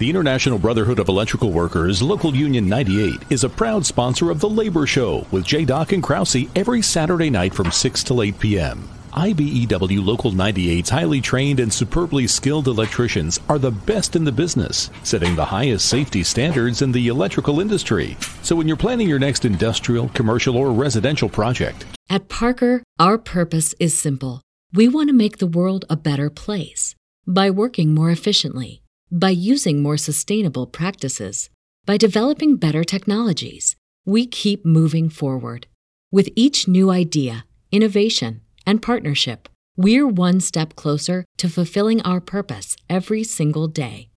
The 0.00 0.08
International 0.08 0.58
Brotherhood 0.58 0.98
of 0.98 1.10
Electrical 1.10 1.50
Workers, 1.50 2.00
Local 2.00 2.34
Union 2.34 2.66
98, 2.66 3.20
is 3.28 3.44
a 3.44 3.50
proud 3.50 3.84
sponsor 3.84 4.30
of 4.30 4.40
The 4.40 4.48
Labor 4.48 4.86
Show 4.86 5.26
with 5.30 5.44
J. 5.44 5.66
Doc 5.66 5.92
and 5.92 6.02
Krause 6.02 6.46
every 6.56 6.80
Saturday 6.80 7.28
night 7.28 7.52
from 7.52 7.70
6 7.70 8.02
till 8.02 8.22
8 8.22 8.38
p.m. 8.38 8.88
IBEW 9.12 10.02
Local 10.02 10.32
98's 10.32 10.88
highly 10.88 11.20
trained 11.20 11.60
and 11.60 11.70
superbly 11.70 12.26
skilled 12.26 12.66
electricians 12.66 13.40
are 13.50 13.58
the 13.58 13.72
best 13.72 14.16
in 14.16 14.24
the 14.24 14.32
business, 14.32 14.88
setting 15.02 15.36
the 15.36 15.44
highest 15.44 15.90
safety 15.90 16.22
standards 16.22 16.80
in 16.80 16.92
the 16.92 17.08
electrical 17.08 17.60
industry. 17.60 18.16
So 18.40 18.56
when 18.56 18.66
you're 18.66 18.78
planning 18.78 19.06
your 19.06 19.18
next 19.18 19.44
industrial, 19.44 20.08
commercial, 20.14 20.56
or 20.56 20.72
residential 20.72 21.28
project, 21.28 21.84
At 22.08 22.30
Parker, 22.30 22.82
our 22.98 23.18
purpose 23.18 23.74
is 23.78 23.98
simple. 23.98 24.40
We 24.72 24.88
want 24.88 25.10
to 25.10 25.14
make 25.14 25.36
the 25.36 25.46
world 25.46 25.84
a 25.90 25.96
better 25.96 26.30
place 26.30 26.94
by 27.26 27.50
working 27.50 27.92
more 27.92 28.10
efficiently, 28.10 28.80
by 29.10 29.30
using 29.30 29.82
more 29.82 29.96
sustainable 29.96 30.66
practices, 30.66 31.48
by 31.86 31.96
developing 31.96 32.56
better 32.56 32.84
technologies. 32.84 33.74
We 34.04 34.26
keep 34.26 34.62
moving 34.64 35.08
forward. 35.08 35.66
With 36.12 36.28
each 36.36 36.68
new 36.68 36.90
idea, 36.90 37.46
innovation, 37.72 38.42
and 38.66 38.82
partnership, 38.82 39.48
we're 39.76 40.06
one 40.06 40.40
step 40.40 40.76
closer 40.76 41.24
to 41.38 41.48
fulfilling 41.48 42.02
our 42.02 42.20
purpose 42.20 42.76
every 42.88 43.24
single 43.24 43.66
day. 43.68 44.10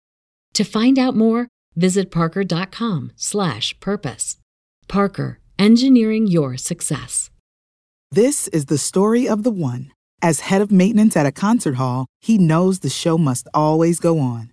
To 0.55 0.65
find 0.65 0.99
out 0.99 1.15
more, 1.17 1.47
visit 1.77 2.11
parker.com/purpose. 2.11 4.37
Parker, 4.89 5.39
engineering 5.59 6.27
your 6.27 6.57
success. 6.57 7.31
This 8.11 8.49
is 8.49 8.65
the 8.67 8.79
story 8.79 9.29
of 9.29 9.45
the 9.45 9.53
one. 9.53 9.93
As 10.21 10.41
head 10.41 10.61
of 10.61 10.73
maintenance 10.73 11.17
at 11.17 11.27
a 11.27 11.33
concert 11.33 11.77
hall, 11.77 12.07
he 12.21 12.39
knows 12.39 12.81
the 12.81 12.91
show 12.91 13.17
must 13.17 13.47
always 13.55 14.01
go 14.01 14.19
on. 14.19 14.53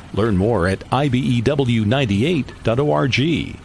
Learn 0.13 0.37
more 0.37 0.67
at 0.67 0.83
E 0.83 1.41
IBEW98.org. 1.41 3.57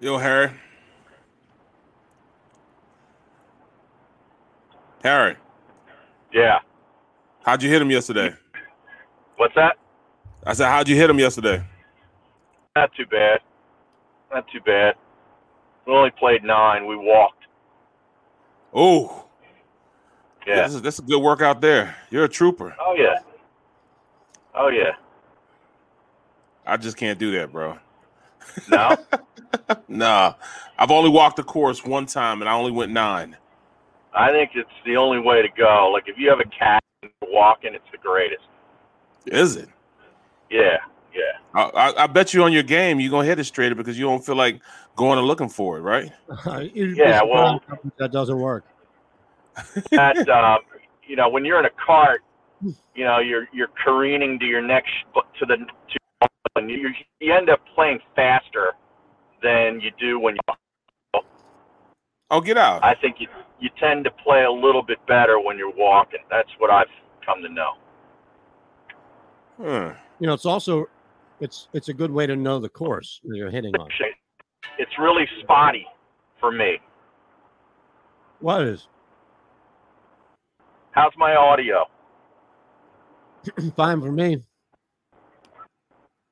Yo, 0.00 0.18
Harry. 0.18 0.50
Harry. 5.02 5.36
Yeah. 6.30 6.58
How'd 7.42 7.62
you 7.62 7.70
hit 7.70 7.80
him 7.80 7.90
yesterday? 7.90 8.34
What's 9.36 9.54
that? 9.54 9.76
I 10.46 10.52
said, 10.52 10.68
how'd 10.68 10.88
you 10.88 10.96
hit 10.96 11.10
him 11.10 11.18
yesterday? 11.18 11.62
Not 12.76 12.90
too 12.96 13.06
bad. 13.06 13.40
Not 14.32 14.46
too 14.52 14.60
bad. 14.60 14.94
We 15.86 15.92
only 15.92 16.10
played 16.10 16.44
nine. 16.44 16.86
We 16.86 16.96
walked. 16.96 17.44
Oh. 18.72 19.26
Yeah. 20.46 20.62
This 20.66 20.74
is, 20.74 20.82
this 20.82 20.98
a 20.98 21.02
good 21.02 21.22
workout 21.22 21.60
there. 21.60 21.96
You're 22.10 22.24
a 22.24 22.28
trooper. 22.28 22.74
Oh 22.80 22.94
yeah. 22.98 23.20
Oh 24.54 24.68
yeah. 24.68 24.92
I 26.66 26.76
just 26.76 26.96
can't 26.96 27.18
do 27.18 27.32
that, 27.32 27.52
bro. 27.52 27.78
No. 28.68 28.96
Nah. 29.88 30.34
I've 30.76 30.90
only 30.90 31.08
walked 31.08 31.36
the 31.36 31.44
course 31.44 31.84
one 31.84 32.06
time 32.06 32.42
and 32.42 32.48
I 32.48 32.54
only 32.54 32.72
went 32.72 32.92
nine. 32.92 33.36
I 34.12 34.30
think 34.30 34.50
it's 34.54 34.68
the 34.84 34.96
only 34.96 35.20
way 35.20 35.42
to 35.42 35.48
go. 35.56 35.90
Like 35.92 36.04
if 36.06 36.18
you 36.18 36.28
have 36.28 36.40
a 36.40 36.48
cat 36.50 36.82
and 37.02 37.10
walking, 37.22 37.72
it's 37.72 37.84
the 37.92 37.98
greatest. 37.98 38.42
Is 39.26 39.56
it? 39.56 39.68
Yeah, 40.50 40.78
yeah. 41.14 41.22
I, 41.54 41.62
I, 41.62 42.04
I 42.04 42.06
bet 42.06 42.34
you 42.34 42.42
on 42.44 42.52
your 42.52 42.62
game 42.62 43.00
you're 43.00 43.10
gonna 43.10 43.26
hit 43.26 43.38
it 43.38 43.44
straighter 43.44 43.74
because 43.74 43.98
you 43.98 44.04
don't 44.04 44.24
feel 44.24 44.36
like 44.36 44.60
going 44.96 45.18
and 45.18 45.26
looking 45.26 45.48
for 45.48 45.78
it, 45.78 45.82
right? 45.82 46.12
Yeah, 46.74 47.22
well- 47.22 47.60
that 47.98 48.12
doesn't 48.12 48.38
work. 48.38 48.64
that 49.92 50.28
um, 50.28 50.58
you 51.06 51.16
know 51.16 51.28
when 51.28 51.44
you're 51.44 51.58
in 51.58 51.66
a 51.66 51.70
cart, 51.70 52.22
you 52.94 53.04
know 53.04 53.18
you're 53.18 53.46
you're 53.52 53.70
careening 53.84 54.38
to 54.40 54.46
your 54.46 54.62
next 54.62 54.90
to 55.38 55.46
the 55.46 55.56
to 55.56 56.28
and 56.56 56.70
you 56.70 56.90
you 57.20 57.32
end 57.34 57.50
up 57.50 57.60
playing 57.74 57.98
faster 58.14 58.72
than 59.42 59.80
you 59.80 59.90
do 59.98 60.18
when 60.18 60.36
you. 60.36 61.20
Oh, 62.30 62.40
get 62.40 62.56
out! 62.56 62.82
I 62.84 62.94
think 62.94 63.16
you 63.20 63.28
you 63.60 63.70
tend 63.78 64.04
to 64.04 64.10
play 64.10 64.44
a 64.44 64.50
little 64.50 64.82
bit 64.82 64.98
better 65.06 65.38
when 65.40 65.56
you're 65.58 65.74
walking. 65.74 66.20
That's 66.30 66.50
what 66.58 66.70
I've 66.70 66.88
come 67.24 67.42
to 67.42 67.48
know. 67.48 67.72
Hmm. 69.56 69.90
You 70.18 70.26
know, 70.26 70.34
it's 70.34 70.46
also 70.46 70.86
it's 71.40 71.68
it's 71.72 71.88
a 71.88 71.94
good 71.94 72.10
way 72.10 72.26
to 72.26 72.36
know 72.36 72.58
the 72.58 72.68
course 72.68 73.20
that 73.24 73.36
you're 73.36 73.50
hitting 73.50 73.74
on. 73.76 73.88
It's 74.78 74.92
really 74.98 75.26
spotty 75.42 75.86
for 76.40 76.50
me. 76.50 76.78
What 78.40 78.62
is? 78.62 78.88
How's 80.92 81.12
my 81.16 81.34
audio? 81.34 81.84
Fine 83.76 84.00
for 84.00 84.12
me. 84.12 84.36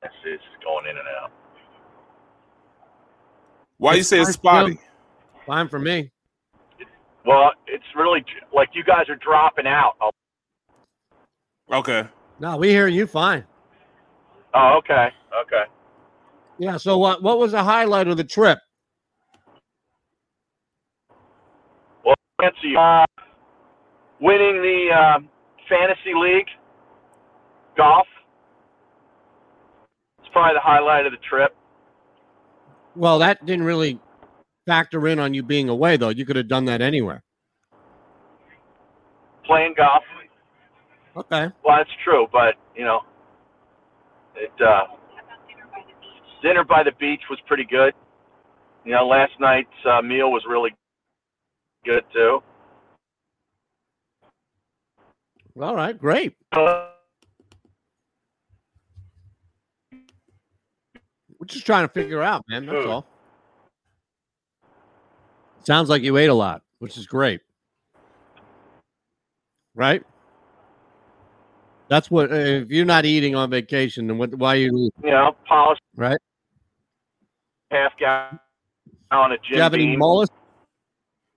This 0.01 0.11
is 0.25 0.39
going 0.63 0.85
in 0.85 0.97
and 0.97 1.07
out. 1.21 1.31
Why 3.77 3.95
you 3.95 4.03
say 4.03 4.21
it's 4.21 4.33
spotty? 4.33 4.79
Fine 5.45 5.67
for 5.69 5.79
me. 5.79 6.11
Well, 7.25 7.51
it's 7.67 7.83
really 7.95 8.23
like 8.53 8.69
you 8.73 8.83
guys 8.83 9.09
are 9.09 9.15
dropping 9.15 9.67
out. 9.67 9.93
Okay. 11.71 12.07
No, 12.43 12.57
we 12.57 12.71
hear 12.71 12.89
you 12.89 13.07
fine. 13.07 13.45
Oh, 14.53 14.75
okay, 14.79 15.07
okay. 15.43 15.63
Yeah. 16.57 16.75
So 16.75 16.97
what 16.97 17.23
what 17.23 17.39
was 17.39 17.53
the 17.53 17.63
highlight 17.63 18.09
of 18.09 18.17
the 18.17 18.25
trip? 18.25 18.59
Well. 22.03 22.15
Uh, 22.77 23.05
winning 24.19 24.61
the 24.61 24.89
uh, 24.93 25.19
fantasy 25.69 26.13
league 26.13 26.47
golf. 27.77 28.07
It's 30.19 30.27
probably 30.33 30.55
the 30.55 30.59
highlight 30.59 31.05
of 31.05 31.13
the 31.13 31.19
trip. 31.19 31.55
Well, 32.93 33.19
that 33.19 33.45
didn't 33.45 33.63
really 33.63 34.01
factor 34.67 35.07
in 35.07 35.17
on 35.17 35.33
you 35.33 35.43
being 35.43 35.69
away, 35.69 35.95
though. 35.95 36.09
You 36.09 36.25
could 36.25 36.35
have 36.35 36.49
done 36.49 36.65
that 36.65 36.81
anywhere. 36.81 37.23
Playing 39.45 39.75
golf. 39.77 40.03
Okay. 41.15 41.49
Well, 41.63 41.77
that's 41.77 41.89
true, 42.03 42.27
but 42.31 42.55
you 42.75 42.83
know, 42.83 43.01
it 44.35 44.51
uh, 44.61 44.85
dinner 46.41 46.63
by 46.63 46.83
the 46.83 46.91
beach 46.99 47.21
was 47.29 47.39
pretty 47.47 47.65
good. 47.65 47.93
You 48.83 48.93
know, 48.93 49.07
last 49.07 49.33
night's 49.39 49.69
uh, 49.85 50.01
meal 50.01 50.31
was 50.31 50.43
really 50.47 50.71
good 51.85 52.03
too. 52.13 52.41
All 55.61 55.75
right, 55.75 55.97
great. 55.97 56.35
We're 56.55 56.89
just 61.45 61.65
trying 61.65 61.85
to 61.87 61.93
figure 61.93 62.23
out, 62.23 62.43
man. 62.49 62.65
That's 62.65 62.87
all. 62.87 63.05
Sounds 65.63 65.89
like 65.89 66.01
you 66.01 66.17
ate 66.17 66.29
a 66.29 66.33
lot, 66.33 66.63
which 66.79 66.97
is 66.97 67.05
great. 67.05 67.41
Right? 69.75 70.03
That's 71.89 72.09
what. 72.09 72.31
uh, 72.31 72.35
If 72.35 72.71
you're 72.71 72.85
not 72.85 73.05
eating 73.05 73.35
on 73.35 73.49
vacation, 73.49 74.07
then 74.07 74.17
what? 74.17 74.33
Why 74.35 74.55
are 74.55 74.59
you? 74.59 74.89
You 75.03 75.11
know, 75.11 75.35
polish 75.47 75.79
Right? 75.95 76.17
half 77.71 77.91
gallon 77.97 78.39
of 79.11 79.29
Do 79.41 79.47
Jim 79.47 79.55
you 79.55 79.61
have 79.61 79.73
any 79.73 79.97
mollusk? 79.97 80.31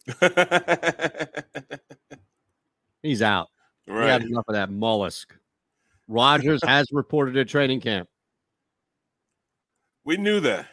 He's 3.02 3.22
out. 3.22 3.48
We 3.86 3.94
had 3.94 4.22
Right. 4.22 4.30
enough 4.30 4.44
of 4.48 4.54
that 4.54 4.70
mollusk. 4.70 5.34
Rodgers 6.08 6.60
has 6.64 6.86
reported 6.92 7.36
at 7.36 7.48
training 7.48 7.80
camp. 7.80 8.08
We 10.04 10.16
knew 10.16 10.40
that. 10.40 10.66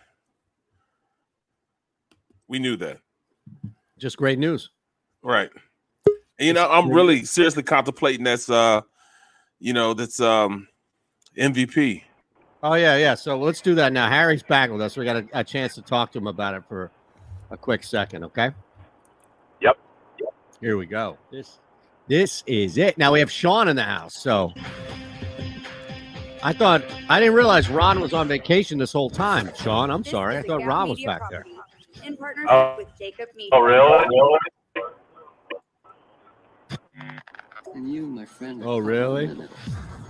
We 2.47 2.59
knew 2.59 2.75
that. 2.77 2.99
Just 3.97 4.17
great 4.17 4.37
news. 4.37 4.69
Right. 5.23 5.49
And, 6.37 6.47
you 6.47 6.53
know, 6.53 6.69
I'm 6.69 6.91
really 6.91 7.25
seriously 7.25 7.63
contemplating 7.63 8.23
that's 8.23 8.49
uh, 8.49 8.81
you 9.63 9.71
know, 9.71 9.93
that's 9.93 10.19
um 10.19 10.67
MVP. 11.37 12.03
Oh 12.61 12.73
yeah, 12.73 12.97
yeah. 12.97 13.15
So 13.15 13.37
let's 13.39 13.61
do 13.61 13.73
that 13.75 13.93
now. 13.93 14.09
Harry's 14.09 14.43
back 14.43 14.69
with 14.69 14.81
us. 14.81 14.97
We 14.97 15.05
got 15.05 15.15
a, 15.15 15.25
a 15.33 15.43
chance 15.43 15.73
to 15.75 15.81
talk 15.81 16.11
to 16.11 16.17
him 16.17 16.27
about 16.27 16.53
it 16.53 16.63
for 16.67 16.91
a 17.49 17.55
quick 17.57 17.83
second. 17.83 18.25
Okay. 18.25 18.51
Yep. 19.61 19.77
Here 20.59 20.75
we 20.77 20.85
go. 20.85 21.17
This 21.31 21.59
this 22.09 22.43
is 22.45 22.77
it. 22.77 22.97
Now 22.97 23.13
we 23.13 23.19
have 23.21 23.31
Sean 23.31 23.69
in 23.69 23.77
the 23.77 23.83
house. 23.83 24.15
So 24.17 24.51
I 26.43 26.51
thought 26.51 26.83
I 27.07 27.21
didn't 27.21 27.35
realize 27.35 27.69
Ron 27.69 28.01
was 28.01 28.11
on 28.11 28.27
vacation 28.27 28.77
this 28.77 28.91
whole 28.91 29.09
time. 29.09 29.49
Sean, 29.55 29.89
I'm 29.89 30.03
sorry. 30.03 30.37
I 30.37 30.41
thought 30.41 30.65
Ron 30.65 30.89
was 30.89 31.01
back 31.05 31.21
there. 31.29 31.45
In 32.03 32.17
partnership 32.17 32.51
Oh. 32.51 32.75
with 32.77 32.87
JAKIB 32.99 33.27
Media. 33.35 33.49
Oh, 33.53 33.61
really? 33.61 34.05
And 37.75 37.91
you, 37.91 38.05
my 38.05 38.25
friend. 38.25 38.61
Oh 38.63 38.77
really? 38.77 39.27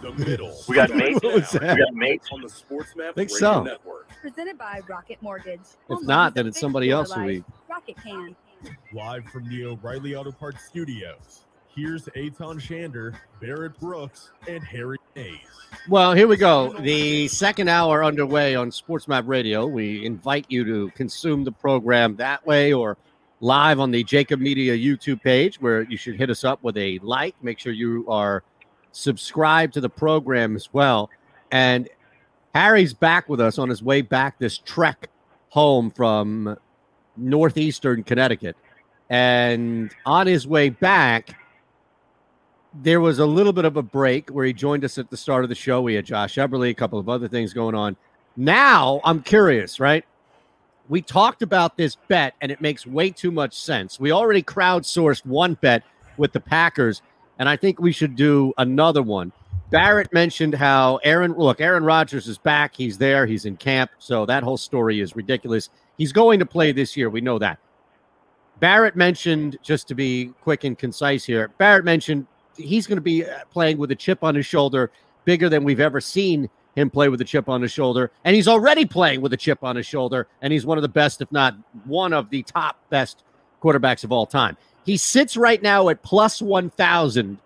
The 0.01 0.11
middle. 0.17 0.53
We 0.67 0.75
got 0.75 0.93
Mayes. 0.93 1.15
What 1.21 1.33
was 1.35 1.53
We 1.53 1.59
got 1.59 1.93
Mayes. 1.93 2.19
on 2.31 2.41
the 2.41 2.49
Sports 2.49 2.95
Map 2.95 3.15
Think 3.15 3.29
Radio 3.31 3.37
so. 3.39 3.63
Network. 3.63 4.09
Presented 4.21 4.57
by 4.57 4.81
Rocket 4.87 5.21
Mortgage. 5.21 5.61
If 5.89 6.01
not, 6.01 6.35
then 6.35 6.45
it's 6.47 6.59
somebody 6.59 6.89
else 6.91 7.11
who 7.13 7.21
life. 7.21 7.27
we 7.27 7.43
Rocket 7.69 7.95
can. 8.03 8.35
Live 8.93 9.25
from 9.25 9.47
the 9.49 9.65
O'Reilly 9.65 10.15
Auto 10.15 10.31
Parts 10.31 10.65
Studios. 10.65 11.45
Here's 11.75 12.05
Eytan 12.15 12.61
Shander, 12.61 13.15
Barrett 13.41 13.79
Brooks, 13.79 14.31
and 14.47 14.63
Harry 14.63 14.97
Mayes. 15.15 15.39
Well, 15.89 16.13
here 16.13 16.27
we 16.27 16.37
go. 16.37 16.73
The 16.79 17.27
second 17.29 17.67
hour 17.67 18.03
underway 18.03 18.55
on 18.55 18.71
Sports 18.71 19.07
Map 19.07 19.23
Radio. 19.27 19.65
We 19.65 20.05
invite 20.05 20.45
you 20.49 20.63
to 20.65 20.91
consume 20.91 21.43
the 21.43 21.51
program 21.51 22.15
that 22.17 22.45
way 22.45 22.73
or 22.73 22.97
live 23.39 23.79
on 23.79 23.91
the 23.91 24.03
JAKIB 24.03 24.39
Media 24.39 24.75
YouTube 24.75 25.21
page, 25.21 25.59
where 25.59 25.81
you 25.83 25.97
should 25.97 26.15
hit 26.15 26.29
us 26.29 26.43
up 26.43 26.63
with 26.63 26.77
a 26.77 26.99
like. 27.03 27.35
Make 27.41 27.59
sure 27.59 27.73
you 27.73 28.05
are 28.07 28.43
subscribed 28.91 29.73
to 29.73 29.81
the 29.81 29.89
program 29.89 30.55
as 30.55 30.69
well. 30.71 31.09
And 31.51 31.89
Harry's 32.55 32.93
back 32.93 33.27
with 33.27 33.41
us 33.41 33.57
on 33.57 33.69
his 33.69 33.83
way 33.83 34.01
back 34.01 34.39
this 34.39 34.59
trek 34.59 35.09
home 35.49 35.91
from 35.91 36.57
northeastern 37.17 38.03
Connecticut. 38.03 38.55
And 39.09 39.93
on 40.05 40.27
his 40.27 40.47
way 40.47 40.69
back, 40.69 41.39
there 42.73 43.01
was 43.01 43.19
a 43.19 43.25
little 43.25 43.53
bit 43.53 43.65
of 43.65 43.77
a 43.77 43.83
break 43.83 44.29
where 44.29 44.45
he 44.45 44.53
joined 44.53 44.83
us 44.83 44.97
at 44.97 45.09
the 45.09 45.17
start 45.17 45.43
of 45.43 45.49
the 45.49 45.55
show. 45.55 45.81
We 45.81 45.93
had 45.95 46.05
Josh 46.05 46.35
Eberley, 46.35 46.69
a 46.69 46.73
couple 46.73 46.97
of 46.97 47.09
other 47.09 47.27
things 47.27 47.53
going 47.53 47.75
on. 47.75 47.95
Now 48.35 48.99
I'm 49.03 49.21
curious, 49.21 49.79
right? 49.79 50.05
We 50.89 51.01
talked 51.01 51.41
about 51.41 51.77
this 51.77 51.95
bet, 52.07 52.35
and 52.41 52.51
it 52.51 52.61
makes 52.61 52.85
way 52.85 53.09
too 53.09 53.31
much 53.31 53.53
sense. 53.53 53.99
We 53.99 54.11
already 54.11 54.43
crowdsourced 54.43 55.25
one 55.25 55.55
bet 55.55 55.83
with 56.17 56.33
the 56.33 56.39
Packers, 56.39 57.01
and 57.39 57.47
I 57.47 57.55
think 57.55 57.79
we 57.79 57.91
should 57.91 58.15
do 58.15 58.53
another 58.57 59.01
one. 59.01 59.31
Barrett 59.71 60.13
mentioned 60.13 60.53
how 60.53 60.97
Aaron, 61.03 61.33
look, 61.33 61.59
Aaron 61.59 61.83
Rodgers 61.83 62.27
is 62.27 62.37
back. 62.37 62.75
He's 62.75 62.97
there. 62.97 63.25
He's 63.25 63.45
in 63.45 63.57
camp. 63.57 63.89
So 63.97 64.25
that 64.27 64.43
whole 64.43 64.57
story 64.57 64.99
is 64.99 65.15
ridiculous. 65.15 65.69
He's 65.97 66.11
going 66.11 66.37
to 66.39 66.45
play 66.45 66.71
this 66.71 66.95
year. 66.95 67.09
We 67.09 67.21
know 67.21 67.39
that. 67.39 67.57
Barrett 68.59 68.95
mentioned, 68.95 69.57
just 69.63 69.87
to 69.87 69.95
be 69.95 70.31
quick 70.41 70.63
and 70.63 70.77
concise 70.77 71.25
here, 71.25 71.49
Barrett 71.57 71.85
mentioned 71.85 72.27
he's 72.55 72.85
going 72.85 72.97
to 72.97 73.01
be 73.01 73.23
playing 73.51 73.77
with 73.77 73.89
a 73.91 73.95
chip 73.95 74.23
on 74.23 74.35
his 74.35 74.45
shoulder, 74.45 74.91
bigger 75.25 75.49
than 75.49 75.63
we've 75.63 75.79
ever 75.79 75.99
seen 75.99 76.49
him 76.75 76.89
play 76.89 77.09
with 77.09 77.21
a 77.21 77.25
chip 77.25 77.49
on 77.49 77.61
his 77.61 77.71
shoulder. 77.71 78.11
And 78.23 78.35
he's 78.35 78.47
already 78.47 78.85
playing 78.85 79.21
with 79.21 79.33
a 79.33 79.37
chip 79.37 79.63
on 79.63 79.75
his 79.75 79.85
shoulder. 79.85 80.27
And 80.41 80.51
he's 80.51 80.65
one 80.65 80.77
of 80.77 80.81
the 80.81 80.89
best, 80.89 81.21
if 81.21 81.31
not 81.31 81.55
one 81.85 82.13
of 82.13 82.29
the 82.29 82.43
top 82.43 82.77
best 82.89 83.23
quarterbacks 83.61 84.03
of 84.03 84.11
all 84.11 84.25
time. 84.25 84.57
He 84.85 84.97
sits 84.97 85.37
right 85.37 85.61
now 85.61 85.89
at 85.89 86.01
plus 86.03 86.41
1,000 86.41 87.37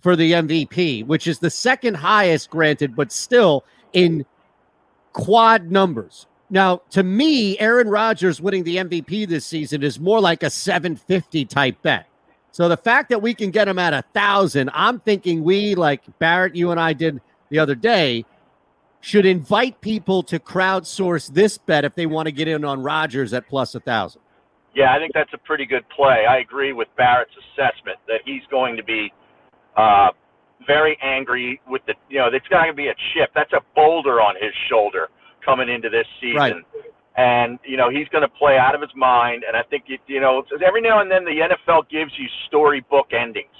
for 0.00 0.16
the 0.16 0.32
MVP, 0.32 1.04
which 1.06 1.26
is 1.26 1.38
the 1.38 1.50
second 1.50 1.94
highest, 1.94 2.48
granted, 2.48 2.94
but 2.94 3.12
still 3.12 3.64
in 3.92 4.24
quad 5.12 5.70
numbers. 5.70 6.26
Now, 6.48 6.82
to 6.90 7.02
me, 7.02 7.58
Aaron 7.58 7.88
Rodgers 7.88 8.40
winning 8.40 8.62
the 8.62 8.76
MVP 8.76 9.26
this 9.26 9.44
season 9.44 9.82
is 9.82 9.98
more 9.98 10.20
like 10.20 10.42
a 10.42 10.50
750 10.50 11.44
type 11.46 11.82
bet. 11.82 12.06
So 12.52 12.68
the 12.68 12.76
fact 12.76 13.10
that 13.10 13.20
we 13.20 13.34
can 13.34 13.50
get 13.50 13.68
him 13.68 13.78
at 13.78 13.92
a 13.92 14.02
thousand, 14.14 14.70
I'm 14.72 15.00
thinking 15.00 15.42
we, 15.42 15.74
like 15.74 16.02
Barrett, 16.18 16.54
you 16.54 16.70
and 16.70 16.80
I 16.80 16.92
did 16.92 17.20
the 17.50 17.58
other 17.58 17.74
day, 17.74 18.24
should 19.06 19.24
invite 19.24 19.80
people 19.80 20.20
to 20.20 20.36
crowdsource 20.36 21.32
this 21.32 21.58
bet 21.58 21.84
if 21.84 21.94
they 21.94 22.06
want 22.06 22.26
to 22.26 22.32
get 22.32 22.48
in 22.48 22.64
on 22.64 22.82
Rodgers 22.82 23.32
at 23.32 23.46
plus 23.46 23.76
a 23.76 23.78
thousand. 23.78 24.20
Yeah, 24.74 24.92
I 24.92 24.98
think 24.98 25.12
that's 25.14 25.32
a 25.32 25.38
pretty 25.38 25.64
good 25.64 25.88
play. 25.94 26.26
I 26.28 26.38
agree 26.38 26.72
with 26.72 26.88
Barrett's 26.96 27.30
assessment 27.38 27.98
that 28.08 28.22
he's 28.24 28.42
going 28.50 28.76
to 28.76 28.82
be 28.82 29.12
uh, 29.76 30.08
very 30.66 30.98
angry 31.00 31.60
with 31.68 31.82
the, 31.86 31.94
you 32.10 32.18
know, 32.18 32.26
it's 32.32 32.48
going 32.48 32.66
to 32.66 32.74
be 32.74 32.88
a 32.88 32.94
chip. 33.14 33.30
That's 33.32 33.52
a 33.52 33.60
boulder 33.76 34.20
on 34.20 34.34
his 34.40 34.52
shoulder 34.68 35.06
coming 35.44 35.68
into 35.68 35.88
this 35.88 36.06
season. 36.20 36.36
Right. 36.36 36.54
And, 37.16 37.60
you 37.64 37.76
know, 37.76 37.88
he's 37.88 38.08
going 38.08 38.22
to 38.22 38.28
play 38.28 38.58
out 38.58 38.74
of 38.74 38.80
his 38.80 38.90
mind. 38.96 39.44
And 39.46 39.56
I 39.56 39.62
think, 39.70 39.84
you, 39.86 39.98
you 40.08 40.20
know, 40.20 40.42
every 40.66 40.82
now 40.82 41.00
and 41.00 41.08
then 41.08 41.24
the 41.24 41.30
NFL 41.30 41.88
gives 41.88 42.10
you 42.18 42.26
storybook 42.48 43.12
endings, 43.12 43.54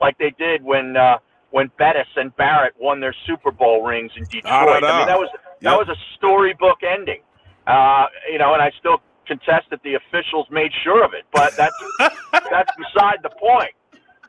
like 0.00 0.16
they 0.18 0.32
did 0.38 0.62
when, 0.62 0.96
uh, 0.96 1.18
when 1.52 1.70
Bettis 1.78 2.08
and 2.16 2.34
Barrett 2.36 2.74
won 2.80 2.98
their 3.00 3.14
Super 3.26 3.50
Bowl 3.52 3.84
rings 3.84 4.10
in 4.16 4.24
Detroit. 4.24 4.82
Da, 4.82 4.88
I 4.88 4.98
mean, 4.98 5.06
that 5.06 5.18
was 5.18 5.28
that 5.62 5.78
Yep. 5.78 5.86
was 5.86 5.88
a 5.88 5.96
storybook 6.16 6.78
ending. 6.82 7.20
Uh, 7.66 8.06
you 8.30 8.38
know, 8.38 8.52
and 8.54 8.60
I 8.62 8.72
still 8.80 9.00
contest 9.28 9.70
that 9.70 9.80
the 9.84 9.94
officials 9.94 10.48
made 10.50 10.72
sure 10.82 11.04
of 11.04 11.12
it, 11.14 11.24
but 11.32 11.54
that's 11.56 11.76
that's 12.50 12.70
beside 12.76 13.18
the 13.22 13.30
point. 13.30 13.72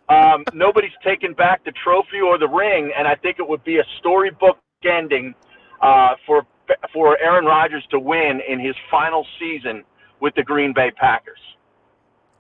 Um, 0.09 0.43
nobody's 0.53 0.91
taken 1.03 1.33
back 1.33 1.63
the 1.65 1.71
trophy 1.83 2.19
or 2.23 2.37
the 2.37 2.47
ring, 2.47 2.91
and 2.95 3.07
I 3.07 3.15
think 3.15 3.39
it 3.39 3.47
would 3.47 3.63
be 3.63 3.77
a 3.79 3.83
storybook 3.99 4.57
ending 4.85 5.33
uh, 5.81 6.15
for 6.27 6.45
for 6.93 7.17
Aaron 7.19 7.45
Rodgers 7.45 7.85
to 7.91 7.99
win 7.99 8.41
in 8.47 8.59
his 8.59 8.75
final 8.91 9.25
season 9.39 9.83
with 10.19 10.35
the 10.35 10.43
Green 10.43 10.71
Bay 10.73 10.91
Packers 10.91 11.39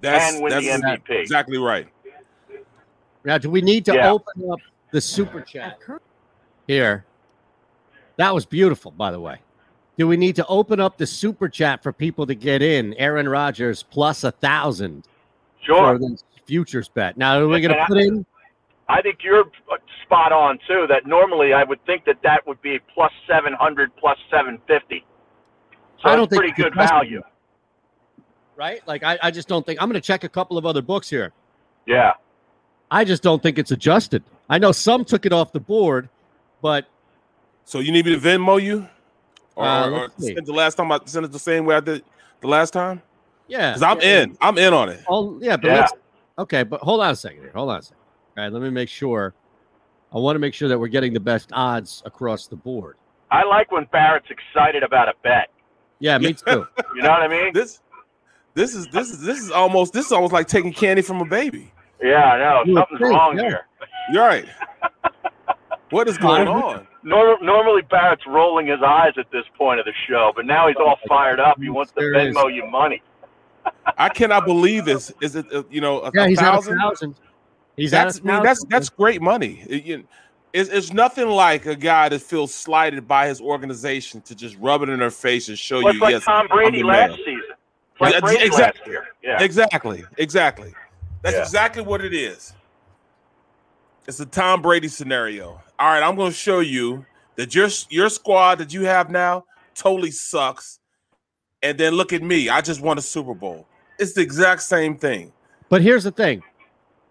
That's, 0.01 0.33
and 0.35 0.43
win 0.43 0.51
that's 0.51 0.65
the 0.65 0.71
MVP. 0.71 1.21
exactly 1.21 1.57
right. 1.57 1.87
Now, 3.25 3.37
do 3.37 3.49
we 3.49 3.61
need 3.61 3.85
to 3.85 3.93
Yeah. 3.95 4.11
open 4.11 4.49
up 4.51 4.59
the 4.93 5.01
super 5.01 5.41
chat 5.41 5.79
here? 6.67 7.03
That 8.17 8.33
was 8.33 8.45
beautiful, 8.45 8.91
by 8.91 9.11
the 9.11 9.19
way. 9.19 9.39
Do 9.97 10.07
we 10.07 10.17
need 10.17 10.35
to 10.37 10.45
open 10.47 10.79
up 10.79 10.97
the 10.97 11.05
super 11.07 11.49
chat 11.49 11.83
for 11.83 11.91
people 11.91 12.25
to 12.27 12.35
get 12.35 12.61
in? 12.61 12.93
Aaron 12.93 13.27
Rodgers 13.27 13.83
plus 13.83 14.23
a 14.23 14.31
thousand 14.31 15.05
Sure. 15.61 15.93
for 15.93 15.99
this 15.99 16.23
futures 16.45 16.89
bet. 16.89 17.17
Now, 17.17 17.39
are 17.39 17.47
we 17.47 17.59
going 17.59 17.73
to 17.75 17.81
I- 17.81 17.87
put 17.87 17.97
in? 17.97 18.25
I 18.89 19.01
think 19.01 19.19
you're 19.23 19.45
uh, 19.71 19.77
spot 20.03 20.31
on 20.33 20.59
too. 20.67 20.85
That 20.89 21.07
normally 21.07 21.53
I 21.53 21.63
would 21.63 21.83
think 21.85 22.03
that 22.05 22.17
that 22.23 22.45
would 22.45 22.61
be 22.61 22.79
plus 22.93 23.11
seven 23.27 23.53
hundred, 23.53 23.95
plus 23.95 24.17
seven 24.29 24.59
fifty. 24.67 25.05
So 26.01 26.09
I 26.09 26.15
don't 26.15 26.25
it's 26.25 26.31
think 26.31 26.39
pretty 26.41 26.49
it's 26.51 26.57
good 26.61 26.73
adjusted 26.73 26.93
value. 26.93 27.21
Right? 28.57 28.85
Like, 28.85 29.03
I, 29.03 29.17
I 29.23 29.31
just 29.31 29.47
don't 29.47 29.65
think. 29.65 29.81
I'm 29.81 29.87
going 29.89 29.99
to 29.99 30.05
check 30.05 30.25
a 30.25 30.29
couple 30.29 30.57
of 30.57 30.65
other 30.65 30.81
books 30.81 31.09
here. 31.09 31.31
Yeah. 31.87 32.11
I 32.91 33.05
just 33.05 33.23
don't 33.23 33.41
think 33.41 33.57
it's 33.57 33.71
adjusted. 33.71 34.21
I 34.49 34.57
know 34.59 34.71
some 34.71 35.05
took 35.05 35.25
it 35.25 35.33
off 35.33 35.51
the 35.53 35.59
board, 35.59 36.09
but 36.61 36.85
So 37.65 37.79
you 37.79 37.91
need 37.91 38.05
me 38.05 38.13
to 38.13 38.19
Venmo 38.19 38.61
you, 38.61 38.87
or, 39.55 39.65
Uh, 39.65 39.89
or 39.89 40.09
send 40.19 40.45
the 40.45 40.53
last 40.53 40.75
time 40.75 40.91
I 40.91 40.99
sent 41.05 41.25
it 41.25 41.31
the 41.31 41.39
same 41.39 41.65
way 41.65 41.75
I 41.75 41.79
did 41.79 42.03
the 42.41 42.47
last 42.47 42.71
time? 42.71 43.01
yeah, 43.47 43.71
Because 43.71 43.83
I'm 43.83 44.01
yeah, 44.01 44.21
in. 44.21 44.37
I'm 44.41 44.57
in 44.57 44.73
on 44.73 44.89
it. 44.89 44.99
Oh, 45.07 45.39
yeah, 45.41 45.55
but 45.57 45.71
Yeah. 45.71 45.87
okay, 46.39 46.63
but 46.63 46.81
hold 46.81 47.01
on 47.01 47.11
a 47.11 47.15
second 47.15 47.39
here. 47.39 47.51
Hold 47.55 47.69
on 47.69 47.79
a 47.79 47.81
second. 47.81 47.97
All 48.37 48.43
right, 48.43 48.51
let 48.53 48.61
me 48.61 48.69
make 48.69 48.89
sure. 48.89 49.33
I 50.11 50.17
want 50.19 50.35
to 50.35 50.39
make 50.39 50.53
sure 50.53 50.69
that 50.69 50.77
we're 50.77 50.89
getting 50.89 51.13
the 51.13 51.19
best 51.19 51.49
odds 51.53 52.03
across 52.05 52.47
the 52.47 52.55
board. 52.55 52.97
I 53.31 53.43
like 53.45 53.71
when 53.71 53.85
Barrett's 53.91 54.27
excited 54.29 54.83
about 54.83 55.07
a 55.09 55.13
bet. 55.23 55.49
Yeah, 55.99 56.17
me 56.19 56.33
too. 56.33 56.67
You 56.95 57.01
know 57.01 57.09
what 57.09 57.21
I 57.23 57.27
mean? 57.27 57.53
This 57.53 57.79
this 58.53 58.75
is 58.75 58.85
this 58.87 59.09
is 59.09 59.21
this 59.21 59.39
is 59.39 59.49
almost 59.49 59.93
this 59.93 60.05
is 60.05 60.11
almost 60.11 60.31
like 60.33 60.47
taking 60.47 60.71
candy 60.71 61.01
from 61.01 61.21
a 61.21 61.25
baby. 61.25 61.71
Yeah, 62.03 62.23
I 62.33 62.37
know. 62.39 62.63
You 62.65 62.75
Something's 62.75 62.99
think, 62.99 63.11
wrong 63.13 63.37
yeah. 63.37 63.43
here. 63.43 63.61
You're 64.11 64.23
right. 64.25 64.45
What 65.89 66.07
is 66.07 66.17
going 66.17 66.47
on? 66.47 66.87
Nor- 67.03 67.41
normally 67.41 67.81
Barrett's 67.83 68.23
rolling 68.27 68.67
his 68.67 68.79
eyes 68.85 69.13
at 69.17 69.29
this 69.31 69.43
point 69.57 69.79
of 69.79 69.85
the 69.85 69.93
show, 70.07 70.31
but 70.35 70.45
now 70.45 70.67
he's 70.67 70.77
all 70.77 70.97
fired 71.07 71.39
up. 71.39 71.59
He 71.61 71.69
wants 71.69 71.91
to 71.93 71.99
There 72.01 72.15
is. 72.15 72.35
Venmo 72.35 72.53
you 72.53 72.65
money. 72.65 73.01
I 73.97 74.09
cannot 74.09 74.45
believe 74.45 74.85
this. 74.85 75.11
Is 75.21 75.35
it 75.35 75.45
uh, 75.53 75.63
you 75.69 75.81
know 75.81 76.01
a, 76.01 76.11
Yeah, 76.13 76.25
a 76.25 76.27
he's 76.29 76.39
at 76.39 76.43
a 76.45 76.51
thousand? 76.51 76.77
thousand. 76.79 77.15
He's 77.77 77.93
at 77.93 78.05
that's 78.05 78.19
a 78.19 78.23
I 78.29 78.33
mean, 78.35 78.43
that's 78.43 78.63
that's 78.65 78.89
great 78.89 79.21
money. 79.21 79.63
It- 79.69 79.83
you- 79.85 80.07
it's, 80.53 80.69
it's 80.69 80.93
nothing 80.93 81.29
like 81.29 81.65
a 81.65 81.75
guy 81.75 82.09
that 82.09 82.21
feels 82.21 82.53
slighted 82.53 83.07
by 83.07 83.27
his 83.27 83.41
organization 83.41 84.21
to 84.21 84.35
just 84.35 84.55
rub 84.59 84.83
it 84.83 84.89
in 84.89 84.99
their 84.99 85.09
face 85.09 85.49
and 85.49 85.57
show 85.57 85.77
Well, 85.79 85.87
it's 85.87 85.95
you. 85.95 86.01
like 86.01 86.11
yes, 86.11 86.25
Tom 86.25 86.41
I'm 86.41 86.47
Brady 86.47 86.81
the 86.83 86.87
last 86.87 87.09
man. 87.09 87.17
season. 87.25 87.41
Like 87.99 88.13
Yeah, 88.13 88.19
Brady 88.19 88.43
exactly. 88.45 88.79
last 88.81 88.87
year. 88.87 89.07
Yeah. 89.23 89.41
Exactly. 89.43 90.03
Exactly. 90.19 90.73
That's 91.23 91.37
Yeah. 91.37 91.41
exactly 91.41 91.81
what 91.81 92.03
it 92.05 92.13
is. 92.13 92.53
It's 94.07 94.19
a 94.19 94.25
Tom 94.25 94.61
Brady 94.61 94.89
scenario. 94.89 95.61
All 95.79 95.87
right, 95.91 96.03
I'm 96.03 96.15
going 96.15 96.31
to 96.31 96.37
show 96.37 96.59
you 96.59 97.05
that 97.37 97.55
your 97.55 97.69
your 97.89 98.09
squad 98.09 98.59
that 98.59 98.73
you 98.73 98.85
have 98.85 99.09
now 99.09 99.45
totally 99.73 100.11
sucks. 100.11 100.79
And 101.63 101.77
then 101.77 101.93
look 101.93 102.11
at 102.11 102.21
me. 102.21 102.49
I 102.49 102.59
just 102.59 102.81
won 102.81 102.97
a 102.97 103.01
Super 103.01 103.33
Bowl. 103.33 103.65
It's 103.97 104.13
the 104.13 104.21
exact 104.21 104.61
same 104.63 104.97
thing. 104.97 105.31
But 105.69 105.81
here's 105.81 106.03
the 106.03 106.11
thing, 106.11 106.43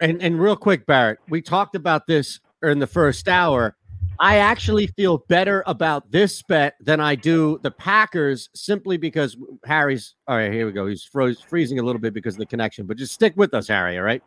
and 0.00 0.22
and 0.22 0.38
real 0.38 0.56
quick, 0.56 0.84
Barrett, 0.86 1.18
we 1.30 1.40
talked 1.40 1.74
about 1.74 2.06
this 2.06 2.38
in 2.62 2.78
the 2.78 2.86
first 2.86 3.28
hour. 3.28 3.74
I 4.20 4.36
actually 4.36 4.86
feel 4.88 5.18
better 5.28 5.64
about 5.66 6.10
this 6.10 6.42
bet 6.42 6.74
than 6.80 7.00
I 7.00 7.14
do 7.14 7.58
the 7.62 7.70
Packers 7.70 8.48
simply 8.54 8.96
because 8.96 9.36
Harry's. 9.64 10.14
All 10.28 10.36
right, 10.36 10.52
here 10.52 10.66
we 10.66 10.72
go. 10.72 10.86
He's 10.86 11.02
froze, 11.02 11.40
freezing 11.40 11.78
a 11.78 11.82
little 11.82 12.00
bit 12.00 12.14
because 12.14 12.34
of 12.34 12.38
the 12.38 12.46
connection, 12.46 12.86
but 12.86 12.96
just 12.96 13.12
stick 13.12 13.34
with 13.36 13.52
us, 13.54 13.68
Harry. 13.68 13.98
All 13.98 14.04
right, 14.04 14.22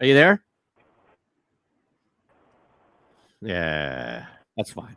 are 0.00 0.06
you 0.06 0.14
there? 0.14 0.44
Yeah, 3.40 4.26
that's 4.56 4.70
fine. 4.70 4.96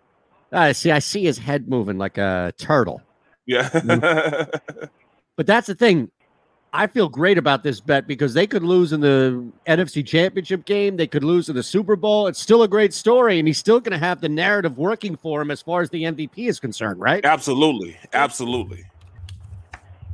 I 0.52 0.72
see. 0.72 0.92
I 0.92 1.00
see 1.00 1.24
his 1.24 1.38
head 1.38 1.68
moving 1.68 1.98
like 1.98 2.18
a 2.18 2.54
turtle. 2.58 3.02
Yeah. 3.46 3.70
But 5.36 5.46
that's 5.46 5.68
the 5.68 5.76
thing. 5.76 6.10
I 6.74 6.86
feel 6.88 7.08
great 7.08 7.38
about 7.38 7.64
this 7.64 7.80
bet 7.80 8.08
because 8.08 8.34
they 8.34 8.46
could 8.46 8.64
lose 8.64 8.92
in 8.92 9.00
the 9.00 9.46
NFC 9.68 10.06
Championship 10.06 10.66
game. 10.66 10.98
They 10.98 11.08
could 11.08 11.24
lose 11.24 11.50
in 11.50 11.56
the 11.56 11.64
Super 11.64 11.96
Bowl. 11.96 12.28
It's 12.28 12.40
still 12.40 12.64
a 12.64 12.68
great 12.68 12.94
story, 12.94 13.40
and 13.40 13.48
he's 13.48 13.58
still 13.58 13.80
going 13.80 13.98
to 13.98 14.06
have 14.06 14.20
the 14.20 14.30
narrative 14.30 14.78
working 14.78 15.16
for 15.16 15.42
him 15.42 15.50
as 15.50 15.62
far 15.62 15.82
as 15.82 15.90
the 15.90 16.04
MVP 16.04 16.50
is 16.50 16.60
concerned, 16.60 17.00
right? 17.00 17.24
Absolutely. 17.26 17.98
Absolutely. 18.14 18.86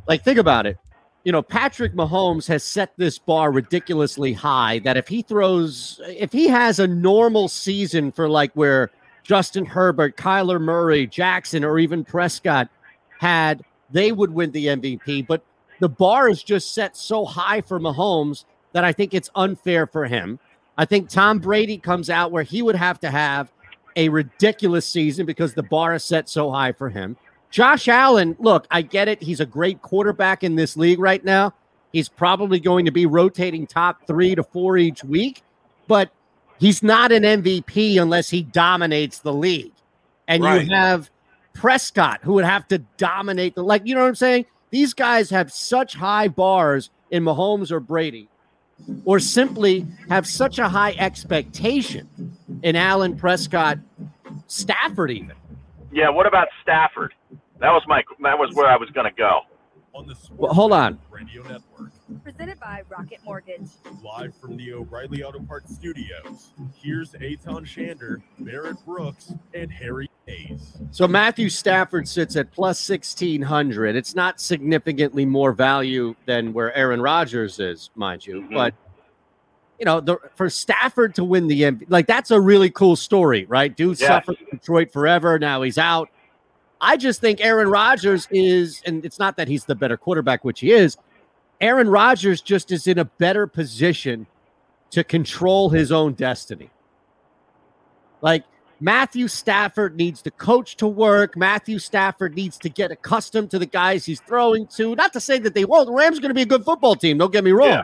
Like, 0.08 0.24
think 0.24 0.38
about 0.38 0.66
it. 0.66 0.78
You 1.24 1.32
know, 1.32 1.42
Patrick 1.42 1.94
Mahomes 1.94 2.48
has 2.48 2.64
set 2.64 2.94
this 2.98 3.18
bar 3.18 3.52
ridiculously 3.52 4.34
high 4.34 4.80
that 4.80 4.98
if 4.98 5.08
he 5.08 5.22
throws, 5.22 6.02
if 6.06 6.32
he 6.32 6.48
has 6.50 6.80
a 6.80 6.88
normal 6.88 7.48
season 7.48 8.12
for 8.12 8.30
like 8.30 8.52
where 8.54 8.92
Justin 9.24 9.66
Herbert, 9.66 10.18
Kyler 10.18 10.62
Murray, 10.62 11.08
Jackson, 11.08 11.64
or 11.64 11.80
even 11.80 12.04
Prescott 12.04 12.70
had, 13.20 13.64
they 13.90 14.12
would 14.12 14.32
win 14.34 14.52
the 14.52 14.68
MVP. 14.68 15.26
But 15.26 15.44
the 15.84 15.90
bar 15.90 16.30
is 16.30 16.42
just 16.42 16.74
set 16.74 16.96
so 16.96 17.26
high 17.26 17.60
for 17.60 17.78
Mahomes 17.78 18.46
that 18.72 18.86
I 18.86 18.94
think 18.94 19.14
it's 19.14 19.30
unfair 19.36 19.86
for 19.86 20.06
him. 20.06 20.40
I 20.78 20.86
think 20.86 21.10
Tom 21.10 21.40
Brady 21.40 21.78
comes 21.78 22.10
out 22.10 22.32
where 22.32 22.44
he 22.44 22.62
would 22.62 22.78
have 22.78 23.02
to 23.02 23.12
have 23.12 23.52
a 23.98 24.08
ridiculous 24.08 24.88
season 24.88 25.26
because 25.26 25.54
the 25.54 25.64
bar 25.64 25.94
is 25.94 26.06
set 26.06 26.30
so 26.30 26.50
high 26.50 26.72
for 26.72 26.88
him. 26.88 27.18
Josh 27.52 27.90
Allen, 27.90 28.38
look, 28.40 28.66
I 28.72 28.82
get 28.82 29.10
it. 29.10 29.22
He's 29.22 29.42
a 29.42 29.46
great 29.46 29.82
quarterback 29.82 30.42
in 30.42 30.56
this 30.56 30.78
league 30.78 31.00
right 31.00 31.22
now. 31.22 31.54
He's 31.92 32.08
probably 32.08 32.62
going 32.62 32.86
to 32.86 32.92
be 32.92 33.06
rotating 33.06 33.68
top 33.68 34.08
three 34.08 34.36
to 34.36 34.44
four 34.44 34.78
each 34.78 35.04
week, 35.04 35.44
but 35.90 36.12
he's 36.60 36.82
not 36.82 37.12
an 37.12 37.24
MVP 37.24 38.02
unless 38.02 38.30
he 38.30 38.42
dominates 38.42 39.20
the 39.20 39.34
league. 39.34 39.74
And 40.30 40.44
Right. 40.44 40.66
you 40.66 40.74
have 40.74 41.12
Prescott, 41.52 42.22
who 42.24 42.36
would 42.36 42.46
have 42.46 42.70
to 42.70 42.78
dominate 42.96 43.56
the 43.56 43.66
like, 43.66 43.82
you 43.84 43.96
know 43.96 44.02
what 44.04 44.08
I'm 44.08 44.16
saying? 44.16 44.46
These 44.74 44.96
guys 44.96 45.30
have 45.30 45.54
such 45.54 45.94
high 45.94 46.28
bars 46.28 46.90
in 47.12 47.24
Mahomes 47.24 47.72
or 47.72 47.80
Brady, 47.80 48.28
or 49.06 49.20
simply 49.20 49.86
have 50.10 50.26
such 50.26 50.58
a 50.58 50.68
high 50.68 50.96
expectation 50.98 52.36
in 52.64 52.76
Allen 52.76 53.16
Prescott, 53.16 53.78
Stafford, 54.48 55.12
even. 55.12 55.36
Yeah. 55.92 56.10
What 56.10 56.26
about 56.26 56.48
Stafford? 56.64 57.14
That 57.60 57.70
was 57.70 57.84
my. 57.88 58.02
That 58.24 58.40
was 58.40 58.50
where 58.56 58.66
I 58.66 58.76
was 58.76 58.90
going 58.90 59.06
to 59.06 59.16
go. 59.16 59.42
Well, 59.94 60.54
hold 60.54 60.72
on. 60.72 60.98
Radio 61.12 61.44
Network, 61.44 61.92
Presented 62.24 62.60
by 62.60 62.82
Rocket 62.90 63.20
Mortgage. 63.24 63.70
live 64.04 64.34
from 64.36 64.58
the 64.58 64.74
O'Reilly 64.74 65.24
Auto 65.24 65.40
Parts 65.40 65.76
Studios. 65.76 66.52
Here's 66.76 67.12
Eytan 67.12 67.64
Shander, 67.64 68.22
Barrett 68.40 68.78
Brooks, 68.86 69.34
and 69.54 69.72
Harry 69.72 70.10
Mayes. 70.26 70.80
So 70.90 71.08
Matthew 71.08 71.48
Stafford 71.48 72.08
sits 72.08 72.36
at 72.36 72.52
plus 72.52 72.90
1600. 72.90 73.96
It's 73.96 74.16
not 74.16 74.42
significantly 74.42 75.26
more 75.26 75.52
value 75.52 76.16
than 76.26 76.54
where 76.54 76.74
Aaron 76.76 77.02
Rodgers 77.02 77.60
is, 77.60 77.92
mind 77.96 78.26
you, 78.26 78.42
mm-hmm. 78.42 78.54
but 78.54 78.74
you 79.80 79.86
know, 79.86 80.00
the, 80.00 80.18
for 80.36 80.50
Stafford 80.50 81.14
to 81.16 81.24
win 81.24 81.48
the 81.48 81.62
MVP, 81.62 81.86
like 81.90 82.08
that's 82.08 82.32
a 82.32 82.42
really 82.42 82.72
cool 82.72 82.96
story, 82.96 83.46
right? 83.46 83.76
Dude 83.76 84.00
Yes. 84.00 84.08
suffered 84.08 84.38
Detroit 84.50 84.92
forever. 84.92 85.38
Now 85.38 85.62
he's 85.62 85.78
out. 85.78 86.10
I 86.84 86.98
just 86.98 87.22
think 87.22 87.40
Aaron 87.40 87.70
Rodgers 87.70 88.28
is, 88.30 88.82
and 88.86 89.06
it's 89.06 89.18
not 89.18 89.38
that 89.38 89.48
he's 89.48 89.64
the 89.64 89.74
better 89.74 89.96
quarterback, 89.96 90.44
which 90.44 90.60
he 90.60 90.72
is. 90.72 90.98
Aaron 91.62 91.88
Rodgers 91.88 92.42
just 92.42 92.74
is 92.74 92.88
in 92.88 93.00
a 93.00 93.06
better 93.06 93.48
position 93.48 94.28
to 94.92 95.04
control 95.04 95.70
his 95.70 95.94
own 95.94 96.14
destiny. 96.14 96.70
Like 98.22 98.44
Matthew 98.82 99.30
Stafford 99.30 99.96
needs 99.96 100.22
the 100.22 100.32
coach 100.32 100.76
to 100.78 100.88
work. 100.88 101.38
Matthew 101.38 101.80
Stafford 101.80 102.36
needs 102.36 102.58
to 102.58 102.70
get 102.70 102.92
accustomed 102.92 103.50
to 103.52 103.60
the 103.60 103.66
guys 103.66 104.06
he's 104.06 104.20
throwing 104.20 104.68
to. 104.76 104.94
Not 104.96 105.14
to 105.14 105.22
say 105.22 105.40
that 105.40 105.54
they 105.54 105.64
won't. 105.64 105.88
The 105.88 105.94
Rams 105.94 106.18
are 106.18 106.22
going 106.22 106.32
to 106.32 106.36
be 106.36 106.42
a 106.42 106.46
good 106.46 106.66
football 106.66 106.98
team. 106.98 107.18
Don't 107.18 107.32
get 107.32 107.46
me 107.46 107.52
wrong. 107.52 107.70
Yeah. 107.70 107.84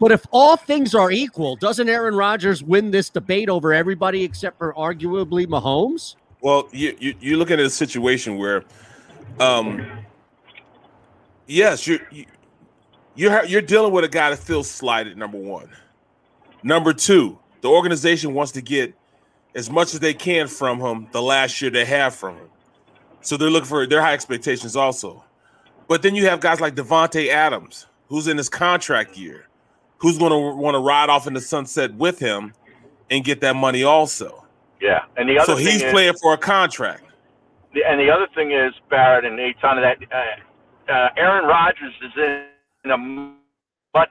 But 0.00 0.12
if 0.12 0.24
all 0.30 0.56
things 0.56 0.94
are 0.94 1.12
equal, 1.12 1.56
doesn't 1.56 1.90
Aaron 1.90 2.14
Rodgers 2.14 2.62
win 2.62 2.90
this 2.90 3.10
debate 3.10 3.50
over 3.50 3.74
everybody 3.74 4.24
except 4.24 4.56
for 4.56 4.72
arguably 4.72 5.46
Mahomes? 5.46 6.16
Well, 6.42 6.68
you, 6.72 6.96
you 6.98 7.14
you're 7.20 7.38
looking 7.38 7.60
at 7.60 7.64
a 7.64 7.70
situation 7.70 8.36
where, 8.36 8.64
um, 9.38 9.86
yes, 11.46 11.86
you're 11.86 12.00
you, 12.10 12.26
you're 13.14 13.44
you're 13.44 13.62
dealing 13.62 13.92
with 13.92 14.04
a 14.04 14.08
guy 14.08 14.30
that 14.30 14.40
feels 14.40 14.68
slighted. 14.68 15.16
Number 15.16 15.38
one, 15.38 15.70
number 16.64 16.92
two, 16.92 17.38
the 17.60 17.68
organization 17.68 18.34
wants 18.34 18.50
to 18.52 18.60
get 18.60 18.92
as 19.54 19.70
much 19.70 19.94
as 19.94 20.00
they 20.00 20.12
can 20.12 20.48
from 20.48 20.80
him 20.80 21.06
the 21.12 21.22
last 21.22 21.62
year 21.62 21.70
they 21.70 21.84
have 21.84 22.12
from 22.12 22.34
him, 22.34 22.48
so 23.20 23.36
they're 23.36 23.48
looking 23.48 23.68
for 23.68 23.86
their 23.86 24.02
high 24.02 24.14
expectations 24.14 24.74
also. 24.74 25.22
But 25.86 26.02
then 26.02 26.16
you 26.16 26.26
have 26.26 26.40
guys 26.40 26.60
like 26.60 26.74
Davante 26.74 27.28
Adams, 27.28 27.86
who's 28.08 28.26
in 28.26 28.36
his 28.36 28.48
contract 28.48 29.16
year, 29.16 29.46
who's 29.98 30.18
going 30.18 30.32
to 30.32 30.56
want 30.56 30.74
to 30.74 30.80
ride 30.80 31.08
off 31.08 31.28
in 31.28 31.34
the 31.34 31.40
sunset 31.40 31.94
with 31.94 32.18
him 32.18 32.52
and 33.10 33.24
get 33.24 33.40
that 33.42 33.54
money 33.54 33.84
also. 33.84 34.41
Yeah, 34.82 35.04
and 35.16 35.28
the 35.28 35.38
other 35.38 35.46
So 35.46 35.56
thing 35.56 35.66
he's 35.66 35.82
is, 35.82 35.92
playing 35.92 36.14
for 36.20 36.34
a 36.34 36.36
contract. 36.36 37.04
and 37.72 38.00
the 38.00 38.10
other 38.10 38.26
thing 38.34 38.50
is 38.50 38.72
Barrett 38.90 39.24
and 39.24 39.38
Eytan 39.38 39.80
that 39.80 39.98
uh, 40.12 40.92
uh, 40.92 41.08
Aaron 41.16 41.46
Rodgers 41.46 41.94
is 42.02 42.10
in 42.84 42.90
a 42.90 42.98
much 42.98 44.10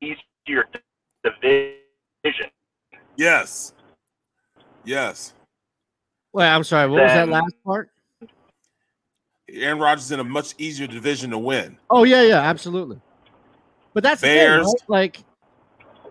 easier 0.00 0.64
division. 1.24 2.46
Yes. 3.16 3.74
Yes. 4.84 5.34
Well, 6.32 6.54
I'm 6.54 6.62
sorry. 6.62 6.88
What 6.88 7.02
was 7.02 7.12
that 7.12 7.28
last 7.28 7.56
part? 7.64 7.90
Aaron 9.50 9.80
Rodgers 9.80 10.12
in 10.12 10.20
a 10.20 10.24
much 10.24 10.54
easier 10.58 10.86
division 10.86 11.30
to 11.30 11.38
win. 11.38 11.76
Oh 11.90 12.04
yeah, 12.04 12.22
yeah, 12.22 12.40
absolutely. 12.40 13.00
But 13.94 14.04
that's 14.04 14.20
the 14.20 14.28
thing, 14.28 14.60
right? 14.60 14.74
like 14.86 15.24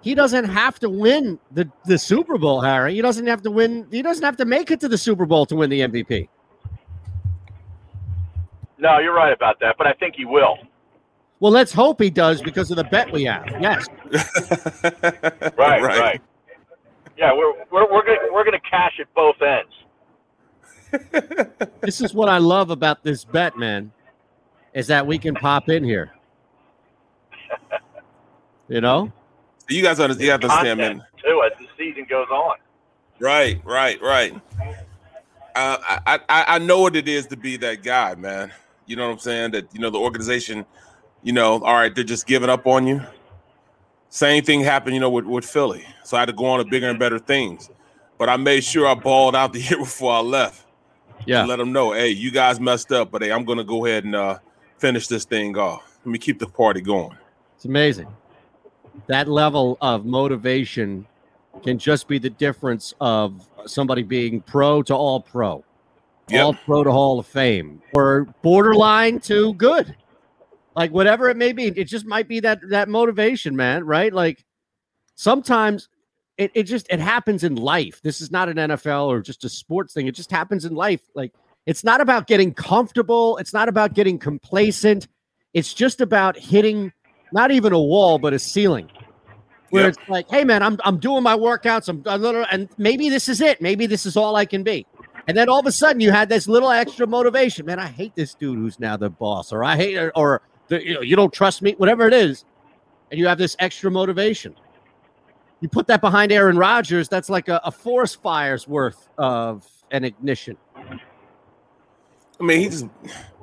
he 0.06 0.14
doesn't 0.14 0.46
have 0.46 0.78
to 0.80 0.88
win 0.88 1.40
the 1.52 1.68
the 1.86 1.98
Super 1.98 2.38
Bowl, 2.38 2.62
Harry. 2.62 2.94
He 2.94 3.02
doesn't 3.02 3.26
have 3.26 3.42
to 3.42 3.50
win. 3.50 3.88
He 3.90 4.04
doesn't 4.04 4.24
have 4.24 4.38
to 4.38 4.46
make 4.46 4.70
it 4.70 4.80
to 4.82 4.88
the 4.88 5.00
Super 5.00 5.26
Bowl 5.26 5.48
to 5.48 5.56
win 5.56 5.72
the 5.72 5.82
MVP. 5.82 6.30
No, 8.78 9.00
you're 9.00 9.16
right 9.16 9.34
about 9.34 9.60
that, 9.62 9.78
but 9.80 9.88
I 9.88 9.94
think 9.94 10.14
he 10.16 10.24
will. 10.24 10.60
Well, 11.40 11.52
let's 11.52 11.74
hope 11.74 12.00
he 12.00 12.12
does 12.12 12.40
because 12.40 12.70
of 12.70 12.78
the 12.78 12.84
bet 12.84 13.12
we 13.12 13.24
have. 13.24 13.48
Yes. 13.60 13.88
Right, 15.58 15.82
right. 15.82 16.22
Yeah, 17.18 17.34
we're 17.34 17.54
we're 17.72 17.92
we're 17.92 18.06
gonna 18.06 18.32
we're 18.32 18.46
gonna 18.46 18.60
cash 18.70 19.00
at 19.00 19.12
both 19.16 19.38
ends. 19.42 19.74
this 21.82 22.00
is 22.00 22.14
what 22.14 22.30
I 22.30 22.38
love 22.38 22.70
about 22.70 23.04
this 23.04 23.26
bet, 23.26 23.58
man, 23.58 23.92
is 24.76 24.86
that 24.86 25.08
we 25.08 25.18
can 25.18 25.34
pop 25.34 25.68
in 25.68 25.84
here. 25.84 26.12
You 28.68 28.82
know? 28.82 29.12
You 29.68 29.82
guys 29.82 30.00
understand, 30.00 30.26
you 30.26 30.32
have 30.32 30.42
to 30.42 30.48
understand, 30.48 30.80
man. 30.80 31.04
too 31.24 31.42
as 31.46 31.58
the 31.60 31.68
season 31.78 32.06
goes 32.10 32.28
on. 32.30 32.58
Right, 33.20 33.62
right, 33.64 34.02
right. 34.02 34.34
Uh, 35.56 35.78
I, 36.06 36.20
I 36.28 36.46
I 36.56 36.60
know 36.60 36.82
what 36.82 36.96
it 36.96 37.08
is 37.08 37.28
to 37.28 37.38
be 37.38 37.56
that 37.58 37.82
guy, 37.82 38.16
man. 38.16 38.52
You 38.86 38.96
know 38.98 39.08
what 39.08 39.14
I'm 39.14 39.20
saying? 39.20 39.52
That 39.52 39.74
you 39.74 39.80
know 39.80 39.90
the 39.90 40.00
organization, 40.00 40.66
you 41.24 41.32
know, 41.34 41.54
all 41.64 41.76
right, 41.76 41.94
they're 41.96 42.04
just 42.04 42.28
giving 42.28 42.50
up 42.50 42.68
on 42.68 42.86
you. 42.86 43.02
Same 44.10 44.44
thing 44.44 44.62
happened, 44.62 44.94
you 44.94 45.00
know, 45.02 45.10
with, 45.10 45.26
with 45.26 45.46
Philly. 45.46 45.86
So 46.04 46.16
I 46.16 46.22
had 46.22 46.28
to 46.28 46.34
go 46.34 46.46
on 46.46 46.60
to 46.60 46.66
bigger 46.70 46.90
and 46.90 47.00
better 47.00 47.20
things. 47.20 47.70
But 48.18 48.30
I 48.30 48.38
made 48.38 48.64
sure 48.64 48.88
I 48.88 48.94
balled 48.94 49.36
out 49.36 49.52
the 49.54 49.60
year 49.70 49.78
before 49.78 50.14
I 50.14 50.20
left. 50.20 50.66
Yeah. 51.26 51.46
Let 51.46 51.58
them 51.58 51.72
know, 51.72 51.94
hey, 51.94 52.10
you 52.10 52.32
guys 52.32 52.60
messed 52.60 52.92
up, 52.92 53.12
but 53.12 53.22
hey, 53.22 53.32
I'm 53.32 53.46
gonna 53.46 53.64
go 53.64 53.86
ahead 53.86 54.04
and 54.04 54.16
uh, 54.16 54.40
finish 54.78 55.08
this 55.08 55.26
thing 55.26 55.58
off. 55.58 56.00
Let 56.06 56.12
me 56.12 56.20
keep 56.20 56.40
the 56.40 56.48
party 56.48 56.82
going. 56.82 57.18
It's 57.56 57.66
amazing. 57.66 58.08
That 59.08 59.28
level 59.28 59.78
of 59.82 60.06
motivation 60.06 61.08
can 61.64 61.78
just 61.78 62.08
be 62.08 62.18
the 62.18 62.30
difference 62.30 62.94
of 63.00 63.48
somebody 63.66 64.04
being 64.04 64.42
pro 64.42 64.82
to 64.84 64.96
all 64.96 65.22
pro, 65.22 65.64
all 66.34 66.54
pro 66.54 66.84
to 66.84 66.92
Hall 66.92 67.20
of 67.20 67.28
Fame, 67.28 67.82
or 67.94 68.28
borderline 68.42 69.20
to 69.22 69.54
good. 69.54 69.96
Like 70.76 70.92
whatever 70.92 71.30
it 71.30 71.38
may 71.38 71.54
be, 71.54 71.68
it 71.68 71.86
just 71.86 72.06
might 72.06 72.28
be 72.28 72.40
that 72.42 72.60
that 72.70 72.90
motivation, 72.90 73.56
man. 73.56 73.86
Right? 73.86 74.14
Like 74.14 74.44
sometimes 75.16 75.88
it, 76.38 76.52
it 76.54 76.64
just 76.64 76.88
it 76.90 77.00
happens 77.00 77.44
in 77.44 77.56
life. 77.56 78.02
This 78.02 78.22
is 78.22 78.32
not 78.32 78.50
an 78.50 78.58
NFL 78.58 79.08
or 79.08 79.22
just 79.22 79.44
a 79.46 79.50
sports 79.50 79.94
thing. 79.94 80.08
It 80.08 80.16
just 80.16 80.32
happens 80.32 80.66
in 80.66 80.76
life. 80.76 81.02
Like 81.16 81.34
it's 81.66 81.84
not 81.84 82.02
about 82.02 82.28
getting 82.28 82.54
comfortable. 82.54 83.38
It's 83.38 83.54
not 83.54 83.70
about 83.70 83.94
getting 83.94 84.20
complacent. 84.20 85.08
It's 85.54 85.74
just 85.74 86.02
about 86.02 86.38
hitting 86.38 86.92
not 87.36 87.52
even 87.52 87.74
a 87.74 87.80
wall, 87.80 88.18
but 88.18 88.34
a 88.34 88.40
ceiling. 88.40 88.90
Where 89.70 89.84
Yep. 89.84 89.90
it's 90.00 90.10
like, 90.10 90.30
hey 90.30 90.44
man, 90.44 90.64
I'm 90.64 90.80
I'm 90.84 90.98
doing 90.98 91.22
my 91.22 91.36
workouts. 91.36 91.90
I'm 91.90 92.02
a 92.06 92.18
little, 92.18 92.46
and 92.52 92.70
maybe 92.78 93.10
this 93.10 93.28
is 93.30 93.42
it. 93.42 93.62
Maybe 93.62 93.86
this 93.86 94.06
is 94.06 94.16
all 94.18 94.36
I 94.36 94.46
can 94.46 94.64
be. 94.64 94.88
And 95.28 95.36
then 95.36 95.50
all 95.50 95.60
of 95.60 95.66
a 95.66 95.72
sudden, 95.72 96.00
you 96.02 96.12
had 96.12 96.30
this 96.30 96.48
little 96.48 96.72
extra 96.72 97.06
motivation. 97.06 97.66
Man, 97.66 97.80
I 97.80 97.88
hate 97.88 98.16
this 98.16 98.36
dude 98.36 98.58
who's 98.58 98.80
now 98.80 98.96
the 98.96 99.10
boss, 99.10 99.52
or 99.52 99.64
I 99.64 99.76
hate, 99.76 100.12
or 100.16 100.42
the, 100.68 100.84
you 100.86 100.94
know, 100.94 101.02
you 101.02 101.16
don't 101.16 101.34
trust 101.34 101.62
me, 101.62 101.74
whatever 101.78 102.08
it 102.08 102.14
is. 102.14 102.46
And 103.12 103.20
you 103.20 103.28
have 103.28 103.38
this 103.38 103.56
extra 103.60 103.92
motivation. 103.92 104.56
You 105.62 105.70
put 105.70 105.88
that 105.88 106.00
behind 106.00 106.32
Aaron 106.32 106.58
Rodgers, 106.58 107.10
that's 107.10 107.30
like 107.30 107.50
a, 107.50 107.60
a 107.64 107.72
forest 107.72 108.22
fire's 108.22 108.68
worth 108.68 109.10
of 109.18 109.68
an 109.92 110.04
ignition. 110.04 110.58
I 112.40 112.44
mean, 112.44 112.60
he's 112.60 112.86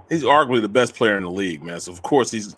he's 0.08 0.22
arguably 0.22 0.62
the 0.62 0.68
best 0.68 0.94
player 0.94 1.16
in 1.16 1.24
the 1.24 1.30
league, 1.30 1.62
man. 1.62 1.80
So 1.80 1.90
of 1.90 2.02
course 2.02 2.30
he's, 2.30 2.56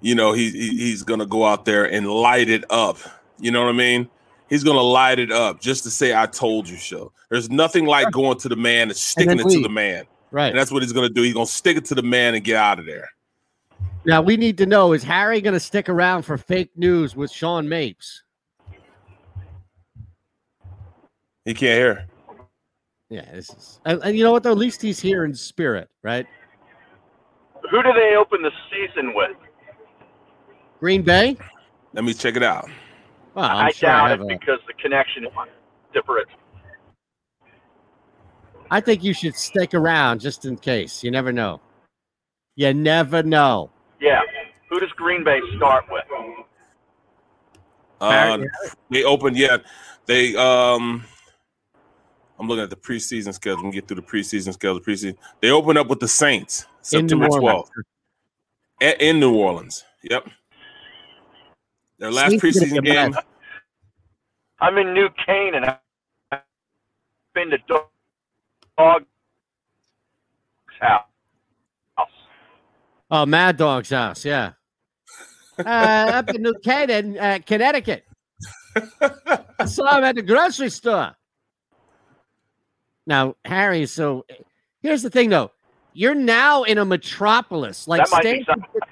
you 0.00 0.14
know, 0.14 0.32
he's 0.32 0.52
he's 0.52 1.02
gonna 1.02 1.26
go 1.26 1.44
out 1.44 1.64
there 1.64 1.84
and 1.84 2.06
light 2.06 2.48
it 2.48 2.64
up. 2.70 2.98
You 3.38 3.50
know 3.50 3.62
what 3.62 3.70
I 3.70 3.72
mean? 3.72 4.08
He's 4.48 4.64
gonna 4.64 4.80
light 4.80 5.18
it 5.18 5.30
up 5.30 5.60
just 5.60 5.84
to 5.84 5.90
say, 5.90 6.14
"I 6.14 6.26
told 6.26 6.68
you 6.68 6.76
so." 6.76 7.12
There's 7.30 7.50
nothing 7.50 7.84
like 7.86 8.10
going 8.10 8.38
to 8.38 8.48
the 8.48 8.56
man 8.56 8.88
and 8.88 8.96
sticking 8.96 9.36
then 9.36 9.46
it 9.46 9.52
to 9.52 9.60
the 9.60 9.68
man. 9.68 10.04
Right. 10.30 10.48
And 10.48 10.58
that's 10.58 10.70
what 10.70 10.82
he's 10.82 10.92
gonna 10.92 11.08
do. 11.08 11.22
He's 11.22 11.34
gonna 11.34 11.46
stick 11.46 11.76
it 11.76 11.84
to 11.86 11.94
the 11.94 12.02
man 12.02 12.34
and 12.34 12.44
get 12.44 12.56
out 12.56 12.78
of 12.78 12.86
there. 12.86 13.08
Now 14.04 14.22
we 14.22 14.36
need 14.36 14.56
to 14.58 14.66
know: 14.66 14.92
Is 14.92 15.02
Harry 15.02 15.40
going 15.40 15.54
to 15.54 15.60
stick 15.60 15.88
around 15.88 16.22
for 16.22 16.38
fake 16.38 16.70
news 16.76 17.14
with 17.14 17.30
Sean 17.30 17.68
Mapes? 17.68 18.22
He 21.44 21.54
can't 21.54 21.78
hear. 21.78 22.06
Yeah, 23.10 23.24
this 23.32 23.50
is, 23.50 23.80
and, 23.86 24.00
and 24.02 24.16
you 24.16 24.24
know 24.24 24.32
what? 24.32 24.42
Though, 24.42 24.52
at 24.52 24.58
least 24.58 24.82
he's 24.82 25.00
here 25.00 25.24
in 25.24 25.34
spirit, 25.34 25.88
right? 26.02 26.26
Who 27.70 27.82
do 27.82 27.92
they 27.92 28.16
open 28.16 28.42
the 28.42 28.50
season 28.70 29.14
with? 29.14 29.36
Green 30.80 31.02
Bay. 31.02 31.36
Let 31.92 32.04
me 32.04 32.14
check 32.14 32.36
it 32.36 32.42
out. 32.42 32.68
Well, 33.34 33.44
I'm 33.48 33.72
sure 33.72 33.88
doubt 33.88 34.10
have 34.10 34.20
it 34.20 34.24
a- 34.24 34.26
because 34.26 34.58
the 34.66 34.74
connection 34.74 35.24
is 35.26 35.32
different. 35.92 36.28
I 38.70 38.80
think 38.80 39.02
you 39.02 39.14
should 39.14 39.34
stick 39.34 39.72
around 39.74 40.20
just 40.20 40.44
in 40.44 40.56
case. 40.56 41.02
You 41.02 41.10
never 41.10 41.32
know. 41.32 41.60
You 42.56 42.74
never 42.74 43.22
know. 43.22 43.70
Yeah. 44.00 44.20
Who 44.68 44.78
does 44.80 44.90
Green 44.92 45.24
Bay 45.24 45.40
start 45.56 45.84
with? 45.90 46.04
Uh, 48.00 48.38
they 48.90 49.02
opened, 49.04 49.36
yeah. 49.36 49.56
They 50.06 50.36
um 50.36 51.04
I'm 52.38 52.46
looking 52.46 52.62
at 52.62 52.70
the 52.70 52.76
preseason 52.76 53.32
schedule. 53.34 53.56
We 53.58 53.62
can 53.62 53.70
get 53.72 53.88
through 53.88 53.96
the 53.96 54.02
preseason 54.02 54.52
schedule. 54.52 54.80
Preseason. 54.80 55.16
They 55.40 55.50
open 55.50 55.76
up 55.76 55.88
with 55.88 55.98
the 56.00 56.06
Saints 56.08 56.66
September 56.82 57.26
12th. 57.28 57.68
A- 58.80 59.04
In 59.08 59.18
New 59.18 59.34
Orleans. 59.34 59.84
Yep. 60.04 60.28
Their 61.98 62.10
last 62.12 62.30
Saints 62.38 62.44
preseason 62.44 62.82
game. 62.84 63.12
mad. 63.12 63.24
I'm 64.60 64.76
in 64.78 64.94
New 64.94 65.08
Canaan. 65.24 65.64
I've 66.32 66.40
been 67.34 67.50
to 67.50 67.58
Dog- 67.68 67.86
Dog's 68.76 69.04
house. 70.80 71.04
Oh, 73.10 73.24
Mad 73.26 73.56
Dog's 73.56 73.90
house. 73.90 74.24
Yeah. 74.24 74.52
uh, 75.58 75.62
up 76.14 76.28
in 76.30 76.42
New 76.42 76.54
Canaan, 76.62 77.18
uh, 77.18 77.38
Connecticut. 77.44 78.04
I 79.58 79.64
saw 79.64 79.98
him 79.98 80.04
at 80.04 80.14
the 80.14 80.22
grocery 80.22 80.70
store. 80.70 81.16
Now, 83.06 83.34
Harry, 83.44 83.86
so 83.86 84.24
here's 84.82 85.02
the 85.02 85.10
thing, 85.10 85.30
though. 85.30 85.50
You're 85.94 86.14
now 86.14 86.62
in 86.64 86.78
a 86.78 86.84
metropolis. 86.84 87.88
Like 87.88 88.02
That 88.04 88.10
might 88.10 88.22
be 88.22 88.42
Stamford- 88.44 88.82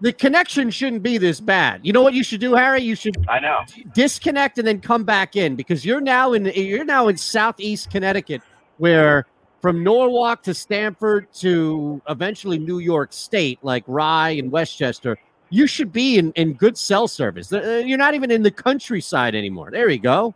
the 0.00 0.12
connection 0.12 0.70
shouldn't 0.70 1.02
be 1.02 1.18
this 1.18 1.40
bad. 1.40 1.80
You 1.84 1.92
know 1.92 2.02
what 2.02 2.14
you 2.14 2.22
should 2.22 2.40
do, 2.40 2.54
Harry? 2.54 2.82
You 2.82 2.94
should 2.94 3.16
I 3.28 3.40
know. 3.40 3.60
disconnect 3.94 4.58
and 4.58 4.66
then 4.66 4.80
come 4.80 5.04
back 5.04 5.36
in 5.36 5.56
because 5.56 5.84
you're 5.84 6.00
now 6.00 6.32
in 6.34 6.44
you're 6.46 6.84
now 6.84 7.08
in 7.08 7.16
southeast 7.16 7.90
Connecticut, 7.90 8.42
where 8.78 9.26
from 9.62 9.82
Norwalk 9.82 10.42
to 10.44 10.54
Stamford 10.54 11.28
to 11.36 12.00
eventually 12.08 12.58
New 12.58 12.78
York 12.78 13.12
State, 13.12 13.58
like 13.62 13.84
Rye 13.86 14.30
and 14.30 14.52
Westchester, 14.52 15.16
you 15.50 15.66
should 15.66 15.92
be 15.92 16.18
in, 16.18 16.30
in 16.32 16.52
good 16.52 16.76
cell 16.76 17.08
service. 17.08 17.52
Uh, 17.52 17.82
You're 17.84 17.98
not 17.98 18.14
even 18.14 18.30
in 18.30 18.42
the 18.42 18.50
countryside 18.50 19.34
anymore. 19.34 19.70
There 19.70 19.88
you 19.88 19.98
go. 19.98 20.34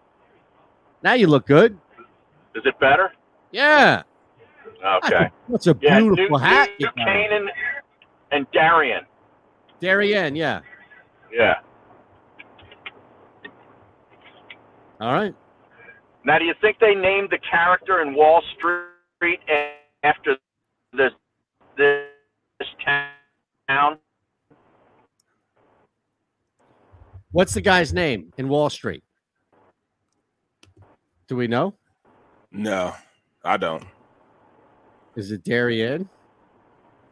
Now 1.02 1.12
you 1.14 1.26
look 1.26 1.46
good. 1.46 1.78
Is 2.54 2.62
it 2.64 2.78
better? 2.80 3.12
Yeah. 3.52 4.02
Okay. 5.04 5.30
That's 5.48 5.66
a 5.66 5.76
Yeah, 5.80 6.00
beautiful 6.00 6.38
New, 6.38 6.44
hat. 6.44 6.70
New 6.80 6.86
got. 6.86 6.96
Canaan 6.96 7.48
and 8.32 8.46
Darien. 8.52 9.04
Darien, 9.80 10.36
yeah. 10.36 10.60
Yeah. 11.32 11.54
All 15.00 15.12
right. 15.12 15.34
Now, 16.24 16.38
do 16.38 16.44
you 16.44 16.54
think 16.60 16.78
they 16.78 16.94
named 16.94 17.30
the 17.30 17.38
character 17.50 18.02
in 18.02 18.14
Wall 18.14 18.42
Street 18.56 19.40
after 20.04 20.36
this 20.92 21.12
this 21.78 22.68
town? 22.84 23.98
What's 27.32 27.54
the 27.54 27.62
guy's 27.62 27.94
name 27.94 28.32
in 28.36 28.48
Wall 28.48 28.68
Street? 28.68 29.02
Do 31.28 31.36
we 31.36 31.46
know? 31.46 31.74
No, 32.52 32.92
I 33.44 33.56
don't. 33.56 33.84
Is 35.14 35.30
it 35.30 35.44
Darien? 35.44 36.08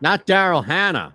Not 0.00 0.26
Daryl 0.26 0.64
Hannah. 0.64 1.14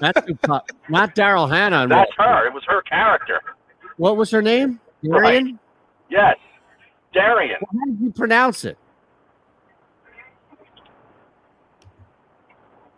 That's 0.00 0.26
who 0.26 0.34
po- 0.36 0.62
not 0.88 1.14
Daryl 1.14 1.48
Hannah. 1.50 1.86
That's 1.88 2.10
her. 2.18 2.46
It 2.46 2.54
was 2.54 2.62
her 2.66 2.82
character. 2.82 3.40
What 3.96 4.16
was 4.16 4.30
her 4.30 4.42
name? 4.42 4.80
Darien? 5.04 5.58
Yes, 6.10 6.36
Darian. 7.12 7.58
How 7.60 7.86
did 7.86 8.00
you 8.00 8.10
pronounce 8.12 8.64
it? 8.64 8.78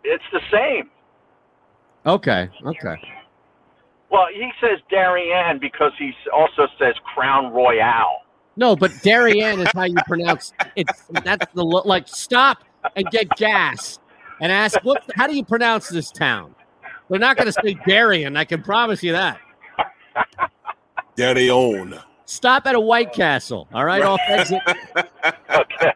It's 0.03 0.23
the 0.31 0.41
same. 0.51 0.89
Okay. 2.05 2.49
Okay. 2.65 2.95
Well, 4.09 4.27
he 4.33 4.51
says 4.61 4.79
Darien 4.89 5.59
because 5.59 5.91
he 5.97 6.11
also 6.33 6.67
says 6.77 6.93
Crown 7.15 7.51
Royale. 7.53 8.21
No, 8.55 8.75
but 8.75 8.91
Darien 9.01 9.59
is 9.59 9.69
how 9.73 9.85
you 9.85 9.95
pronounce 10.05 10.53
it's 10.75 11.03
that's 11.23 11.45
the 11.53 11.63
like 11.63 12.07
stop 12.07 12.63
and 12.95 13.09
get 13.09 13.29
gas 13.37 13.99
and 14.41 14.51
ask 14.51 14.77
what 14.83 15.03
how 15.15 15.27
do 15.27 15.35
you 15.35 15.43
pronounce 15.43 15.89
this 15.89 16.11
town? 16.11 16.53
They're 17.09 17.19
not 17.19 17.37
going 17.37 17.51
to 17.51 17.53
say 17.53 17.77
Darien, 17.85 18.37
I 18.37 18.45
can 18.45 18.63
promise 18.63 19.03
you 19.03 19.11
that. 19.11 19.39
There 21.15 21.33
they 21.33 21.49
own. 21.49 21.99
Stop 22.25 22.65
at 22.65 22.75
a 22.75 22.79
White 22.79 23.13
Castle, 23.13 23.67
all 23.73 23.85
right, 23.85 24.01
off 24.01 24.19
exit. 24.27 24.61
okay. 24.95 25.91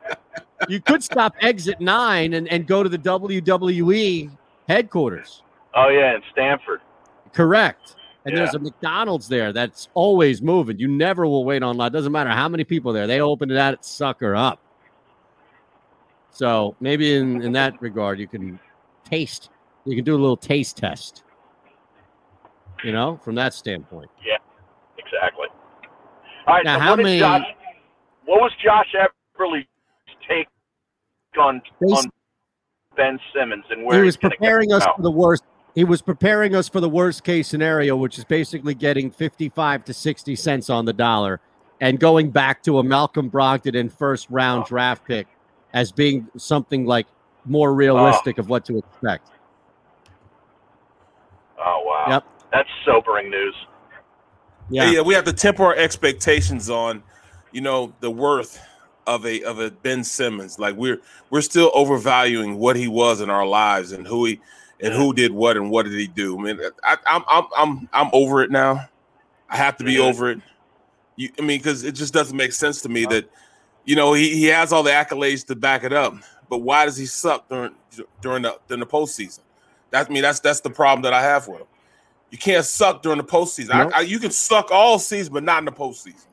You 0.69 0.81
could 0.81 1.03
stop 1.03 1.35
exit 1.41 1.79
9 1.79 2.33
and, 2.33 2.47
and 2.49 2.67
go 2.67 2.83
to 2.83 2.89
the 2.89 2.97
WWE 2.97 4.29
headquarters. 4.67 5.43
Oh 5.75 5.89
yeah, 5.89 6.15
in 6.15 6.21
Stamford. 6.31 6.81
Correct. 7.33 7.95
And 8.25 8.35
there's 8.35 8.55
a 8.55 8.59
McDonald's 8.59 9.29
there 9.29 9.53
that's 9.53 9.87
always 9.93 10.41
moving. 10.41 10.77
You 10.79 10.89
never 10.89 11.25
will 11.25 11.45
wait 11.45 11.63
on 11.63 11.77
line. 11.77 11.93
Doesn't 11.93 12.11
matter 12.11 12.29
how 12.29 12.49
many 12.49 12.65
people 12.65 12.91
there. 12.91 13.07
They 13.07 13.21
open 13.21 13.47
that 13.49 13.85
sucker 13.85 14.35
up. 14.35 14.59
So 16.37 16.75
maybe 16.79 17.15
in, 17.15 17.41
in 17.41 17.51
that 17.53 17.81
regard, 17.81 18.19
you 18.19 18.27
can 18.27 18.59
taste. 19.03 19.49
You 19.85 19.95
can 19.95 20.05
do 20.05 20.13
a 20.13 20.21
little 20.21 20.37
taste 20.37 20.77
test. 20.77 21.23
You 22.83 22.91
know, 22.91 23.19
from 23.23 23.33
that 23.33 23.55
standpoint. 23.55 24.11
Yeah, 24.23 24.37
exactly. 24.99 25.47
All 26.45 26.53
right. 26.53 26.63
Now, 26.63 26.75
so 26.75 26.79
how 26.79 26.91
what, 26.91 26.99
many- 27.01 27.17
Josh, 27.17 27.41
what 28.25 28.39
was 28.39 28.51
Josh 28.63 28.93
Eberley's 28.93 29.65
take 30.29 30.47
on 31.39 31.59
on 31.81 32.05
Ben 32.95 33.19
Simmons 33.33 33.65
and 33.71 33.83
where 33.83 33.97
he 33.97 34.05
was 34.05 34.13
he's 34.13 34.21
gonna 34.21 34.33
get 34.33 34.37
preparing 34.37 34.71
us 34.73 34.83
out? 34.83 34.97
for 34.97 35.01
the 35.01 35.09
worst. 35.09 35.41
He 35.73 35.85
was 35.85 36.03
preparing 36.03 36.53
us 36.53 36.69
for 36.69 36.79
the 36.79 36.89
worst 36.89 37.23
case 37.23 37.47
scenario, 37.47 37.95
which 37.95 38.19
is 38.19 38.25
basically 38.25 38.75
getting 38.75 39.09
55 39.09 39.85
to 39.85 39.93
60 39.93 40.35
cents 40.35 40.69
on 40.69 40.85
the 40.85 40.93
dollar 40.93 41.39
and 41.81 41.99
going 41.99 42.29
back 42.29 42.61
to 42.63 42.77
a 42.77 42.83
Malcolm 42.83 43.29
Brogdon 43.31 43.73
in 43.73 43.89
first 43.89 44.27
round 44.29 44.65
oh. 44.65 44.67
draft 44.67 45.03
pick 45.03 45.27
as 45.77 45.91
being 45.91 46.27
something 46.37 46.87
like 46.87 47.05
more 47.45 47.71
realistic 47.71 48.39
oh. 48.39 48.41
of 48.41 48.49
what 48.49 48.65
to 48.65 48.79
expect. 48.79 49.29
Oh 51.59 51.83
wow. 51.85 52.05
Yep. 52.09 52.23
That's 52.51 52.69
sobering 52.83 53.29
news. 53.29 53.55
Yeah. 54.69 54.89
yeah, 54.89 55.01
we 55.01 55.13
have 55.13 55.23
to 55.25 55.33
temper 55.33 55.63
our 55.63 55.75
expectations 55.75 56.69
on, 56.69 57.03
you 57.53 57.61
know, 57.61 57.93
the 58.01 58.11
worth 58.11 58.59
of 59.05 59.25
a 59.25 59.43
of 59.43 59.59
a 59.59 59.69
Ben 59.69 60.03
Simmons. 60.03 60.57
Like 60.57 60.75
we're 60.75 60.99
we're 61.29 61.41
still 61.41 61.71
overvaluing 61.75 62.57
what 62.57 62.75
he 62.75 62.87
was 62.87 63.21
in 63.21 63.29
our 63.29 63.45
lives 63.45 63.91
and 63.91 64.07
who 64.07 64.25
he 64.25 64.41
and 64.81 64.95
who 64.95 65.13
did 65.13 65.31
what 65.31 65.57
and 65.57 65.69
what 65.69 65.83
did 65.83 65.93
he 65.93 66.07
do. 66.07 66.39
I 66.39 66.41
mean, 66.41 66.59
I, 66.83 66.97
I'm 67.05 67.23
I'm 67.29 67.43
I'm 67.55 67.89
I'm 67.93 68.09
over 68.13 68.41
it 68.41 68.49
now. 68.49 68.89
I 69.47 69.57
have 69.57 69.77
to 69.77 69.83
be 69.83 69.99
over 69.99 70.31
it. 70.31 70.39
You, 71.17 71.29
I 71.37 71.43
mean, 71.43 71.59
because 71.59 71.83
it 71.83 71.93
just 71.93 72.13
doesn't 72.13 72.35
make 72.35 72.51
sense 72.51 72.81
to 72.81 72.89
me 72.89 73.05
that, 73.05 73.29
you 73.87 73.95
know, 73.95 74.13
he, 74.13 74.35
he 74.35 74.43
has 74.45 74.71
all 74.73 74.83
the 74.83 74.91
accolades 74.91 75.47
to 75.47 75.55
back 75.55 75.83
it 75.85 75.93
up, 75.93 76.13
but 76.49 76.59
why 76.59 76.85
does 76.85 76.97
he 76.97 77.05
suck 77.07 77.47
during 77.47 77.71
during 78.21 78.43
the 78.43 78.59
during 78.67 78.81
the 78.81 78.85
postseason? 78.85 79.39
That 79.91 80.07
I 80.09 80.13
mean, 80.13 80.21
that's 80.21 80.41
that's 80.41 80.59
the 80.59 80.69
problem 80.69 81.01
that 81.03 81.13
I 81.13 81.21
have 81.21 81.47
with 81.47 81.61
him. 81.61 81.67
You 82.29 82.37
can't 82.37 82.65
suck 82.65 83.01
during 83.01 83.17
the 83.17 83.23
postseason. 83.23 83.69
Nope. 83.69 83.93
I, 83.95 83.99
I, 83.99 84.01
you 84.01 84.19
can 84.19 84.31
suck 84.31 84.69
all 84.71 84.99
season, 84.99 85.33
but 85.33 85.43
not 85.43 85.59
in 85.59 85.65
the 85.65 85.71
postseason. 85.71 86.25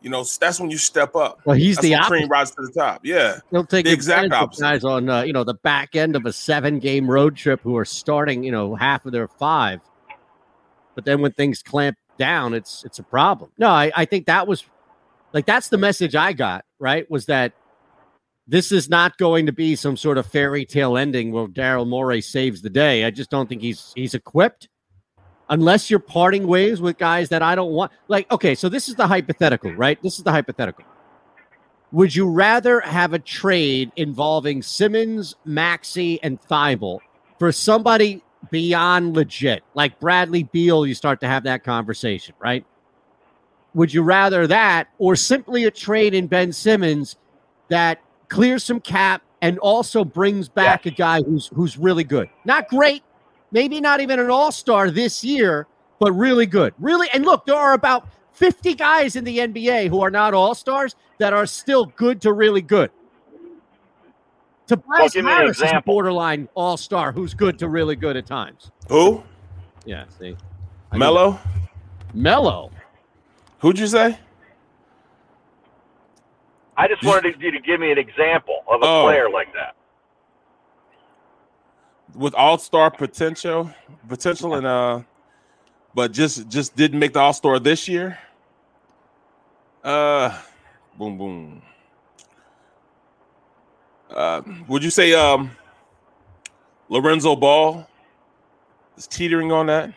You 0.00 0.08
know, 0.08 0.24
that's 0.40 0.58
when 0.58 0.70
you 0.70 0.78
step 0.78 1.14
up. 1.14 1.40
Well, 1.44 1.56
he's 1.56 1.76
That's 1.76 1.86
the 1.86 1.94
opposite. 1.94 2.28
rises 2.28 2.54
to 2.56 2.62
the 2.62 2.72
top. 2.72 3.02
Yeah, 3.04 3.38
He'll 3.50 3.64
take 3.64 3.84
the 3.84 3.92
exact 3.92 4.32
opposite. 4.32 4.62
guys 4.62 4.84
on 4.84 5.08
uh, 5.10 5.22
you 5.22 5.34
know 5.34 5.44
the 5.44 5.54
back 5.54 5.94
end 5.94 6.16
of 6.16 6.24
a 6.24 6.32
seven 6.32 6.78
game 6.78 7.08
road 7.08 7.36
trip 7.36 7.60
who 7.60 7.76
are 7.76 7.84
starting 7.84 8.42
you 8.42 8.50
know 8.50 8.74
half 8.74 9.04
of 9.04 9.12
their 9.12 9.28
five, 9.28 9.80
but 10.94 11.04
then 11.04 11.20
when 11.20 11.32
things 11.32 11.62
clamp 11.62 11.98
down, 12.18 12.54
it's 12.54 12.82
it's 12.84 12.98
a 12.98 13.02
problem. 13.02 13.50
No, 13.58 13.68
I, 13.68 13.92
I 13.94 14.04
think 14.06 14.26
that 14.26 14.48
was 14.48 14.64
like 15.32 15.46
that's 15.46 15.68
the 15.68 15.78
message 15.78 16.14
I 16.14 16.32
got 16.32 16.64
right 16.78 17.10
was 17.10 17.26
that 17.26 17.52
this 18.46 18.72
is 18.72 18.88
not 18.88 19.18
going 19.18 19.46
to 19.46 19.52
be 19.52 19.76
some 19.76 19.96
sort 19.96 20.18
of 20.18 20.26
fairy 20.26 20.64
tale 20.64 20.96
ending 20.96 21.32
where 21.32 21.46
Daryl 21.46 21.88
Morey 21.88 22.20
saves 22.20 22.60
the 22.60 22.70
day. 22.70 23.04
I 23.04 23.10
just 23.10 23.30
don't 23.30 23.48
think 23.48 23.62
he's 23.62 23.92
he's 23.94 24.14
equipped 24.14 24.68
unless 25.48 25.90
you're 25.90 26.00
parting 26.00 26.46
ways 26.46 26.80
with 26.80 26.98
guys 26.98 27.28
that 27.28 27.42
I 27.42 27.54
don't 27.54 27.72
want. 27.72 27.92
Like, 28.08 28.30
okay, 28.32 28.54
so 28.54 28.68
this 28.68 28.88
is 28.88 28.94
the 28.94 29.06
hypothetical, 29.06 29.72
right? 29.74 30.00
This 30.02 30.18
is 30.18 30.24
the 30.24 30.32
hypothetical. 30.32 30.84
Would 31.92 32.16
you 32.16 32.28
rather 32.28 32.80
have 32.80 33.12
a 33.12 33.18
trade 33.18 33.92
involving 33.96 34.62
Simmons, 34.62 35.34
Maxey, 35.44 36.22
and 36.22 36.40
Thybulle 36.40 37.00
for 37.38 37.52
somebody 37.52 38.22
beyond 38.50 39.14
legit, 39.14 39.62
like 39.74 40.00
Bradley 40.00 40.44
Beal? 40.44 40.86
You 40.86 40.94
start 40.94 41.20
to 41.20 41.28
have 41.28 41.44
that 41.44 41.64
conversation, 41.64 42.34
right? 42.40 42.64
Would 43.74 43.92
you 43.94 44.02
rather 44.02 44.46
that 44.46 44.88
or 44.98 45.16
simply 45.16 45.64
a 45.64 45.70
trade 45.70 46.14
in 46.14 46.26
Ben 46.26 46.52
Simmons 46.52 47.16
that 47.68 48.00
clears 48.28 48.64
some 48.64 48.80
cap 48.80 49.22
and 49.40 49.58
also 49.58 50.04
brings 50.04 50.48
back 50.48 50.86
a 50.86 50.90
guy 50.90 51.22
who's 51.22 51.48
who's 51.48 51.78
really 51.78 52.04
good? 52.04 52.28
Not 52.44 52.68
great, 52.68 53.02
maybe 53.50 53.80
not 53.80 54.00
even 54.00 54.18
an 54.20 54.30
all-star 54.30 54.90
this 54.90 55.24
year, 55.24 55.66
but 55.98 56.12
really 56.12 56.46
good. 56.46 56.74
Really, 56.78 57.08
and 57.14 57.24
look, 57.24 57.46
there 57.46 57.56
are 57.56 57.72
about 57.72 58.08
50 58.32 58.74
guys 58.74 59.16
in 59.16 59.24
the 59.24 59.38
NBA 59.38 59.88
who 59.88 60.02
are 60.02 60.10
not 60.10 60.34
all-stars 60.34 60.96
that 61.18 61.32
are 61.32 61.46
still 61.46 61.86
good 61.86 62.20
to 62.22 62.32
really 62.32 62.62
good. 62.62 62.90
Tobias 64.66 65.12
give 65.12 65.24
me 65.24 65.30
an 65.30 65.38
Harris 65.38 65.56
is 65.56 65.62
a 65.62 65.64
example. 65.66 65.94
borderline 65.94 66.48
all-star 66.54 67.12
who's 67.12 67.34
good 67.34 67.58
to 67.58 67.68
really 67.68 67.96
good 67.96 68.16
at 68.16 68.26
times. 68.26 68.70
Who? 68.88 69.22
Yeah, 69.84 70.04
see. 70.18 70.36
Mello. 70.92 71.38
Mello. 72.14 72.70
Who'd 73.62 73.78
you 73.78 73.86
say? 73.86 74.18
I 76.76 76.88
just 76.88 77.04
wanted 77.04 77.40
you 77.40 77.52
to 77.52 77.60
give 77.60 77.78
me 77.80 77.92
an 77.92 77.98
example 77.98 78.64
of 78.68 78.82
a 78.82 78.86
Oh. 78.86 79.02
player 79.04 79.30
like 79.30 79.52
that. 79.54 79.74
with 82.14 82.34
all 82.34 82.58
star 82.58 82.90
potential, 82.90 83.70
potential, 84.06 84.54
and 84.56 84.66
uh, 84.66 85.00
but 85.94 86.12
just 86.12 86.46
just 86.48 86.76
didn't 86.76 86.98
make 86.98 87.14
the 87.14 87.20
All 87.20 87.32
Star 87.32 87.58
this 87.58 87.88
year. 87.88 88.18
Uh, 89.82 90.38
boom, 90.98 91.16
boom. 91.16 91.62
Uh, 94.10 94.42
would 94.68 94.84
you 94.84 94.90
say 94.90 95.14
um, 95.14 95.52
Lorenzo 96.90 97.34
Ball 97.34 97.88
is 98.98 99.06
teetering 99.06 99.50
on 99.50 99.66
that? 99.68 99.94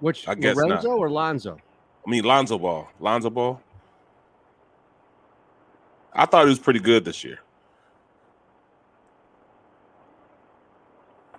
Which 0.00 0.28
I 0.28 0.34
guess 0.34 0.56
Lorenzo 0.56 0.90
not. 0.90 0.98
or 0.98 1.10
Lonzo? 1.10 1.58
I 2.06 2.10
mean, 2.10 2.24
Lonzo 2.24 2.58
Ball. 2.58 2.88
Lonzo 3.00 3.30
Ball. 3.30 3.60
I 6.12 6.26
thought 6.26 6.44
he 6.44 6.50
was 6.50 6.58
pretty 6.58 6.80
good 6.80 7.04
this 7.04 7.22
year. 7.24 7.40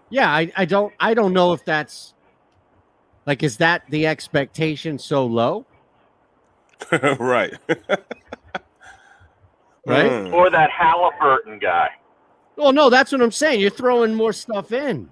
Yeah, 0.10 0.30
I, 0.30 0.52
I 0.56 0.66
don't 0.66 0.94
I 1.00 1.14
don't 1.14 1.34
know 1.34 1.54
if 1.54 1.64
that's 1.66 2.14
like 3.26 3.44
is 3.44 3.58
that 3.58 3.84
the 3.90 4.08
expectation 4.08 4.98
so 4.98 5.26
low? 5.26 5.66
right. 6.92 7.54
Right? 9.86 10.12
Mm. 10.12 10.34
Or 10.34 10.52
that 10.52 10.70
Halliburton 10.70 11.58
guy. 11.58 11.90
Well, 12.56 12.72
no, 12.72 12.92
that's 12.92 13.12
what 13.12 13.22
I'm 13.22 13.32
saying. 13.32 13.60
You're 13.60 13.72
throwing 13.72 14.14
more 14.14 14.34
stuff 14.34 14.72
in. 14.72 15.10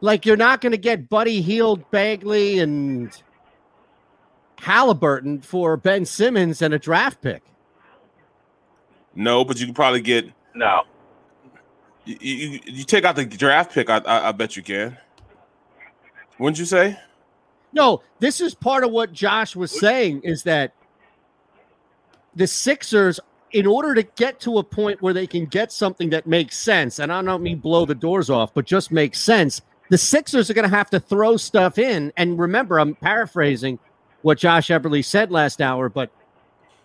Like 0.00 0.24
you're 0.24 0.36
not 0.36 0.60
going 0.60 0.72
to 0.72 0.78
get 0.78 1.08
Buddy 1.08 1.40
Hield, 1.42 1.90
Bagley, 1.90 2.58
and 2.58 3.10
Halliburton 4.58 5.40
for 5.40 5.76
Ben 5.76 6.04
Simmons 6.04 6.62
and 6.62 6.72
a 6.74 6.78
draft 6.78 7.20
pick. 7.20 7.42
No, 9.14 9.44
but 9.44 9.58
you 9.58 9.66
can 9.66 9.74
probably 9.74 10.00
get 10.00 10.26
no. 10.54 10.82
You, 12.04 12.16
you, 12.20 12.60
you 12.64 12.84
take 12.84 13.04
out 13.04 13.16
the 13.16 13.24
draft 13.24 13.72
pick. 13.72 13.90
I, 13.90 13.98
I, 13.98 14.28
I 14.28 14.32
bet 14.32 14.56
you 14.56 14.62
can. 14.62 14.96
Wouldn't 16.38 16.58
you 16.58 16.64
say? 16.64 16.98
No, 17.72 18.02
this 18.18 18.40
is 18.40 18.54
part 18.54 18.82
of 18.82 18.90
what 18.90 19.12
Josh 19.12 19.54
was 19.54 19.78
saying 19.78 20.22
is 20.24 20.42
that 20.44 20.72
the 22.34 22.46
Sixers, 22.46 23.20
in 23.52 23.66
order 23.66 23.94
to 23.94 24.02
get 24.02 24.40
to 24.40 24.58
a 24.58 24.62
point 24.62 25.02
where 25.02 25.12
they 25.12 25.26
can 25.26 25.46
get 25.46 25.70
something 25.70 26.10
that 26.10 26.26
makes 26.26 26.56
sense, 26.56 26.98
and 26.98 27.12
I 27.12 27.22
don't 27.22 27.42
mean 27.42 27.58
blow 27.58 27.84
the 27.84 27.94
doors 27.94 28.30
off, 28.30 28.54
but 28.54 28.64
just 28.64 28.90
makes 28.90 29.20
sense, 29.20 29.60
the 29.90 29.98
Sixers 29.98 30.48
are 30.48 30.54
going 30.54 30.68
to 30.68 30.74
have 30.74 30.88
to 30.90 31.00
throw 31.00 31.36
stuff 31.36 31.76
in. 31.76 32.12
And 32.16 32.38
remember, 32.38 32.78
I'm 32.78 32.94
paraphrasing 32.94 33.78
what 34.22 34.38
Josh 34.38 34.68
Eberley 34.68 35.04
said 35.04 35.30
last 35.30 35.60
hour, 35.60 35.88
but 35.88 36.10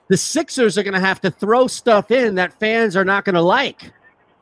the 0.07 0.17
Sixers 0.17 0.77
are 0.77 0.83
going 0.83 0.95
to 0.95 0.99
have 0.99 1.21
to 1.21 1.31
throw 1.31 1.67
stuff 1.67 2.11
in 2.11 2.35
that 2.35 2.59
fans 2.59 2.95
are 2.95 3.05
not 3.05 3.23
going 3.23 3.35
to 3.35 3.41
like. 3.41 3.93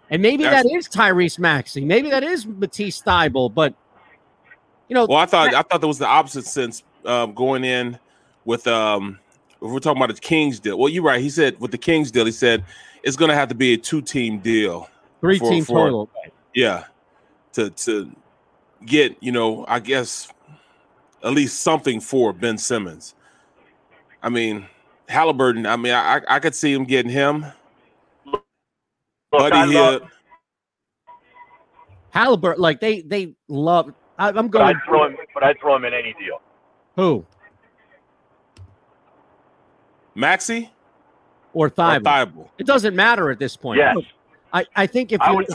And 0.10 0.22
maybe 0.22 0.44
That's, 0.44 0.64
that 0.64 0.76
is 0.76 0.88
Tyrese 0.88 1.40
Maxey. 1.40 1.84
Maybe 1.84 2.10
that 2.10 2.24
is 2.24 2.46
Matisse 2.46 3.02
Thybulle, 3.02 3.54
but 3.54 3.74
you 4.88 4.94
know. 4.94 5.06
Well, 5.06 5.18
I 5.18 5.26
thought 5.26 5.52
that, 5.52 5.56
I 5.56 5.62
thought 5.62 5.82
there 5.82 5.88
was 5.88 6.00
the 6.00 6.08
opposite 6.08 6.46
sense 6.46 6.84
um, 7.06 7.34
going 7.34 7.64
in 7.64 8.00
with 8.46 8.68
um 8.68 9.20
if 9.62 9.72
we're 9.72 9.80
talking 9.80 10.02
about 10.02 10.14
the 10.14 10.22
Kings 10.22 10.60
deal. 10.60 10.78
Well, 10.78 10.90
you're 10.90 11.04
right. 11.04 11.22
He 11.22 11.30
said 11.30 11.60
with 11.60 11.72
the 11.72 11.78
Kings 11.78 12.12
deal, 12.12 12.26
he 12.26 12.32
said 12.32 12.64
it's 13.02 13.16
going 13.16 13.30
to 13.30 13.36
have 13.36 13.50
to 13.50 13.56
be 13.56 13.74
a 13.74 13.78
two 13.78 14.02
team 14.02 14.40
deal, 14.40 14.90
three 15.22 15.40
for, 15.40 15.50
team 15.50 15.64
for, 15.64 15.86
total. 15.86 16.10
Yeah, 16.54 16.84
to 17.54 17.70
to 17.70 18.12
get 18.86 19.18
you 19.22 19.32
know 19.32 19.66
I 19.68 19.80
guess 19.80 20.32
at 21.24 21.32
least 21.32 21.62
something 21.62 22.00
for 22.00 22.34
Ben 22.34 22.58
Simmons. 22.58 23.16
I 24.22 24.30
mean, 24.30 24.68
Halliburton. 25.10 25.66
I 25.66 25.76
mean, 25.76 25.94
I 25.94 26.22
I 26.28 26.40
could 26.40 26.56
see 26.56 26.74
him 26.74 26.86
getting 26.86 27.12
him. 27.12 27.46
Look, 28.26 28.44
Buddy 29.32 29.74
love, 29.74 30.04
Halliburton, 32.12 32.62
like 32.62 32.80
they 32.80 33.02
they 33.02 33.36
love. 33.48 33.94
I, 34.20 34.30
am 34.30 34.48
going. 34.48 34.52
But 34.52 34.62
I'd 34.62 34.76
throw 34.86 35.06
him. 35.06 35.18
But 35.34 35.44
I'd 35.44 35.60
throw 35.60 35.76
him 35.76 35.86
in 35.86 35.94
any 35.94 36.14
deal. 36.20 36.40
Who? 36.96 37.26
Maxey 40.16 40.72
or 41.54 41.70
Thybulle. 41.70 42.50
It 42.60 42.68
doesn't 42.68 42.96
matter 42.96 43.32
at 43.32 43.40
this 43.40 43.58
point. 43.58 43.80
Yes. 43.80 43.96
Look, 43.96 44.06
I, 44.54 44.66
I 44.76 44.86
think 44.86 45.12
if 45.12 45.20
I, 45.22 45.32
you, 45.32 45.38
would, 45.38 45.48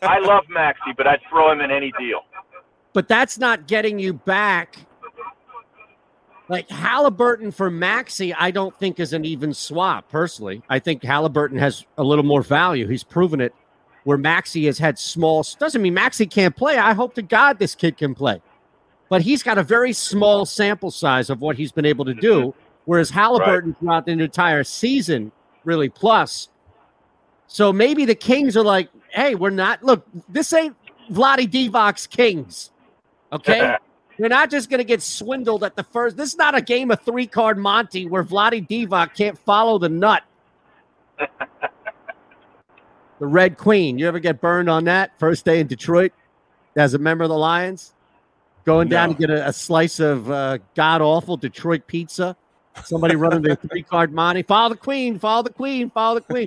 I 0.00 0.18
love 0.20 0.44
Maxey, 0.48 0.92
but 0.96 1.06
I'd 1.06 1.20
throw 1.28 1.52
him 1.52 1.60
in 1.60 1.70
any 1.70 1.92
deal. 1.98 2.20
But 2.92 3.08
that's 3.08 3.38
not 3.38 3.66
getting 3.66 3.98
you 3.98 4.12
back. 4.12 4.76
Like 6.48 6.68
Halliburton 6.68 7.50
for 7.50 7.70
Maxey, 7.70 8.34
I 8.34 8.50
don't 8.50 8.78
think 8.78 9.00
is 9.00 9.12
an 9.12 9.24
even 9.24 9.54
swap. 9.54 10.10
Personally, 10.10 10.62
I 10.68 10.78
think 10.78 11.02
Halliburton 11.02 11.58
has 11.58 11.86
a 11.96 12.02
little 12.02 12.24
more 12.24 12.42
value. 12.42 12.86
He's 12.86 13.04
proven 13.04 13.40
it. 13.40 13.54
Where 14.04 14.18
Maxey 14.18 14.66
has 14.66 14.78
had 14.78 14.98
small 14.98 15.46
doesn't 15.60 15.80
mean 15.80 15.94
Maxey 15.94 16.26
can't 16.26 16.56
play. 16.56 16.76
I 16.76 16.92
hope 16.92 17.14
to 17.14 17.22
God 17.22 17.60
this 17.60 17.76
kid 17.76 17.96
can 17.96 18.16
play, 18.16 18.42
but 19.08 19.22
he's 19.22 19.44
got 19.44 19.58
a 19.58 19.62
very 19.62 19.92
small 19.92 20.44
sample 20.44 20.90
size 20.90 21.30
of 21.30 21.40
what 21.40 21.56
he's 21.56 21.70
been 21.70 21.86
able 21.86 22.04
to 22.06 22.14
do. 22.14 22.52
Whereas 22.84 23.10
Halliburton 23.10 23.70
right. 23.70 23.78
throughout 23.78 24.06
the 24.06 24.12
entire 24.12 24.64
season, 24.64 25.30
really 25.64 25.88
plus. 25.88 26.48
So 27.46 27.72
maybe 27.72 28.04
the 28.04 28.16
Kings 28.16 28.56
are 28.56 28.64
like, 28.64 28.88
hey, 29.10 29.36
we're 29.36 29.50
not. 29.50 29.84
Look, 29.84 30.04
this 30.28 30.52
ain't 30.52 30.74
Vlade 31.08 31.48
Divac's 31.48 32.08
Kings. 32.08 32.71
Okay. 33.32 33.76
You're 34.18 34.28
not 34.28 34.50
just 34.50 34.68
going 34.68 34.78
to 34.78 34.84
get 34.84 35.02
swindled 35.02 35.64
at 35.64 35.74
the 35.74 35.82
first. 35.82 36.16
This 36.16 36.30
is 36.30 36.36
not 36.36 36.54
a 36.54 36.60
game 36.60 36.90
of 36.90 37.00
three 37.00 37.26
card 37.26 37.58
Monty 37.58 38.06
where 38.06 38.22
Vlade 38.22 38.68
Divac 38.68 39.16
can't 39.16 39.38
follow 39.38 39.78
the 39.78 39.88
nut. 39.88 40.22
the 41.18 43.26
Red 43.26 43.56
Queen. 43.56 43.98
You 43.98 44.08
ever 44.08 44.18
get 44.18 44.40
burned 44.40 44.68
on 44.68 44.84
that 44.84 45.18
first 45.18 45.44
day 45.44 45.60
in 45.60 45.66
Detroit 45.66 46.12
as 46.76 46.94
a 46.94 46.98
member 46.98 47.24
of 47.24 47.30
the 47.30 47.38
Lions? 47.38 47.94
Going 48.64 48.88
down 48.88 49.10
no. 49.10 49.14
to 49.14 49.20
get 49.20 49.30
a, 49.30 49.48
a 49.48 49.52
slice 49.52 49.98
of 49.98 50.30
uh, 50.30 50.58
god 50.74 51.00
awful 51.00 51.36
Detroit 51.36 51.86
pizza. 51.86 52.36
Somebody 52.84 53.16
running 53.16 53.42
their 53.42 53.56
three 53.70 53.82
card 53.82 54.12
Monty. 54.12 54.42
Follow 54.42 54.70
the 54.70 54.76
Queen. 54.76 55.18
Follow 55.18 55.42
the 55.42 55.52
Queen. 55.52 55.90
Follow 55.90 56.20
the 56.20 56.20
Queen. 56.22 56.46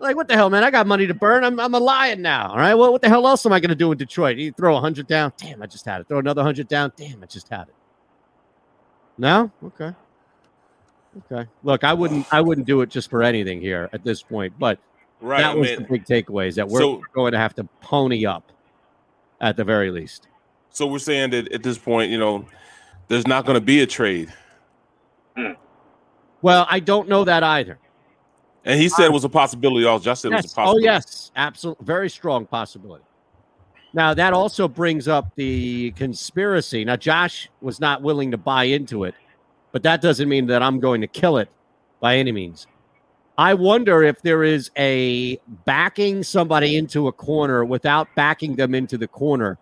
like 0.00 0.16
what 0.16 0.28
the 0.28 0.34
hell, 0.34 0.50
man? 0.50 0.64
I 0.64 0.70
got 0.70 0.86
money 0.86 1.06
to 1.06 1.14
burn. 1.14 1.44
I'm, 1.44 1.60
I'm 1.60 1.74
a 1.74 1.78
lion 1.78 2.22
now. 2.22 2.50
All 2.50 2.56
right. 2.56 2.74
Well, 2.74 2.92
what 2.92 3.02
the 3.02 3.08
hell 3.08 3.26
else 3.26 3.44
am 3.44 3.52
I 3.52 3.60
going 3.60 3.70
to 3.70 3.74
do 3.74 3.92
in 3.92 3.98
Detroit? 3.98 4.38
You 4.38 4.52
throw 4.52 4.76
a 4.76 4.80
hundred 4.80 5.06
down. 5.06 5.32
Damn, 5.36 5.62
I 5.62 5.66
just 5.66 5.84
had 5.84 6.00
it. 6.00 6.08
Throw 6.08 6.18
another 6.18 6.42
hundred 6.42 6.68
down. 6.68 6.92
Damn, 6.96 7.22
I 7.22 7.26
just 7.26 7.48
had 7.48 7.68
it. 7.68 7.74
No. 9.18 9.50
Okay. 9.64 9.92
Okay. 11.30 11.48
Look, 11.62 11.84
I 11.84 11.92
wouldn't. 11.92 12.26
I 12.32 12.40
wouldn't 12.40 12.66
do 12.66 12.80
it 12.80 12.88
just 12.88 13.10
for 13.10 13.22
anything 13.22 13.60
here 13.60 13.90
at 13.92 14.02
this 14.02 14.22
point. 14.22 14.54
But 14.58 14.78
right, 15.20 15.42
that 15.42 15.56
was 15.56 15.76
the 15.76 15.82
big 15.82 16.04
takeaway: 16.04 16.48
is 16.48 16.56
that 16.56 16.68
we're 16.68 16.80
so, 16.80 17.02
going 17.12 17.32
to 17.32 17.38
have 17.38 17.54
to 17.56 17.64
pony 17.82 18.24
up 18.24 18.50
at 19.40 19.56
the 19.56 19.64
very 19.64 19.90
least. 19.90 20.28
So 20.70 20.86
we're 20.86 21.00
saying 21.00 21.30
that 21.30 21.52
at 21.52 21.62
this 21.62 21.76
point, 21.76 22.10
you 22.10 22.18
know, 22.18 22.46
there's 23.08 23.26
not 23.26 23.44
going 23.44 23.56
to 23.56 23.64
be 23.64 23.82
a 23.82 23.86
trade 23.86 24.32
Hmm. 25.36 25.52
Well, 26.42 26.66
I 26.68 26.80
don't 26.80 27.08
know 27.08 27.24
that 27.24 27.42
either. 27.42 27.78
And 28.64 28.80
he 28.80 28.88
said 28.88 29.06
it 29.06 29.12
was 29.12 29.24
a 29.24 29.28
possibility. 29.28 29.84
Also, 29.86 30.04
just 30.04 30.22
said 30.22 30.32
yes. 30.32 30.40
it 30.40 30.44
was 30.44 30.52
a 30.52 30.54
oh, 30.54 30.64
possibility. 30.64 30.88
Oh, 30.88 30.92
yes, 30.92 31.32
absolutely, 31.36 31.84
very 31.84 32.10
strong 32.10 32.46
possibility. 32.46 33.04
Now 33.94 34.14
that 34.14 34.32
also 34.32 34.68
brings 34.68 35.08
up 35.08 35.34
the 35.34 35.90
conspiracy. 35.92 36.84
Now 36.84 36.96
Josh 36.96 37.50
was 37.60 37.80
not 37.80 38.02
willing 38.02 38.30
to 38.30 38.38
buy 38.38 38.64
into 38.64 39.04
it, 39.04 39.14
but 39.70 39.82
that 39.82 40.00
doesn't 40.00 40.28
mean 40.28 40.46
that 40.46 40.62
I'm 40.62 40.80
going 40.80 41.00
to 41.02 41.06
kill 41.06 41.38
it 41.38 41.48
by 42.00 42.16
any 42.16 42.32
means. 42.32 42.66
I 43.36 43.54
wonder 43.54 44.02
if 44.02 44.22
there 44.22 44.44
is 44.44 44.70
a 44.76 45.38
backing 45.64 46.22
somebody 46.22 46.76
into 46.76 47.08
a 47.08 47.12
corner 47.12 47.64
without 47.64 48.08
backing 48.14 48.56
them 48.56 48.74
into 48.74 48.98
the 48.98 49.08
corner 49.08 49.58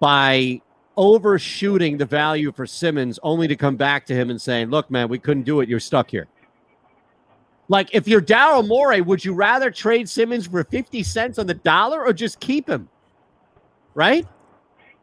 by 0.00 0.60
overshooting 0.96 1.96
the 1.96 2.04
value 2.04 2.52
for 2.52 2.66
Simmons 2.66 3.18
only 3.22 3.48
to 3.48 3.56
come 3.56 3.76
back 3.76 4.06
to 4.06 4.14
him 4.14 4.30
and 4.30 4.40
saying, 4.40 4.70
look, 4.70 4.90
man, 4.90 5.08
we 5.08 5.18
couldn't 5.18 5.44
do 5.44 5.60
it. 5.60 5.68
You're 5.68 5.80
stuck 5.80 6.10
here. 6.10 6.28
Like, 7.68 7.88
if 7.92 8.06
you're 8.06 8.20
Daryl 8.20 8.66
Morey, 8.66 9.00
would 9.00 9.24
you 9.24 9.32
rather 9.32 9.70
trade 9.70 10.08
Simmons 10.08 10.46
for 10.46 10.62
50 10.64 11.02
cents 11.02 11.38
on 11.38 11.46
the 11.46 11.54
dollar 11.54 12.04
or 12.04 12.12
just 12.12 12.40
keep 12.40 12.68
him? 12.68 12.88
Right? 13.94 14.26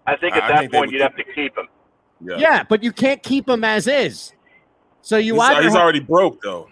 I 0.05 0.15
think 0.15 0.35
at 0.35 0.47
that 0.47 0.71
point, 0.71 0.91
you'd 0.91 1.01
have 1.01 1.15
to 1.15 1.23
keep 1.23 1.57
him. 1.57 1.67
Yeah. 2.21 2.37
yeah. 2.37 2.63
but 2.63 2.83
you 2.83 2.91
can't 2.91 3.23
keep 3.23 3.47
him 3.47 3.63
as 3.63 3.87
is. 3.87 4.33
So 5.01 5.17
you 5.17 5.35
he's, 5.35 5.43
either 5.43 5.63
he's 5.63 5.71
have, 5.73 5.81
already 5.81 6.01
broke, 6.01 6.41
though. 6.41 6.69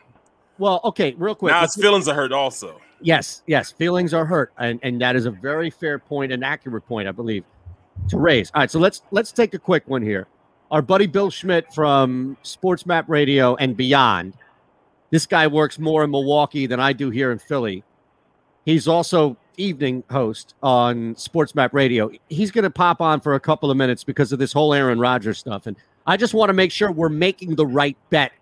Well, 0.57 0.81
okay, 0.83 1.15
real 1.17 1.35
quick. 1.35 1.51
Now 1.51 1.61
his 1.61 1.75
feelings 1.75 2.07
are 2.07 2.15
hurt 2.15 2.31
also. 2.31 2.81
Yes, 2.99 3.43
yes, 3.45 3.71
feelings 3.71 4.13
are 4.13 4.25
hurt. 4.25 4.51
And, 4.57 4.79
and 4.83 4.99
that 5.01 5.15
is 5.15 5.25
a 5.25 5.31
very 5.31 5.69
fair 5.69 5.99
point, 5.99 6.31
an 6.31 6.43
accurate 6.43 6.85
point, 6.87 7.07
I 7.07 7.11
believe 7.11 7.43
to 8.09 8.17
raise. 8.17 8.51
All 8.53 8.61
right, 8.61 8.71
so 8.71 8.79
let's 8.79 9.01
let's 9.11 9.31
take 9.31 9.53
a 9.53 9.59
quick 9.59 9.87
one 9.87 10.01
here. 10.01 10.27
Our 10.71 10.81
buddy 10.81 11.07
Bill 11.07 11.29
Schmidt 11.29 11.73
from 11.73 12.37
Sports 12.43 12.85
Map 12.85 13.05
Radio 13.07 13.55
and 13.55 13.75
beyond. 13.77 14.33
This 15.09 15.25
guy 15.25 15.47
works 15.47 15.79
more 15.79 16.03
in 16.03 16.11
Milwaukee 16.11 16.67
than 16.67 16.79
I 16.79 16.91
do 16.91 17.09
here 17.09 17.31
in 17.31 17.39
Philly. 17.39 17.83
He's 18.65 18.87
also 18.87 19.37
evening 19.55 20.03
host 20.11 20.55
on 20.61 21.15
Sports 21.15 21.55
Map 21.55 21.73
Radio. 21.73 22.11
He's 22.27 22.51
going 22.51 22.63
to 22.63 22.69
pop 22.69 22.99
on 22.99 23.21
for 23.21 23.35
a 23.35 23.39
couple 23.39 23.71
of 23.71 23.77
minutes 23.77 24.03
because 24.03 24.33
of 24.33 24.39
this 24.39 24.51
whole 24.51 24.73
Aaron 24.73 24.99
Rodgers 24.99 25.37
stuff, 25.37 25.67
and 25.67 25.77
I 26.05 26.17
just 26.17 26.33
want 26.33 26.49
to 26.49 26.53
make 26.53 26.71
sure 26.71 26.91
we're 26.91 27.09
making 27.09 27.55
the 27.55 27.65
right 27.65 27.97
bet 28.09 28.33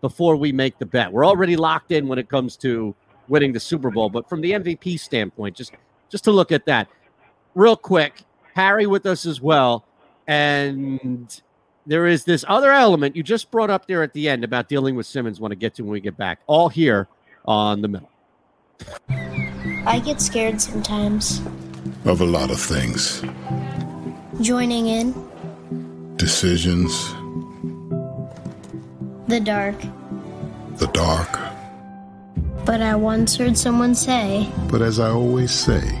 before 0.00 0.36
we 0.36 0.52
make 0.52 0.78
the 0.78 0.86
bet. 0.86 1.12
We're 1.12 1.26
already 1.26 1.56
locked 1.56 1.92
in 1.92 2.08
when 2.08 2.18
it 2.18 2.28
comes 2.28 2.56
to 2.58 2.94
winning 3.28 3.52
the 3.52 3.60
Super 3.60 3.90
Bowl, 3.90 4.08
but 4.08 4.28
from 4.28 4.40
the 4.40 4.52
MVP 4.52 4.98
standpoint, 5.00 5.56
just 5.56 5.72
just 6.08 6.24
to 6.24 6.30
look 6.30 6.52
at 6.52 6.64
that 6.66 6.88
real 7.54 7.76
quick. 7.76 8.22
Harry 8.56 8.86
with 8.86 9.04
us 9.04 9.26
as 9.26 9.38
well. 9.38 9.84
And 10.26 11.40
there 11.84 12.06
is 12.06 12.24
this 12.24 12.42
other 12.48 12.72
element 12.72 13.14
you 13.14 13.22
just 13.22 13.50
brought 13.50 13.68
up 13.68 13.86
there 13.86 14.02
at 14.02 14.14
the 14.14 14.30
end 14.30 14.44
about 14.44 14.66
dealing 14.66 14.96
with 14.96 15.04
Simmons. 15.04 15.38
Want 15.38 15.52
to 15.52 15.56
get 15.56 15.74
to 15.74 15.82
when 15.82 15.92
we 15.92 16.00
get 16.00 16.16
back. 16.16 16.40
All 16.46 16.70
here 16.70 17.06
on 17.44 17.82
the 17.82 17.88
middle. 17.88 18.10
I 19.84 20.00
get 20.02 20.22
scared 20.22 20.60
sometimes. 20.60 21.42
Of 22.06 22.22
a 22.22 22.24
lot 22.24 22.50
of 22.50 22.58
things. 22.58 23.22
Joining 24.40 24.86
in. 24.86 26.16
Decisions. 26.16 27.12
The 29.28 29.38
dark. 29.38 29.78
The 30.78 30.86
dark. 30.94 31.38
But 32.64 32.80
I 32.80 32.96
once 32.96 33.36
heard 33.36 33.58
someone 33.58 33.94
say. 33.94 34.50
But 34.70 34.80
as 34.80 34.98
I 34.98 35.10
always 35.10 35.52
say. 35.52 36.00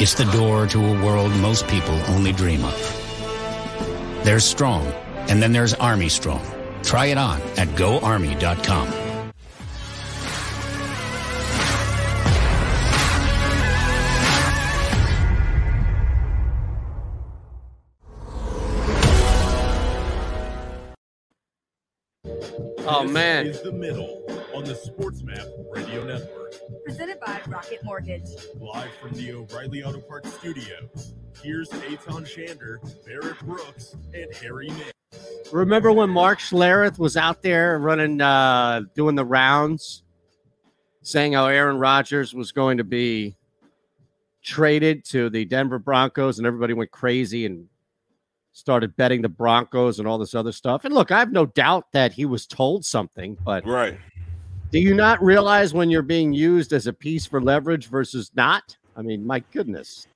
It's 0.00 0.14
the 0.14 0.24
door 0.26 0.66
to 0.68 0.78
a 0.78 1.04
world 1.04 1.32
most 1.36 1.66
people 1.66 1.94
only 2.06 2.32
dream 2.32 2.64
of. 2.64 4.20
There's 4.24 4.44
strong, 4.44 4.86
and 5.28 5.42
then 5.42 5.52
there's 5.52 5.74
Army 5.74 6.08
Strong. 6.08 6.44
Try 6.84 7.06
it 7.06 7.18
on 7.18 7.40
at 7.56 7.68
goarmy.com. 7.76 8.92
Oh 22.90 23.02
This 23.02 23.12
man. 23.12 23.46
is 23.46 23.62
the 23.62 23.72
middle 23.72 24.24
on 24.54 24.64
the 24.64 24.74
Sports 24.74 25.22
Map 25.22 25.46
Radio 25.70 26.04
Network. 26.04 26.37
Presented 26.84 27.20
by 27.20 27.40
Rocket 27.46 27.82
Mortgage. 27.84 28.28
Live 28.60 28.90
from 29.00 29.12
the 29.12 29.32
O'Reilly 29.32 29.82
Auto 29.82 30.00
Parts 30.00 30.32
Studios. 30.34 31.14
Here's 31.42 31.68
Eytan 31.70 32.26
Shander, 32.26 32.78
Barrett 33.06 33.38
Brooks, 33.40 33.96
and 34.12 34.32
Harry 34.34 34.68
Mayes. 34.70 34.92
Remember 35.52 35.92
when 35.92 36.10
Mark 36.10 36.40
Schlereth 36.40 36.98
was 36.98 37.16
out 37.16 37.42
there 37.42 37.78
running, 37.78 38.20
uh, 38.20 38.82
doing 38.94 39.14
the 39.14 39.24
rounds, 39.24 40.02
saying 41.02 41.32
how 41.32 41.46
Aaron 41.46 41.78
Rodgers 41.78 42.34
was 42.34 42.52
going 42.52 42.78
to 42.78 42.84
be 42.84 43.34
traded 44.42 45.04
to 45.06 45.30
the 45.30 45.44
Denver 45.44 45.78
Broncos, 45.78 46.38
and 46.38 46.46
everybody 46.46 46.74
went 46.74 46.90
crazy 46.90 47.46
and 47.46 47.66
started 48.52 48.96
betting 48.96 49.22
the 49.22 49.28
Broncos 49.28 50.00
and 50.00 50.08
all 50.08 50.18
this 50.18 50.34
other 50.34 50.52
stuff. 50.52 50.84
And 50.84 50.94
look, 50.94 51.10
I 51.10 51.18
have 51.18 51.32
no 51.32 51.46
doubt 51.46 51.92
that 51.92 52.12
he 52.12 52.26
was 52.26 52.46
told 52.46 52.84
something, 52.84 53.38
but 53.44 53.64
right. 53.64 53.98
Do 54.70 54.78
you 54.78 54.94
not 54.94 55.22
realize 55.22 55.72
when 55.72 55.88
you're 55.88 56.02
being 56.02 56.32
used 56.32 56.72
as 56.72 56.86
a 56.86 56.92
piece 56.92 57.24
for 57.24 57.40
leverage 57.40 57.88
versus 57.88 58.30
not? 58.34 58.76
I 58.96 59.02
mean, 59.02 59.26
my 59.26 59.40
goodness. 59.52 60.06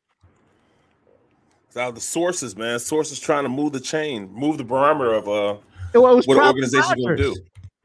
It's 1.69 1.77
out 1.79 1.91
of 1.91 1.95
the 1.95 2.03
sources, 2.03 2.55
man. 2.55 2.79
Sources 2.79 3.19
trying 3.19 3.45
to 3.45 3.49
move 3.49 3.73
the 3.73 3.81
chain, 3.81 4.31
move 4.31 4.59
the 4.59 4.65
barometer 4.65 5.15
of 5.15 5.29
uh 5.29 5.57
was 5.95 6.27
what 6.27 6.37
an 6.37 6.45
organization 6.45 7.03
gonna 7.03 7.17
do. 7.17 7.35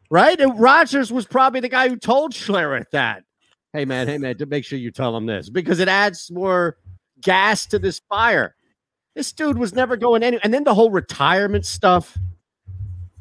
Right? 0.10 0.40
And 0.40 0.60
Rodgers 0.60 1.12
was 1.12 1.26
probably 1.26 1.62
the 1.62 1.70
guy 1.70 1.88
who 1.88 1.96
told 1.96 2.34
Schlereth 2.34 2.90
that. 2.92 3.24
Hey 3.72 3.86
man, 3.86 4.08
hey 4.08 4.18
man, 4.18 4.38
to 4.38 4.46
make 4.46 4.66
sure 4.66 4.78
you 4.78 4.92
tell 4.92 5.16
him 5.16 5.26
this 5.26 5.50
because 5.50 5.80
it 5.80 5.88
adds 5.88 6.30
more 6.32 6.78
gas 7.22 7.66
to 7.68 7.80
this 7.80 8.02
fire. 8.10 8.56
This 9.16 9.32
dude 9.32 9.58
was 9.58 9.74
never 9.74 9.96
going 9.96 10.22
anywhere. 10.22 10.42
and 10.44 10.54
then 10.54 10.64
the 10.64 10.74
whole 10.74 10.92
retirement 10.92 11.66
stuff. 11.66 12.18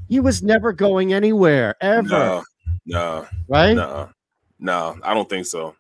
He 0.09 0.21
was 0.21 0.43
never 0.43 0.73
going 0.73 1.13
anywhere 1.13 1.75
ever. 1.81 2.09
No, 2.09 2.45
no, 2.87 3.27
Right? 3.49 3.75
No, 3.75 4.11
no, 4.59 4.97
I 5.03 5.13
don't 5.15 5.29
think 5.29 5.47
so. 5.47 5.75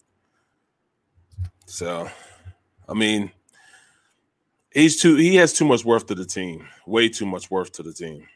So, 1.67 2.09
I 2.89 2.95
mean, 2.95 3.31
he's 4.73 5.01
too. 5.01 5.17
He 5.17 5.35
has 5.37 5.53
too 5.53 5.65
much 5.65 5.85
worth 5.85 6.07
to 6.07 6.15
the 6.15 6.25
team. 6.27 6.67
Way 6.87 7.09
too 7.09 7.27
much 7.27 7.51
worth 7.51 7.73
to 7.73 7.83
the 7.83 7.93
team. 7.93 8.27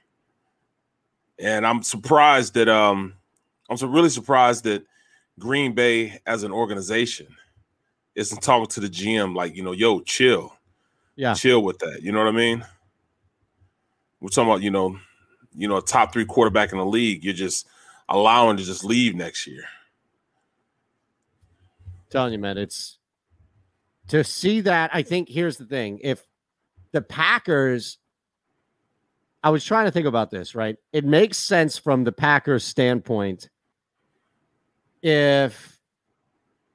And 1.39 1.67
I'm 1.67 1.83
surprised 1.83 2.55
that 2.55 2.69
um, 2.69 3.15
I'm 3.69 3.77
so 3.77 3.87
really 3.87 4.09
surprised 4.11 4.65
that 4.65 4.85
Green 5.39 5.75
Bay 5.75 6.19
as 6.27 6.43
an 6.43 6.53
organization 6.53 7.29
isn't 8.15 8.43
talking 8.43 8.67
to 8.67 8.81
the 8.81 8.89
GM 8.89 9.35
like, 9.35 9.55
you 9.57 9.63
know, 9.63 9.73
yo, 9.73 10.01
chill, 10.01 10.53
Yeah. 11.17 11.33
chill 11.35 11.63
with 11.63 11.79
that. 11.79 12.03
You 12.03 12.13
know 12.13 12.19
what 12.19 12.29
I 12.29 12.37
mean? 12.37 12.65
We're 14.21 14.29
talking 14.29 14.51
about, 14.51 14.63
you 14.63 14.71
know, 14.71 14.99
you 15.55 15.67
know, 15.69 15.77
a 15.77 15.83
top 15.83 16.13
three 16.13 16.27
quarterback 16.27 16.73
in 16.73 16.79
the 16.79 16.85
league. 16.85 17.25
You're 17.25 17.33
just 17.33 17.67
allowing 18.11 18.57
to 18.57 18.65
just 18.65 18.85
leave 18.85 19.15
next 19.15 19.47
year. 19.47 19.65
telling 22.11 22.33
you, 22.33 22.39
man, 22.39 22.59
it's 22.59 22.99
to 24.09 24.25
see 24.25 24.61
that. 24.63 24.91
I 24.93 25.03
think 25.03 25.29
here's 25.29 25.57
the 25.57 25.65
thing: 25.65 26.01
if 26.03 26.27
the 26.93 27.01
Packers, 27.01 27.99
I 29.43 29.51
was 29.51 29.65
trying 29.65 29.87
to 29.87 29.93
think 29.93 30.07
about 30.07 30.31
this, 30.31 30.55
right? 30.55 30.77
It 30.93 31.05
makes 31.05 31.39
sense 31.39 31.79
from 31.79 32.05
the 32.05 32.13
Packers' 32.13 32.65
standpoint 32.65 33.49
if 35.03 35.81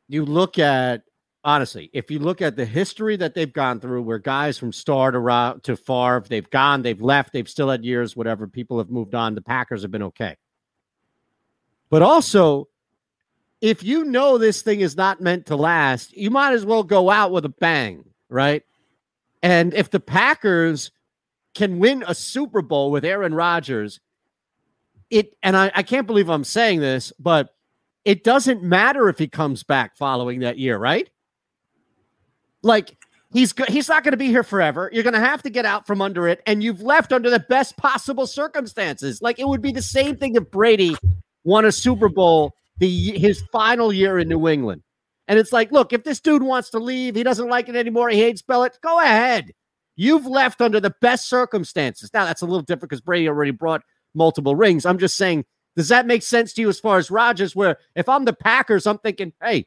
you 0.07 0.25
look 0.25 0.59
at 0.59 1.03
honestly, 1.43 1.89
if 1.93 2.09
you 2.09 2.19
look 2.19 2.41
at 2.41 2.55
the 2.55 2.65
history 2.65 3.15
that 3.17 3.35
they've 3.35 3.53
gone 3.53 3.79
through, 3.79 4.01
where 4.01 4.17
guys 4.17 4.57
from 4.57 4.71
star 4.71 5.11
to 5.11 5.19
Ra- 5.19 5.55
to 5.63 5.75
they've 6.27 6.49
gone, 6.49 6.81
they've 6.81 7.01
left, 7.01 7.33
they've 7.33 7.49
still 7.49 7.69
had 7.69 7.85
years, 7.85 8.15
whatever. 8.15 8.47
People 8.47 8.79
have 8.79 8.89
moved 8.89 9.15
on. 9.15 9.35
The 9.35 9.41
Packers 9.41 9.83
have 9.83 9.91
been 9.91 10.03
okay, 10.03 10.35
but 11.89 12.01
also 12.01 12.67
if 13.61 13.83
you 13.83 14.03
know 14.03 14.37
this 14.37 14.61
thing 14.61 14.81
is 14.81 14.95
not 14.95 15.21
meant 15.21 15.47
to 15.47 15.55
last, 15.55 16.15
you 16.15 16.29
might 16.29 16.53
as 16.53 16.65
well 16.65 16.83
go 16.83 17.09
out 17.09 17.31
with 17.31 17.45
a 17.45 17.49
bang, 17.49 18.05
right? 18.29 18.63
And 19.41 19.73
if 19.73 19.89
the 19.89 19.99
Packers 19.99 20.91
can 21.55 21.79
win 21.79 22.03
a 22.07 22.13
Super 22.13 22.61
Bowl 22.61 22.91
with 22.91 23.05
Aaron 23.05 23.33
Rodgers, 23.33 23.99
it, 25.09 25.35
and 25.41 25.55
I, 25.55 25.71
I 25.73 25.83
can't 25.83 26.05
believe 26.05 26.29
I'm 26.29 26.43
saying 26.43 26.81
this, 26.81 27.13
but 27.17 27.55
it 28.03 28.23
doesn't 28.23 28.61
matter 28.61 29.09
if 29.09 29.17
he 29.17 29.27
comes 29.27 29.63
back 29.63 29.95
following 29.95 30.41
that 30.41 30.59
year, 30.59 30.77
right? 30.77 31.09
Like 32.61 32.97
he's 33.33 33.53
he's 33.67 33.89
not 33.89 34.03
going 34.03 34.11
to 34.11 34.17
be 34.17 34.27
here 34.27 34.43
forever. 34.43 34.89
You're 34.93 35.03
going 35.03 35.13
to 35.13 35.19
have 35.19 35.41
to 35.43 35.49
get 35.49 35.65
out 35.65 35.87
from 35.87 36.01
under 36.01 36.27
it, 36.27 36.41
and 36.45 36.63
you've 36.63 36.81
left 36.81 37.13
under 37.13 37.29
the 37.29 37.39
best 37.39 37.77
possible 37.77 38.27
circumstances. 38.27 39.21
Like 39.21 39.39
it 39.39 39.47
would 39.47 39.61
be 39.61 39.71
the 39.71 39.81
same 39.81 40.17
thing 40.17 40.35
if 40.35 40.49
Brady 40.51 40.95
won 41.45 41.63
a 41.63 41.71
Super 41.71 42.09
Bowl 42.09 42.53
the 42.77 43.17
his 43.17 43.41
final 43.51 43.93
year 43.93 44.19
in 44.19 44.27
New 44.27 44.49
England. 44.49 44.83
And 45.27 45.39
it's 45.39 45.53
like, 45.53 45.71
look, 45.71 45.93
if 45.93 46.03
this 46.03 46.19
dude 46.19 46.43
wants 46.43 46.69
to 46.71 46.79
leave, 46.79 47.15
he 47.15 47.23
doesn't 47.23 47.47
like 47.47 47.69
it 47.69 47.75
anymore, 47.75 48.09
he 48.09 48.19
hates 48.19 48.41
Belichick, 48.41 48.81
go 48.81 48.99
ahead. 48.99 49.53
You've 49.95 50.25
left 50.25 50.59
under 50.59 50.81
the 50.81 50.93
best 51.01 51.29
circumstances. 51.29 52.11
Now 52.13 52.25
that's 52.25 52.41
a 52.41 52.45
little 52.45 52.61
different 52.61 52.89
because 52.89 53.01
Brady 53.01 53.29
already 53.29 53.51
brought 53.51 53.81
multiple 54.13 54.55
rings. 54.55 54.85
I'm 54.85 54.97
just 54.99 55.15
saying, 55.15 55.45
does 55.75 55.87
that 55.87 56.05
make 56.05 56.21
sense 56.21 56.53
to 56.53 56.61
you 56.61 56.69
as 56.69 56.79
far 56.79 56.97
as 56.97 57.09
Rodgers? 57.09 57.55
Where 57.55 57.77
if 57.95 58.09
I'm 58.09 58.25
the 58.25 58.33
Packers, 58.33 58.85
I'm 58.85 58.97
thinking, 58.97 59.31
hey, 59.41 59.65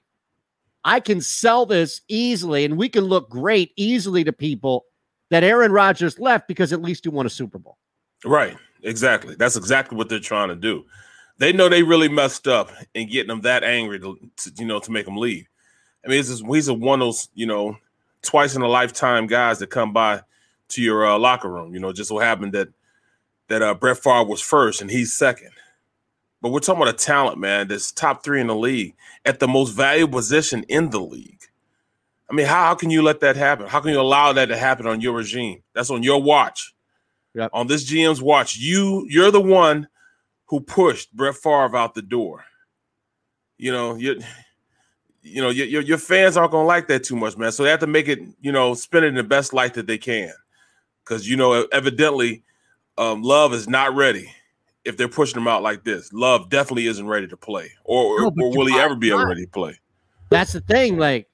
I 0.84 1.00
can 1.00 1.20
sell 1.20 1.66
this 1.66 2.02
easily 2.08 2.64
and 2.64 2.76
we 2.76 2.88
can 2.88 3.04
look 3.04 3.30
great 3.30 3.72
easily 3.76 4.22
to 4.24 4.32
people 4.32 4.84
that 5.30 5.44
Aaron 5.44 5.72
Rodgers 5.72 6.18
left 6.18 6.46
because 6.46 6.72
at 6.72 6.82
least 6.82 7.04
you 7.04 7.10
won 7.10 7.26
a 7.26 7.30
Super 7.30 7.58
Bowl. 7.58 7.78
Right. 8.24 8.56
Exactly. 8.82 9.34
That's 9.34 9.56
exactly 9.56 9.96
what 9.96 10.08
they're 10.08 10.20
trying 10.20 10.48
to 10.48 10.54
do. 10.54 10.84
They 11.38 11.52
know 11.52 11.68
they 11.68 11.82
really 11.82 12.08
messed 12.08 12.48
up 12.48 12.72
in 12.94 13.08
getting 13.08 13.28
them 13.28 13.42
that 13.42 13.62
angry 13.62 14.00
to, 14.00 14.18
to 14.38 14.52
you 14.58 14.66
know 14.66 14.80
to 14.80 14.90
make 14.90 15.06
them 15.06 15.16
leave. 15.16 15.46
I 16.04 16.08
mean, 16.08 16.22
just, 16.22 16.44
he's 16.46 16.68
a 16.68 16.74
one 16.74 17.00
of 17.00 17.06
those 17.06 17.28
you 17.34 17.46
know 17.46 17.76
twice 18.22 18.56
in 18.56 18.62
a 18.62 18.68
lifetime 18.68 19.26
guys 19.26 19.58
that 19.60 19.68
come 19.68 19.92
by 19.92 20.22
to 20.70 20.82
your 20.82 21.06
uh, 21.06 21.18
locker 21.18 21.48
room. 21.48 21.74
You 21.74 21.80
know, 21.80 21.92
just 21.92 22.08
so 22.08 22.18
happened 22.18 22.52
that 22.54 22.68
that 23.48 23.62
uh, 23.62 23.74
Brett 23.74 23.98
Favre 23.98 24.24
was 24.24 24.40
first 24.40 24.80
and 24.80 24.90
he's 24.90 25.16
second. 25.16 25.50
But 26.40 26.50
we're 26.50 26.60
talking 26.60 26.82
about 26.82 26.94
a 26.94 26.98
talent, 26.98 27.38
man, 27.38 27.66
that's 27.66 27.90
top 27.90 28.22
three 28.22 28.40
in 28.40 28.46
the 28.46 28.54
league 28.54 28.94
at 29.24 29.40
the 29.40 29.48
most 29.48 29.70
valuable 29.70 30.18
position 30.18 30.64
in 30.68 30.90
the 30.90 31.00
league. 31.00 31.42
I 32.30 32.34
mean, 32.34 32.46
how, 32.46 32.66
how 32.66 32.74
can 32.74 32.90
you 32.90 33.02
let 33.02 33.20
that 33.20 33.36
happen? 33.36 33.66
How 33.66 33.80
can 33.80 33.90
you 33.90 34.00
allow 34.00 34.32
that 34.34 34.46
to 34.46 34.56
happen 34.56 34.86
on 34.86 35.00
your 35.00 35.14
regime? 35.14 35.62
That's 35.74 35.90
on 35.90 36.02
your 36.02 36.22
watch. 36.22 36.74
Yep. 37.34 37.50
On 37.52 37.66
this 37.66 37.90
GM's 37.90 38.22
watch. 38.22 38.56
You 38.56 39.06
you're 39.08 39.30
the 39.30 39.40
one 39.40 39.88
who 40.48 40.60
pushed 40.60 41.14
Brett 41.14 41.36
Favre 41.36 41.76
out 41.76 41.94
the 41.94 42.02
door. 42.02 42.44
You 43.56 43.72
know, 43.72 43.94
you 43.94 44.20
you 45.22 45.42
know, 45.42 45.50
your, 45.50 45.82
your 45.82 45.98
fans 45.98 46.36
aren't 46.36 46.52
gonna 46.52 46.66
like 46.66 46.88
that 46.88 47.04
too 47.04 47.16
much, 47.16 47.36
man. 47.36 47.52
So 47.52 47.62
they 47.62 47.70
have 47.70 47.80
to 47.80 47.86
make 47.86 48.08
it, 48.08 48.20
you 48.40 48.52
know, 48.52 48.74
spin 48.74 49.04
it 49.04 49.08
in 49.08 49.14
the 49.14 49.24
best 49.24 49.52
light 49.52 49.74
that 49.74 49.86
they 49.86 49.98
can. 49.98 50.32
Cause 51.04 51.26
you 51.26 51.36
know, 51.36 51.66
evidently, 51.72 52.42
um, 52.98 53.22
love 53.22 53.54
is 53.54 53.68
not 53.68 53.94
ready 53.94 54.30
if 54.84 54.96
they're 54.96 55.08
pushing 55.08 55.40
him 55.40 55.48
out 55.48 55.62
like 55.62 55.84
this. 55.84 56.12
Love 56.12 56.50
definitely 56.50 56.86
isn't 56.86 57.06
ready 57.06 57.26
to 57.28 57.36
play, 57.36 57.70
or, 57.84 58.20
No, 58.20 58.26
or, 58.26 58.56
will 58.56 58.66
he 58.66 58.78
ever 58.78 58.94
be 58.94 59.12
ready 59.12 59.44
to 59.44 59.50
play? 59.50 59.78
That's 60.30 60.52
the 60.52 60.60
thing. 60.60 60.98
Like, 60.98 61.28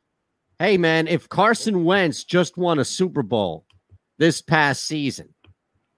hey, 0.59 0.77
man, 0.77 1.09
if 1.09 1.29
Carson 1.29 1.85
Wentz 1.85 2.25
just 2.25 2.57
won 2.57 2.79
a 2.79 2.85
Super 2.85 3.23
Bowl 3.23 3.67
this 4.19 4.41
past 4.41 4.85
season, 4.85 5.34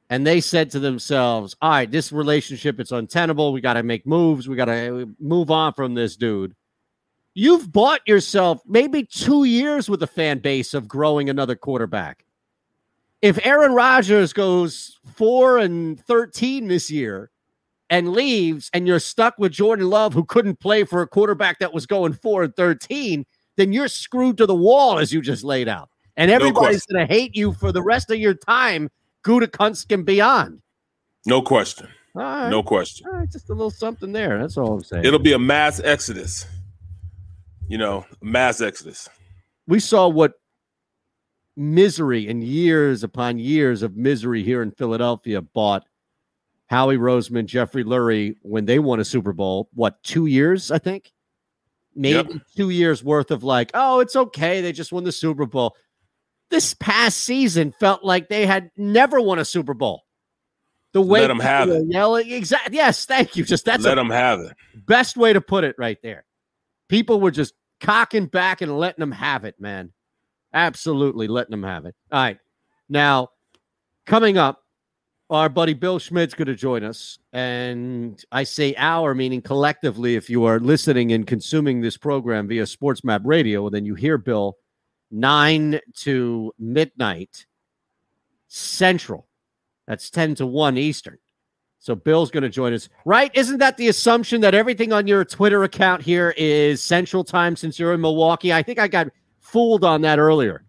and 0.09 0.27
they 0.27 0.41
said 0.41 0.71
to 0.71 0.79
themselves, 0.79 1.57
all 1.61 1.71
right, 1.71 1.91
this 1.91 2.13
relationship, 2.13 2.79
it's 2.79 2.93
untenable. 2.93 3.53
We 3.53 3.61
got 3.61 3.75
to 3.75 3.83
make 3.83 4.07
moves. 4.07 4.49
We 4.49 4.57
got 4.57 4.67
to 4.67 5.03
uh, 5.03 5.07
move 5.19 5.51
on 5.51 5.73
from 5.73 5.95
this 5.95 6.17
dude. 6.17 6.55
You've 7.35 7.71
bought 7.71 8.01
yourself 8.07 8.63
maybe 8.67 9.05
two 9.05 9.45
years 9.45 9.91
with 9.91 10.03
a 10.03 10.07
fan 10.07 10.39
base 10.39 10.75
of 10.75 10.89
growing 10.89 11.29
another 11.29 11.55
quarterback. 11.55 12.25
If 13.21 13.45
Aaron 13.45 13.73
Rodgers 13.73 14.33
goes 14.33 14.99
four 15.15 15.59
and 15.59 16.01
13 16.01 16.69
this 16.69 16.91
year 16.91 17.31
and 17.91 18.13
leaves, 18.13 18.71
and 18.73 18.87
you're 18.87 19.01
stuck 19.01 19.35
with 19.39 19.53
Jordan 19.53 19.91
Love, 19.91 20.15
who 20.15 20.25
couldn't 20.25 20.61
play 20.61 20.85
for 20.85 21.03
a 21.03 21.07
quarterback 21.07 21.59
that 21.59 21.75
was 21.75 21.85
going 21.87 22.13
four 22.13 22.45
and 22.45 22.55
13, 22.55 23.27
then 23.57 23.73
you're 23.73 23.89
screwed 23.89 24.39
to 24.39 24.47
the 24.47 24.55
wall 24.55 24.99
as 24.99 25.13
you 25.13 25.21
just 25.21 25.45
laid 25.45 25.69
out. 25.69 25.91
And 26.17 26.31
everybody's 26.31 26.87
going 26.87 27.07
to 27.07 27.13
hate 27.13 27.37
you 27.37 27.53
for 27.53 27.73
the 27.73 27.83
rest 27.83 28.11
of 28.11 28.19
your 28.19 28.35
time, 28.35 28.91
Gutekunst 29.27 29.93
and 29.93 30.07
beyond. 30.07 30.61
No 31.27 31.43
question. 31.43 31.89
Right. 32.15 32.49
No 32.49 32.63
question. 32.63 33.09
Right, 33.11 33.31
just 33.31 33.51
a 33.51 33.53
little 33.53 33.71
something 33.71 34.13
there. 34.13 34.39
That's 34.39 34.57
all 34.57 34.75
I'm 34.75 34.85
saying. 34.85 35.05
It'll 35.05 35.19
be 35.19 35.33
a 35.33 35.39
mass 35.39 35.81
exodus. 35.81 36.47
You 37.69 37.79
know, 37.79 38.07
mass 38.23 38.61
exodus. 38.61 39.09
we 39.67 39.81
saw 39.81 40.07
what 40.09 40.35
misery 41.57 42.29
and 42.29 42.45
years 42.45 43.03
upon 43.03 43.39
years 43.39 43.83
of 43.83 43.97
misery 43.97 44.43
here 44.45 44.63
in 44.63 44.71
Philadelphia 44.71 45.43
bought 45.43 45.83
Howie 46.69 46.97
Roseman, 46.97 47.47
Jeffrey 47.47 47.83
Lurie 47.83 48.37
when 48.43 48.67
they 48.67 48.79
won 48.79 49.01
a 49.01 49.05
Super 49.05 49.33
Bowl. 49.33 49.69
What, 49.73 50.01
two 50.03 50.27
years, 50.27 50.71
I 50.71 50.79
think? 50.79 51.13
Maybe 51.95 52.41
two 52.57 52.71
years 52.71 53.03
worth 53.03 53.31
of 53.31 53.43
like, 53.43 53.71
oh, 53.75 54.01
it's 54.01 54.15
okay. 54.15 54.61
They 54.61 54.73
just 54.73 54.93
won 54.93 55.05
the 55.05 55.13
Super 55.13 55.47
Bowl. 55.47 55.75
This 56.51 56.75
past 56.75 57.19
season 57.19 57.75
felt 57.81 58.05
like 58.05 58.29
they 58.29 58.47
had 58.47 58.71
never 58.77 59.21
won 59.21 59.39
a 59.39 59.45
Super 59.45 59.75
Bowl. 59.75 60.03
The 60.93 61.03
way 61.03 61.21
let 61.23 61.29
them 61.29 61.41
have 61.41 61.69
it. 61.69 61.85
yelling, 61.89 62.31
exactly. 62.31 62.77
Yes, 62.77 63.05
thank 63.05 63.37
you. 63.37 63.45
Just 63.45 63.65
that's 63.67 63.85
Let 63.85 63.97
them 63.97 64.09
have 64.11 64.41
it. 64.41 64.53
best 64.87 65.17
way 65.17 65.33
to 65.33 65.41
put 65.43 65.65
it 65.65 65.75
right 65.79 65.99
there. 66.03 66.25
People 66.89 67.21
were 67.21 67.31
just 67.33 67.53
cocking 67.81 68.27
back 68.27 68.63
and 68.63 68.79
letting 68.79 69.01
them 69.01 69.13
have 69.13 69.45
it, 69.45 69.61
man. 69.61 69.93
Absolutely 70.55 71.29
letting 71.29 71.51
them 71.51 71.65
have 71.65 71.85
it. 71.85 71.95
All 72.11 72.21
right. 72.23 72.39
Now, 72.89 73.29
coming 74.07 74.39
up, 74.39 74.63
our 75.29 75.49
buddy 75.49 75.75
Bill 75.75 75.99
Schmidt's 75.99 76.33
going 76.35 76.47
to 76.47 76.55
join 76.55 76.85
us. 76.85 77.19
And 77.33 78.25
I 78.33 78.45
say 78.45 78.75
our, 78.79 79.13
meaning 79.15 79.43
collectively, 79.43 80.15
if 80.15 80.31
you 80.31 80.45
are 80.45 80.61
listening 80.61 81.13
and 81.13 81.27
consuming 81.27 81.81
this 81.81 81.97
program 81.97 82.47
via 82.49 82.67
Sports 82.67 83.05
Map 83.05 83.23
Radio, 83.25 83.69
then 83.69 83.85
you 83.85 83.97
hear 83.97 84.17
Bill 84.17 84.57
9 85.11 85.81
to 85.99 86.53
midnight 86.59 87.47
Central. 88.49 89.27
That's 89.87 90.11
10 90.11 90.37
to 90.37 90.47
1 90.47 90.77
Eastern. 90.79 91.19
So 91.79 91.95
Bill's 91.95 92.33
going 92.33 92.43
to 92.43 92.49
join 92.49 92.73
us. 92.73 92.89
Right? 93.05 93.31
Isn't 93.35 93.59
that 93.59 93.77
the 93.77 93.89
assumption 93.89 94.41
that 94.41 94.55
everything 94.55 94.93
on 94.93 95.07
your 95.07 95.25
Twitter 95.25 95.63
account 95.63 96.03
here 96.03 96.35
is 96.37 96.83
Central 96.83 97.23
Time 97.23 97.55
since 97.55 97.79
you're 97.79 97.93
in 97.93 98.01
Milwaukee? 98.01 98.53
I 98.53 98.63
think 98.63 98.81
I 98.81 98.89
got 98.89 99.09
fooled 99.39 99.85
on 99.85 100.01
that 100.01 100.19
earlier. 100.19 100.65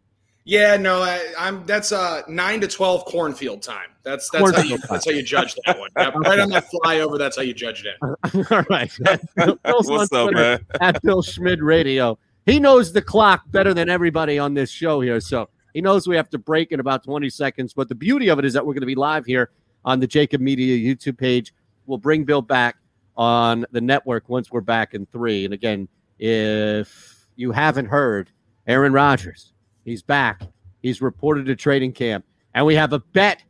Yeah, 0.48 0.78
no, 0.78 1.02
I, 1.02 1.22
I'm. 1.38 1.66
That's 1.66 1.92
uh 1.92 2.22
nine 2.30 2.62
to 2.62 2.70
twelve 2.70 3.04
cornfield 3.04 3.62
time. 3.62 3.90
That's 4.04 4.30
that's 4.30 4.56
how 4.56 4.62
you, 4.62 4.78
time. 4.78 4.88
that's 4.92 5.06
how 5.06 5.12
you 5.12 5.22
judge 5.22 5.56
that 5.66 5.78
one. 5.78 5.90
Yep, 5.98 6.16
right 6.16 6.40
on 6.40 6.50
that 6.52 6.70
flyover. 6.72 7.18
That's 7.18 7.36
how 7.36 7.42
you 7.42 7.54
judge 7.54 7.84
it. 7.86 7.98
All 8.52 8.64
right. 8.70 8.90
Bill's 9.66 9.90
What's 9.90 10.14
up, 10.14 10.30
Twitter 10.30 10.38
man? 10.38 10.66
At 10.80 11.02
Bill 11.02 11.22
Schmidt 11.22 11.62
Radio. 11.62 12.18
He 12.48 12.62
knows 12.62 12.94
the 12.94 13.02
clock 13.02 13.44
better 13.52 13.74
than 13.74 13.90
everybody 13.90 14.40
on 14.40 14.54
this 14.54 14.72
show 14.72 15.02
here. 15.02 15.20
So 15.20 15.50
he 15.74 15.82
knows 15.82 16.08
we 16.08 16.16
have 16.16 16.30
to 16.30 16.38
break 16.38 16.72
in 16.72 16.80
about 16.80 17.04
20 17.04 17.30
seconds. 17.30 17.74
But 17.74 17.90
the 17.90 17.96
beauty 17.96 18.30
of 18.30 18.40
it 18.40 18.46
is 18.46 18.54
that 18.54 18.66
we're 18.66 18.74
going 18.74 18.82
to 18.82 18.88
be 18.88 18.96
live 18.96 19.26
here 19.26 19.52
on 19.84 20.00
the 20.00 20.08
JAKIB 20.08 20.40
Media 20.40 20.78
YouTube 20.78 21.18
page. 21.18 21.54
We'll 21.88 21.98
bring 21.98 22.24
Bill 22.24 22.42
back 22.42 22.78
on 23.18 23.66
the 23.72 23.82
network 23.82 24.30
once 24.30 24.50
we're 24.50 24.62
back 24.62 24.94
in 24.94 25.06
three. 25.08 25.44
And 25.44 25.54
again, 25.54 25.90
if 26.20 27.28
you 27.36 27.52
haven't 27.52 27.88
heard, 27.88 28.32
Aaron 28.66 28.94
Rodgers, 28.94 29.52
he's 29.84 30.02
back. 30.02 30.42
He's 30.82 31.02
reported 31.02 31.48
to 31.48 31.56
training 31.56 31.92
camp. 31.92 32.24
And 32.54 32.66
we 32.66 32.76
have 32.76 32.94
a 32.94 33.00
bet. 33.00 33.44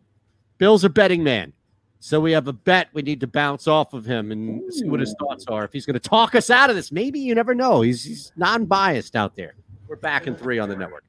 Bill's 0.57 0.83
a 0.83 0.89
betting 0.89 1.23
man. 1.23 1.53
So 1.99 2.19
we 2.19 2.31
have 2.33 2.47
a 2.47 2.53
bet 2.53 2.89
we 2.93 3.01
need 3.01 3.19
to 3.21 3.27
bounce 3.27 3.67
off 3.67 3.93
of 3.93 4.05
him 4.05 4.31
and 4.31 4.71
see 4.73 4.85
what 4.85 4.99
his 4.99 5.15
thoughts 5.19 5.45
are. 5.47 5.63
If 5.65 5.73
he's 5.73 5.85
going 5.85 5.95
to 5.95 5.99
talk 5.99 6.35
us 6.35 6.49
out 6.49 6.69
of 6.69 6.75
this, 6.75 6.91
maybe 6.91 7.19
you 7.19 7.33
never 7.35 7.55
know. 7.55 7.81
He's 7.81 8.03
he's 8.03 8.31
non-biased 8.35 9.15
out 9.15 9.35
there. 9.35 9.55
We're 9.87 9.95
back 9.95 10.27
in 10.27 10.35
three 10.35 10.59
on 10.59 10.69
the 10.69 10.75
network. 10.75 11.03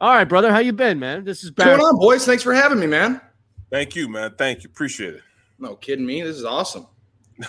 All 0.00 0.14
right, 0.14 0.24
brother, 0.28 0.52
how 0.52 0.58
you 0.58 0.72
been, 0.72 0.98
man? 0.98 1.24
This 1.24 1.42
is 1.44 1.50
What's 1.50 1.56
back. 1.56 1.66
going 1.78 1.80
on, 1.80 1.98
boys? 1.98 2.26
Thanks 2.26 2.42
for 2.42 2.52
having 2.52 2.78
me, 2.80 2.86
man. 2.86 3.20
Thank 3.70 3.96
you, 3.96 4.08
man. 4.08 4.32
Thank 4.36 4.62
you. 4.62 4.68
Appreciate 4.70 5.14
it. 5.14 5.22
No 5.58 5.76
kidding 5.76 6.04
me. 6.04 6.20
This 6.22 6.36
is 6.36 6.44
awesome. 6.44 6.86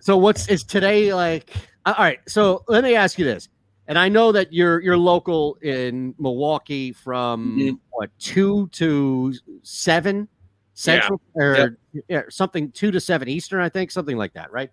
So 0.00 0.16
what's 0.16 0.48
is 0.48 0.64
today 0.64 1.14
like? 1.14 1.50
All 1.86 1.94
right, 1.96 2.18
so 2.26 2.64
let 2.66 2.82
me 2.82 2.96
ask 2.96 3.18
you 3.20 3.24
this, 3.24 3.48
and 3.86 3.96
I 3.96 4.08
know 4.08 4.32
that 4.32 4.52
you're 4.52 4.80
you're 4.80 4.96
local 4.98 5.56
in 5.62 6.12
Milwaukee 6.18 6.90
from 6.92 7.56
Mhm. 7.56 7.78
what 7.90 8.10
two 8.18 8.66
to 8.72 9.32
seven 9.62 10.26
central 10.74 11.20
or 11.34 11.76
yeah, 12.08 12.22
something 12.30 12.70
two 12.72 12.90
to 12.90 13.00
seven 13.00 13.28
Eastern, 13.28 13.60
I 13.60 13.68
think 13.68 13.90
something 13.90 14.16
like 14.16 14.32
that, 14.34 14.50
right? 14.52 14.70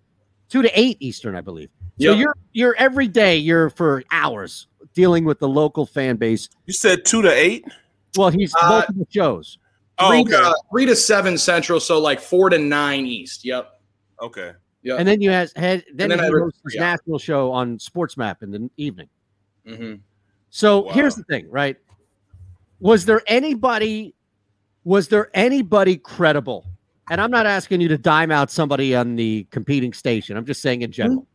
Two 0.50 0.62
to 0.62 0.80
eight 0.80 0.98
Eastern, 1.00 1.36
I 1.36 1.42
believe. 1.42 1.70
So 2.00 2.12
Yep. 2.12 2.18
you're 2.18 2.36
you're 2.54 2.76
every 2.78 3.08
day 3.08 3.38
you're 3.38 3.70
for 3.70 4.04
hours 4.12 4.68
dealing 4.94 5.26
with 5.26 5.40
the 5.40 5.48
local 5.50 5.86
fan 5.86 6.16
base. 6.16 6.50
You 6.66 6.74
said 6.74 7.06
two 7.06 7.22
to 7.22 7.32
eight. 7.32 7.66
Well, 8.16 8.30
he's 8.30 8.54
Uh, 8.56 8.70
multiple 8.70 9.08
shows. 9.12 9.58
Oh, 10.00 10.10
three, 10.12 10.22
okay. 10.22 10.32
to, 10.32 10.56
three 10.72 10.86
to 10.86 10.96
seven 10.96 11.38
central, 11.38 11.80
so 11.80 12.00
like 12.00 12.20
four 12.22 12.50
to 12.50 12.58
nine 12.58 13.06
east. 13.06 13.44
Yep. 13.44 13.70
Okay. 14.22 14.54
Yep. 14.84 15.00
And 15.00 15.08
then 15.08 15.22
you 15.22 15.30
has 15.30 15.52
had 15.58 15.84
then, 15.94 16.10
then 16.10 16.20
he 16.20 16.26
I 16.26 16.30
hosts 16.30 16.62
his 16.64 16.76
yeah. 16.76 16.82
national 16.82 17.20
show 17.20 17.52
on 17.52 17.78
Sports 17.78 18.16
Map 18.16 18.42
in 18.42 18.52
the 18.52 18.70
evening. 18.78 19.10
hmm 19.68 19.96
So 20.50 20.80
Wow. 20.86 20.94
here's 20.94 21.16
the 21.16 21.24
thing, 21.26 21.50
right? 21.52 21.76
Was 22.80 23.04
there 23.04 23.22
anybody 23.28 24.16
was 24.90 25.08
there 25.10 25.30
anybody 25.36 25.98
credible 25.98 26.66
and 27.12 27.22
I'm 27.22 27.30
not 27.30 27.46
asking 27.46 27.82
you 27.82 27.88
to 27.90 27.98
dime 27.98 28.32
out 28.32 28.50
somebody 28.52 28.96
on 28.96 29.16
the 29.16 29.46
competing 29.52 29.94
station. 29.94 30.36
I'm 30.36 30.46
just 30.46 30.62
saying 30.62 30.82
in 30.82 30.92
general. 30.92 31.28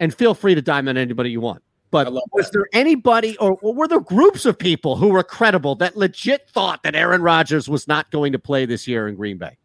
And 0.00 0.14
feel 0.14 0.34
free 0.34 0.54
to 0.54 0.62
dime 0.62 0.88
on 0.88 0.96
anybody 0.96 1.30
you 1.30 1.40
want. 1.40 1.62
But 1.90 2.12
was 2.32 2.50
there 2.50 2.66
anybody 2.72 3.36
or, 3.38 3.58
or 3.62 3.74
were 3.74 3.86
there 3.86 4.00
groups 4.00 4.44
of 4.44 4.58
people 4.58 4.96
who 4.96 5.08
were 5.08 5.22
credible 5.22 5.74
that 5.76 5.96
legit 5.96 6.48
thought 6.48 6.82
that 6.84 6.94
Aaron 6.94 7.20
Rodgers 7.20 7.68
was 7.68 7.86
not 7.86 8.10
going 8.10 8.32
to 8.32 8.38
play 8.38 8.64
this 8.64 8.88
year 8.88 9.08
in 9.08 9.16
Green 9.16 9.38
Bay? 9.38 9.58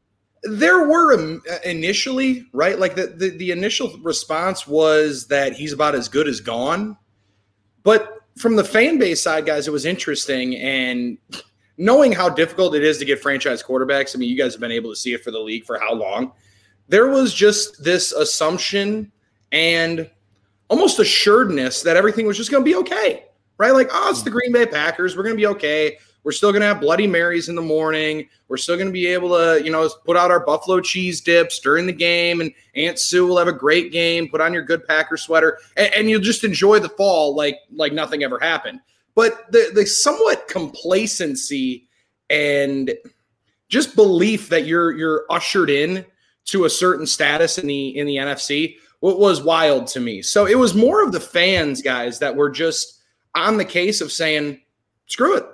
There 0.43 0.87
were 0.87 1.13
um, 1.13 1.41
initially, 1.63 2.45
right? 2.51 2.77
Like 2.77 2.95
the, 2.95 3.07
the, 3.07 3.29
the 3.29 3.51
initial 3.51 3.95
response 4.03 4.67
was 4.67 5.27
that 5.27 5.53
he's 5.53 5.73
about 5.73 5.95
as 5.95 6.09
good 6.09 6.27
as 6.27 6.41
gone. 6.41 6.97
But 7.83 8.21
from 8.37 8.55
the 8.55 8.63
fan 8.63 8.99
base 8.99 9.21
side, 9.21 9.45
guys, 9.45 9.67
it 9.67 9.71
was 9.71 9.85
interesting. 9.85 10.55
And 10.57 11.17
knowing 11.77 12.11
how 12.11 12.29
difficult 12.29 12.75
it 12.75 12.83
is 12.83 12.97
to 12.97 13.05
get 13.05 13.19
franchise 13.19 13.61
quarterbacks, 13.63 14.15
I 14.15 14.19
mean, 14.19 14.29
you 14.29 14.37
guys 14.37 14.53
have 14.53 14.61
been 14.61 14.71
able 14.71 14.91
to 14.91 14.95
see 14.95 15.13
it 15.13 15.23
for 15.23 15.31
the 15.31 15.39
league 15.39 15.65
for 15.65 15.79
how 15.79 15.93
long? 15.93 16.31
There 16.89 17.07
was 17.07 17.33
just 17.33 17.83
this 17.83 18.11
assumption 18.11 19.11
and 19.51 20.09
almost 20.69 20.99
assuredness 20.99 21.81
that 21.83 21.95
everything 21.95 22.25
was 22.25 22.37
just 22.37 22.51
going 22.51 22.63
to 22.63 22.69
be 22.69 22.75
okay, 22.75 23.25
right? 23.57 23.71
Like, 23.71 23.89
oh, 23.91 24.09
it's 24.09 24.23
the 24.23 24.29
Green 24.29 24.51
Bay 24.51 24.65
Packers. 24.65 25.15
We're 25.15 25.23
going 25.23 25.35
to 25.35 25.41
be 25.41 25.47
okay. 25.47 25.97
We're 26.23 26.31
still 26.33 26.51
going 26.51 26.61
to 26.61 26.67
have 26.67 26.81
Bloody 26.81 27.07
Marys 27.07 27.47
in 27.47 27.55
the 27.55 27.61
morning. 27.61 28.27
We're 28.49 28.57
still 28.57 28.75
going 28.75 28.87
to 28.87 28.93
be 28.93 29.07
able 29.07 29.29
to, 29.29 29.63
you 29.63 29.71
know, 29.71 29.87
put 30.05 30.17
out 30.17 30.29
our 30.29 30.41
buffalo 30.41 30.81
cheese 30.81 31.21
dips 31.21 31.59
during 31.59 31.85
the 31.85 31.93
game. 31.93 32.41
And 32.41 32.51
Aunt 32.75 32.99
Sue 32.99 33.25
will 33.25 33.37
have 33.37 33.47
a 33.47 33.53
great 33.53 33.93
game. 33.93 34.27
Put 34.27 34.41
on 34.41 34.53
your 34.53 34.63
good 34.63 34.85
Packer 34.87 35.15
sweater, 35.15 35.59
and, 35.77 35.93
and 35.93 36.09
you'll 36.09 36.19
just 36.19 36.43
enjoy 36.43 36.79
the 36.79 36.89
fall 36.89 37.33
like 37.35 37.59
like 37.71 37.93
nothing 37.93 38.23
ever 38.23 38.39
happened. 38.39 38.81
But 39.17 39.51
the 39.51 39.71
the 39.73 39.87
somewhat 39.87 40.47
complacency 40.47 41.87
and 42.29 42.93
just 43.67 43.95
belief 43.95 44.49
that 44.49 44.67
you're 44.67 44.95
you're 44.95 45.25
ushered 45.31 45.71
in 45.71 46.05
to 46.45 46.65
a 46.65 46.69
certain 46.69 47.07
status 47.07 47.57
in 47.57 47.65
the 47.65 47.97
in 47.97 48.05
the 48.05 48.17
NFC 48.17 48.75
what 48.99 49.17
was 49.19 49.41
wild 49.41 49.87
to 49.87 49.99
me. 49.99 50.21
So 50.21 50.45
it 50.45 50.57
was 50.57 50.75
more 50.75 51.03
of 51.03 51.11
the 51.11 51.19
fans, 51.19 51.81
guys, 51.81 52.19
that 52.19 52.35
were 52.35 52.51
just 52.51 52.99
on 53.33 53.57
the 53.57 53.65
case 53.65 54.01
of 54.01 54.11
saying, 54.11 54.61
screw 55.07 55.37
it. 55.37 55.45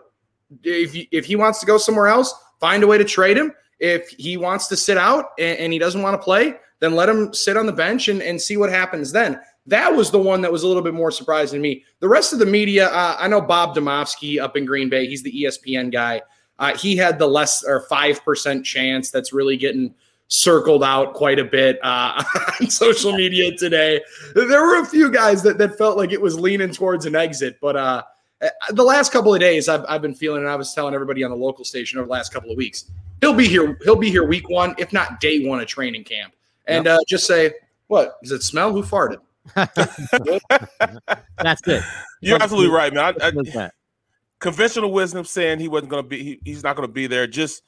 If, 0.64 1.08
if 1.12 1.26
he 1.26 1.36
wants 1.36 1.60
to 1.60 1.66
go 1.66 1.78
somewhere 1.78 2.08
else, 2.08 2.34
find 2.60 2.84
a 2.84 2.88
way 2.88 2.98
to 2.98 3.04
trade 3.04 3.38
him. 3.38 3.54
If 3.80 4.10
he 4.10 4.38
wants 4.38 4.68
to 4.68 4.78
sit 4.78 4.98
out 4.98 5.32
and, 5.40 5.58
and 5.60 5.74
he 5.74 5.80
doesn't 5.80 6.02
want 6.02 6.14
to 6.14 6.24
play, 6.24 6.56
then 6.80 6.96
let 6.96 7.10
him 7.10 7.34
sit 7.34 7.58
on 7.58 7.66
the 7.66 7.74
bench 7.74 8.08
and, 8.08 8.22
and 8.22 8.42
see 8.42 8.56
what 8.56 8.70
happens 8.70 9.12
then. 9.12 9.40
That 9.68 9.96
was 9.96 10.12
the 10.12 10.20
one 10.20 10.42
that 10.42 10.52
was 10.52 10.64
a 10.64 10.68
little 10.68 10.84
bit 10.84 10.94
more 10.94 11.12
surprising 11.12 11.60
to 11.60 11.62
me. 11.62 11.84
The 12.00 12.10
rest 12.10 12.34
of 12.34 12.40
the 12.40 12.46
media, 12.46 12.88
uh, 12.90 13.16
I 13.18 13.28
know 13.28 13.40
Bob 13.40 13.76
Demovsky 13.76 14.40
up 14.40 14.58
in 14.58 14.66
Green 14.66 14.90
Bay. 14.90 15.08
He's 15.08 15.24
the 15.24 15.32
ESPN 15.32 15.92
guy. 15.92 16.22
Uh, 16.60 16.76
he 16.78 16.96
had 16.96 17.18
the 17.18 17.28
less 17.28 17.64
or 17.64 17.86
5% 17.88 18.64
chance 18.64 19.10
that's 19.10 19.34
really 19.34 19.58
getting 19.58 19.94
circled 20.28 20.84
out 20.84 21.14
quite 21.14 21.40
a 21.40 21.46
bit 21.46 21.80
uh, 21.84 22.24
on 22.62 22.70
social 22.70 23.14
media 23.14 23.56
today. 23.56 24.02
There 24.36 24.62
were 24.62 24.82
a 24.82 24.86
few 24.86 25.12
guys 25.12 25.44
that, 25.44 25.58
that 25.60 25.78
felt 25.78 25.98
like 25.98 26.12
it 26.12 26.22
was 26.22 26.40
leaning 26.40 26.72
towards 26.72 27.06
an 27.06 27.16
exit, 27.16 27.58
but 27.62 27.76
uh, 27.76 28.04
the 28.72 28.84
last 28.84 29.12
couple 29.12 29.34
of 29.34 29.40
days 29.40 29.70
I've, 29.70 29.86
I've 29.88 30.02
been 30.02 30.16
feeling, 30.16 30.42
and 30.42 30.50
I 30.50 30.56
was 30.56 30.74
telling 30.74 30.94
everybody 30.94 31.24
on 31.24 31.32
the 31.32 31.38
local 31.38 31.64
station 31.64 32.00
over 32.00 32.06
the 32.06 32.12
last 32.12 32.34
couple 32.34 32.52
of 32.52 32.58
weeks, 32.58 32.92
he'll 33.22 33.34
be 33.34 33.48
here. 33.48 33.78
He'll 33.84 33.96
be 33.96 34.10
here 34.10 34.26
week 34.26 34.50
one, 34.50 34.76
if 34.78 34.92
not 34.92 35.20
day 35.20 35.46
one 35.46 35.60
of 35.60 35.68
training 35.68 36.04
camp, 36.04 36.34
and 36.66 36.86
yep. 36.86 37.00
uh, 37.00 37.04
just 37.08 37.26
say, 37.26 37.54
"What 37.88 38.22
does 38.22 38.32
it 38.32 38.44
smell? 38.44 38.72
Who 38.72 38.84
farted?" 38.84 39.20
That's 39.56 39.78
it. 41.68 41.84
You're 42.22 42.42
absolutely 42.42 42.74
right, 42.74 42.94
man. 42.94 43.16
I, 43.22 43.32
I, 43.56 43.70
conventional 44.40 44.92
wisdom 44.92 45.26
saying 45.26 45.60
he 45.60 45.68
wasn't 45.68 45.90
going 45.90 46.04
to 46.04 46.08
be, 46.08 46.24
he, 46.24 46.40
he's 46.44 46.64
not 46.64 46.76
going 46.76 46.88
to 46.88 46.94
be 46.94 47.08
there. 47.08 47.28
Just 47.28 47.64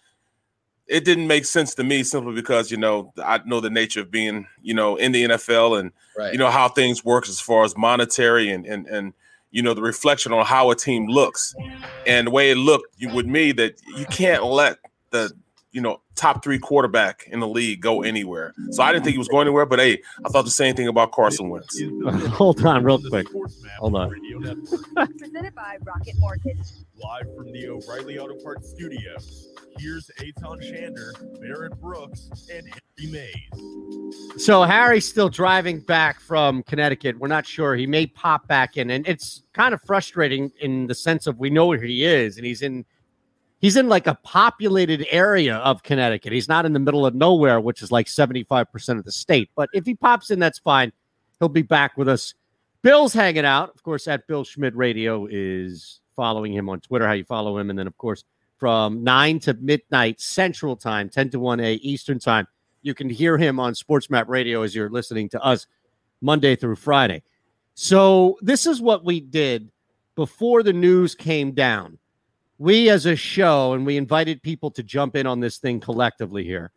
it 0.88 1.04
didn't 1.04 1.28
make 1.28 1.46
sense 1.46 1.74
to 1.76 1.84
me 1.84 2.04
simply 2.04 2.34
because 2.34 2.70
you 2.70 2.78
know 2.78 3.12
I 3.24 3.40
know 3.46 3.60
the 3.60 3.70
nature 3.70 4.02
of 4.02 4.12
being 4.12 4.48
you 4.62 4.74
know 4.74 4.96
in 4.96 5.12
the 5.12 5.26
NFL 5.26 5.80
and 5.80 5.92
right. 6.18 6.32
you 6.32 6.38
know 6.38 6.52
how 6.52 6.68
things 6.68 7.04
work 7.04 7.28
as 7.28 7.40
far 7.40 7.64
as 7.64 7.76
monetary 7.76 8.50
and 8.50 8.66
and 8.66 8.86
and 8.88 9.14
you 9.52 9.62
know 9.62 9.74
the 9.74 9.82
reflection 9.82 10.32
on 10.32 10.46
how 10.46 10.70
a 10.70 10.76
team 10.76 11.08
looks 11.08 11.56
and 12.06 12.28
the 12.28 12.32
way 12.32 12.52
it 12.52 12.56
looked 12.56 12.94
you, 12.98 13.10
with 13.10 13.26
me 13.26 13.52
that 13.54 13.82
you 13.98 14.06
can't 14.06 14.44
let 14.44 14.78
the 15.10 15.32
you 15.76 15.82
know 15.82 16.00
top 16.16 16.42
three 16.42 16.58
quarterback 16.58 17.28
in 17.28 17.42
the 17.42 17.48
league 17.48 17.82
go 17.82 18.02
anywhere. 18.02 18.54
So 18.72 18.82
I 18.82 18.94
didn't 18.94 19.04
think 19.04 19.16
he 19.16 19.18
was 19.18 19.28
going 19.28 19.46
anywhere, 19.46 19.66
but 19.66 19.80
hey, 19.80 20.02
I 20.26 20.30
thought 20.30 20.46
the 20.46 20.52
same 20.52 20.74
thing 20.74 20.88
about 20.88 21.12
Carson 21.12 21.50
Wentz. 21.50 21.82
Hold 22.30 22.66
on, 22.66 22.86
real 22.86 23.02
quick. 23.02 23.28
Hold 23.80 23.96
on. 23.96 24.10
Presented 25.20 25.54
by 25.54 25.78
Rocket 25.84 26.16
Mortgage. 26.18 26.66
Live 26.96 27.26
from 27.36 27.52
the 27.52 27.68
O'Reilly 27.68 28.18
Auto 28.18 28.42
Parts 28.42 28.70
studio. 28.70 29.18
Here's 29.78 30.10
Eytan 30.22 30.62
Shander, 30.64 31.12
Barrett 31.42 31.78
Brooks, 31.82 32.30
and 32.50 32.66
Harry 32.66 33.12
Mayes. 33.12 34.42
So 34.42 34.64
Harry's 34.64 35.06
still 35.06 35.28
driving 35.28 35.82
back 35.82 36.22
from 36.22 36.64
Connecticut. 36.64 37.20
We're 37.20 37.28
not 37.28 37.46
sure. 37.46 37.76
He 37.76 37.86
may 37.86 38.08
pop 38.08 38.48
back 38.48 38.78
in, 38.78 38.92
and 38.92 39.06
it's 39.06 39.44
kind 39.52 39.74
of 39.74 39.82
frustrating 39.82 40.54
in 40.62 40.88
the 40.88 40.96
sense 40.96 41.28
of 41.28 41.38
we 41.38 41.50
know 41.50 41.68
where 41.68 41.82
he 41.82 42.06
is, 42.06 42.38
and 42.38 42.46
he's 42.46 42.62
in 42.62 42.86
he's 43.66 43.78
in 43.78 43.90
like 43.90 44.06
a 44.06 44.14
populated 44.22 45.08
area 45.10 45.56
of 45.56 45.82
Connecticut. 45.82 46.32
He's 46.32 46.48
not 46.48 46.68
in 46.68 46.74
the 46.74 46.80
middle 46.80 47.04
of 47.04 47.16
nowhere, 47.16 47.60
which 47.60 47.82
is 47.82 47.92
like 47.92 48.06
75% 48.06 49.00
of 49.00 49.04
the 49.04 49.12
state. 49.12 49.50
But 49.56 49.70
if 49.74 49.88
he 49.88 49.96
pops 49.96 50.30
in, 50.30 50.38
that's 50.38 50.60
fine. 50.60 50.94
He'll 51.40 51.50
be 51.50 51.64
back 51.64 51.98
with 51.98 52.08
us. 52.08 52.36
Bill's 52.84 53.12
hanging 53.12 53.44
out. 53.44 53.74
Of 53.74 53.82
course, 53.82 54.08
at 54.08 54.28
Bill 54.28 54.44
Schmidt 54.44 54.76
Radio 54.76 55.26
is 55.26 56.00
following 56.16 56.54
him 56.54 56.70
on 56.70 56.80
Twitter, 56.80 57.08
how 57.08 57.14
you 57.14 57.24
follow 57.24 57.58
him. 57.58 57.72
And 57.72 57.80
then, 57.80 57.88
of 57.88 57.98
course, 57.98 58.24
from 58.58 59.04
9 59.04 59.40
to 59.40 59.56
midnight 59.56 60.22
Central 60.22 60.76
Time, 60.76 61.10
10 61.10 61.32
to 61.32 61.40
1 61.40 61.60
A 61.60 61.74
Eastern 61.74 62.20
Time. 62.20 62.48
You 62.84 62.94
can 62.94 63.10
hear 63.10 63.36
him 63.36 63.60
on 63.60 63.74
Sports 63.74 64.12
Map 64.12 64.30
Radio 64.30 64.62
as 64.62 64.76
you're 64.76 64.92
listening 64.92 65.28
to 65.30 65.44
us 65.44 65.66
Monday 66.22 66.56
through 66.56 66.76
Friday. 66.76 67.24
So, 67.74 68.38
this 68.42 68.68
is 68.68 68.80
what 68.80 69.04
we 69.04 69.22
did 69.22 69.72
before 70.14 70.62
the 70.62 70.72
news 70.72 71.16
came 71.16 71.54
down. 71.54 71.98
We, 72.57 72.90
as 72.90 73.06
a 73.06 73.15
show, 73.15 73.73
and 73.73 73.86
we 73.86 73.98
invited 73.98 74.41
people 74.41 74.72
to 74.72 74.84
jump 74.84 75.15
in 75.15 75.27
on 75.27 75.40
this 75.40 75.57
thing 75.57 75.80
collectively 75.80 76.44
here. 76.44 76.72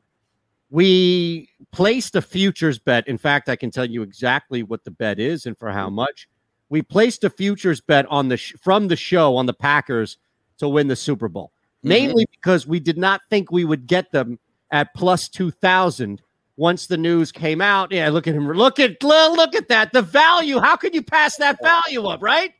We 0.70 1.48
placed 1.72 2.14
a 2.16 2.22
futures 2.22 2.78
bet. 2.78 3.06
In 3.09 3.16
fact, 3.16 3.48
I 3.48 3.56
can 3.56 3.70
tell 3.70 3.86
you 3.86 4.02
exactly 4.02 4.62
what 4.62 4.84
the 4.84 4.90
bet 4.90 5.18
is 5.18 5.46
and 5.46 5.56
for 5.56 5.70
how 5.70 5.88
much. 5.88 6.28
We 6.68 6.82
placed 6.82 7.24
a 7.24 7.30
futures 7.30 7.80
bet 7.80 8.06
on 8.06 8.28
the 8.28 8.36
sh- 8.36 8.55
from 8.60 8.88
the 8.88 8.96
show 8.96 9.36
on 9.36 9.46
the 9.46 9.55
Packers 9.55 10.18
to 10.59 10.68
win 10.68 10.88
the 10.88 10.96
Super 10.96 11.28
Bowl 11.28 11.52
mm-hmm. 11.78 11.88
mainly 11.88 12.26
because 12.30 12.66
we 12.66 12.80
did 12.80 12.98
not 12.98 13.22
think 13.30 13.50
we 13.50 13.64
would 13.64 13.86
get 13.86 14.12
them 14.12 14.38
at 14.70 14.92
plus 14.94 15.28
2000 15.28 16.20
once 16.56 16.86
the 16.86 16.96
news 16.96 17.30
came 17.30 17.60
out. 17.60 17.92
Yeah, 17.92 18.10
look 18.10 18.26
at 18.26 18.34
him. 18.34 18.48
Look 18.48 18.78
at 18.78 19.02
look 19.02 19.55
at 19.55 19.68
that. 19.68 19.92
The 19.92 20.02
value. 20.02 20.59
How 20.59 20.76
could 20.76 20.94
you 20.94 21.02
pass 21.02 21.36
that 21.36 21.59
value 21.62 22.05
up, 22.06 22.22
right? 22.22 22.52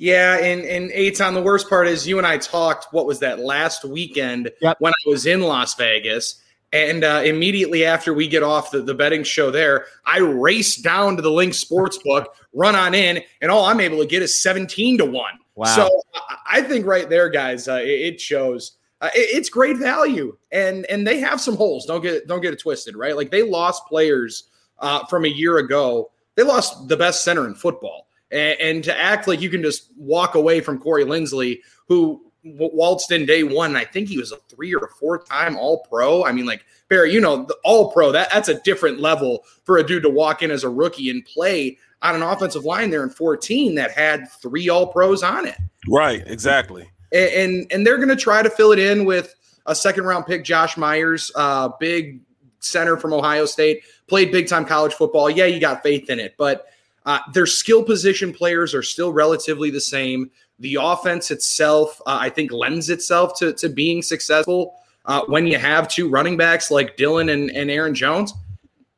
Yeah, 0.00 0.38
and 0.38 0.64
and 0.64 0.90
Eytan, 0.92 1.34
the 1.34 1.42
worst 1.42 1.68
part 1.68 1.86
is 1.86 2.08
you 2.08 2.16
and 2.16 2.26
I 2.26 2.38
talked. 2.38 2.90
What 2.90 3.04
was 3.04 3.18
that 3.18 3.38
last 3.38 3.84
weekend 3.84 4.50
yep. 4.62 4.78
when 4.80 4.94
I 4.94 5.08
was 5.08 5.26
in 5.26 5.42
Las 5.42 5.74
Vegas? 5.74 6.42
And 6.72 7.04
uh, 7.04 7.20
immediately 7.22 7.84
after 7.84 8.14
we 8.14 8.26
get 8.26 8.42
off 8.42 8.70
the, 8.70 8.80
the 8.80 8.94
betting 8.94 9.24
show 9.24 9.50
there, 9.50 9.84
I 10.06 10.20
race 10.20 10.76
down 10.76 11.16
to 11.16 11.22
the 11.22 11.28
LINQ 11.28 11.50
Sportsbook, 11.50 12.26
run 12.54 12.74
on 12.74 12.94
in, 12.94 13.22
and 13.42 13.50
all 13.50 13.66
I'm 13.66 13.78
able 13.78 13.98
to 13.98 14.06
get 14.06 14.22
is 14.22 14.40
17 14.40 14.96
to 14.98 15.04
1. 15.04 15.32
Wow. 15.56 15.66
So 15.66 16.02
I 16.50 16.62
think 16.62 16.86
right 16.86 17.10
there, 17.10 17.28
guys, 17.28 17.68
uh, 17.68 17.80
it, 17.82 18.18
shows 18.18 18.78
uh, 19.02 19.10
it, 19.14 19.36
it's 19.36 19.50
great 19.50 19.76
value, 19.76 20.34
and 20.50 20.86
and 20.86 21.06
they 21.06 21.20
have 21.20 21.42
some 21.42 21.56
holes. 21.56 21.84
Don't 21.84 22.00
get 22.00 22.26
don't 22.26 22.40
get 22.40 22.54
it 22.54 22.60
twisted, 22.60 22.96
right? 22.96 23.14
Like 23.14 23.30
they 23.30 23.42
lost 23.42 23.84
players 23.84 24.44
uh, 24.78 25.04
from 25.04 25.26
a 25.26 25.28
year 25.28 25.58
ago. 25.58 26.10
They 26.36 26.42
lost 26.42 26.88
the 26.88 26.96
best 26.96 27.22
center 27.22 27.46
in 27.46 27.54
football, 27.54 28.06
and, 28.30 28.60
and 28.60 28.84
to 28.84 28.98
act 28.98 29.28
like 29.28 29.40
you 29.40 29.50
can 29.50 29.62
just 29.62 29.90
walk 29.96 30.34
away 30.34 30.60
from 30.60 30.78
Corey 30.78 31.04
Linsley, 31.04 31.60
who 31.88 32.22
waltzed 32.44 33.12
in 33.12 33.26
day 33.26 33.42
one. 33.42 33.76
I 33.76 33.84
think 33.84 34.08
he 34.08 34.18
was 34.18 34.32
a 34.32 34.36
three 34.48 34.74
or 34.74 34.88
four 34.98 35.22
time 35.22 35.56
All 35.56 35.86
Pro. 35.90 36.24
I 36.24 36.32
mean, 36.32 36.46
like 36.46 36.64
Barry, 36.88 37.12
you 37.12 37.20
know, 37.20 37.44
the 37.44 37.56
All 37.64 37.92
Pro 37.92 38.12
that 38.12 38.30
that's 38.32 38.48
a 38.48 38.60
different 38.60 39.00
level 39.00 39.44
for 39.64 39.78
a 39.78 39.86
dude 39.86 40.02
to 40.04 40.10
walk 40.10 40.42
in 40.42 40.50
as 40.50 40.64
a 40.64 40.68
rookie 40.70 41.10
and 41.10 41.24
play 41.24 41.78
on 42.02 42.14
an 42.14 42.22
offensive 42.22 42.64
line 42.64 42.90
there 42.90 43.02
in 43.02 43.10
14 43.10 43.74
that 43.74 43.90
had 43.90 44.30
three 44.40 44.68
all 44.68 44.86
pros 44.86 45.22
on 45.22 45.46
it. 45.46 45.56
Right, 45.88 46.22
exactly. 46.26 46.90
And 47.12 47.30
and, 47.30 47.72
and 47.72 47.86
they're 47.86 47.98
going 47.98 48.08
to 48.08 48.16
try 48.16 48.42
to 48.42 48.50
fill 48.50 48.72
it 48.72 48.78
in 48.78 49.04
with 49.04 49.34
a 49.66 49.74
second 49.74 50.04
round 50.04 50.26
pick, 50.26 50.44
Josh 50.44 50.76
Myers, 50.76 51.30
uh, 51.34 51.68
big 51.78 52.20
center 52.60 52.96
from 52.96 53.12
Ohio 53.12 53.46
State, 53.46 53.82
played 54.06 54.32
big 54.32 54.48
time 54.48 54.64
college 54.64 54.94
football. 54.94 55.28
Yeah, 55.28 55.46
you 55.46 55.60
got 55.60 55.82
faith 55.82 56.08
in 56.10 56.18
it, 56.18 56.34
but 56.38 56.66
uh, 57.06 57.20
their 57.32 57.46
skill 57.46 57.82
position 57.82 58.32
players 58.32 58.74
are 58.74 58.82
still 58.82 59.12
relatively 59.12 59.70
the 59.70 59.80
same. 59.80 60.30
The 60.58 60.78
offense 60.80 61.30
itself, 61.30 62.00
uh, 62.06 62.18
I 62.20 62.28
think, 62.28 62.52
lends 62.52 62.90
itself 62.90 63.38
to, 63.38 63.52
to 63.54 63.68
being 63.68 64.02
successful 64.02 64.74
uh, 65.06 65.22
when 65.26 65.46
you 65.46 65.58
have 65.58 65.88
two 65.88 66.08
running 66.08 66.36
backs 66.36 66.70
like 66.70 66.96
Dillon 66.96 67.30
and, 67.30 67.50
and 67.50 67.70
Aaron 67.70 67.94
Jones 67.94 68.34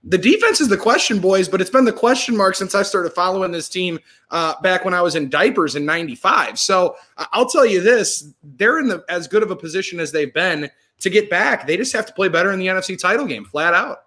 the 0.05 0.19
defense 0.19 0.61
is 0.61 0.69
the 0.69 0.77
question, 0.77 1.20
boys, 1.20 1.49
but 1.49 1.61
it's 1.61 1.70
been 1.70 1.85
the 1.85 1.93
question 1.93 2.37
mark 2.37 2.57
since 2.57 2.74
I 2.74 2.83
started 2.83 3.11
following 3.11 3.53
this 3.53 3.69
team 3.69 4.01
uh, 4.31 4.61
back 4.61 4.85
when 4.85 4.95
I 4.95 5.01
was 5.01 5.15
in 5.15 5.29
diapers 5.29 5.77
in 5.77 5.87
'95. 5.87 6.59
So 6.59 6.97
I'll 7.16 7.49
tell 7.49 7.65
you 7.65 7.81
this: 7.81 8.33
they're 8.43 8.81
in 8.81 8.89
the 8.89 9.05
as 9.09 9.29
good 9.29 9.43
of 9.43 9.51
a 9.51 9.57
position 9.57 10.01
as 10.01 10.11
they've 10.11 10.35
been 10.35 10.69
to 11.01 11.11
get 11.11 11.31
back. 11.31 11.66
They 11.66 11.77
just 11.77 11.93
have 11.93 12.07
to 12.07 12.12
play 12.12 12.29
better 12.29 12.53
in 12.53 12.59
the 12.59 12.66
NFC 12.66 12.99
title 12.99 13.27
game, 13.27 13.45
flat 13.45 13.74
out. 13.74 14.05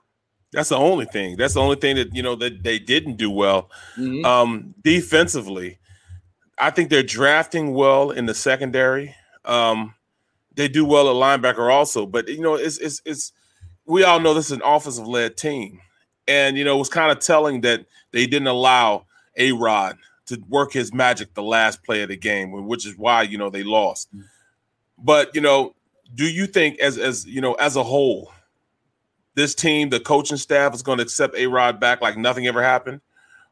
That's 0.56 0.69
the 0.69 0.77
only 0.77 1.06
thing. 1.06 1.36
That's 1.38 1.53
the 1.53 1.61
only 1.61 1.76
thing 1.76 1.95
that 1.98 2.15
you 2.15 2.23
know 2.23 2.36
that 2.36 2.64
they 2.64 2.80
didn't 2.80 3.18
do 3.18 3.30
well. 3.30 3.69
Mhm. 3.98 4.26
Um, 4.26 4.73
defensively, 4.84 5.77
I 6.57 6.69
think 6.72 6.90
they're 6.90 7.03
drafting 7.03 7.73
well 7.73 8.11
in 8.11 8.26
the 8.26 8.34
secondary. 8.34 9.15
Um, 9.44 9.94
they 10.56 10.68
do 10.68 10.86
well 10.86 11.10
at 11.10 11.15
linebacker 11.15 11.72
also, 11.72 12.06
but 12.06 12.27
you 12.30 12.41
know, 12.41 12.56
it's 12.56 12.77
it's 12.77 13.02
it's 13.06 13.32
we 13.86 14.03
all 14.03 14.19
know 14.19 14.34
this 14.34 14.48
is 14.48 14.53
an 14.53 14.61
offensive 14.64 15.07
led 15.07 15.38
team, 15.38 15.80
and 16.27 16.57
you 16.57 16.64
know 16.64 16.76
it 16.76 16.80
was 16.80 16.90
kind 16.90 17.11
of 17.11 17.19
telling 17.19 17.61
that 17.61 17.86
they 18.11 18.26
didn't 18.26 18.48
allow 18.48 19.06
A-Rod 19.38 19.98
to 20.27 20.41
work 20.49 20.73
his 20.73 20.94
magic 20.94 21.34
the 21.34 21.44
last 21.44 21.84
play 21.84 22.02
of 22.02 22.10
the 22.10 22.15
game, 22.18 22.52
which 22.65 22.86
is 22.86 22.98
why 22.98 23.22
you 23.23 23.38
know 23.38 23.49
they 23.49 23.64
lost. 23.64 24.10
But 24.98 25.36
you 25.36 25.41
know, 25.41 25.76
do 26.15 26.26
you 26.26 26.48
think 26.48 26.80
as 26.80 26.98
as 26.98 27.26
you 27.26 27.41
know 27.41 27.53
as 27.56 27.76
a 27.76 27.84
whole, 27.84 28.32
this 29.36 29.53
team, 29.53 29.90
the 29.90 29.99
coaching 29.99 30.38
staff 30.38 30.74
is 30.74 30.82
going 30.82 30.98
to 30.98 31.03
accept 31.03 31.36
A-Rod 31.36 31.80
back 31.80 32.02
like 32.02 32.18
nothing 32.18 32.48
ever 32.48 32.64
happened, 32.64 33.02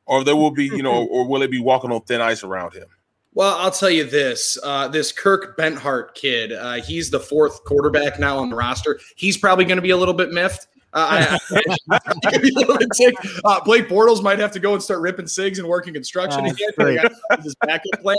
or 0.06 0.24
there 0.24 0.36
will 0.36 0.52
be 0.52 0.66
you 0.66 0.82
know, 0.84 1.06
or 1.12 1.28
will 1.28 1.42
it 1.42 1.52
be 1.52 1.60
walking 1.60 1.92
on 1.92 2.02
thin 2.02 2.22
ice 2.22 2.44
around 2.44 2.74
him? 2.74 2.88
Well, 3.36 3.58
I'll 3.58 3.72
tell 3.72 3.90
you 3.90 4.04
this: 4.04 4.58
uh, 4.64 4.88
this 4.88 5.12
Kurt 5.12 5.58
Benkert 5.58 6.14
kid, 6.14 6.54
uh, 6.54 6.76
he's 6.76 7.10
the 7.10 7.20
fourth 7.20 7.64
quarterback 7.66 8.20
now 8.20 8.38
on 8.38 8.50
the 8.50 8.56
roster. 8.56 9.00
He's 9.16 9.38
probably 9.38 9.66
going 9.66 9.78
to 9.78 9.82
be 9.82 9.92
a 9.92 9.98
little 9.98 10.14
bit 10.14 10.32
miffed. 10.32 10.68
Uh, 10.94 11.40
I, 11.52 11.60
I, 11.92 12.00
could 12.32 12.44
be 12.44 12.52
a 12.56 12.60
little 12.60 12.78
bit 12.78 12.94
sick. 12.94 13.16
Uh, 13.44 13.60
Blake 13.64 13.90
Bortles 13.90 14.22
might 14.22 14.38
have 14.38 14.52
to 14.52 14.60
go 14.60 14.74
and 14.74 14.84
start 14.84 15.02
ripping 15.02 15.26
cigs 15.26 15.58
and 15.58 15.68
working 15.68 15.92
construction 15.92 16.46
Oh, 16.46 16.86
again. 16.86 17.10
his 17.42 17.56
backup 17.56 18.00
plan. 18.02 18.18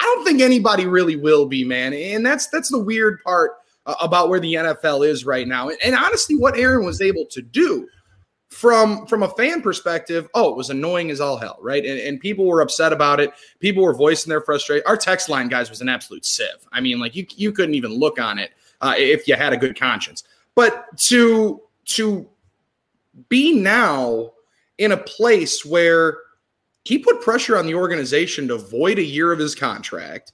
I 0.00 0.02
don't 0.02 0.24
think 0.24 0.40
anybody 0.40 0.86
really 0.86 1.14
will 1.14 1.46
be, 1.46 1.64
man. 1.64 1.92
And 1.92 2.26
that's 2.26 2.48
that's 2.48 2.70
the 2.70 2.78
weird 2.78 3.22
part 3.22 3.52
uh, 3.88 3.94
about 4.02 4.28
where 4.28 4.38
the 4.38 4.54
NFL 4.54 5.08
is 5.08 5.24
right 5.24 5.48
now. 5.48 5.70
And, 5.70 5.78
and 5.82 5.94
honestly, 5.94 6.36
what 6.36 6.58
Aaron 6.58 6.84
was 6.84 7.00
able 7.00 7.24
to 7.26 7.40
do 7.40 7.88
from 8.50 9.06
from 9.06 9.22
a 9.22 9.28
fan 9.30 9.62
perspective, 9.62 10.28
oh, 10.34 10.50
it 10.50 10.56
was 10.56 10.68
annoying 10.68 11.10
as 11.10 11.20
all 11.20 11.38
hell, 11.38 11.58
right? 11.60 11.84
And, 11.84 11.98
and 11.98 12.20
people 12.20 12.46
were 12.46 12.60
upset 12.60 12.92
about 12.92 13.18
it. 13.18 13.32
People 13.60 13.82
were 13.82 13.94
voicing 13.94 14.28
their 14.30 14.42
frustration. 14.42 14.84
Our 14.86 14.96
text 14.96 15.30
line, 15.30 15.48
guys, 15.48 15.70
was 15.70 15.80
an 15.80 15.88
absolute 15.88 16.26
sieve. 16.26 16.66
I 16.70 16.80
mean, 16.80 17.00
like 17.00 17.16
you 17.16 17.26
you 17.34 17.50
couldn't 17.50 17.74
even 17.74 17.92
look 17.92 18.20
on 18.20 18.38
it 18.38 18.52
uh, 18.82 18.94
if 18.96 19.26
you 19.26 19.34
had 19.36 19.52
a 19.52 19.56
good 19.56 19.78
conscience. 19.78 20.22
But 20.54 20.86
to 20.98 21.62
to 21.86 22.28
be 23.30 23.58
now 23.58 24.32
in 24.76 24.92
a 24.92 24.98
place 24.98 25.64
where 25.64 26.18
he 26.84 26.98
put 26.98 27.22
pressure 27.22 27.56
on 27.56 27.66
the 27.66 27.74
organization 27.74 28.48
to 28.48 28.58
void 28.58 28.98
a 28.98 29.02
year 29.02 29.32
of 29.32 29.38
his 29.38 29.54
contract, 29.54 30.32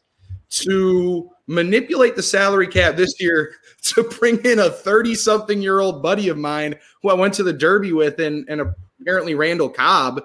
to 0.62 1.30
manipulate 1.46 2.16
the 2.16 2.22
salary 2.22 2.68
cap 2.68 2.96
this 2.96 3.14
year, 3.20 3.54
to 3.82 4.02
bring 4.04 4.38
in 4.44 4.58
a 4.58 4.70
30 4.70 5.14
something 5.14 5.60
year 5.62 5.80
old 5.80 6.02
buddy 6.02 6.28
of 6.28 6.38
mine 6.38 6.76
who 7.02 7.10
I 7.10 7.14
went 7.14 7.34
to 7.34 7.42
the 7.42 7.52
Derby 7.52 7.92
with, 7.92 8.18
and, 8.18 8.48
and 8.48 8.62
apparently 9.00 9.34
Randall 9.34 9.68
Cobb. 9.68 10.22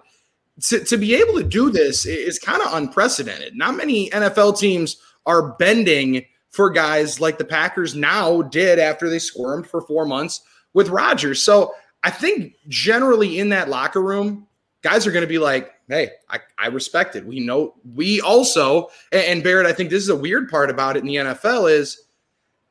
To, 0.67 0.83
to 0.83 0.97
be 0.97 1.15
able 1.15 1.35
to 1.35 1.43
do 1.43 1.69
this 1.69 2.05
is 2.05 2.37
kind 2.37 2.61
of 2.61 2.73
unprecedented. 2.73 3.55
Not 3.55 3.77
many 3.77 4.09
NFL 4.09 4.59
teams 4.59 4.97
are 5.25 5.53
bending 5.53 6.25
for 6.49 6.69
guys 6.69 7.21
like 7.21 7.37
the 7.37 7.45
Packers 7.45 7.95
now 7.95 8.41
did 8.41 8.79
after 8.79 9.09
they 9.09 9.19
squirmed 9.19 9.67
for 9.67 9.81
four 9.81 10.05
months 10.05 10.41
with 10.73 10.89
Rodgers. 10.89 11.41
So 11.41 11.73
I 12.03 12.09
think 12.09 12.55
generally 12.67 13.39
in 13.39 13.49
that 13.49 13.69
locker 13.69 14.01
room, 14.01 14.47
guys 14.81 15.05
are 15.05 15.11
going 15.11 15.23
to 15.23 15.27
be 15.27 15.39
like, 15.39 15.73
hey, 15.89 16.11
I, 16.29 16.39
I 16.57 16.67
respect 16.67 17.15
it. 17.15 17.25
We 17.25 17.39
know 17.39 17.73
we 17.95 18.21
also, 18.21 18.89
and, 19.11 19.43
Barrett, 19.43 19.65
I 19.65 19.73
think 19.73 19.89
this 19.89 20.03
is 20.03 20.09
a 20.09 20.15
weird 20.15 20.49
part 20.49 20.69
about 20.69 20.95
it 20.95 20.99
in 20.99 21.07
the 21.07 21.15
NFL 21.15 21.71
is 21.71 22.03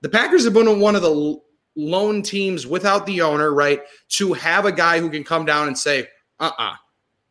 the 0.00 0.08
Packers 0.08 0.44
have 0.44 0.54
been 0.54 0.80
one 0.80 0.96
of 0.96 1.02
the 1.02 1.40
lone 1.76 2.22
teams 2.22 2.66
without 2.66 3.06
the 3.06 3.20
owner, 3.20 3.52
right? 3.52 3.82
To 4.10 4.32
have 4.32 4.64
a 4.64 4.72
guy 4.72 5.00
who 5.00 5.10
can 5.10 5.24
come 5.24 5.44
down 5.44 5.66
and 5.66 5.76
say, 5.76 6.08
uh 6.40 6.52
uh 6.58 6.74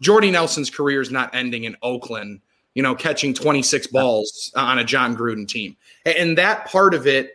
Jordy 0.02 0.30
Nelson's 0.30 0.70
career 0.70 1.02
is 1.02 1.10
not 1.10 1.34
ending 1.34 1.64
in 1.64 1.76
Oakland, 1.82 2.42
you 2.76 2.84
know, 2.84 2.94
catching 2.94 3.34
26 3.34 3.88
balls 3.88 4.52
on 4.56 4.78
a 4.78 4.84
Jon 4.84 5.18
Gruden 5.18 5.48
team. 5.48 5.76
And 6.06 6.38
that 6.38 6.68
part 6.68 6.94
of 6.94 7.08
it, 7.08 7.32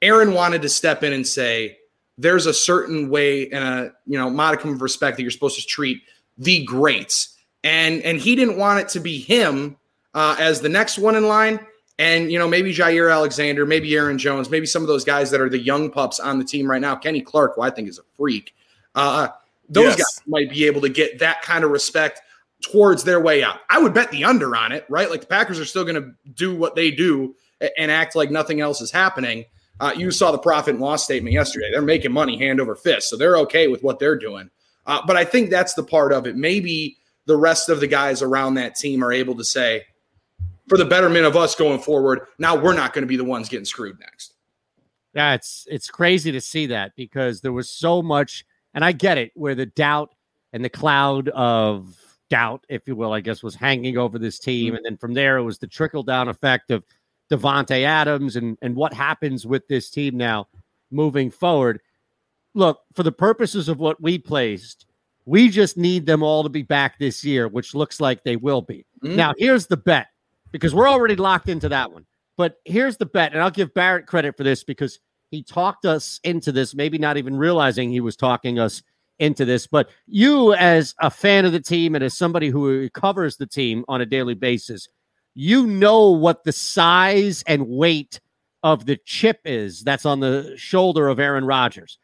Aaron 0.00 0.32
wanted 0.32 0.62
to 0.62 0.68
step 0.70 1.02
in 1.02 1.12
and 1.12 1.26
say, 1.26 1.76
there's 2.18 2.46
a 2.46 2.54
certain 2.54 3.10
way 3.10 3.50
and 3.50 3.62
a 3.62 3.92
you 4.06 4.18
know 4.18 4.30
modicum 4.30 4.72
of 4.72 4.82
respect 4.82 5.16
that 5.16 5.22
you're 5.22 5.30
supposed 5.30 5.60
to 5.60 5.66
treat 5.66 6.02
the 6.38 6.64
greats 6.64 7.35
and 7.66 8.02
and 8.02 8.18
he 8.18 8.36
didn't 8.36 8.56
want 8.56 8.80
it 8.80 8.88
to 8.90 9.00
be 9.00 9.18
him 9.18 9.76
uh, 10.14 10.36
as 10.38 10.60
the 10.60 10.68
next 10.68 10.98
one 10.98 11.16
in 11.16 11.26
line 11.26 11.58
and 11.98 12.30
you 12.30 12.38
know 12.38 12.46
maybe 12.48 12.72
Jaire 12.72 13.12
Alexander 13.12 13.66
maybe 13.66 13.94
Aaron 13.94 14.18
Jones 14.18 14.48
maybe 14.48 14.66
some 14.66 14.82
of 14.82 14.88
those 14.88 15.04
guys 15.04 15.30
that 15.32 15.40
are 15.40 15.48
the 15.50 15.58
young 15.58 15.90
pups 15.90 16.20
on 16.20 16.38
the 16.38 16.44
team 16.44 16.70
right 16.70 16.80
now 16.80 16.94
Kenny 16.94 17.20
Clark 17.20 17.56
who 17.56 17.62
I 17.62 17.70
think 17.70 17.88
is 17.88 17.98
a 17.98 18.02
freak 18.16 18.54
uh, 18.94 19.28
those 19.68 19.96
Yes. 19.96 19.96
guys 19.96 20.22
might 20.26 20.50
be 20.50 20.64
able 20.66 20.80
to 20.82 20.88
get 20.88 21.18
that 21.18 21.42
kind 21.42 21.64
of 21.64 21.70
respect 21.70 22.20
towards 22.62 23.04
their 23.04 23.20
way 23.20 23.42
out 23.42 23.58
I 23.68 23.78
would 23.78 23.92
bet 23.92 24.10
the 24.10 24.24
under 24.24 24.54
on 24.54 24.72
it 24.72 24.86
right 24.88 25.10
like 25.10 25.22
the 25.22 25.26
Packers 25.26 25.58
are 25.58 25.64
still 25.66 25.84
going 25.84 26.00
to 26.02 26.14
do 26.34 26.54
what 26.54 26.76
they 26.76 26.90
do 26.90 27.34
and 27.76 27.90
act 27.90 28.14
like 28.14 28.30
nothing 28.30 28.60
else 28.60 28.80
is 28.80 28.90
happening 28.92 29.44
uh, 29.80 29.92
you 29.96 30.10
saw 30.10 30.32
the 30.32 30.38
profit 30.38 30.74
and 30.74 30.80
loss 30.82 31.04
statement 31.04 31.34
yesterday. 31.34 31.70
They're 31.70 31.82
making 31.82 32.10
money 32.10 32.38
hand 32.38 32.62
over 32.62 32.74
fist, 32.74 33.10
so 33.10 33.16
they're 33.18 33.36
okay 33.40 33.68
with 33.68 33.82
what 33.82 33.98
they're 33.98 34.16
doing. 34.16 34.48
Uh, 34.86 35.02
but 35.06 35.16
I 35.16 35.24
think 35.26 35.50
that's 35.50 35.74
the 35.74 35.82
part 35.82 36.12
of 36.14 36.26
it. 36.26 36.34
Maybe 36.34 36.96
the 37.26 37.36
rest 37.36 37.68
of 37.68 37.80
the 37.80 37.86
guys 37.86 38.22
around 38.22 38.54
that 38.54 38.76
team 38.76 39.04
are 39.04 39.12
able 39.12 39.34
to 39.36 39.44
say, 39.44 39.84
for 40.68 40.78
the 40.78 40.84
betterment 40.84 41.24
of 41.24 41.36
us 41.36 41.54
going 41.54 41.78
forward, 41.78 42.22
now 42.38 42.56
we're 42.56 42.74
not 42.74 42.92
going 42.92 43.02
to 43.02 43.08
be 43.08 43.16
the 43.16 43.24
ones 43.24 43.48
getting 43.48 43.64
screwed 43.64 43.98
next. 44.00 44.34
Yeah, 45.14 45.34
it's 45.34 45.66
it's 45.70 45.88
crazy 45.88 46.32
to 46.32 46.40
see 46.40 46.66
that 46.66 46.94
because 46.96 47.40
there 47.40 47.52
was 47.52 47.70
so 47.70 48.02
much, 48.02 48.44
and 48.74 48.84
I 48.84 48.92
get 48.92 49.16
it, 49.16 49.32
where 49.34 49.54
the 49.54 49.66
doubt 49.66 50.14
and 50.52 50.64
the 50.64 50.68
cloud 50.68 51.28
of 51.30 51.96
doubt, 52.28 52.66
if 52.68 52.86
you 52.86 52.96
will, 52.96 53.12
I 53.12 53.20
guess, 53.20 53.42
was 53.42 53.54
hanging 53.54 53.96
over 53.96 54.18
this 54.18 54.38
team, 54.38 54.68
mm-hmm. 54.68 54.76
and 54.76 54.84
then 54.84 54.96
from 54.96 55.14
there 55.14 55.38
it 55.38 55.42
was 55.42 55.58
the 55.58 55.66
trickle 55.66 56.02
down 56.02 56.28
effect 56.28 56.70
of 56.70 56.84
Davante 57.30 57.82
Adams 57.84 58.36
and 58.36 58.58
and 58.60 58.76
what 58.76 58.92
happens 58.92 59.46
with 59.46 59.66
this 59.68 59.90
team 59.90 60.16
now 60.16 60.48
moving 60.90 61.30
forward. 61.30 61.80
Look, 62.54 62.80
for 62.94 63.02
the 63.02 63.12
purposes 63.12 63.68
of 63.68 63.78
what 63.78 64.00
we 64.00 64.18
placed, 64.18 64.85
we 65.26 65.48
just 65.48 65.76
need 65.76 66.06
them 66.06 66.22
all 66.22 66.42
to 66.44 66.48
be 66.48 66.62
back 66.62 66.98
this 66.98 67.24
year, 67.24 67.48
which 67.48 67.74
looks 67.74 68.00
like 68.00 68.24
they 68.24 68.36
will 68.36 68.62
be. 68.62 68.86
Mhm. 69.02 69.16
Now, 69.16 69.34
here's 69.36 69.66
the 69.66 69.76
bet 69.76 70.06
because 70.52 70.74
we're 70.74 70.88
already 70.88 71.16
locked 71.16 71.48
into 71.48 71.68
that 71.68 71.92
one. 71.92 72.06
But 72.36 72.60
here's 72.64 72.96
the 72.96 73.06
bet, 73.06 73.32
and 73.32 73.42
I'll 73.42 73.50
give 73.50 73.74
Barrett 73.74 74.06
credit 74.06 74.36
for 74.36 74.44
this 74.44 74.62
because 74.62 75.00
he 75.30 75.42
talked 75.42 75.84
us 75.84 76.20
into 76.22 76.52
this, 76.52 76.74
maybe 76.74 76.98
not 76.98 77.16
even 77.16 77.36
realizing 77.36 77.90
he 77.90 78.00
was 78.00 78.16
talking 78.16 78.58
us 78.58 78.82
into 79.18 79.44
this. 79.44 79.66
But 79.66 79.88
you, 80.06 80.54
as 80.54 80.94
a 81.00 81.10
fan 81.10 81.44
of 81.44 81.52
the 81.52 81.60
team 81.60 81.94
and 81.94 82.04
as 82.04 82.16
somebody 82.16 82.48
who 82.48 82.88
covers 82.90 83.36
the 83.36 83.46
team 83.46 83.84
on 83.88 84.00
a 84.00 84.06
daily 84.06 84.34
basis, 84.34 84.88
you 85.34 85.66
know 85.66 86.10
what 86.10 86.44
the 86.44 86.52
size 86.52 87.42
and 87.46 87.66
weight 87.66 88.20
of 88.62 88.86
the 88.86 88.98
chip 89.04 89.40
is 89.44 89.82
that's 89.82 90.06
on 90.06 90.20
the 90.20 90.54
shoulder 90.56 91.08
of 91.08 91.18
Aaron 91.18 91.44
Rodgers. 91.44 91.98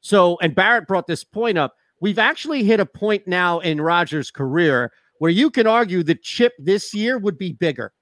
So, 0.00 0.38
and 0.40 0.54
Barrett 0.54 0.86
brought 0.86 1.06
this 1.06 1.24
point 1.24 1.58
up. 1.58 1.76
We've 2.00 2.18
actually 2.18 2.64
hit 2.64 2.80
a 2.80 2.86
point 2.86 3.26
now 3.26 3.60
in 3.60 3.80
Rodgers' 3.80 4.30
career 4.30 4.92
where 5.18 5.30
you 5.30 5.50
can 5.50 5.66
argue 5.66 6.02
the 6.02 6.14
chip 6.14 6.52
this 6.58 6.92
year 6.92 7.18
would 7.18 7.38
be 7.38 7.52
bigger. 7.52 7.92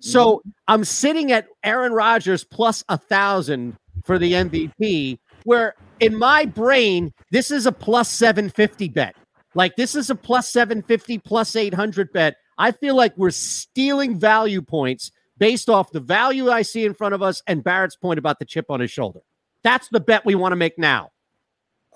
So 0.00 0.36
mm-hmm. 0.36 0.50
I'm 0.68 0.84
sitting 0.84 1.32
at 1.32 1.48
Aaron 1.64 1.92
Rodgers 1.92 2.44
plus 2.44 2.84
a 2.88 2.98
thousand 2.98 3.76
for 4.04 4.18
the 4.18 4.32
MVP, 4.32 5.18
where 5.44 5.74
in 6.00 6.16
my 6.16 6.44
brain, 6.44 7.12
this 7.32 7.50
is 7.50 7.66
a 7.66 7.72
plus 7.72 8.10
750 8.10 8.88
bet. 8.88 9.16
Like 9.54 9.76
this 9.76 9.94
is 9.94 10.10
a 10.10 10.14
plus 10.14 10.50
750, 10.50 11.18
plus 11.18 11.56
800 11.56 12.12
bet. 12.12 12.36
I 12.58 12.72
feel 12.72 12.94
like 12.94 13.16
we're 13.16 13.30
stealing 13.30 14.18
value 14.18 14.62
points 14.62 15.10
based 15.38 15.68
off 15.68 15.92
the 15.92 16.00
value 16.00 16.50
I 16.50 16.62
see 16.62 16.84
in 16.84 16.94
front 16.94 17.14
of 17.14 17.22
us 17.22 17.42
and 17.46 17.64
Barrett's 17.64 17.96
point 17.96 18.18
about 18.18 18.38
the 18.38 18.44
chip 18.44 18.66
on 18.68 18.80
his 18.80 18.90
shoulder. 18.90 19.20
That's 19.64 19.88
the 19.88 20.00
bet 20.00 20.24
we 20.24 20.34
want 20.34 20.52
to 20.52 20.56
make 20.56 20.78
now. 20.78 21.10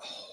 Oh, 0.01 0.32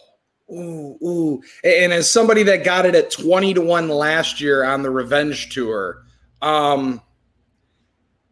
Ooh, 0.52 0.98
ooh. 1.02 1.42
And 1.62 1.92
as 1.92 2.10
somebody 2.10 2.42
that 2.44 2.64
got 2.64 2.86
it 2.86 2.94
at 2.94 3.10
20 3.10 3.54
to 3.54 3.60
1 3.60 3.88
last 3.88 4.40
year 4.40 4.64
on 4.64 4.82
the 4.82 4.90
revenge 4.90 5.54
tour, 5.54 6.04
um, 6.42 7.00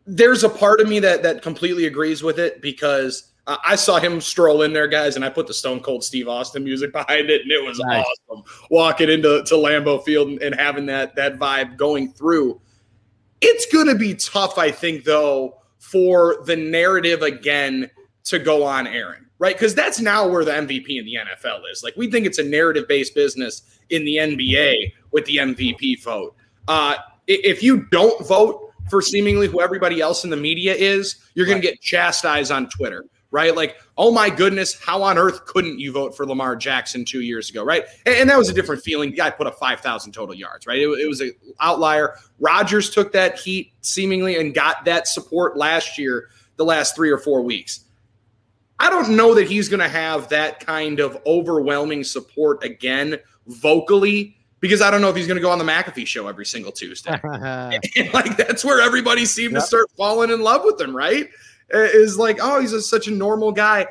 there's 0.06 0.42
a 0.42 0.48
part 0.48 0.80
of 0.80 0.88
me 0.88 0.98
that 1.00 1.22
that 1.22 1.42
completely 1.42 1.84
agrees 1.86 2.22
with 2.22 2.38
it 2.38 2.62
because 2.62 3.32
uh, 3.46 3.56
I 3.64 3.76
saw 3.76 3.98
him 3.98 4.20
stroll 4.20 4.62
in 4.62 4.72
there, 4.72 4.88
guys, 4.88 5.16
and 5.16 5.24
I 5.24 5.28
put 5.28 5.46
the 5.46 5.54
Stone 5.54 5.80
Cold 5.80 6.02
Steve 6.02 6.28
Austin 6.28 6.64
music 6.64 6.92
behind 6.94 7.30
it, 7.30 7.42
and 7.42 7.50
it 7.52 7.62
was 7.64 7.78
Nice. 7.78 8.04
awesome 8.28 8.44
walking 8.70 9.10
into 9.10 9.42
to 9.44 9.54
Lambeau 9.54 10.02
Field 10.04 10.28
and, 10.28 10.42
and 10.42 10.54
having 10.54 10.86
that 10.86 11.14
that 11.16 11.38
vibe 11.38 11.76
going 11.76 12.12
through. 12.12 12.60
It's 13.40 13.66
gonna 13.72 13.94
be 13.94 14.14
tough, 14.14 14.58
I 14.58 14.70
think, 14.70 15.04
though, 15.04 15.58
for 15.78 16.42
the 16.44 16.56
narrative 16.56 17.22
again 17.22 17.90
to 18.24 18.38
go 18.38 18.64
on 18.64 18.86
Aaron, 18.86 19.27
right? 19.38 19.54
Because 19.54 19.74
that's 19.74 20.00
now 20.00 20.26
where 20.26 20.44
the 20.44 20.52
MVP 20.52 20.98
in 20.98 21.04
the 21.04 21.16
NFL 21.16 21.62
is. 21.70 21.82
Like 21.82 21.96
we 21.96 22.10
think 22.10 22.26
it's 22.26 22.38
a 22.38 22.44
narrative 22.44 22.86
based 22.88 23.14
business 23.14 23.62
in 23.90 24.04
the 24.04 24.16
NBA 24.16 24.92
with 25.12 25.24
the 25.26 25.36
MVP 25.36 26.02
vote. 26.02 26.34
Uh, 26.66 26.96
if 27.26 27.62
you 27.62 27.86
don't 27.90 28.26
vote 28.26 28.72
for 28.90 29.02
seemingly 29.02 29.46
who 29.46 29.60
everybody 29.60 30.00
else 30.00 30.24
in 30.24 30.30
the 30.30 30.36
media 30.36 30.74
is, 30.74 31.16
you're 31.34 31.46
going 31.46 31.60
to 31.60 31.66
get 31.66 31.80
chastised 31.80 32.50
on 32.50 32.68
Twitter, 32.70 33.04
right? 33.30 33.54
Like, 33.54 33.76
oh 33.96 34.10
my 34.10 34.30
goodness, 34.30 34.78
how 34.82 35.02
on 35.02 35.18
earth 35.18 35.44
couldn't 35.44 35.78
you 35.78 35.92
vote 35.92 36.16
for 36.16 36.26
Lamar 36.26 36.56
Jackson 36.56 37.04
two 37.04 37.20
years 37.20 37.50
ago, 37.50 37.62
right? 37.62 37.84
And, 38.06 38.14
and 38.14 38.30
that 38.30 38.38
was 38.38 38.48
a 38.48 38.54
different 38.54 38.82
feeling. 38.82 39.10
The 39.10 39.16
guy 39.16 39.30
put 39.30 39.46
up 39.46 39.58
5,000 39.58 40.12
total 40.12 40.34
yards, 40.34 40.66
right? 40.66 40.78
It, 40.78 40.88
it 40.88 41.06
was 41.06 41.20
an 41.20 41.32
outlier. 41.60 42.16
Rodgers 42.38 42.90
took 42.90 43.12
that 43.12 43.38
heat 43.38 43.72
seemingly 43.82 44.38
and 44.38 44.54
got 44.54 44.84
that 44.86 45.06
support 45.06 45.56
last 45.56 45.98
year, 45.98 46.28
the 46.56 46.64
last 46.64 46.96
three 46.96 47.10
or 47.10 47.18
four 47.18 47.42
weeks. 47.42 47.84
I 48.80 48.90
don't 48.90 49.16
know 49.16 49.34
that 49.34 49.48
he's 49.48 49.68
going 49.68 49.80
to 49.80 49.88
have 49.88 50.28
that 50.28 50.64
kind 50.64 51.00
of 51.00 51.18
overwhelming 51.26 52.04
support 52.04 52.62
again 52.62 53.18
vocally 53.46 54.36
because 54.60 54.80
I 54.80 54.90
don't 54.90 55.00
know 55.00 55.08
if 55.08 55.16
he's 55.16 55.26
going 55.26 55.36
to 55.36 55.42
go 55.42 55.50
on 55.50 55.58
the 55.58 55.64
McAfee 55.64 56.06
show 56.06 56.28
every 56.28 56.46
single 56.46 56.72
Tuesday. 56.72 57.18
like 58.12 58.36
that's 58.36 58.64
where 58.64 58.80
everybody 58.80 59.24
seemed 59.24 59.54
yep. 59.54 59.62
to 59.62 59.66
start 59.66 59.90
falling 59.96 60.30
in 60.30 60.40
love 60.40 60.62
with 60.64 60.80
him, 60.80 60.94
right? 60.94 61.28
Is 61.70 62.16
like, 62.16 62.38
oh, 62.40 62.60
he's 62.60 62.72
a, 62.72 62.80
such 62.80 63.08
a 63.08 63.10
normal 63.10 63.52
guy. 63.52 63.86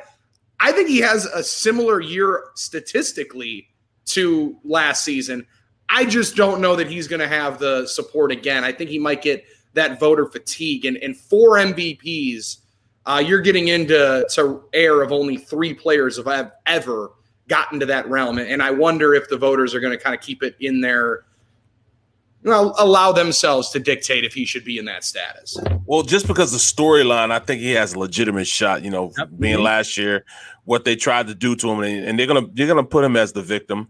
I 0.60 0.72
think 0.72 0.88
he 0.88 0.98
has 0.98 1.26
a 1.26 1.42
similar 1.42 2.00
year 2.00 2.44
statistically 2.54 3.68
to 4.06 4.56
last 4.64 5.04
season. 5.04 5.46
I 5.88 6.04
just 6.04 6.36
don't 6.36 6.60
know 6.60 6.76
that 6.76 6.88
he's 6.88 7.08
going 7.08 7.20
to 7.20 7.28
have 7.28 7.58
the 7.58 7.86
support 7.86 8.32
again. 8.32 8.64
I 8.64 8.72
think 8.72 8.90
he 8.90 8.98
might 8.98 9.22
get 9.22 9.44
that 9.74 10.00
voter 10.00 10.26
fatigue 10.26 10.84
and, 10.84 10.96
and 10.98 11.16
four 11.16 11.50
MVPs. 11.52 12.58
Uh, 13.08 13.18
you're 13.18 13.40
getting 13.40 13.68
into 13.68 14.26
to 14.30 14.62
air 14.74 15.00
of 15.00 15.12
only 15.12 15.38
three 15.38 15.72
players 15.72 16.18
have 16.18 16.28
I've 16.28 16.50
ever 16.66 17.12
gotten 17.48 17.80
to 17.80 17.86
that 17.86 18.06
realm. 18.08 18.38
And 18.38 18.62
I 18.62 18.70
wonder 18.70 19.14
if 19.14 19.30
the 19.30 19.38
voters 19.38 19.74
are 19.74 19.80
going 19.80 19.96
to 19.96 20.02
kind 20.02 20.14
of 20.14 20.20
keep 20.20 20.42
it 20.42 20.54
in 20.60 20.82
their, 20.82 21.24
you 22.44 22.50
know, 22.50 22.74
allow 22.78 23.10
themselves 23.12 23.70
to 23.70 23.80
dictate 23.80 24.24
if 24.24 24.34
he 24.34 24.44
should 24.44 24.62
be 24.62 24.78
in 24.78 24.84
that 24.84 25.04
status. 25.04 25.56
Well, 25.86 26.02
just 26.02 26.26
because 26.26 26.52
the 26.52 26.58
storyline, 26.58 27.30
I 27.30 27.38
think 27.38 27.62
he 27.62 27.72
has 27.72 27.94
a 27.94 27.98
legitimate 27.98 28.46
shot. 28.46 28.82
You 28.82 28.90
know, 28.90 29.12
yep. 29.16 29.30
being 29.38 29.62
last 29.62 29.96
year, 29.96 30.26
what 30.66 30.84
they 30.84 30.94
tried 30.94 31.28
to 31.28 31.34
do 31.34 31.56
to 31.56 31.70
him, 31.70 31.80
and 31.80 32.18
they're 32.18 32.26
gonna 32.26 32.46
they're 32.52 32.66
gonna 32.66 32.84
put 32.84 33.04
him 33.04 33.16
as 33.16 33.32
the 33.32 33.42
victim. 33.42 33.88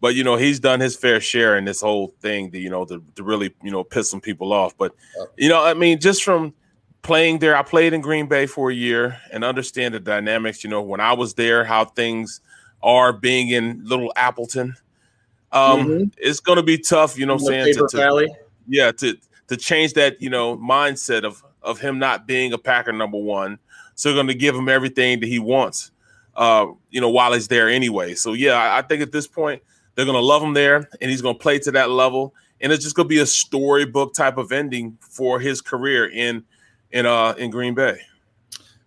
But 0.00 0.14
you 0.14 0.22
know, 0.22 0.36
he's 0.36 0.60
done 0.60 0.78
his 0.78 0.96
fair 0.96 1.20
share 1.20 1.58
in 1.58 1.64
this 1.64 1.80
whole 1.80 2.14
thing. 2.20 2.52
To, 2.52 2.58
you 2.58 2.70
know, 2.70 2.84
to, 2.84 3.02
to 3.16 3.24
really 3.24 3.52
you 3.62 3.72
know 3.72 3.82
piss 3.82 4.08
some 4.08 4.20
people 4.20 4.52
off. 4.52 4.76
But 4.78 4.94
you 5.36 5.48
know, 5.48 5.62
I 5.62 5.74
mean, 5.74 5.98
just 5.98 6.22
from 6.22 6.54
playing 7.02 7.40
there, 7.40 7.56
I 7.56 7.62
played 7.62 7.92
in 7.92 8.00
Green 8.00 8.26
Bay 8.26 8.46
for 8.46 8.70
a 8.70 8.74
year 8.74 9.20
and 9.32 9.44
understand 9.44 9.94
the 9.94 10.00
dynamics. 10.00 10.64
You 10.64 10.70
know, 10.70 10.82
when 10.82 11.00
I 11.00 11.12
was 11.12 11.34
there, 11.34 11.64
how 11.64 11.84
things 11.84 12.40
are 12.82 13.12
being 13.12 13.48
in 13.50 13.82
Little 13.84 14.12
Appleton. 14.16 14.76
Um, 15.52 15.80
mm-hmm. 15.80 16.04
It's 16.16 16.40
going 16.40 16.56
to 16.56 16.62
be 16.62 16.78
tough, 16.78 17.18
you 17.18 17.26
know. 17.26 17.34
what 17.34 17.54
I'm 17.54 17.64
saying 17.64 17.74
to, 17.74 17.86
to, 17.88 18.28
yeah, 18.68 18.92
to 18.92 19.16
to 19.48 19.56
change 19.56 19.92
that, 19.94 20.20
you 20.22 20.30
know, 20.30 20.56
mindset 20.56 21.24
of 21.24 21.42
of 21.62 21.78
him 21.78 21.98
not 21.98 22.26
being 22.26 22.52
a 22.52 22.58
Packer 22.58 22.92
number 22.92 23.18
one. 23.18 23.58
So 23.94 24.08
they're 24.08 24.16
going 24.16 24.28
to 24.28 24.34
give 24.34 24.54
him 24.54 24.68
everything 24.68 25.20
that 25.20 25.26
he 25.26 25.38
wants, 25.38 25.90
uh, 26.34 26.66
you 26.90 27.00
know, 27.00 27.10
while 27.10 27.34
he's 27.34 27.48
there 27.48 27.68
anyway. 27.68 28.14
So 28.14 28.32
yeah, 28.32 28.54
I, 28.54 28.78
I 28.78 28.82
think 28.82 29.02
at 29.02 29.12
this 29.12 29.26
point 29.26 29.62
they're 29.94 30.06
going 30.06 30.16
to 30.16 30.24
love 30.24 30.42
him 30.42 30.54
there, 30.54 30.88
and 31.00 31.10
he's 31.10 31.20
going 31.20 31.34
to 31.34 31.38
play 31.38 31.58
to 31.60 31.70
that 31.72 31.90
level, 31.90 32.34
and 32.60 32.72
it's 32.72 32.82
just 32.82 32.96
going 32.96 33.04
to 33.04 33.14
be 33.14 33.20
a 33.20 33.26
storybook 33.26 34.14
type 34.14 34.38
of 34.38 34.50
ending 34.52 34.96
for 35.00 35.38
his 35.38 35.60
career 35.60 36.08
in 36.08 36.44
in 36.92 37.06
uh 37.06 37.34
in 37.38 37.50
Green 37.50 37.74
Bay. 37.74 38.00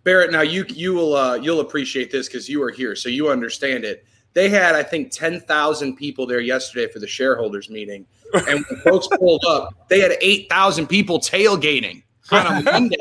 Barrett, 0.04 0.32
now 0.32 0.42
you 0.42 0.66
you 0.70 0.94
will 0.94 1.16
uh, 1.16 1.36
you'll 1.36 1.62
appreciate 1.62 2.12
this 2.12 2.28
because 2.28 2.48
you 2.48 2.62
are 2.62 2.70
here, 2.70 2.96
so 2.96 3.10
you 3.10 3.30
understand 3.30 3.84
it. 3.84 4.06
They 4.34 4.50
had, 4.50 4.76
I 4.76 4.84
think, 4.84 5.12
ten 5.12 5.42
thousand 5.42 5.96
people 5.96 6.28
there 6.28 6.40
yesterday 6.40 6.92
for 6.92 7.00
the 7.00 7.08
shareholders 7.08 7.70
meeting, 7.70 8.06
and 8.34 8.64
when 8.70 8.80
folks 8.82 9.08
pulled 9.18 9.44
up, 9.46 9.88
they 9.90 10.00
had 10.00 10.16
eight 10.22 10.48
thousand 10.48 10.88
people 10.88 11.20
tailgating 11.20 12.04
on 12.32 12.46
a 12.46 12.62
Monday 12.72 12.98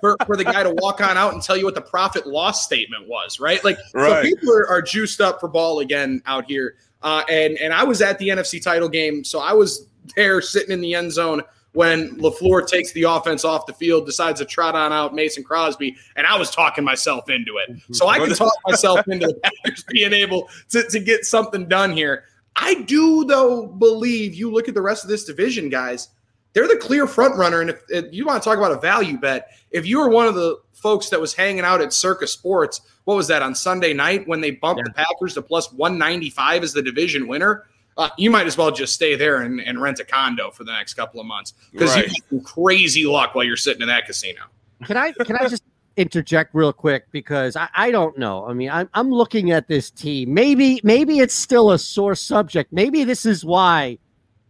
for, 0.00 0.16
for 0.26 0.36
the 0.36 0.44
guy 0.44 0.64
to 0.64 0.70
walk 0.70 1.00
on 1.00 1.16
out 1.16 1.32
and 1.32 1.42
tell 1.42 1.56
you 1.56 1.64
what 1.64 1.74
the 1.76 1.80
profit 1.80 2.26
loss 2.26 2.64
statement 2.64 3.08
was, 3.08 3.40
right? 3.40 3.62
Like, 3.64 3.78
right. 3.94 4.08
so 4.08 4.22
people 4.22 4.52
are, 4.52 4.68
are, 4.68 4.82
juiced 4.82 5.20
up 5.20 5.40
for 5.40 5.48
ball 5.48 5.80
again 5.80 6.22
out 6.26 6.44
here. 6.46 6.76
Uh, 7.02 7.22
and 7.28 7.56
and 7.58 7.72
I 7.72 7.84
was 7.84 8.02
at 8.02 8.18
the 8.18 8.28
NFC 8.28 8.60
title 8.60 8.88
game, 8.88 9.22
so 9.22 9.38
I 9.38 9.52
was 9.52 9.86
there 10.16 10.40
sitting 10.40 10.72
in 10.72 10.80
the 10.80 10.94
end 10.94 11.12
zone 11.12 11.42
when 11.78 12.16
LaFleur 12.16 12.66
takes 12.66 12.90
the 12.90 13.04
offense 13.04 13.44
off 13.44 13.64
the 13.66 13.72
field, 13.72 14.04
decides 14.04 14.40
to 14.40 14.44
trot 14.44 14.74
on 14.74 14.92
out 14.92 15.14
Mason 15.14 15.44
Crosby, 15.44 15.96
and 16.16 16.26
I 16.26 16.36
was 16.36 16.50
talking 16.50 16.82
myself 16.82 17.30
into 17.30 17.56
it. 17.58 17.70
Mm-hmm. 17.70 17.92
So 17.92 18.08
I 18.08 18.18
can 18.18 18.34
talk 18.34 18.52
myself 18.66 19.06
into 19.08 19.28
the 19.28 19.34
Packers 19.34 19.84
being 19.84 20.12
able 20.12 20.48
to, 20.70 20.82
to 20.82 20.98
get 20.98 21.24
something 21.24 21.68
done 21.68 21.92
here. 21.92 22.24
I 22.56 22.82
do, 22.82 23.24
though, 23.26 23.68
believe 23.68 24.34
you 24.34 24.50
look 24.50 24.66
at 24.66 24.74
the 24.74 24.82
rest 24.82 25.04
of 25.04 25.08
this 25.08 25.24
division, 25.24 25.68
guys, 25.68 26.08
they're 26.52 26.66
the 26.66 26.76
clear 26.76 27.06
front 27.06 27.36
runner. 27.36 27.60
And 27.60 27.70
if, 27.70 27.80
if 27.90 28.12
you 28.12 28.26
want 28.26 28.42
to 28.42 28.48
talk 28.48 28.58
about 28.58 28.72
a 28.72 28.80
value 28.80 29.16
bet, 29.16 29.56
if 29.70 29.86
you 29.86 30.00
were 30.00 30.08
one 30.08 30.26
of 30.26 30.34
the 30.34 30.56
folks 30.72 31.10
that 31.10 31.20
was 31.20 31.32
hanging 31.32 31.62
out 31.62 31.80
at 31.80 31.92
Circa 31.92 32.26
Sports, 32.26 32.80
what 33.04 33.14
was 33.14 33.28
that 33.28 33.40
on 33.40 33.54
Sunday 33.54 33.94
night 33.94 34.26
when 34.26 34.40
they 34.40 34.50
bumped 34.50 34.80
yeah. 34.80 34.88
the 34.88 34.94
Packers 34.94 35.34
to 35.34 35.42
plus 35.42 35.72
195 35.72 36.64
as 36.64 36.72
the 36.72 36.82
division 36.82 37.28
winner? 37.28 37.66
Uh, 37.98 38.08
you 38.16 38.30
might 38.30 38.46
as 38.46 38.56
well 38.56 38.70
just 38.70 38.94
stay 38.94 39.16
there 39.16 39.42
and, 39.42 39.60
and 39.60 39.82
rent 39.82 39.98
a 39.98 40.04
condo 40.04 40.50
for 40.52 40.62
the 40.62 40.72
next 40.72 40.94
couple 40.94 41.20
of 41.20 41.26
months 41.26 41.54
because 41.72 41.96
right. 41.96 42.10
you 42.30 42.40
crazy 42.40 43.04
luck 43.04 43.34
while 43.34 43.44
you're 43.44 43.56
sitting 43.56 43.82
in 43.82 43.88
that 43.88 44.06
casino. 44.06 44.42
Can 44.84 44.96
I 44.96 45.10
can 45.12 45.36
I 45.36 45.48
just 45.48 45.64
interject 45.96 46.54
real 46.54 46.72
quick 46.72 47.10
because 47.10 47.56
I, 47.56 47.68
I 47.74 47.90
don't 47.90 48.16
know. 48.16 48.46
I 48.46 48.52
mean, 48.52 48.70
I'm 48.70 48.88
I'm 48.94 49.10
looking 49.10 49.50
at 49.50 49.66
this 49.66 49.90
team. 49.90 50.32
Maybe 50.32 50.80
maybe 50.84 51.18
it's 51.18 51.34
still 51.34 51.72
a 51.72 51.78
sore 51.78 52.14
subject. 52.14 52.72
Maybe 52.72 53.02
this 53.02 53.26
is 53.26 53.44
why 53.44 53.98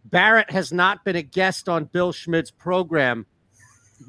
Barrett 0.05 0.51
has 0.51 0.71
not 0.71 1.03
been 1.03 1.15
a 1.15 1.23
guest 1.23 1.67
on 1.67 1.85
Bill 1.85 2.11
Schmidt's 2.11 2.51
program 2.51 3.25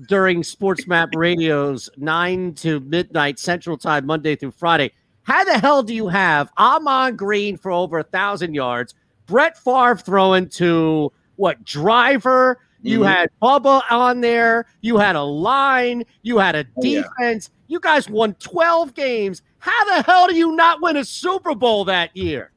during 0.07 0.43
Sports 0.43 0.87
Map 0.87 1.09
Radio's 1.17 1.91
nine 1.97 2.55
to 2.57 2.81
midnight 2.81 3.39
Central 3.39 3.77
Time, 3.77 4.07
Monday 4.07 4.37
through 4.37 4.53
Friday. 4.53 4.93
How 5.23 5.45
the 5.45 5.59
hell 5.59 5.83
do 5.83 5.95
you 5.95 6.09
have 6.09 6.51
Ahman 6.57 7.17
Green 7.17 7.57
for 7.57 7.71
over 7.71 7.99
a 7.99 8.05
thousand 8.05 8.55
yards, 8.55 8.95
Brett 9.31 9.57
Favre 9.57 9.97
throwing 9.97 10.49
to 10.51 11.11
what 11.37 11.65
driver. 11.65 12.59
You 12.83 13.01
mm-hmm. 13.01 13.09
had 13.09 13.31
Bubba 13.41 13.83
on 13.91 14.21
there. 14.21 14.67
You 14.81 14.99
had 14.99 15.15
a 15.15 15.23
line. 15.23 16.03
You 16.23 16.39
had 16.39 16.57
a 16.57 16.65
defense. 16.81 17.51
Oh, 17.51 17.55
yeah. 17.55 17.67
You 17.69 17.81
guys 17.81 18.11
won 18.11 18.35
12 18.35 18.95
games. 18.95 19.43
How 19.59 19.85
the 19.85 20.03
hell 20.03 20.27
do 20.27 20.35
you 20.35 20.57
not 20.57 20.83
win 20.83 20.97
a 20.97 21.05
Super 21.05 21.55
Bowl 21.55 21.85
that 21.85 22.17
year? 22.17 22.51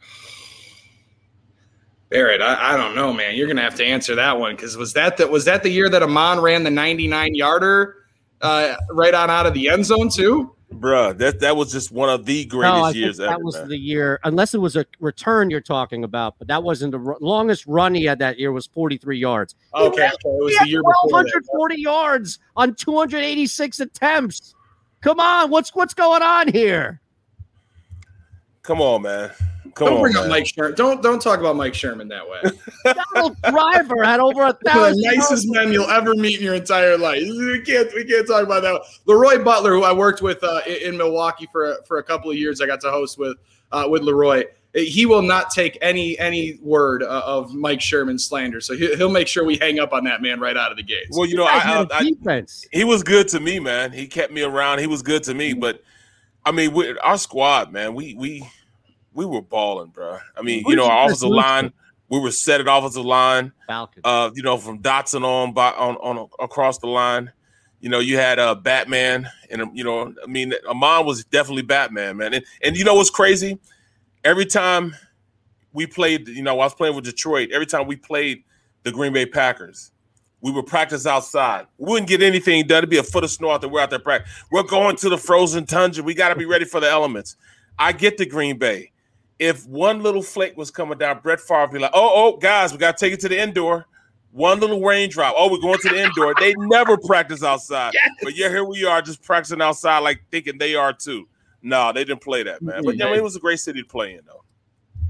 Barrett, 2.08 2.40
I, 2.40 2.72
I 2.72 2.76
don't 2.78 2.94
know, 2.94 3.12
man. 3.12 3.34
You're 3.34 3.48
gonna 3.48 3.60
have 3.60 3.74
to 3.74 3.84
answer 3.84 4.14
that 4.14 4.38
one 4.38 4.56
because 4.56 4.78
was 4.78 4.94
that 4.94 5.18
the, 5.18 5.26
was 5.26 5.44
that 5.44 5.62
the 5.62 5.68
year 5.68 5.90
that 5.90 6.02
Ahman 6.02 6.40
ran 6.40 6.64
the 6.64 6.70
99 6.70 7.34
yarder 7.34 7.96
uh, 8.40 8.76
right 8.90 9.12
on 9.12 9.28
out 9.28 9.44
of 9.44 9.52
the 9.52 9.68
end 9.68 9.84
zone 9.84 10.08
too? 10.08 10.54
Bruh, 10.80 11.16
that 11.18 11.40
that 11.40 11.56
was 11.56 11.72
just 11.72 11.90
one 11.90 12.08
of 12.08 12.24
the 12.26 12.44
greatest 12.44 12.76
no, 12.76 12.88
years 12.90 13.16
that 13.18 13.30
ever. 13.30 13.44
was 13.44 13.54
man. 13.54 13.68
the 13.68 13.78
year, 13.78 14.20
unless 14.24 14.54
it 14.54 14.58
was 14.58 14.76
a 14.76 14.84
return 15.00 15.50
you're 15.50 15.60
talking 15.60 16.04
about, 16.04 16.34
but 16.38 16.48
that 16.48 16.62
wasn't 16.62 16.92
the 16.92 16.98
r- 16.98 17.16
longest 17.20 17.66
run 17.66 17.94
he 17.94 18.04
had 18.04 18.18
that 18.18 18.38
year 18.38 18.52
was 18.52 18.66
43 18.66 19.18
yards. 19.18 19.54
Okay, 19.74 20.02
had, 20.02 20.12
so 20.22 20.36
it 20.38 20.44
was 20.44 20.58
the 20.58 20.68
year 20.68 20.82
140 20.82 21.80
yards 21.80 22.38
on 22.56 22.74
286 22.74 23.80
attempts. 23.80 24.54
Come 25.00 25.20
on, 25.20 25.50
what's 25.50 25.74
what's 25.74 25.94
going 25.94 26.22
on 26.22 26.48
here? 26.48 27.00
Come 28.62 28.80
on, 28.80 29.02
man. 29.02 29.30
Come 29.74 29.88
don't 29.88 29.96
on, 29.96 30.02
bring 30.02 30.14
man. 30.14 30.24
up 30.24 30.28
Mike 30.28 30.46
Sherman. 30.46 30.74
Don't 30.76 31.02
don't 31.02 31.20
talk 31.20 31.40
about 31.40 31.56
Mike 31.56 31.74
Sherman 31.74 32.08
that 32.08 32.28
way. 32.28 32.40
Donald 32.84 33.36
Driver 33.42 34.04
had 34.04 34.20
over 34.20 34.42
a 34.42 34.52
thousand. 34.64 35.00
the 35.02 35.12
nicest 35.16 35.50
men 35.50 35.72
you'll 35.72 35.90
ever 35.90 36.14
meet 36.14 36.38
in 36.38 36.44
your 36.44 36.54
entire 36.54 36.96
life. 36.96 37.22
We 37.44 37.60
can't 37.60 37.92
we 37.94 38.04
can't 38.04 38.26
talk 38.26 38.42
about 38.42 38.62
that. 38.62 38.80
Leroy 39.06 39.42
Butler, 39.42 39.72
who 39.72 39.82
I 39.82 39.92
worked 39.92 40.22
with 40.22 40.42
uh, 40.42 40.60
in, 40.66 40.94
in, 40.94 40.96
Milwaukee 40.96 41.48
for 41.50 41.72
a, 41.72 41.84
for 41.84 41.98
a 41.98 42.02
couple 42.02 42.30
of 42.30 42.36
years, 42.36 42.60
I 42.60 42.66
got 42.66 42.80
to 42.82 42.90
host 42.90 43.18
with 43.18 43.36
uh, 43.72 43.86
with 43.88 44.02
Leroy. 44.02 44.44
He 44.74 45.06
will 45.06 45.22
not 45.22 45.50
take 45.50 45.78
any 45.82 46.18
any 46.18 46.58
word 46.62 47.02
uh, 47.02 47.22
of 47.24 47.54
Mike 47.54 47.80
Sherman 47.80 48.18
slander, 48.18 48.60
so 48.60 48.76
he, 48.76 48.94
will 48.96 49.10
make 49.10 49.28
sure 49.28 49.44
we 49.44 49.56
hang 49.56 49.78
up 49.78 49.92
on 49.92 50.04
that 50.04 50.20
man 50.22 50.40
right 50.40 50.56
out 50.56 50.70
of 50.70 50.76
the 50.76 50.82
gate. 50.82 51.06
Well, 51.10 51.26
you 51.26 51.36
know, 51.36 51.44
I, 51.44 51.86
I, 51.90 52.10
I, 52.26 52.44
he 52.72 52.84
was 52.84 53.02
good 53.02 53.28
to 53.28 53.40
me, 53.40 53.60
man. 53.60 53.92
He 53.92 54.06
kept 54.06 54.32
me 54.32 54.42
around. 54.42 54.80
He 54.80 54.86
was 54.86 55.02
good 55.02 55.22
to 55.24 55.34
me, 55.34 55.52
but 55.52 55.82
I 56.44 56.50
mean, 56.50 56.72
we, 56.72 56.96
our 56.98 57.18
squad, 57.18 57.72
man, 57.72 57.94
we 57.94 58.14
we 58.14 58.48
we 59.14 59.24
were 59.24 59.40
balling, 59.40 59.88
bro. 59.90 60.18
I 60.36 60.42
mean, 60.42 60.64
you 60.66 60.76
know, 60.76 60.86
our 60.86 61.06
offensive 61.06 61.30
line, 61.30 61.72
we 62.08 62.18
were 62.18 62.30
set 62.30 62.60
at 62.60 62.66
offensive 62.68 63.04
line. 63.04 63.52
Falcon. 63.66 64.02
Uh, 64.04 64.30
you 64.34 64.42
know, 64.42 64.58
from 64.58 64.80
Dotson 64.80 65.24
on 65.24 65.52
by 65.52 65.70
on, 65.70 65.96
on 65.96 66.28
across 66.40 66.78
the 66.78 66.88
line. 66.88 67.32
You 67.80 67.90
know, 67.90 67.98
you 67.98 68.16
had 68.16 68.38
uh 68.38 68.54
Batman, 68.54 69.28
and 69.50 69.76
you 69.76 69.84
know, 69.84 70.12
I 70.22 70.26
mean, 70.26 70.52
Ahman 70.68 71.06
was 71.06 71.24
definitely 71.24 71.62
Batman, 71.62 72.16
man. 72.16 72.34
And 72.34 72.44
and 72.62 72.76
you 72.76 72.84
know 72.84 72.94
what's 72.94 73.10
crazy? 73.10 73.58
Every 74.24 74.46
time 74.46 74.94
we 75.72 75.86
played, 75.86 76.28
you 76.28 76.42
know, 76.42 76.52
I 76.52 76.64
was 76.64 76.74
playing 76.74 76.94
with 76.94 77.04
Detroit. 77.04 77.50
Every 77.52 77.66
time 77.66 77.86
we 77.86 77.96
played 77.96 78.42
the 78.84 78.92
Green 78.92 79.12
Bay 79.12 79.26
Packers, 79.26 79.92
we 80.40 80.50
would 80.50 80.66
practice 80.66 81.04
outside. 81.06 81.66
We 81.76 81.90
wouldn't 81.90 82.08
get 82.08 82.22
anything 82.22 82.66
done. 82.66 82.78
It'd 82.78 82.90
be 82.90 82.98
a 82.98 83.02
foot 83.02 83.24
of 83.24 83.30
snow 83.30 83.50
out 83.50 83.60
there. 83.60 83.68
We're 83.68 83.80
out 83.80 83.90
there 83.90 83.98
practice. 83.98 84.32
We're 84.50 84.62
going 84.62 84.96
to 84.96 85.10
the 85.10 85.18
frozen 85.18 85.66
tundra. 85.66 86.02
We 86.02 86.14
got 86.14 86.30
to 86.30 86.36
be 86.36 86.46
ready 86.46 86.64
for 86.64 86.80
the 86.80 86.88
elements. 86.88 87.36
I 87.78 87.92
get 87.92 88.16
to 88.18 88.26
Green 88.26 88.56
Bay 88.56 88.92
if 89.44 89.66
one 89.66 90.02
little 90.02 90.22
flake 90.22 90.56
was 90.56 90.70
coming 90.70 90.96
down, 90.96 91.20
Brett 91.22 91.38
Favre 91.38 91.68
be 91.68 91.78
like, 91.78 91.90
"Oh, 91.92 92.10
oh, 92.14 92.36
guys, 92.38 92.72
we 92.72 92.78
got 92.78 92.96
to 92.96 93.04
take 93.04 93.12
it 93.12 93.20
to 93.20 93.28
the 93.28 93.38
indoor. 93.38 93.86
One 94.32 94.58
little 94.58 94.80
raindrop. 94.80 95.34
Oh, 95.36 95.52
we're 95.52 95.60
going 95.60 95.78
to 95.80 95.88
the 95.90 96.02
indoor. 96.02 96.34
They 96.40 96.54
never 96.56 96.96
practice 96.96 97.44
outside. 97.44 97.92
Yes. 97.92 98.10
But 98.22 98.36
yeah, 98.36 98.48
here 98.48 98.64
we 98.64 98.84
are 98.84 99.02
just 99.02 99.22
practicing 99.22 99.60
outside, 99.60 99.98
like 99.98 100.22
thinking 100.30 100.58
they 100.58 100.74
are 100.74 100.92
too. 100.92 101.28
No, 101.62 101.92
they 101.92 102.04
didn't 102.04 102.22
play 102.22 102.42
that, 102.42 102.62
man. 102.62 102.82
But 102.84 102.96
yeah, 102.96 103.06
I 103.06 103.10
mean, 103.10 103.18
it 103.18 103.22
was 103.22 103.36
a 103.36 103.40
great 103.40 103.60
city 103.60 103.82
to 103.82 103.88
play 103.88 104.14
in, 104.14 104.20
though. 104.26 104.42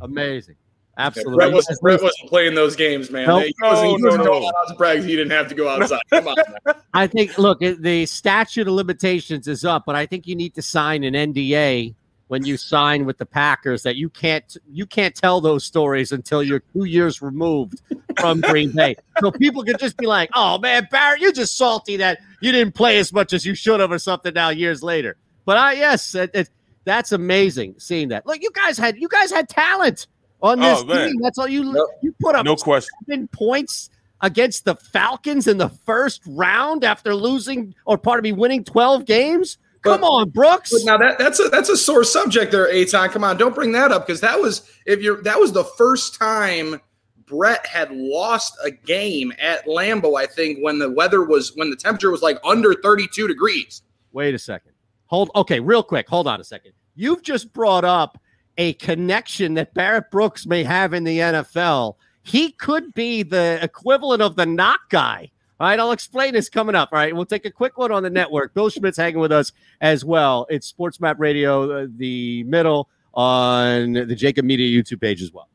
Amazing. 0.01 0.57
Absolutely. 0.99 1.37
Brett 1.37 1.53
wasn't, 1.53 1.81
Brett 1.81 2.03
wasn't 2.03 2.29
playing 2.29 2.55
those 2.55 2.77
games, 2.77 3.11
man. 3.11 3.27
Nope. 3.27 3.45
He 3.45 3.55
wasn't, 3.63 3.87
he 3.87 3.97
No, 3.97 4.05
wasn't 4.07 4.25
no, 4.25 4.31
going 4.31 4.43
no. 4.43 4.49
out 4.49 4.77
practice. 4.77 5.05
He 5.05 5.17
didn't 5.17 5.33
have 5.33 5.49
to 5.49 5.55
go 5.55 5.69
outside. 5.69 6.03
Come 6.11 6.29
on. 6.29 6.37
Man. 6.37 6.75
I 6.95 7.07
think 7.07 7.39
look, 7.39 7.61
the 7.61 8.07
statute 8.07 8.69
of 8.69 8.75
limitations 8.75 9.49
is 9.49 9.65
up, 9.65 9.85
but 9.87 9.97
I 9.97 10.07
think 10.07 10.27
you 10.27 10.37
need 10.37 10.55
to 10.55 10.63
sign 10.63 11.03
an 11.03 11.15
NDA 11.15 11.95
when 12.35 12.45
you 12.45 12.57
sign 12.57 13.05
with 13.05 13.17
the 13.17 13.25
Packers 13.25 13.85
that 13.85 13.95
you 13.95 14.09
can't 14.09 14.57
you 14.69 14.87
can't 14.87 15.15
tell 15.15 15.41
those 15.41 15.63
stories 15.65 16.11
until 16.11 16.43
you're 16.43 16.65
two 16.73 16.83
years 16.83 17.23
removed 17.23 17.81
from 18.19 18.41
Green 18.41 18.73
Bay. 18.73 18.97
So 19.21 19.31
people 19.31 19.63
could 19.63 19.79
just 19.79 19.97
be 19.97 20.07
like, 20.09 20.31
"Oh 20.35 20.59
man, 20.59 20.89
Barrett, 20.91 21.21
you're 21.21 21.31
just 21.31 21.57
salty 21.57 21.97
that 21.99 22.19
you 22.41 22.51
didn't 22.51 22.75
play 22.75 22.99
as 22.99 23.13
much 23.13 23.33
as 23.33 23.47
you 23.47 23.55
should 23.55 23.79
have, 23.79 23.93
or 23.93 24.01
something." 24.01 24.35
Now 24.35 24.49
years 24.49 24.83
later, 24.83 25.17
but 25.45 25.57
I 25.57 25.75
yes, 25.75 26.13
it, 26.17 26.33
it, 26.35 26.51
that's 26.83 27.13
amazing 27.13 27.77
seeing 27.79 28.09
that. 28.09 28.27
Look, 28.27 28.43
you 28.43 28.51
guys 28.53 28.77
had 28.77 28.97
you 28.97 29.07
guys 29.07 29.31
had 29.31 29.49
talent 29.49 30.09
on 30.43 30.59
this 30.59 30.83
Oh, 30.85 31.07
team. 31.07 31.15
That's 31.23 31.39
all 31.39 31.47
you 31.47 31.63
you 32.03 32.13
put 32.21 32.35
up 32.35 32.45
No 32.45 32.57
question. 32.57 32.91
seven 33.09 33.29
points 33.29 33.91
against 34.23 34.65
the 34.65 34.75
Falcons 34.75 35.47
in 35.47 35.59
the 35.59 35.69
first 35.69 36.21
round 36.27 36.83
after 36.83 37.15
losing 37.15 37.77
or 37.87 37.97
part 37.97 38.19
of 38.19 38.25
me 38.25 38.33
winning 38.33 38.65
12 38.65 39.05
games. 39.05 39.59
Come 39.85 40.03
on, 40.03 40.31
Brooks. 40.31 40.73
Now 40.85 40.97
that 40.97 41.19
that's 41.19 41.39
a 41.41 41.49
that's 41.51 41.69
a 41.69 41.77
sore 41.77 42.05
subject 42.05 42.51
there, 42.53 42.73
Eytan. 42.73 43.11
Come 43.11 43.23
on, 43.23 43.37
don't 43.37 43.55
bring 43.55 43.73
that 43.73 43.93
up 43.93 44.07
because 44.07 44.21
that 44.23 44.41
was 44.41 44.69
if 44.87 45.03
you're 45.03 45.23
that 45.23 45.39
was 45.39 45.53
the 45.53 45.65
first 45.65 46.19
time 46.19 46.81
Brett 47.27 47.67
had 47.67 47.91
lost 47.93 48.57
a 48.65 48.71
game 48.71 49.33
at 49.39 49.67
Lambeau. 49.67 50.19
I 50.19 50.27
think 50.27 50.59
when 50.63 50.79
the 50.79 50.91
weather 50.91 51.25
was 51.25 51.55
when 51.55 51.71
the 51.71 51.77
temperature 51.77 52.11
was 52.11 52.23
like 52.23 52.39
under 52.45 52.75
32 52.75 53.29
degrees. 53.29 53.83
Wait 54.13 54.35
a 54.35 54.39
second. 54.39 54.73
Hold 55.07 55.31
okay, 55.37 55.61
real 55.61 55.83
quick. 55.83 56.09
Hold 56.09 56.27
on 56.27 56.41
a 56.41 56.45
second. 56.45 56.73
You've 56.95 57.23
just 57.23 57.53
brought 57.53 57.85
up 57.85 58.19
a 58.57 58.73
connection 58.75 59.55
that 59.55 59.75
Barrett 59.75 60.11
Brooks 60.11 60.47
may 60.47 60.65
have 60.65 60.95
in 60.95 61.05
the 61.05 61.19
NFL. 61.19 61.97
He 62.23 62.53
could 62.53 62.95
be 62.95 63.23
the 63.23 63.59
equivalent 63.63 64.23
of 64.23 64.37
the 64.37 64.47
knock 64.47 64.81
guy. 64.89 65.31
All 65.61 65.69
right, 65.69 65.79
I'll 65.79 65.93
explain 65.93 66.35
this 66.35 66.49
coming 66.49 66.75
up. 66.75 66.89
All 66.93 66.99
right, 66.99 67.15
we'll 67.15 67.25
take 67.25 67.45
a 67.45 67.51
quick 67.51 67.79
one 67.79 67.93
on 67.93 68.03
the 68.03 68.11
network. 68.11 68.55
Bill 68.55 68.69
Schmidt's 68.69 68.97
hanging 68.97 69.21
with 69.21 69.31
us 69.31 69.53
as 69.81 70.05
well. 70.05 70.47
It's 70.51 70.67
Sports 70.67 71.01
Map 71.01 71.17
Radio, 71.21 71.85
uh, 71.85 71.87
the 71.97 72.43
middle 72.45 72.89
on 73.15 73.93
the 73.93 74.17
JAKIB 74.17 74.43
Media 74.43 74.83
YouTube 74.83 75.01
page 75.01 75.23
as 75.23 75.33
well. 75.33 75.49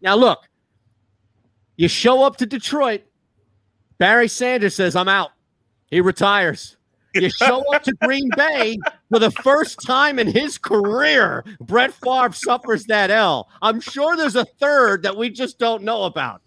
Now, 0.00 0.14
look, 0.14 0.48
you 1.76 1.88
show 1.88 2.22
up 2.22 2.36
to 2.36 2.46
Detroit. 2.46 3.02
Barry 3.98 4.28
Sanders 4.28 4.76
says, 4.76 4.94
I'm 4.94 5.08
out. 5.08 5.30
He 5.90 6.00
retires. 6.00 6.76
You 7.14 7.28
show 7.28 7.64
up 7.74 7.82
to 7.84 7.92
Green 8.02 8.30
Bay 8.36 8.78
for 9.10 9.18
the 9.18 9.32
first 9.32 9.84
time 9.84 10.20
in 10.20 10.28
his 10.28 10.56
career. 10.58 11.44
Brett 11.60 11.92
Favre 11.92 12.32
suffers 12.32 12.84
that 12.84 13.10
L. 13.10 13.48
I'm 13.60 13.80
sure 13.80 14.16
there's 14.16 14.36
a 14.36 14.44
third 14.60 15.02
that 15.02 15.16
we 15.16 15.30
just 15.30 15.58
don't 15.58 15.82
know 15.82 16.04
about. 16.04 16.42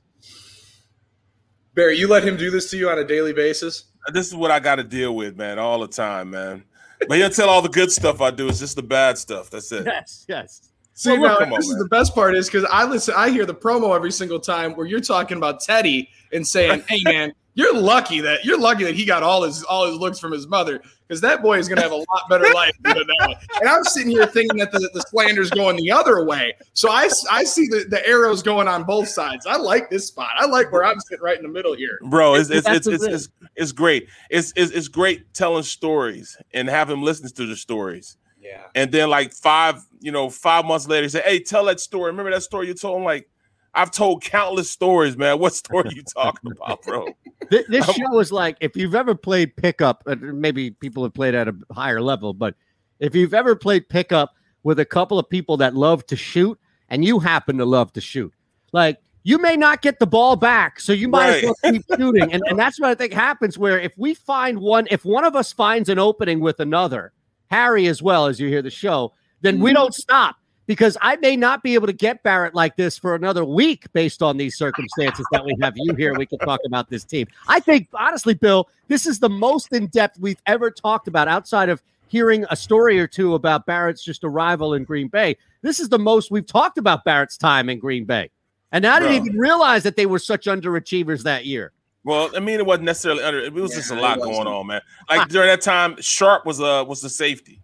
Barry, 1.75 1.97
you 1.97 2.07
let 2.07 2.23
him 2.23 2.37
do 2.37 2.51
this 2.51 2.69
to 2.71 2.77
you 2.77 2.89
on 2.89 2.99
a 2.99 3.03
daily 3.03 3.33
basis. 3.33 3.85
This 4.13 4.27
is 4.27 4.35
what 4.35 4.51
I 4.51 4.59
got 4.59 4.75
to 4.75 4.83
deal 4.83 5.15
with, 5.15 5.35
man, 5.37 5.57
all 5.59 5.79
the 5.79 5.87
time, 5.87 6.29
man. 6.31 6.63
But 7.07 7.17
he'll 7.17 7.29
tell 7.29 7.49
all 7.49 7.61
the 7.61 7.69
good 7.69 7.91
stuff 7.91 8.21
I 8.21 8.31
do. 8.31 8.47
It's 8.47 8.59
just 8.59 8.75
the 8.75 8.83
bad 8.83 9.17
stuff. 9.17 9.49
That's 9.49 9.71
it. 9.71 9.85
Yes, 9.85 10.25
yes. 10.27 10.69
See, 10.93 11.09
Well, 11.11 11.21
look, 11.21 11.31
now, 11.31 11.37
come 11.45 11.53
on, 11.53 11.59
this 11.59 11.65
is 11.67 11.73
man. 11.73 11.79
the 11.79 11.89
best 11.89 12.13
part 12.13 12.35
is 12.35 12.47
because 12.47 12.65
I 12.71 12.85
listen, 12.85 13.15
I 13.17 13.29
hear 13.29 13.45
the 13.45 13.55
promo 13.55 13.95
every 13.95 14.11
single 14.11 14.39
time 14.39 14.73
where 14.75 14.85
you're 14.85 14.99
talking 14.99 15.37
about 15.37 15.59
Teddy 15.59 16.07
and 16.31 16.45
saying, 16.47 16.83
"Hey, 16.87 16.99
man, 17.03 17.33
you're 17.55 17.75
lucky 17.75 18.21
that 18.21 18.45
you're 18.45 18.59
lucky 18.59 18.83
that 18.83 18.93
he 18.95 19.03
got 19.03 19.23
all 19.23 19.41
his 19.43 19.63
all 19.63 19.87
his 19.87 19.95
looks 19.97 20.19
from 20.19 20.31
his 20.31 20.47
mother 20.47 20.81
because 21.13 21.21
that 21.21 21.41
boy 21.41 21.57
is 21.57 21.67
going 21.67 21.77
to 21.77 21.83
have 21.83 21.91
a 21.91 21.95
lot 21.95 22.29
better 22.29 22.45
life 22.53 22.75
than 22.81 22.95
that 22.95 23.27
one." 23.27 23.35
And 23.61 23.69
I'm 23.69 23.83
sitting 23.83 24.09
here 24.09 24.25
thinking 24.25 24.57
that 24.57 24.71
the, 24.71 24.89
the 24.93 25.01
slander's 25.01 25.49
going 25.49 25.77
the 25.77 25.91
other 25.91 26.25
way, 26.25 26.53
so 26.73 26.89
I 26.89 27.09
I 27.31 27.43
see 27.43 27.67
the, 27.67 27.85
the 27.89 28.05
arrows 28.07 28.41
going 28.41 28.67
on 28.67 28.83
both 28.83 29.07
sides. 29.07 29.45
I 29.45 29.57
like 29.57 29.89
this 29.89 30.07
spot. 30.07 30.29
I 30.37 30.45
like 30.45 30.71
where 30.71 30.83
I'm 30.83 30.99
sitting 30.99 31.23
right 31.23 31.37
in 31.37 31.43
the 31.43 31.49
middle 31.49 31.75
here, 31.75 31.99
bro. 32.03 32.35
It's 32.35 32.49
it's 32.49 32.65
That's 32.65 32.87
it's 32.87 33.03
it's, 33.03 33.13
it's, 33.13 33.29
it's 33.55 33.71
great. 33.71 34.07
It's, 34.29 34.51
it's 34.55 34.71
it's 34.71 34.87
great 34.87 35.33
telling 35.33 35.63
stories 35.63 36.37
and 36.53 36.67
have 36.67 36.89
him 36.89 37.03
listen 37.03 37.29
to 37.31 37.45
the 37.45 37.55
stories. 37.55 38.17
Yeah. 38.43 38.63
And 38.75 38.91
then 38.91 39.09
like 39.09 39.31
five, 39.33 39.81
you 40.01 40.11
know, 40.11 40.29
five 40.29 40.65
months 40.65 40.87
later, 40.87 41.03
he 41.03 41.09
said, 41.09 41.23
"Hey, 41.23 41.39
tell 41.39 41.65
that 41.65 41.79
story. 41.79 42.11
Remember 42.11 42.31
that 42.31 42.43
story 42.43 42.67
you 42.67 42.73
told?" 42.73 42.97
I'm 42.97 43.05
like, 43.05 43.29
"I've 43.73 43.91
told 43.91 44.23
countless 44.23 44.69
stories, 44.69 45.17
man. 45.17 45.39
What 45.39 45.53
story 45.53 45.91
you 45.93 46.03
talking 46.03 46.51
about, 46.57 46.83
bro?" 46.83 47.07
Th- 47.49 47.65
This 47.67 47.85
show 47.85 48.19
is 48.19 48.31
like 48.31 48.57
if 48.61 48.75
you've 48.75 48.95
ever 48.95 49.15
played 49.15 49.55
pickup, 49.55 50.03
uh, 50.07 50.15
maybe 50.19 50.71
people 50.71 51.03
have 51.03 51.13
played 51.13 51.35
at 51.35 51.47
a 51.47 51.55
higher 51.71 52.01
level, 52.01 52.33
but 52.33 52.55
if 52.99 53.15
you've 53.15 53.33
ever 53.33 53.55
played 53.55 53.89
pickup 53.89 54.33
with 54.63 54.79
a 54.79 54.85
couple 54.85 55.19
of 55.19 55.29
people 55.29 55.57
that 55.57 55.75
love 55.75 56.05
to 56.07 56.15
shoot 56.15 56.57
and 56.89 57.03
you 57.03 57.19
happen 57.19 57.57
to 57.57 57.65
love 57.65 57.91
to 57.93 58.01
shoot, 58.01 58.33
like 58.71 58.99
you 59.23 59.37
may 59.37 59.55
not 59.57 59.81
get 59.81 59.99
the 59.99 60.07
ball 60.07 60.35
back, 60.35 60.79
so 60.79 60.93
you 60.93 61.07
might 61.07 61.35
as 61.35 61.43
well 61.43 61.55
keep 61.71 61.83
shooting. 61.97 62.31
And, 62.33 62.43
and 62.47 62.59
that's 62.59 62.79
what 62.79 62.89
I 62.89 62.95
think 62.95 63.13
happens 63.13 63.57
where 63.57 63.79
if 63.79 63.93
we 63.97 64.13
find 64.13 64.59
one, 64.59 64.87
if 64.91 65.03
one 65.05 65.23
of 65.25 65.35
us 65.35 65.51
finds 65.51 65.89
an 65.89 65.99
opening 65.99 66.39
with 66.39 66.59
another, 66.59 67.11
Harry 67.49 67.87
as 67.87 68.01
well 68.01 68.25
as 68.27 68.39
you 68.39 68.47
hear 68.49 68.61
the 68.61 68.69
show, 68.69 69.13
then 69.41 69.59
we 69.59 69.73
don't 69.73 69.93
stop 69.93 70.35
because 70.65 70.97
I 71.01 71.17
may 71.17 71.35
not 71.35 71.63
be 71.63 71.73
able 71.73 71.87
to 71.87 71.93
get 71.93 72.23
Barrett 72.23 72.55
like 72.55 72.75
this 72.75 72.97
for 72.97 73.15
another 73.15 73.43
week 73.43 73.91
based 73.93 74.21
on 74.21 74.37
these 74.37 74.57
circumstances 74.57 75.25
that 75.31 75.43
we 75.43 75.55
have 75.61 75.73
you 75.75 75.93
here. 75.95 76.13
We 76.15 76.25
can 76.25 76.39
talk 76.39 76.61
about 76.65 76.89
this 76.89 77.03
team. 77.03 77.27
I 77.47 77.59
think, 77.59 77.87
honestly, 77.93 78.33
Bill, 78.33 78.69
this 78.87 79.05
is 79.05 79.19
the 79.19 79.29
most 79.29 79.73
in 79.73 79.87
depth 79.87 80.19
we've 80.19 80.41
ever 80.45 80.71
talked 80.71 81.07
about 81.07 81.27
outside 81.27 81.69
of 81.69 81.83
hearing 82.07 82.45
a 82.49 82.55
story 82.55 82.99
or 82.99 83.07
two 83.07 83.33
about 83.35 83.65
Barrett's 83.65 84.03
just 84.03 84.23
arrival 84.23 84.75
in 84.75 84.83
Green 84.83 85.07
Bay. 85.07 85.35
This 85.61 85.79
is 85.79 85.89
the 85.89 85.99
most 85.99 86.31
we've 86.31 86.45
talked 86.45 86.77
about 86.77 87.03
Barrett's 87.03 87.37
time 87.37 87.69
in 87.69 87.79
Green 87.79 88.05
Bay. 88.05 88.29
And 88.71 88.85
I 88.85 88.99
didn't 88.99 89.17
Bro. 89.17 89.25
even 89.25 89.39
realize 89.39 89.83
that 89.83 89.95
they 89.95 90.05
were 90.05 90.19
such 90.19 90.45
underachievers 90.45 91.23
that 91.23 91.45
year. 91.45 91.71
Well, 92.03 92.29
I 92.35 92.39
mean, 92.39 92.59
it 92.59 92.65
wasn't 92.65 92.85
necessarily 92.85 93.23
under. 93.23 93.39
It 93.39 93.53
was 93.53 93.73
just 93.73 93.91
a 93.91 93.95
lot 93.95 94.19
going 94.19 94.45
on, 94.45 94.67
man. 94.67 94.81
Like 95.09 95.29
during 95.29 95.47
that 95.47 95.61
time, 95.61 95.95
Sharp 96.01 96.45
was 96.45 96.59
uh 96.59 96.83
was 96.85 97.01
the 97.01 97.09
safety. 97.09 97.61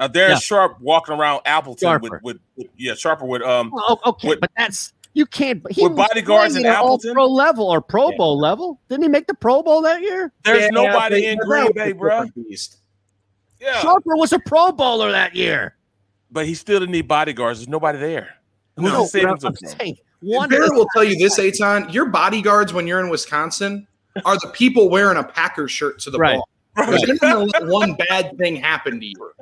Now 0.00 0.08
Darren 0.08 0.30
Yeah. 0.30 0.38
Sharp 0.38 0.80
walking 0.80 1.14
around 1.14 1.42
Appleton 1.44 2.00
with, 2.00 2.10
Sharper. 2.10 2.20
with, 2.24 2.38
with 2.56 2.66
yeah 2.76 2.94
Sharper 2.94 3.26
with 3.26 3.42
um 3.42 3.70
Oh, 3.74 3.98
okay, 4.06 4.28
with- 4.28 4.40
but 4.40 4.50
that's 4.56 4.92
you 5.12 5.26
can't. 5.26 5.60
He 5.72 5.82
With 5.82 5.92
was 5.92 6.08
bodyguards 6.08 6.54
playing 6.54 6.66
in 6.66 6.72
at 6.72 6.78
all 6.78 6.94
Appleton? 6.94 7.14
pro 7.14 7.26
level 7.26 7.66
or 7.68 7.80
Pro 7.80 8.12
Bowl 8.16 8.38
level. 8.38 8.80
Didn't 8.88 9.02
he 9.02 9.08
make 9.08 9.26
the 9.26 9.34
Pro 9.34 9.60
Bowl 9.62 9.82
that 9.82 10.00
year? 10.02 10.32
There's 10.44 10.62
Yeah, 10.62 10.68
nobody 10.70 11.22
but- 11.22 11.28
in 11.32 11.38
but 11.38 11.46
Green 11.46 11.72
Bay, 11.72 11.92
bro. 11.92 12.26
beast. 12.48 12.76
Yeah, 13.60 13.80
Sharper 13.80 14.16
was 14.16 14.32
a 14.32 14.38
Pro 14.38 14.70
Bowler 14.72 15.10
that 15.12 15.34
year. 15.34 15.76
but 16.30 16.46
he 16.46 16.54
still 16.54 16.78
didn't 16.78 16.92
need 16.92 17.08
bodyguards. 17.08 17.58
There's 17.58 17.68
nobody 17.68 17.98
there. 17.98 18.36
Who's 18.76 18.92
No, 18.92 19.02
he 19.02 19.08
saving 19.08 19.34
but 19.40 19.44
I'm 19.46 19.56
saying 19.56 19.96
One 20.20 20.36
one 20.42 20.48
Barrett 20.48 20.72
will 20.74 20.86
tell 20.94 21.02
you 21.04 21.16
this, 21.18 21.38
Eytan. 21.40 21.92
Your 21.92 22.06
bodyguards 22.06 22.72
when 22.72 22.86
you're 22.86 23.00
in 23.00 23.08
Wisconsin 23.10 23.86
are 24.24 24.38
the 24.38 24.48
people 24.52 24.88
wearing 24.88 25.18
a 25.18 25.24
Packers 25.24 25.72
shirt 25.72 25.98
to 26.00 26.10
the 26.10 26.18
Right. 26.18 26.36
ball. 26.36 26.48
Because 26.76 27.02
You're 27.02 27.16
gonna 27.16 27.44
let 27.52 27.66
one 27.66 27.94
bad 28.08 28.38
thing 28.38 28.54
happen 28.54 29.00
to 29.00 29.06
you. 29.06 29.32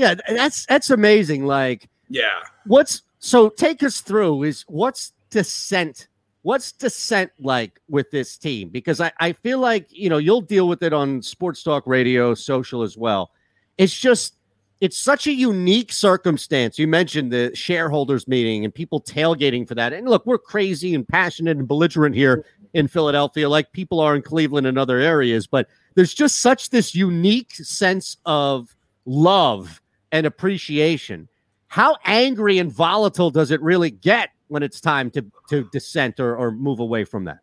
Yeah, 0.00 0.14
that's 0.30 0.64
that's 0.64 0.88
amazing. 0.88 1.44
Like, 1.44 1.90
Yeah. 2.08 2.40
what's 2.64 3.02
so 3.18 3.50
take 3.50 3.82
us 3.82 4.00
through 4.00 4.44
is 4.44 4.64
what's 4.66 5.12
descent? 5.28 6.08
What's 6.40 6.72
descent 6.72 7.30
like 7.38 7.78
with 7.90 8.10
this 8.10 8.38
team? 8.38 8.70
Because 8.70 8.98
I, 8.98 9.12
I 9.20 9.34
feel 9.34 9.58
like 9.58 9.86
you 9.90 10.08
know 10.08 10.16
you'll 10.16 10.40
deal 10.40 10.68
with 10.68 10.82
it 10.82 10.94
on 10.94 11.20
sports 11.20 11.62
talk 11.62 11.86
radio, 11.86 12.32
social 12.32 12.82
as 12.82 12.96
well. 12.96 13.30
It's 13.76 13.94
just 13.94 14.36
it's 14.80 14.96
such 14.96 15.26
a 15.26 15.32
unique 15.32 15.92
circumstance. 15.92 16.78
You 16.78 16.88
mentioned 16.88 17.30
the 17.30 17.50
shareholders 17.54 18.26
meeting 18.26 18.64
and 18.64 18.74
people 18.74 19.02
tailgating 19.02 19.68
for 19.68 19.74
that. 19.74 19.92
And 19.92 20.08
look, 20.08 20.24
we're 20.24 20.38
crazy 20.38 20.94
and 20.94 21.06
passionate 21.06 21.58
and 21.58 21.68
belligerent 21.68 22.14
here 22.14 22.46
in 22.72 22.88
Philadelphia, 22.88 23.50
like 23.50 23.70
people 23.72 24.00
are 24.00 24.16
in 24.16 24.22
Cleveland 24.22 24.66
and 24.66 24.78
other 24.78 24.98
areas. 24.98 25.46
But 25.46 25.68
there's 25.94 26.14
just 26.14 26.38
such 26.40 26.70
this 26.70 26.94
unique 26.94 27.52
sense 27.52 28.16
of 28.24 28.74
love 29.04 29.79
and 30.12 30.26
appreciation. 30.26 31.28
How 31.68 31.96
angry 32.04 32.58
and 32.58 32.70
volatile 32.72 33.30
does 33.30 33.50
it 33.50 33.62
really 33.62 33.90
get 33.90 34.30
when 34.48 34.62
it's 34.62 34.80
time 34.80 35.10
to 35.12 35.24
to 35.48 35.68
dissent 35.72 36.18
or, 36.20 36.36
or 36.36 36.50
move 36.50 36.80
away 36.80 37.04
from 37.04 37.24
that? 37.24 37.38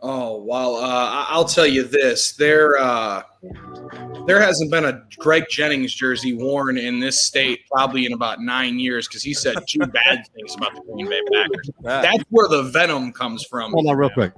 Oh 0.00 0.42
well, 0.42 0.76
uh, 0.76 0.86
I- 0.86 1.26
I'll 1.30 1.44
tell 1.44 1.66
you 1.66 1.82
this: 1.84 2.32
there, 2.32 2.76
uh, 2.78 3.22
there 4.26 4.40
hasn't 4.40 4.70
been 4.70 4.84
a 4.84 5.02
Greg 5.18 5.44
Jennings 5.50 5.94
jersey 5.94 6.34
worn 6.34 6.76
in 6.78 7.00
this 7.00 7.24
state 7.26 7.60
probably 7.70 8.04
in 8.06 8.12
about 8.12 8.40
nine 8.40 8.78
years 8.78 9.08
because 9.08 9.22
he 9.22 9.32
said 9.34 9.56
two 9.68 9.78
bad 9.86 10.22
things 10.34 10.54
about 10.54 10.74
the 10.74 10.82
Green 10.92 11.08
Bay 11.08 11.20
Packers. 11.32 11.70
That's 11.82 12.24
where 12.30 12.48
the 12.48 12.64
venom 12.64 13.12
comes 13.12 13.44
from. 13.44 13.72
Hold 13.72 13.86
on, 13.88 13.96
real 13.96 14.10
quick. 14.10 14.32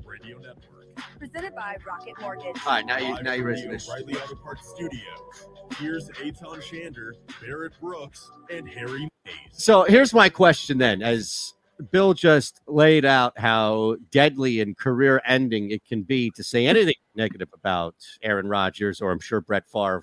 Presented 1.19 1.55
by 1.57 1.77
Rocket 1.87 2.15
Mortgage. 2.21 2.45
All 2.65 2.73
right, 2.73 2.87
now 2.87 2.99
you 2.99 3.21
now 3.23 3.33
you 3.33 3.43
ready 3.45 3.63
for 3.63 3.69
Radio 3.69 3.73
this. 3.73 3.89
O'Reilly 3.89 4.15
Auto 4.17 4.35
Parts 4.37 4.69
Studios. 4.69 5.49
Here's 5.79 6.09
Eytan 6.11 6.63
Shander, 6.63 7.13
Barrett 7.41 7.73
Brooks, 7.81 8.31
and 8.51 8.69
Harry 8.69 9.09
Mayes. 9.25 9.35
So 9.53 9.85
here's 9.85 10.13
my 10.13 10.29
question 10.29 10.79
then: 10.79 11.03
as 11.03 11.55
Bill 11.93 12.15
just 12.15 12.61
laid 12.67 13.05
out 13.05 13.39
how 13.39 13.97
deadly 14.11 14.61
and 14.61 14.77
career 14.77 15.23
ending 15.25 15.71
it 15.71 15.85
can 15.85 16.03
be 16.03 16.31
to 16.31 16.43
say 16.43 16.67
anything 16.67 16.95
negative 17.15 17.49
about 17.55 17.95
Aaron 18.23 18.49
Rodgers, 18.49 19.01
or 19.01 19.13
I'm 19.13 19.21
sure 19.21 19.41
Brett 19.41 19.69
Favre 19.69 20.03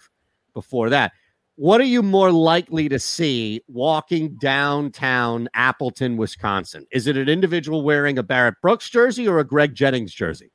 before 0.53 0.89
that. 0.89 1.11
What 1.57 1.79
are 1.79 1.85
you 1.85 2.03
more 2.03 2.31
likely 2.31 2.89
to 2.89 2.99
see 2.99 3.61
walking 3.67 4.35
downtown 4.35 5.47
Appleton, 5.53 6.17
Wisconsin? 6.17 6.85
Is 6.91 7.07
it 7.07 7.15
an 7.15 7.29
individual 7.29 7.81
wearing 7.81 8.17
a 8.17 8.23
Barrett 8.23 8.55
Brooks 8.61 8.89
jersey 8.89 9.27
or 9.27 9.39
a 9.39 9.45
Greg 9.45 9.73
Jennings 9.73 10.13
jersey? 10.13 10.51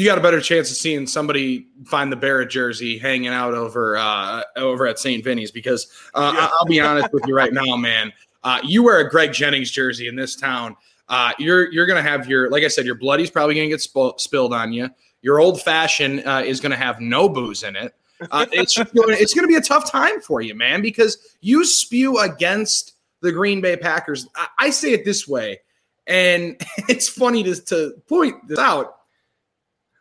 You 0.00 0.06
got 0.06 0.16
a 0.16 0.22
better 0.22 0.40
chance 0.40 0.70
of 0.70 0.76
seeing 0.78 1.06
somebody 1.06 1.66
find 1.84 2.10
the 2.10 2.16
Barrett 2.16 2.48
jersey 2.48 2.96
hanging 2.96 3.28
out 3.28 3.52
over 3.52 3.96
uh, 3.98 4.42
over 4.56 4.86
at 4.86 4.98
St. 4.98 5.22
Vinny's 5.22 5.50
because 5.50 5.88
uh, 6.14 6.32
I- 6.34 6.50
I'll 6.58 6.66
be 6.66 6.80
honest 6.80 7.12
with 7.12 7.26
you 7.26 7.36
right 7.36 7.52
now, 7.52 7.76
man. 7.76 8.12
Uh, 8.42 8.60
you 8.64 8.82
wear 8.82 9.00
a 9.00 9.10
Greg 9.10 9.32
Jennings 9.32 9.70
jersey 9.70 10.08
in 10.08 10.16
this 10.16 10.34
town, 10.36 10.74
uh, 11.10 11.32
you're 11.38 11.70
you're 11.72 11.86
gonna 11.86 12.00
have 12.00 12.28
your 12.28 12.48
like 12.48 12.62
I 12.64 12.68
said, 12.68 12.86
your 12.86 12.94
bloody's 12.94 13.30
probably 13.30 13.56
gonna 13.56 13.68
get 13.68 13.82
sp- 13.84 14.16
spilled 14.16 14.54
on 14.54 14.72
you. 14.72 14.88
Your 15.20 15.38
old 15.38 15.60
fashioned 15.60 16.24
uh, 16.24 16.42
is 16.46 16.60
gonna 16.60 16.76
have 16.76 17.00
no 17.00 17.28
booze 17.28 17.62
in 17.62 17.76
it. 17.76 17.94
Uh, 18.30 18.46
it's 18.52 18.72
just 18.74 18.94
gonna, 18.94 19.12
it's 19.14 19.34
going 19.34 19.44
to 19.44 19.48
be 19.48 19.56
a 19.56 19.62
tough 19.62 19.90
time 19.90 20.20
for 20.20 20.40
you, 20.42 20.54
man, 20.54 20.82
because 20.82 21.36
you 21.40 21.64
spew 21.64 22.18
against 22.18 22.94
the 23.22 23.32
Green 23.32 23.60
Bay 23.60 23.76
Packers. 23.76 24.28
I, 24.36 24.46
I 24.58 24.70
say 24.70 24.92
it 24.92 25.04
this 25.04 25.26
way, 25.26 25.60
and 26.06 26.60
it's 26.88 27.08
funny 27.08 27.42
to, 27.44 27.54
to 27.66 27.94
point 28.08 28.46
this 28.46 28.58
out. 28.58 28.99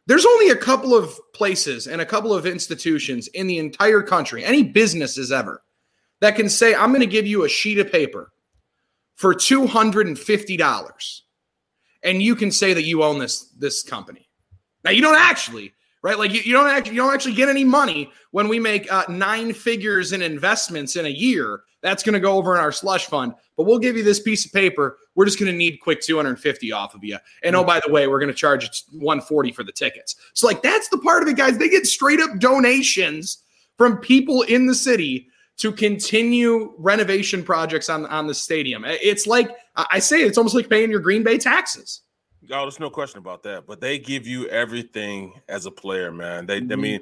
There's 0.09 0.25
only 0.25 0.49
a 0.49 0.55
couple 0.55 0.95
of 0.95 1.17
places 1.33 1.85
and 1.85 2.01
a 2.01 2.05
couple 2.05 2.33
of 2.33 2.47
institutions 2.47 3.27
in 3.27 3.45
the 3.45 3.59
entire 3.59 4.01
country, 4.01 4.43
any 4.43 4.63
businesses 4.63 5.31
ever, 5.31 5.61
that 6.19 6.35
can 6.35 6.49
say, 6.49 6.73
I'm 6.73 6.89
going 6.89 7.01
to 7.01 7.05
give 7.05 7.27
you 7.27 7.45
a 7.45 7.49
sheet 7.49 7.77
of 7.77 7.91
paper 7.91 8.33
for 9.15 9.35
$250 9.35 11.21
and 12.01 12.23
you 12.23 12.35
can 12.35 12.51
say 12.51 12.73
that 12.73 12.85
you 12.85 13.03
own 13.03 13.19
this 13.19 13.49
this 13.57 13.83
company. 13.83 14.27
Now 14.83 14.89
you 14.89 15.01
don't 15.03 15.15
actually, 15.15 15.73
right? 16.01 16.17
Like 16.17 16.33
you, 16.33 16.41
you 16.41 16.53
don't 16.53 16.69
actually 16.69 16.95
you 16.95 17.01
don't 17.01 17.13
actually 17.13 17.35
get 17.35 17.49
any 17.49 17.63
money 17.63 18.11
when 18.31 18.47
we 18.47 18.59
make 18.59 18.91
uh, 18.91 19.03
nine 19.09 19.53
figures 19.53 20.11
in 20.11 20.23
investments 20.23 20.95
in 20.95 21.05
a 21.05 21.09
year. 21.09 21.61
That's 21.83 22.01
going 22.01 22.13
to 22.13 22.19
go 22.19 22.33
over 22.33 22.55
in 22.55 22.61
our 22.61 22.71
slush 22.71 23.05
fund, 23.05 23.33
but 23.59 23.65
we'll 23.65 23.77
give 23.77 23.97
you 23.97 24.03
this 24.03 24.21
piece 24.21 24.45
of 24.45 24.53
paper. 24.53 24.99
We're 25.15 25.25
just 25.25 25.37
going 25.37 25.51
to 25.51 25.57
need 25.57 25.81
quick 25.81 25.99
250 25.99 26.71
off 26.71 26.95
of 26.95 27.03
you. 27.03 27.17
And 27.43 27.57
oh, 27.57 27.63
by 27.65 27.81
the 27.85 27.91
way, 27.91 28.07
we're 28.07 28.21
going 28.21 28.31
to 28.31 28.33
charge 28.33 28.85
140 28.93 29.51
for 29.51 29.65
the 29.65 29.73
tickets. 29.73 30.15
So 30.31 30.47
like 30.47 30.61
that's 30.61 30.87
the 30.87 30.97
part 30.99 31.23
of 31.23 31.27
it, 31.27 31.35
guys. 31.35 31.57
They 31.57 31.67
get 31.67 31.85
straight 31.85 32.21
up 32.21 32.39
donations 32.39 33.39
from 33.77 33.97
people 33.97 34.43
in 34.43 34.65
the 34.65 34.73
city 34.73 35.27
to 35.57 35.73
continue 35.73 36.73
renovation 36.77 37.43
projects 37.43 37.89
on 37.89 38.05
on 38.05 38.27
the 38.27 38.33
stadium. 38.33 38.85
It's 38.85 39.27
like 39.27 39.49
I 39.75 39.99
say, 39.99 40.21
it's 40.21 40.37
almost 40.37 40.55
like 40.55 40.69
paying 40.69 40.89
your 40.89 41.01
Green 41.01 41.23
Bay 41.23 41.37
taxes. 41.37 41.99
Oh, 42.49 42.61
there's 42.61 42.79
no 42.79 42.89
question 42.89 43.19
about 43.19 43.43
that. 43.43 43.67
But 43.67 43.81
they 43.81 43.99
give 43.99 44.25
you 44.25 44.47
everything 44.47 45.33
as 45.49 45.65
a 45.65 45.71
player, 45.71 46.13
man. 46.13 46.45
They, 46.45 46.61
Mm-hmm. 46.61 46.71
I 46.71 46.75
mean, 46.77 47.01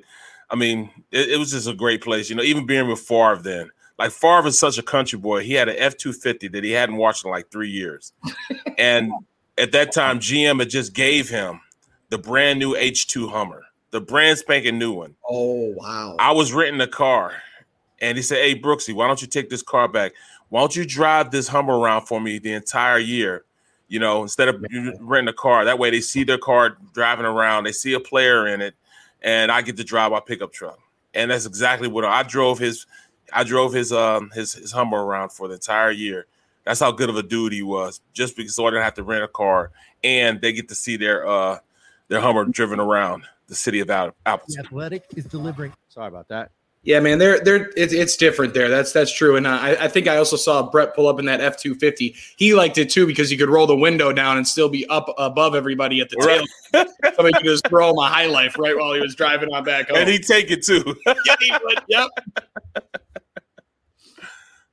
I 0.49 0.55
mean, 0.55 0.89
it, 1.11 1.29
it 1.29 1.37
was 1.37 1.51
just 1.51 1.67
a 1.67 1.75
great 1.75 2.01
place. 2.01 2.31
You 2.31 2.35
know, 2.35 2.41
even 2.41 2.65
being 2.65 2.87
with 2.87 3.01
Favre 3.01 3.43
then. 3.43 3.69
Like 3.99 4.11
Favre 4.11 4.47
is 4.47 4.59
such 4.59 4.77
a 4.77 4.83
country 4.83 5.17
boy. 5.17 5.43
He 5.43 5.53
had 5.53 5.69
an 5.69 5.75
F 5.77 5.97
two 5.97 6.13
fifty 6.13 6.47
that 6.49 6.63
he 6.63 6.71
hadn't 6.71 6.97
watched 6.97 7.25
in 7.25 7.31
like 7.31 7.49
three 7.49 7.69
years, 7.69 8.13
and 8.77 9.11
at 9.57 9.71
that 9.71 9.91
time, 9.91 10.19
GM 10.19 10.59
had 10.59 10.69
just 10.69 10.93
gave 10.93 11.29
him 11.29 11.59
the 12.09 12.17
brand 12.17 12.59
new 12.59 12.75
H 12.75 13.07
two 13.07 13.27
Hummer, 13.27 13.63
the 13.91 14.01
brand 14.01 14.37
spanking 14.37 14.77
new 14.77 14.93
one. 14.93 15.15
Oh 15.27 15.73
wow! 15.75 16.15
I 16.19 16.31
was 16.31 16.53
renting 16.53 16.81
a 16.81 16.87
car, 16.87 17.33
and 17.99 18.17
he 18.17 18.21
said, 18.21 18.37
"Hey 18.37 18.59
Brooksy, 18.59 18.93
why 18.93 19.07
don't 19.07 19.21
you 19.21 19.27
take 19.27 19.49
this 19.49 19.63
car 19.63 19.87
back? 19.87 20.13
Why 20.49 20.61
don't 20.61 20.75
you 20.75 20.85
drive 20.85 21.31
this 21.31 21.47
Hummer 21.47 21.77
around 21.77 22.05
for 22.05 22.21
me 22.21 22.39
the 22.39 22.53
entire 22.53 22.99
year? 22.99 23.45
You 23.89 23.99
know, 23.99 24.21
instead 24.21 24.49
of 24.49 24.63
renting 24.99 25.29
a 25.29 25.33
car. 25.33 25.63
That 25.65 25.79
way, 25.79 25.89
they 25.89 26.01
see 26.01 26.23
their 26.23 26.37
car 26.37 26.77
driving 26.93 27.25
around. 27.25 27.63
They 27.63 27.71
see 27.71 27.93
a 27.93 27.99
player 27.99 28.47
in 28.47 28.61
it, 28.61 28.75
and 29.21 29.51
I 29.51 29.61
get 29.61 29.77
to 29.77 29.83
drive 29.83 30.11
my 30.11 30.19
pickup 30.19 30.51
truck. 30.51 30.77
And 31.13 31.31
that's 31.31 31.45
exactly 31.45 31.87
what 31.87 32.05
I 32.05 32.23
drove 32.23 32.59
his. 32.59 32.85
I 33.33 33.43
drove 33.43 33.73
his 33.73 33.91
um 33.91 34.31
his 34.33 34.53
his 34.53 34.71
Hummer 34.71 35.03
around 35.03 35.31
for 35.31 35.47
the 35.47 35.55
entire 35.55 35.91
year. 35.91 36.25
That's 36.65 36.79
how 36.79 36.91
good 36.91 37.09
of 37.09 37.15
a 37.15 37.23
dude 37.23 37.53
he 37.53 37.61
was. 37.61 38.01
Just 38.13 38.35
because 38.35 38.55
so 38.55 38.65
I 38.65 38.71
didn't 38.71 38.83
have 38.83 38.95
to 38.95 39.03
rent 39.03 39.23
a 39.23 39.27
car, 39.27 39.71
and 40.03 40.41
they 40.41 40.53
get 40.53 40.69
to 40.69 40.75
see 40.75 40.97
their 40.97 41.27
uh 41.27 41.59
their 42.07 42.21
Hummer 42.21 42.45
driven 42.45 42.79
around 42.79 43.23
the 43.47 43.55
city 43.55 43.79
of 43.79 43.89
Al- 43.89 44.15
Appleton. 44.25 44.65
Athletic 44.65 45.05
is 45.15 45.25
delivering. 45.25 45.73
Sorry 45.89 46.07
about 46.07 46.27
that. 46.29 46.51
Yeah, 46.83 47.01
man, 47.01 47.17
they're 47.17 47.39
they're 47.41 47.69
it's, 47.75 47.91
it's 47.91 48.15
different 48.15 48.53
there. 48.53 48.69
That's 48.69 48.93
that's 48.93 49.13
true. 49.13 49.35
And 49.35 49.45
uh, 49.45 49.59
I, 49.61 49.85
I 49.85 49.87
think 49.89 50.07
I 50.07 50.15
also 50.15 50.37
saw 50.37 50.69
Brett 50.69 50.95
pull 50.95 51.07
up 51.07 51.19
in 51.19 51.25
that 51.25 51.41
F 51.41 51.57
two 51.57 51.75
fifty. 51.75 52.15
He 52.37 52.53
liked 52.53 52.77
it 52.77 52.89
too 52.89 53.05
because 53.05 53.29
you 53.29 53.37
could 53.37 53.49
roll 53.49 53.67
the 53.67 53.75
window 53.75 54.13
down 54.13 54.37
and 54.37 54.47
still 54.47 54.69
be 54.69 54.87
up 54.87 55.13
above 55.17 55.53
everybody 55.53 55.99
at 55.99 56.09
the 56.09 56.15
tail. 56.15 56.85
Somebody 57.15 57.33
could 57.33 57.43
just 57.43 57.67
throw 57.67 57.89
him 57.89 57.97
a 57.97 58.07
high 58.07 58.27
life 58.27 58.55
right 58.57 58.77
while 58.77 58.93
he 58.93 59.01
was 59.01 59.15
driving 59.15 59.53
on 59.53 59.65
back 59.65 59.89
home. 59.89 59.97
And 59.97 60.09
he 60.09 60.17
take 60.17 60.49
it 60.49 60.63
too. 60.63 60.95
yeah, 61.05 61.35
he 61.41 61.51
would. 61.61 61.79
Yep. 61.89 62.09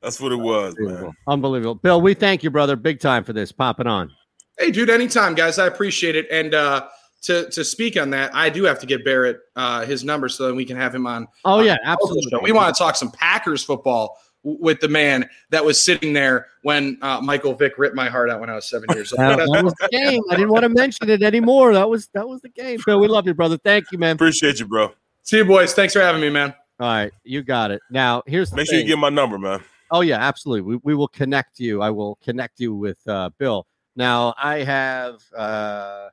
That's 0.05 0.20
what 0.20 0.32
it 0.32 0.36
was, 0.36 0.74
man. 0.78 1.12
Unbelievable. 1.26 1.76
Bill, 1.76 2.01
we 2.01 2.12
thank 2.12 2.43
you, 2.43 2.51
brother, 2.51 2.76
big 2.76 3.01
time 3.01 3.24
for 3.24 3.32
this. 3.32 3.51
Popping 3.52 3.86
on. 3.86 4.12
Hey, 4.59 4.70
dude, 4.70 4.90
anytime, 4.90 5.35
guys. 5.35 5.59
I 5.59 5.66
appreciate 5.66 6.14
it. 6.14 6.26
And 6.31 6.55
uh, 6.55 6.86
to 7.22 7.48
to 7.51 7.64
speak 7.64 7.97
on 7.97 8.10
that, 8.10 8.35
I 8.35 8.51
do 8.51 8.64
have 8.64 8.78
to 8.81 8.86
get 8.86 9.02
Barrett 9.02 9.39
uh, 9.56 9.86
his 9.86 10.05
number 10.05 10.28
so 10.28 10.47
that 10.47 10.55
we 10.55 10.66
can 10.66 10.76
have 10.76 10.94
him 10.94 11.06
on. 11.06 11.26
Oh, 11.47 11.60
yeah, 11.60 11.72
on 11.72 11.78
the 11.82 11.89
absolutely. 11.89 12.31
show. 12.31 12.40
We 12.43 12.52
want 12.52 12.74
to 12.74 12.78
talk 12.78 12.97
some 12.97 13.10
Packers 13.12 13.64
football 13.64 14.18
with 14.43 14.78
the 14.81 14.89
man 14.89 15.26
that 15.48 15.64
was 15.64 15.82
sitting 15.82 16.12
there 16.12 16.48
when 16.62 16.98
uh, 17.01 17.18
Michael 17.22 17.55
Vick 17.55 17.78
ripped 17.78 17.97
my 17.97 18.10
heart 18.10 18.28
out 18.28 18.40
when 18.40 18.51
I 18.51 18.55
was 18.55 18.68
seven 18.68 18.90
years 18.94 19.10
old. 19.18 19.20
That, 19.20 19.39
that 19.39 19.64
was 19.64 19.74
the 19.81 19.89
game. 19.89 20.20
I 20.31 20.36
didn't 20.36 20.51
want 20.51 20.64
to 20.64 20.68
mention 20.68 21.09
it 21.09 21.22
anymore. 21.22 21.72
That 21.72 21.89
was 21.89 22.09
that 22.12 22.28
was 22.28 22.43
the 22.43 22.51
game. 22.51 22.78
Bill, 22.85 23.01
we 23.01 23.09
love 23.09 23.26
you, 23.26 23.32
brother. 23.32 23.56
Thank 23.56 23.86
you, 23.90 23.97
man. 23.97 24.16
Appreciate 24.16 24.60
you, 24.60 24.66
bro. 24.66 24.93
See 25.22 25.39
you, 25.39 25.47
boys. 25.47 25.72
Thanks 25.72 25.94
for 25.94 26.01
having 26.01 26.20
me, 26.20 26.28
man. 26.28 26.55
All 26.78 26.89
right, 26.89 27.12
you 27.22 27.43
got 27.43 27.70
it. 27.70 27.81
Now, 27.90 28.22
here's 28.26 28.51
the 28.51 28.56
Make 28.56 28.66
sure 28.66 28.74
you 28.74 28.81
thing. 28.82 28.89
get 28.89 28.98
my 28.98 29.09
number, 29.09 29.39
man. 29.39 29.62
Oh 29.95 30.01
yeah, 30.01 30.19
absolutely. 30.19 30.62
We, 30.62 30.81
we 30.83 30.95
will 30.97 31.07
connect 31.07 31.61
you. 31.61 31.81
I 31.81 31.91
will 31.91 32.16
connect 32.16 32.59
you 32.59 32.75
with 32.75 32.99
uh, 33.07 33.31
Bill. 33.39 33.65
Now 33.95 34.35
I 34.37 34.65
have. 34.65 35.23
Uh, 35.33 36.09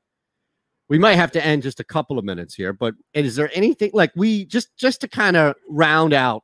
we 0.88 1.00
might 1.00 1.16
have 1.16 1.32
to 1.32 1.44
end 1.44 1.64
just 1.64 1.80
a 1.80 1.84
couple 1.84 2.20
of 2.20 2.24
minutes 2.24 2.54
here, 2.54 2.74
but 2.74 2.94
is 3.16 3.36
there 3.36 3.50
anything 3.56 3.90
like 3.92 4.12
we 4.16 4.46
just 4.46 4.70
just 4.78 5.02
to 5.02 5.08
kind 5.08 5.36
of 5.36 5.56
round 5.68 6.14
out 6.14 6.44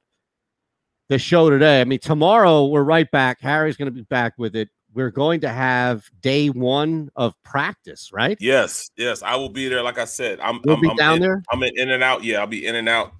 the 1.09 1.19
show 1.19 1.51
today? 1.51 1.79
I 1.79 1.83
mean, 1.83 1.99
tomorrow 1.99 2.65
we're 2.65 2.81
right 2.81 3.09
back. 3.11 3.39
Harry's 3.39 3.77
going 3.77 3.85
to 3.85 3.91
be 3.91 4.01
back 4.01 4.33
with 4.39 4.55
it. 4.55 4.69
We're 4.95 5.11
going 5.11 5.41
to 5.41 5.49
have 5.49 6.09
day 6.21 6.47
one 6.47 7.11
of 7.15 7.35
practice, 7.43 8.09
right? 8.11 8.35
Yes, 8.39 8.89
yes, 8.97 9.21
I 9.21 9.35
will 9.35 9.49
be 9.49 9.67
there. 9.67 9.83
Like 9.83 9.99
I 9.99 10.05
said, 10.05 10.39
I'm. 10.39 10.59
You'll 10.65 10.77
I'm, 10.77 10.81
be 10.81 10.89
I'm 10.89 10.95
down 10.95 11.15
in, 11.17 11.21
there? 11.21 11.43
I'm 11.51 11.61
in, 11.61 11.77
in 11.77 11.91
and 11.91 12.01
out. 12.01 12.23
Yeah, 12.23 12.39
I'll 12.39 12.47
be 12.47 12.65
in 12.65 12.73
and 12.73 12.89
out, 12.89 13.13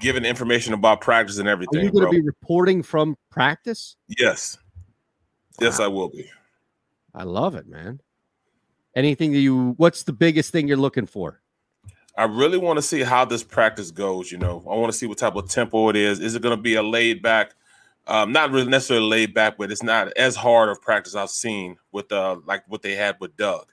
giving 0.00 0.24
information 0.24 0.72
about 0.74 1.00
practice 1.00 1.38
and 1.38 1.48
everything. 1.48 1.80
Are 1.80 1.84
you 1.84 1.92
going 1.92 2.06
to 2.06 2.10
be 2.10 2.22
reporting 2.22 2.82
from 2.82 3.16
practice? 3.30 3.96
Yes, 4.18 4.58
yes, 5.60 5.78
I 5.78 5.86
will 5.86 6.08
be. 6.08 6.28
I 7.14 7.22
love 7.22 7.54
it, 7.54 7.68
man. 7.68 8.00
Anything 8.96 9.32
that 9.32 9.38
you? 9.38 9.74
What's 9.76 10.02
the 10.02 10.12
biggest 10.12 10.50
thing 10.50 10.66
you're 10.66 10.76
looking 10.76 11.06
for? 11.06 11.40
I 12.16 12.24
really 12.24 12.58
want 12.58 12.78
to 12.78 12.82
see 12.82 13.02
how 13.02 13.24
this 13.24 13.44
practice 13.44 13.90
goes. 13.90 14.32
You 14.32 14.38
know, 14.38 14.64
I 14.68 14.74
want 14.74 14.92
to 14.92 14.98
see 14.98 15.06
what 15.06 15.18
type 15.18 15.36
of 15.36 15.48
tempo 15.48 15.88
it 15.90 15.96
is. 15.96 16.18
Is 16.18 16.34
it 16.34 16.42
going 16.42 16.56
to 16.56 16.60
be 16.60 16.74
a 16.74 16.82
laid 16.82 17.22
back, 17.22 17.54
um, 18.08 18.32
not 18.32 18.50
really 18.50 18.68
necessarily 18.68 19.06
laid 19.06 19.34
back, 19.34 19.56
but 19.58 19.70
it's 19.70 19.82
not 19.82 20.12
as 20.16 20.34
hard 20.34 20.68
of 20.68 20.82
practice 20.82 21.14
I've 21.14 21.30
seen 21.30 21.76
with 21.92 22.10
uh 22.10 22.38
like 22.46 22.64
what 22.66 22.82
they 22.82 22.96
had 22.96 23.16
with 23.20 23.36
Doug. 23.36 23.66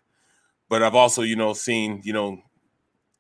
But 0.70 0.84
I've 0.84 0.96
also, 0.96 1.22
you 1.22 1.36
know, 1.36 1.54
seen 1.54 2.02
you 2.04 2.14
know 2.14 2.42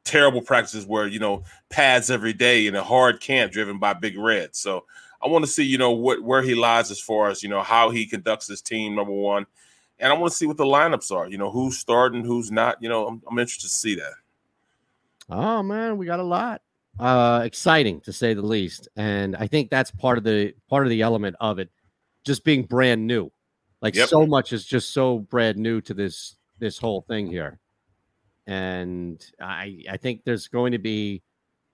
terrible 0.07 0.41
practices 0.41 0.85
where 0.85 1.07
you 1.07 1.19
know 1.19 1.43
pads 1.69 2.09
every 2.09 2.33
day 2.33 2.65
in 2.67 2.75
a 2.75 2.83
hard 2.83 3.19
camp 3.21 3.51
driven 3.51 3.77
by 3.77 3.93
Big 3.93 4.17
Red. 4.17 4.55
So 4.55 4.85
I 5.21 5.27
want 5.27 5.45
to 5.45 5.51
see 5.51 5.63
you 5.63 5.77
know 5.77 5.91
what 5.91 6.21
where 6.23 6.41
he 6.41 6.55
lies 6.55 6.89
as 6.91 6.99
far 6.99 7.29
as 7.29 7.43
you 7.43 7.49
know 7.49 7.61
how 7.61 7.89
he 7.89 8.05
conducts 8.05 8.47
his 8.47 8.61
team. 8.61 8.95
Number 8.95 9.11
one, 9.13 9.45
and 9.99 10.11
I 10.11 10.15
want 10.17 10.31
to 10.31 10.37
see 10.37 10.45
what 10.47 10.57
the 10.57 10.65
lineups 10.65 11.11
are. 11.15 11.27
You 11.27 11.37
know, 11.37 11.51
who's 11.51 11.77
starting, 11.77 12.23
who's 12.25 12.51
not. 12.51 12.81
You 12.81 12.89
know, 12.89 13.07
I'm, 13.07 13.21
I'm 13.29 13.37
interested 13.39 13.67
to 13.69 13.75
see 13.75 13.95
that. 13.95 14.13
Oh 15.29 15.61
man, 15.63 15.97
we 15.97 16.05
got 16.05 16.19
a 16.19 16.23
lot. 16.23 16.61
Uh 16.99 17.41
exciting 17.45 18.01
to 18.01 18.13
say 18.13 18.33
the 18.33 18.41
least. 18.41 18.87
And 18.95 19.35
I 19.35 19.47
think 19.47 19.69
that's 19.69 19.91
part 19.91 20.17
of 20.17 20.23
the 20.23 20.53
part 20.69 20.85
of 20.85 20.89
the 20.89 21.01
element 21.01 21.35
of 21.39 21.59
it 21.59 21.69
just 22.23 22.43
being 22.43 22.63
brand 22.63 23.05
new. 23.05 23.31
Like 23.81 23.95
Yep. 23.95 24.09
so 24.09 24.25
much 24.25 24.51
is 24.53 24.65
just 24.65 24.91
so 24.93 25.19
brand 25.19 25.57
new 25.57 25.81
to 25.81 25.93
this 25.93 26.35
this 26.59 26.77
whole 26.79 27.01
thing 27.01 27.27
here. 27.27 27.59
And 28.47 29.23
I 29.39 29.83
I 29.89 29.97
think 29.97 30.23
there's 30.23 30.47
going 30.47 30.71
to 30.71 30.79
be 30.79 31.21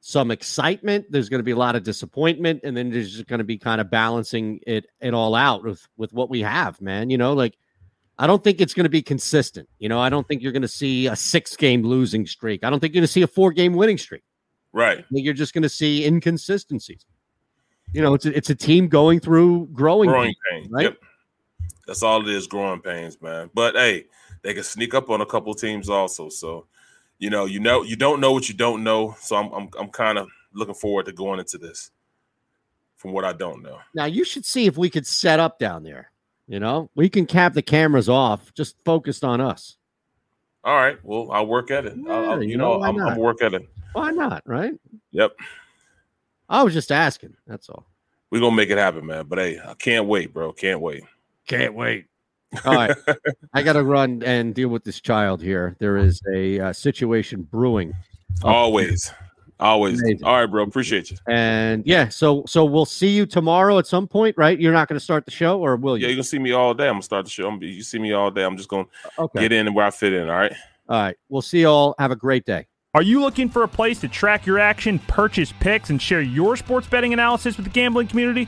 some 0.01 0.31
excitement, 0.31 1.05
there's 1.09 1.29
going 1.29 1.39
to 1.39 1.45
be 1.45 1.51
a 1.51 1.55
lot 1.55 1.77
of 1.77 1.83
disappointment 1.83 2.59
and 2.65 2.75
then 2.75 2.89
there's 2.89 3.13
just 3.13 3.27
going 3.27 3.37
to 3.37 3.45
be 3.45 3.57
kind 3.57 3.79
of 3.79 3.89
balancing 3.89 4.59
it 4.67 4.85
it 4.99 5.13
all 5.13 5.33
out 5.33 5.63
with 5.63 5.87
with 5.95 6.11
what 6.11 6.29
we 6.29 6.41
have, 6.41 6.81
man. 6.81 7.09
You 7.09 7.17
know, 7.17 7.33
like 7.33 7.55
I 8.17 8.27
don't 8.27 8.43
think 8.43 8.59
it's 8.59 8.73
going 8.73 8.83
to 8.83 8.89
be 8.89 9.01
consistent. 9.01 9.69
You 9.79 9.89
know, 9.89 9.99
I 9.99 10.09
don't 10.09 10.27
think 10.27 10.41
you're 10.41 10.51
going 10.51 10.63
to 10.63 10.67
see 10.67 11.07
a 11.07 11.15
six 11.15 11.55
game 11.55 11.83
losing 11.83 12.25
streak. 12.27 12.63
I 12.63 12.69
don't 12.69 12.79
think 12.79 12.93
you're 12.93 13.01
going 13.01 13.07
to 13.07 13.13
see 13.13 13.21
a 13.21 13.27
four 13.27 13.51
game 13.51 13.73
winning 13.73 13.97
streak. 13.97 14.23
Right. 14.71 14.99
I 14.99 15.01
think 15.01 15.23
you're 15.25 15.33
just 15.33 15.53
going 15.53 15.63
to 15.63 15.69
see 15.69 16.05
inconsistencies. 16.05 17.05
You 17.93 18.01
know, 18.01 18.15
it's 18.15 18.25
a, 18.25 18.35
it's 18.35 18.49
a 18.49 18.55
team 18.55 18.87
going 18.87 19.19
through 19.19 19.67
growing, 19.67 20.09
Growing 20.09 20.33
pains, 20.51 20.65
pain, 20.65 20.71
right? 20.71 20.83
yep. 20.83 20.97
That's 21.85 22.01
all 22.01 22.27
it 22.27 22.33
is, 22.33 22.47
growing 22.47 22.81
pains, 22.81 23.21
man. 23.21 23.49
But 23.53 23.75
hey, 23.75 24.05
they 24.43 24.53
can 24.53 24.63
sneak 24.63 24.93
up 24.93 25.09
on 25.09 25.21
a 25.21 25.25
couple 25.25 25.53
teams 25.53 25.89
also. 25.89 26.29
So, 26.29 26.67
you 27.17 27.29
know, 27.29 27.45
you 27.45 27.59
know, 27.59 27.81
you 27.81 27.95
don't 27.95 28.19
know 28.19 28.31
what 28.31 28.47
you 28.47 28.55
don't 28.55 28.83
know. 28.83 29.15
So 29.19 29.35
I'm 29.35 29.51
I'm 29.51 29.69
I'm 29.79 29.89
kind 29.89 30.17
of 30.17 30.27
looking 30.53 30.75
forward 30.75 31.07
to 31.07 31.13
going 31.13 31.39
into 31.39 31.57
this 31.57 31.91
from 32.95 33.11
what 33.11 33.25
I 33.25 33.33
don't 33.33 33.63
know. 33.63 33.79
Now 33.95 34.05
you 34.05 34.23
should 34.23 34.45
see 34.45 34.65
if 34.65 34.77
we 34.77 34.89
could 34.89 35.07
set 35.07 35.39
up 35.39 35.59
down 35.59 35.83
there. 35.83 36.11
You 36.47 36.59
know, 36.59 36.89
we 36.93 37.09
can 37.09 37.25
cap 37.25 37.53
the 37.53 37.61
cameras 37.61 38.09
off, 38.09 38.53
just 38.53 38.75
focused 38.83 39.23
on 39.23 39.39
us. 39.39 39.77
All 40.65 40.75
right. 40.75 40.97
Well, 41.03 41.31
I'll 41.31 41.47
work 41.47 41.71
at 41.71 41.85
it. 41.85 41.93
Yeah, 41.97 42.11
I'll, 42.11 42.43
you, 42.43 42.51
you 42.51 42.57
know, 42.57 42.77
know, 42.77 42.83
I'm, 42.83 42.99
I'm 42.99 43.17
work 43.17 43.41
at 43.41 43.53
it. 43.53 43.67
Why 43.93 44.11
not? 44.11 44.43
Right? 44.45 44.73
Yep. 45.11 45.31
I 46.49 46.63
was 46.63 46.73
just 46.73 46.91
asking. 46.91 47.35
That's 47.47 47.69
all. 47.69 47.85
We're 48.29 48.41
gonna 48.41 48.55
make 48.55 48.69
it 48.69 48.77
happen, 48.77 49.05
man. 49.05 49.25
But 49.27 49.39
hey, 49.39 49.59
I 49.63 49.73
can't 49.75 50.07
wait, 50.07 50.33
bro. 50.33 50.51
Can't 50.51 50.81
wait. 50.81 51.03
Can't 51.47 51.73
wait. 51.73 52.05
All 52.65 52.73
right. 52.75 52.95
I 53.53 53.63
got 53.63 53.73
to 53.73 53.83
run 53.83 54.23
and 54.23 54.53
deal 54.53 54.69
with 54.69 54.83
this 54.83 54.99
child 55.01 55.41
here. 55.41 55.75
There 55.79 55.97
is 55.97 56.21
a 56.33 56.59
uh, 56.59 56.73
situation 56.73 57.43
brewing. 57.43 57.93
Always. 58.43 59.11
Always. 59.59 60.01
Amazing. 60.01 60.25
All 60.25 60.39
right, 60.39 60.45
bro. 60.45 60.63
Appreciate 60.63 61.11
you. 61.11 61.17
And 61.27 61.83
yeah, 61.85 62.09
so 62.09 62.43
so 62.47 62.65
we'll 62.65 62.85
see 62.85 63.09
you 63.09 63.25
tomorrow 63.25 63.77
at 63.77 63.87
some 63.87 64.07
point, 64.07 64.35
right? 64.37 64.59
You're 64.59 64.73
not 64.73 64.87
going 64.87 64.99
to 64.99 65.03
start 65.03 65.25
the 65.25 65.31
show, 65.31 65.59
or 65.59 65.75
will 65.75 65.97
you? 65.97 66.03
Yeah, 66.03 66.07
you're 66.09 66.17
gonna 66.17 66.23
see 66.23 66.39
me 66.39 66.51
all 66.51 66.73
day. 66.73 66.87
I'm 66.87 66.95
gonna 66.95 67.03
start 67.03 67.25
the 67.25 67.31
show. 67.31 67.47
I'm, 67.47 67.61
you 67.61 67.83
see 67.83 67.99
me 67.99 68.11
all 68.13 68.29
day. 68.31 68.43
I'm 68.43 68.57
just 68.57 68.67
gonna 68.67 68.87
Okay. 69.17 69.39
get 69.41 69.51
in 69.51 69.73
where 69.73 69.85
I 69.85 69.91
fit 69.91 70.11
in. 70.13 70.29
All 70.29 70.35
right. 70.35 70.53
All 70.89 71.01
right. 71.01 71.15
We'll 71.29 71.41
see 71.41 71.61
you 71.61 71.67
all. 71.69 71.95
Have 71.99 72.11
a 72.11 72.15
great 72.15 72.45
day. 72.45 72.67
Are 72.95 73.01
you 73.01 73.21
looking 73.21 73.49
for 73.49 73.63
a 73.63 73.67
place 73.67 73.99
to 74.01 74.07
track 74.07 74.45
your 74.45 74.59
action, 74.59 74.99
purchase 74.99 75.51
picks, 75.59 75.89
and 75.89 76.01
share 76.01 76.21
your 76.21 76.57
sports 76.57 76.85
betting 76.87 77.13
analysis 77.13 77.55
with 77.57 77.65
the 77.65 77.71
gambling 77.71 78.07
community? 78.07 78.47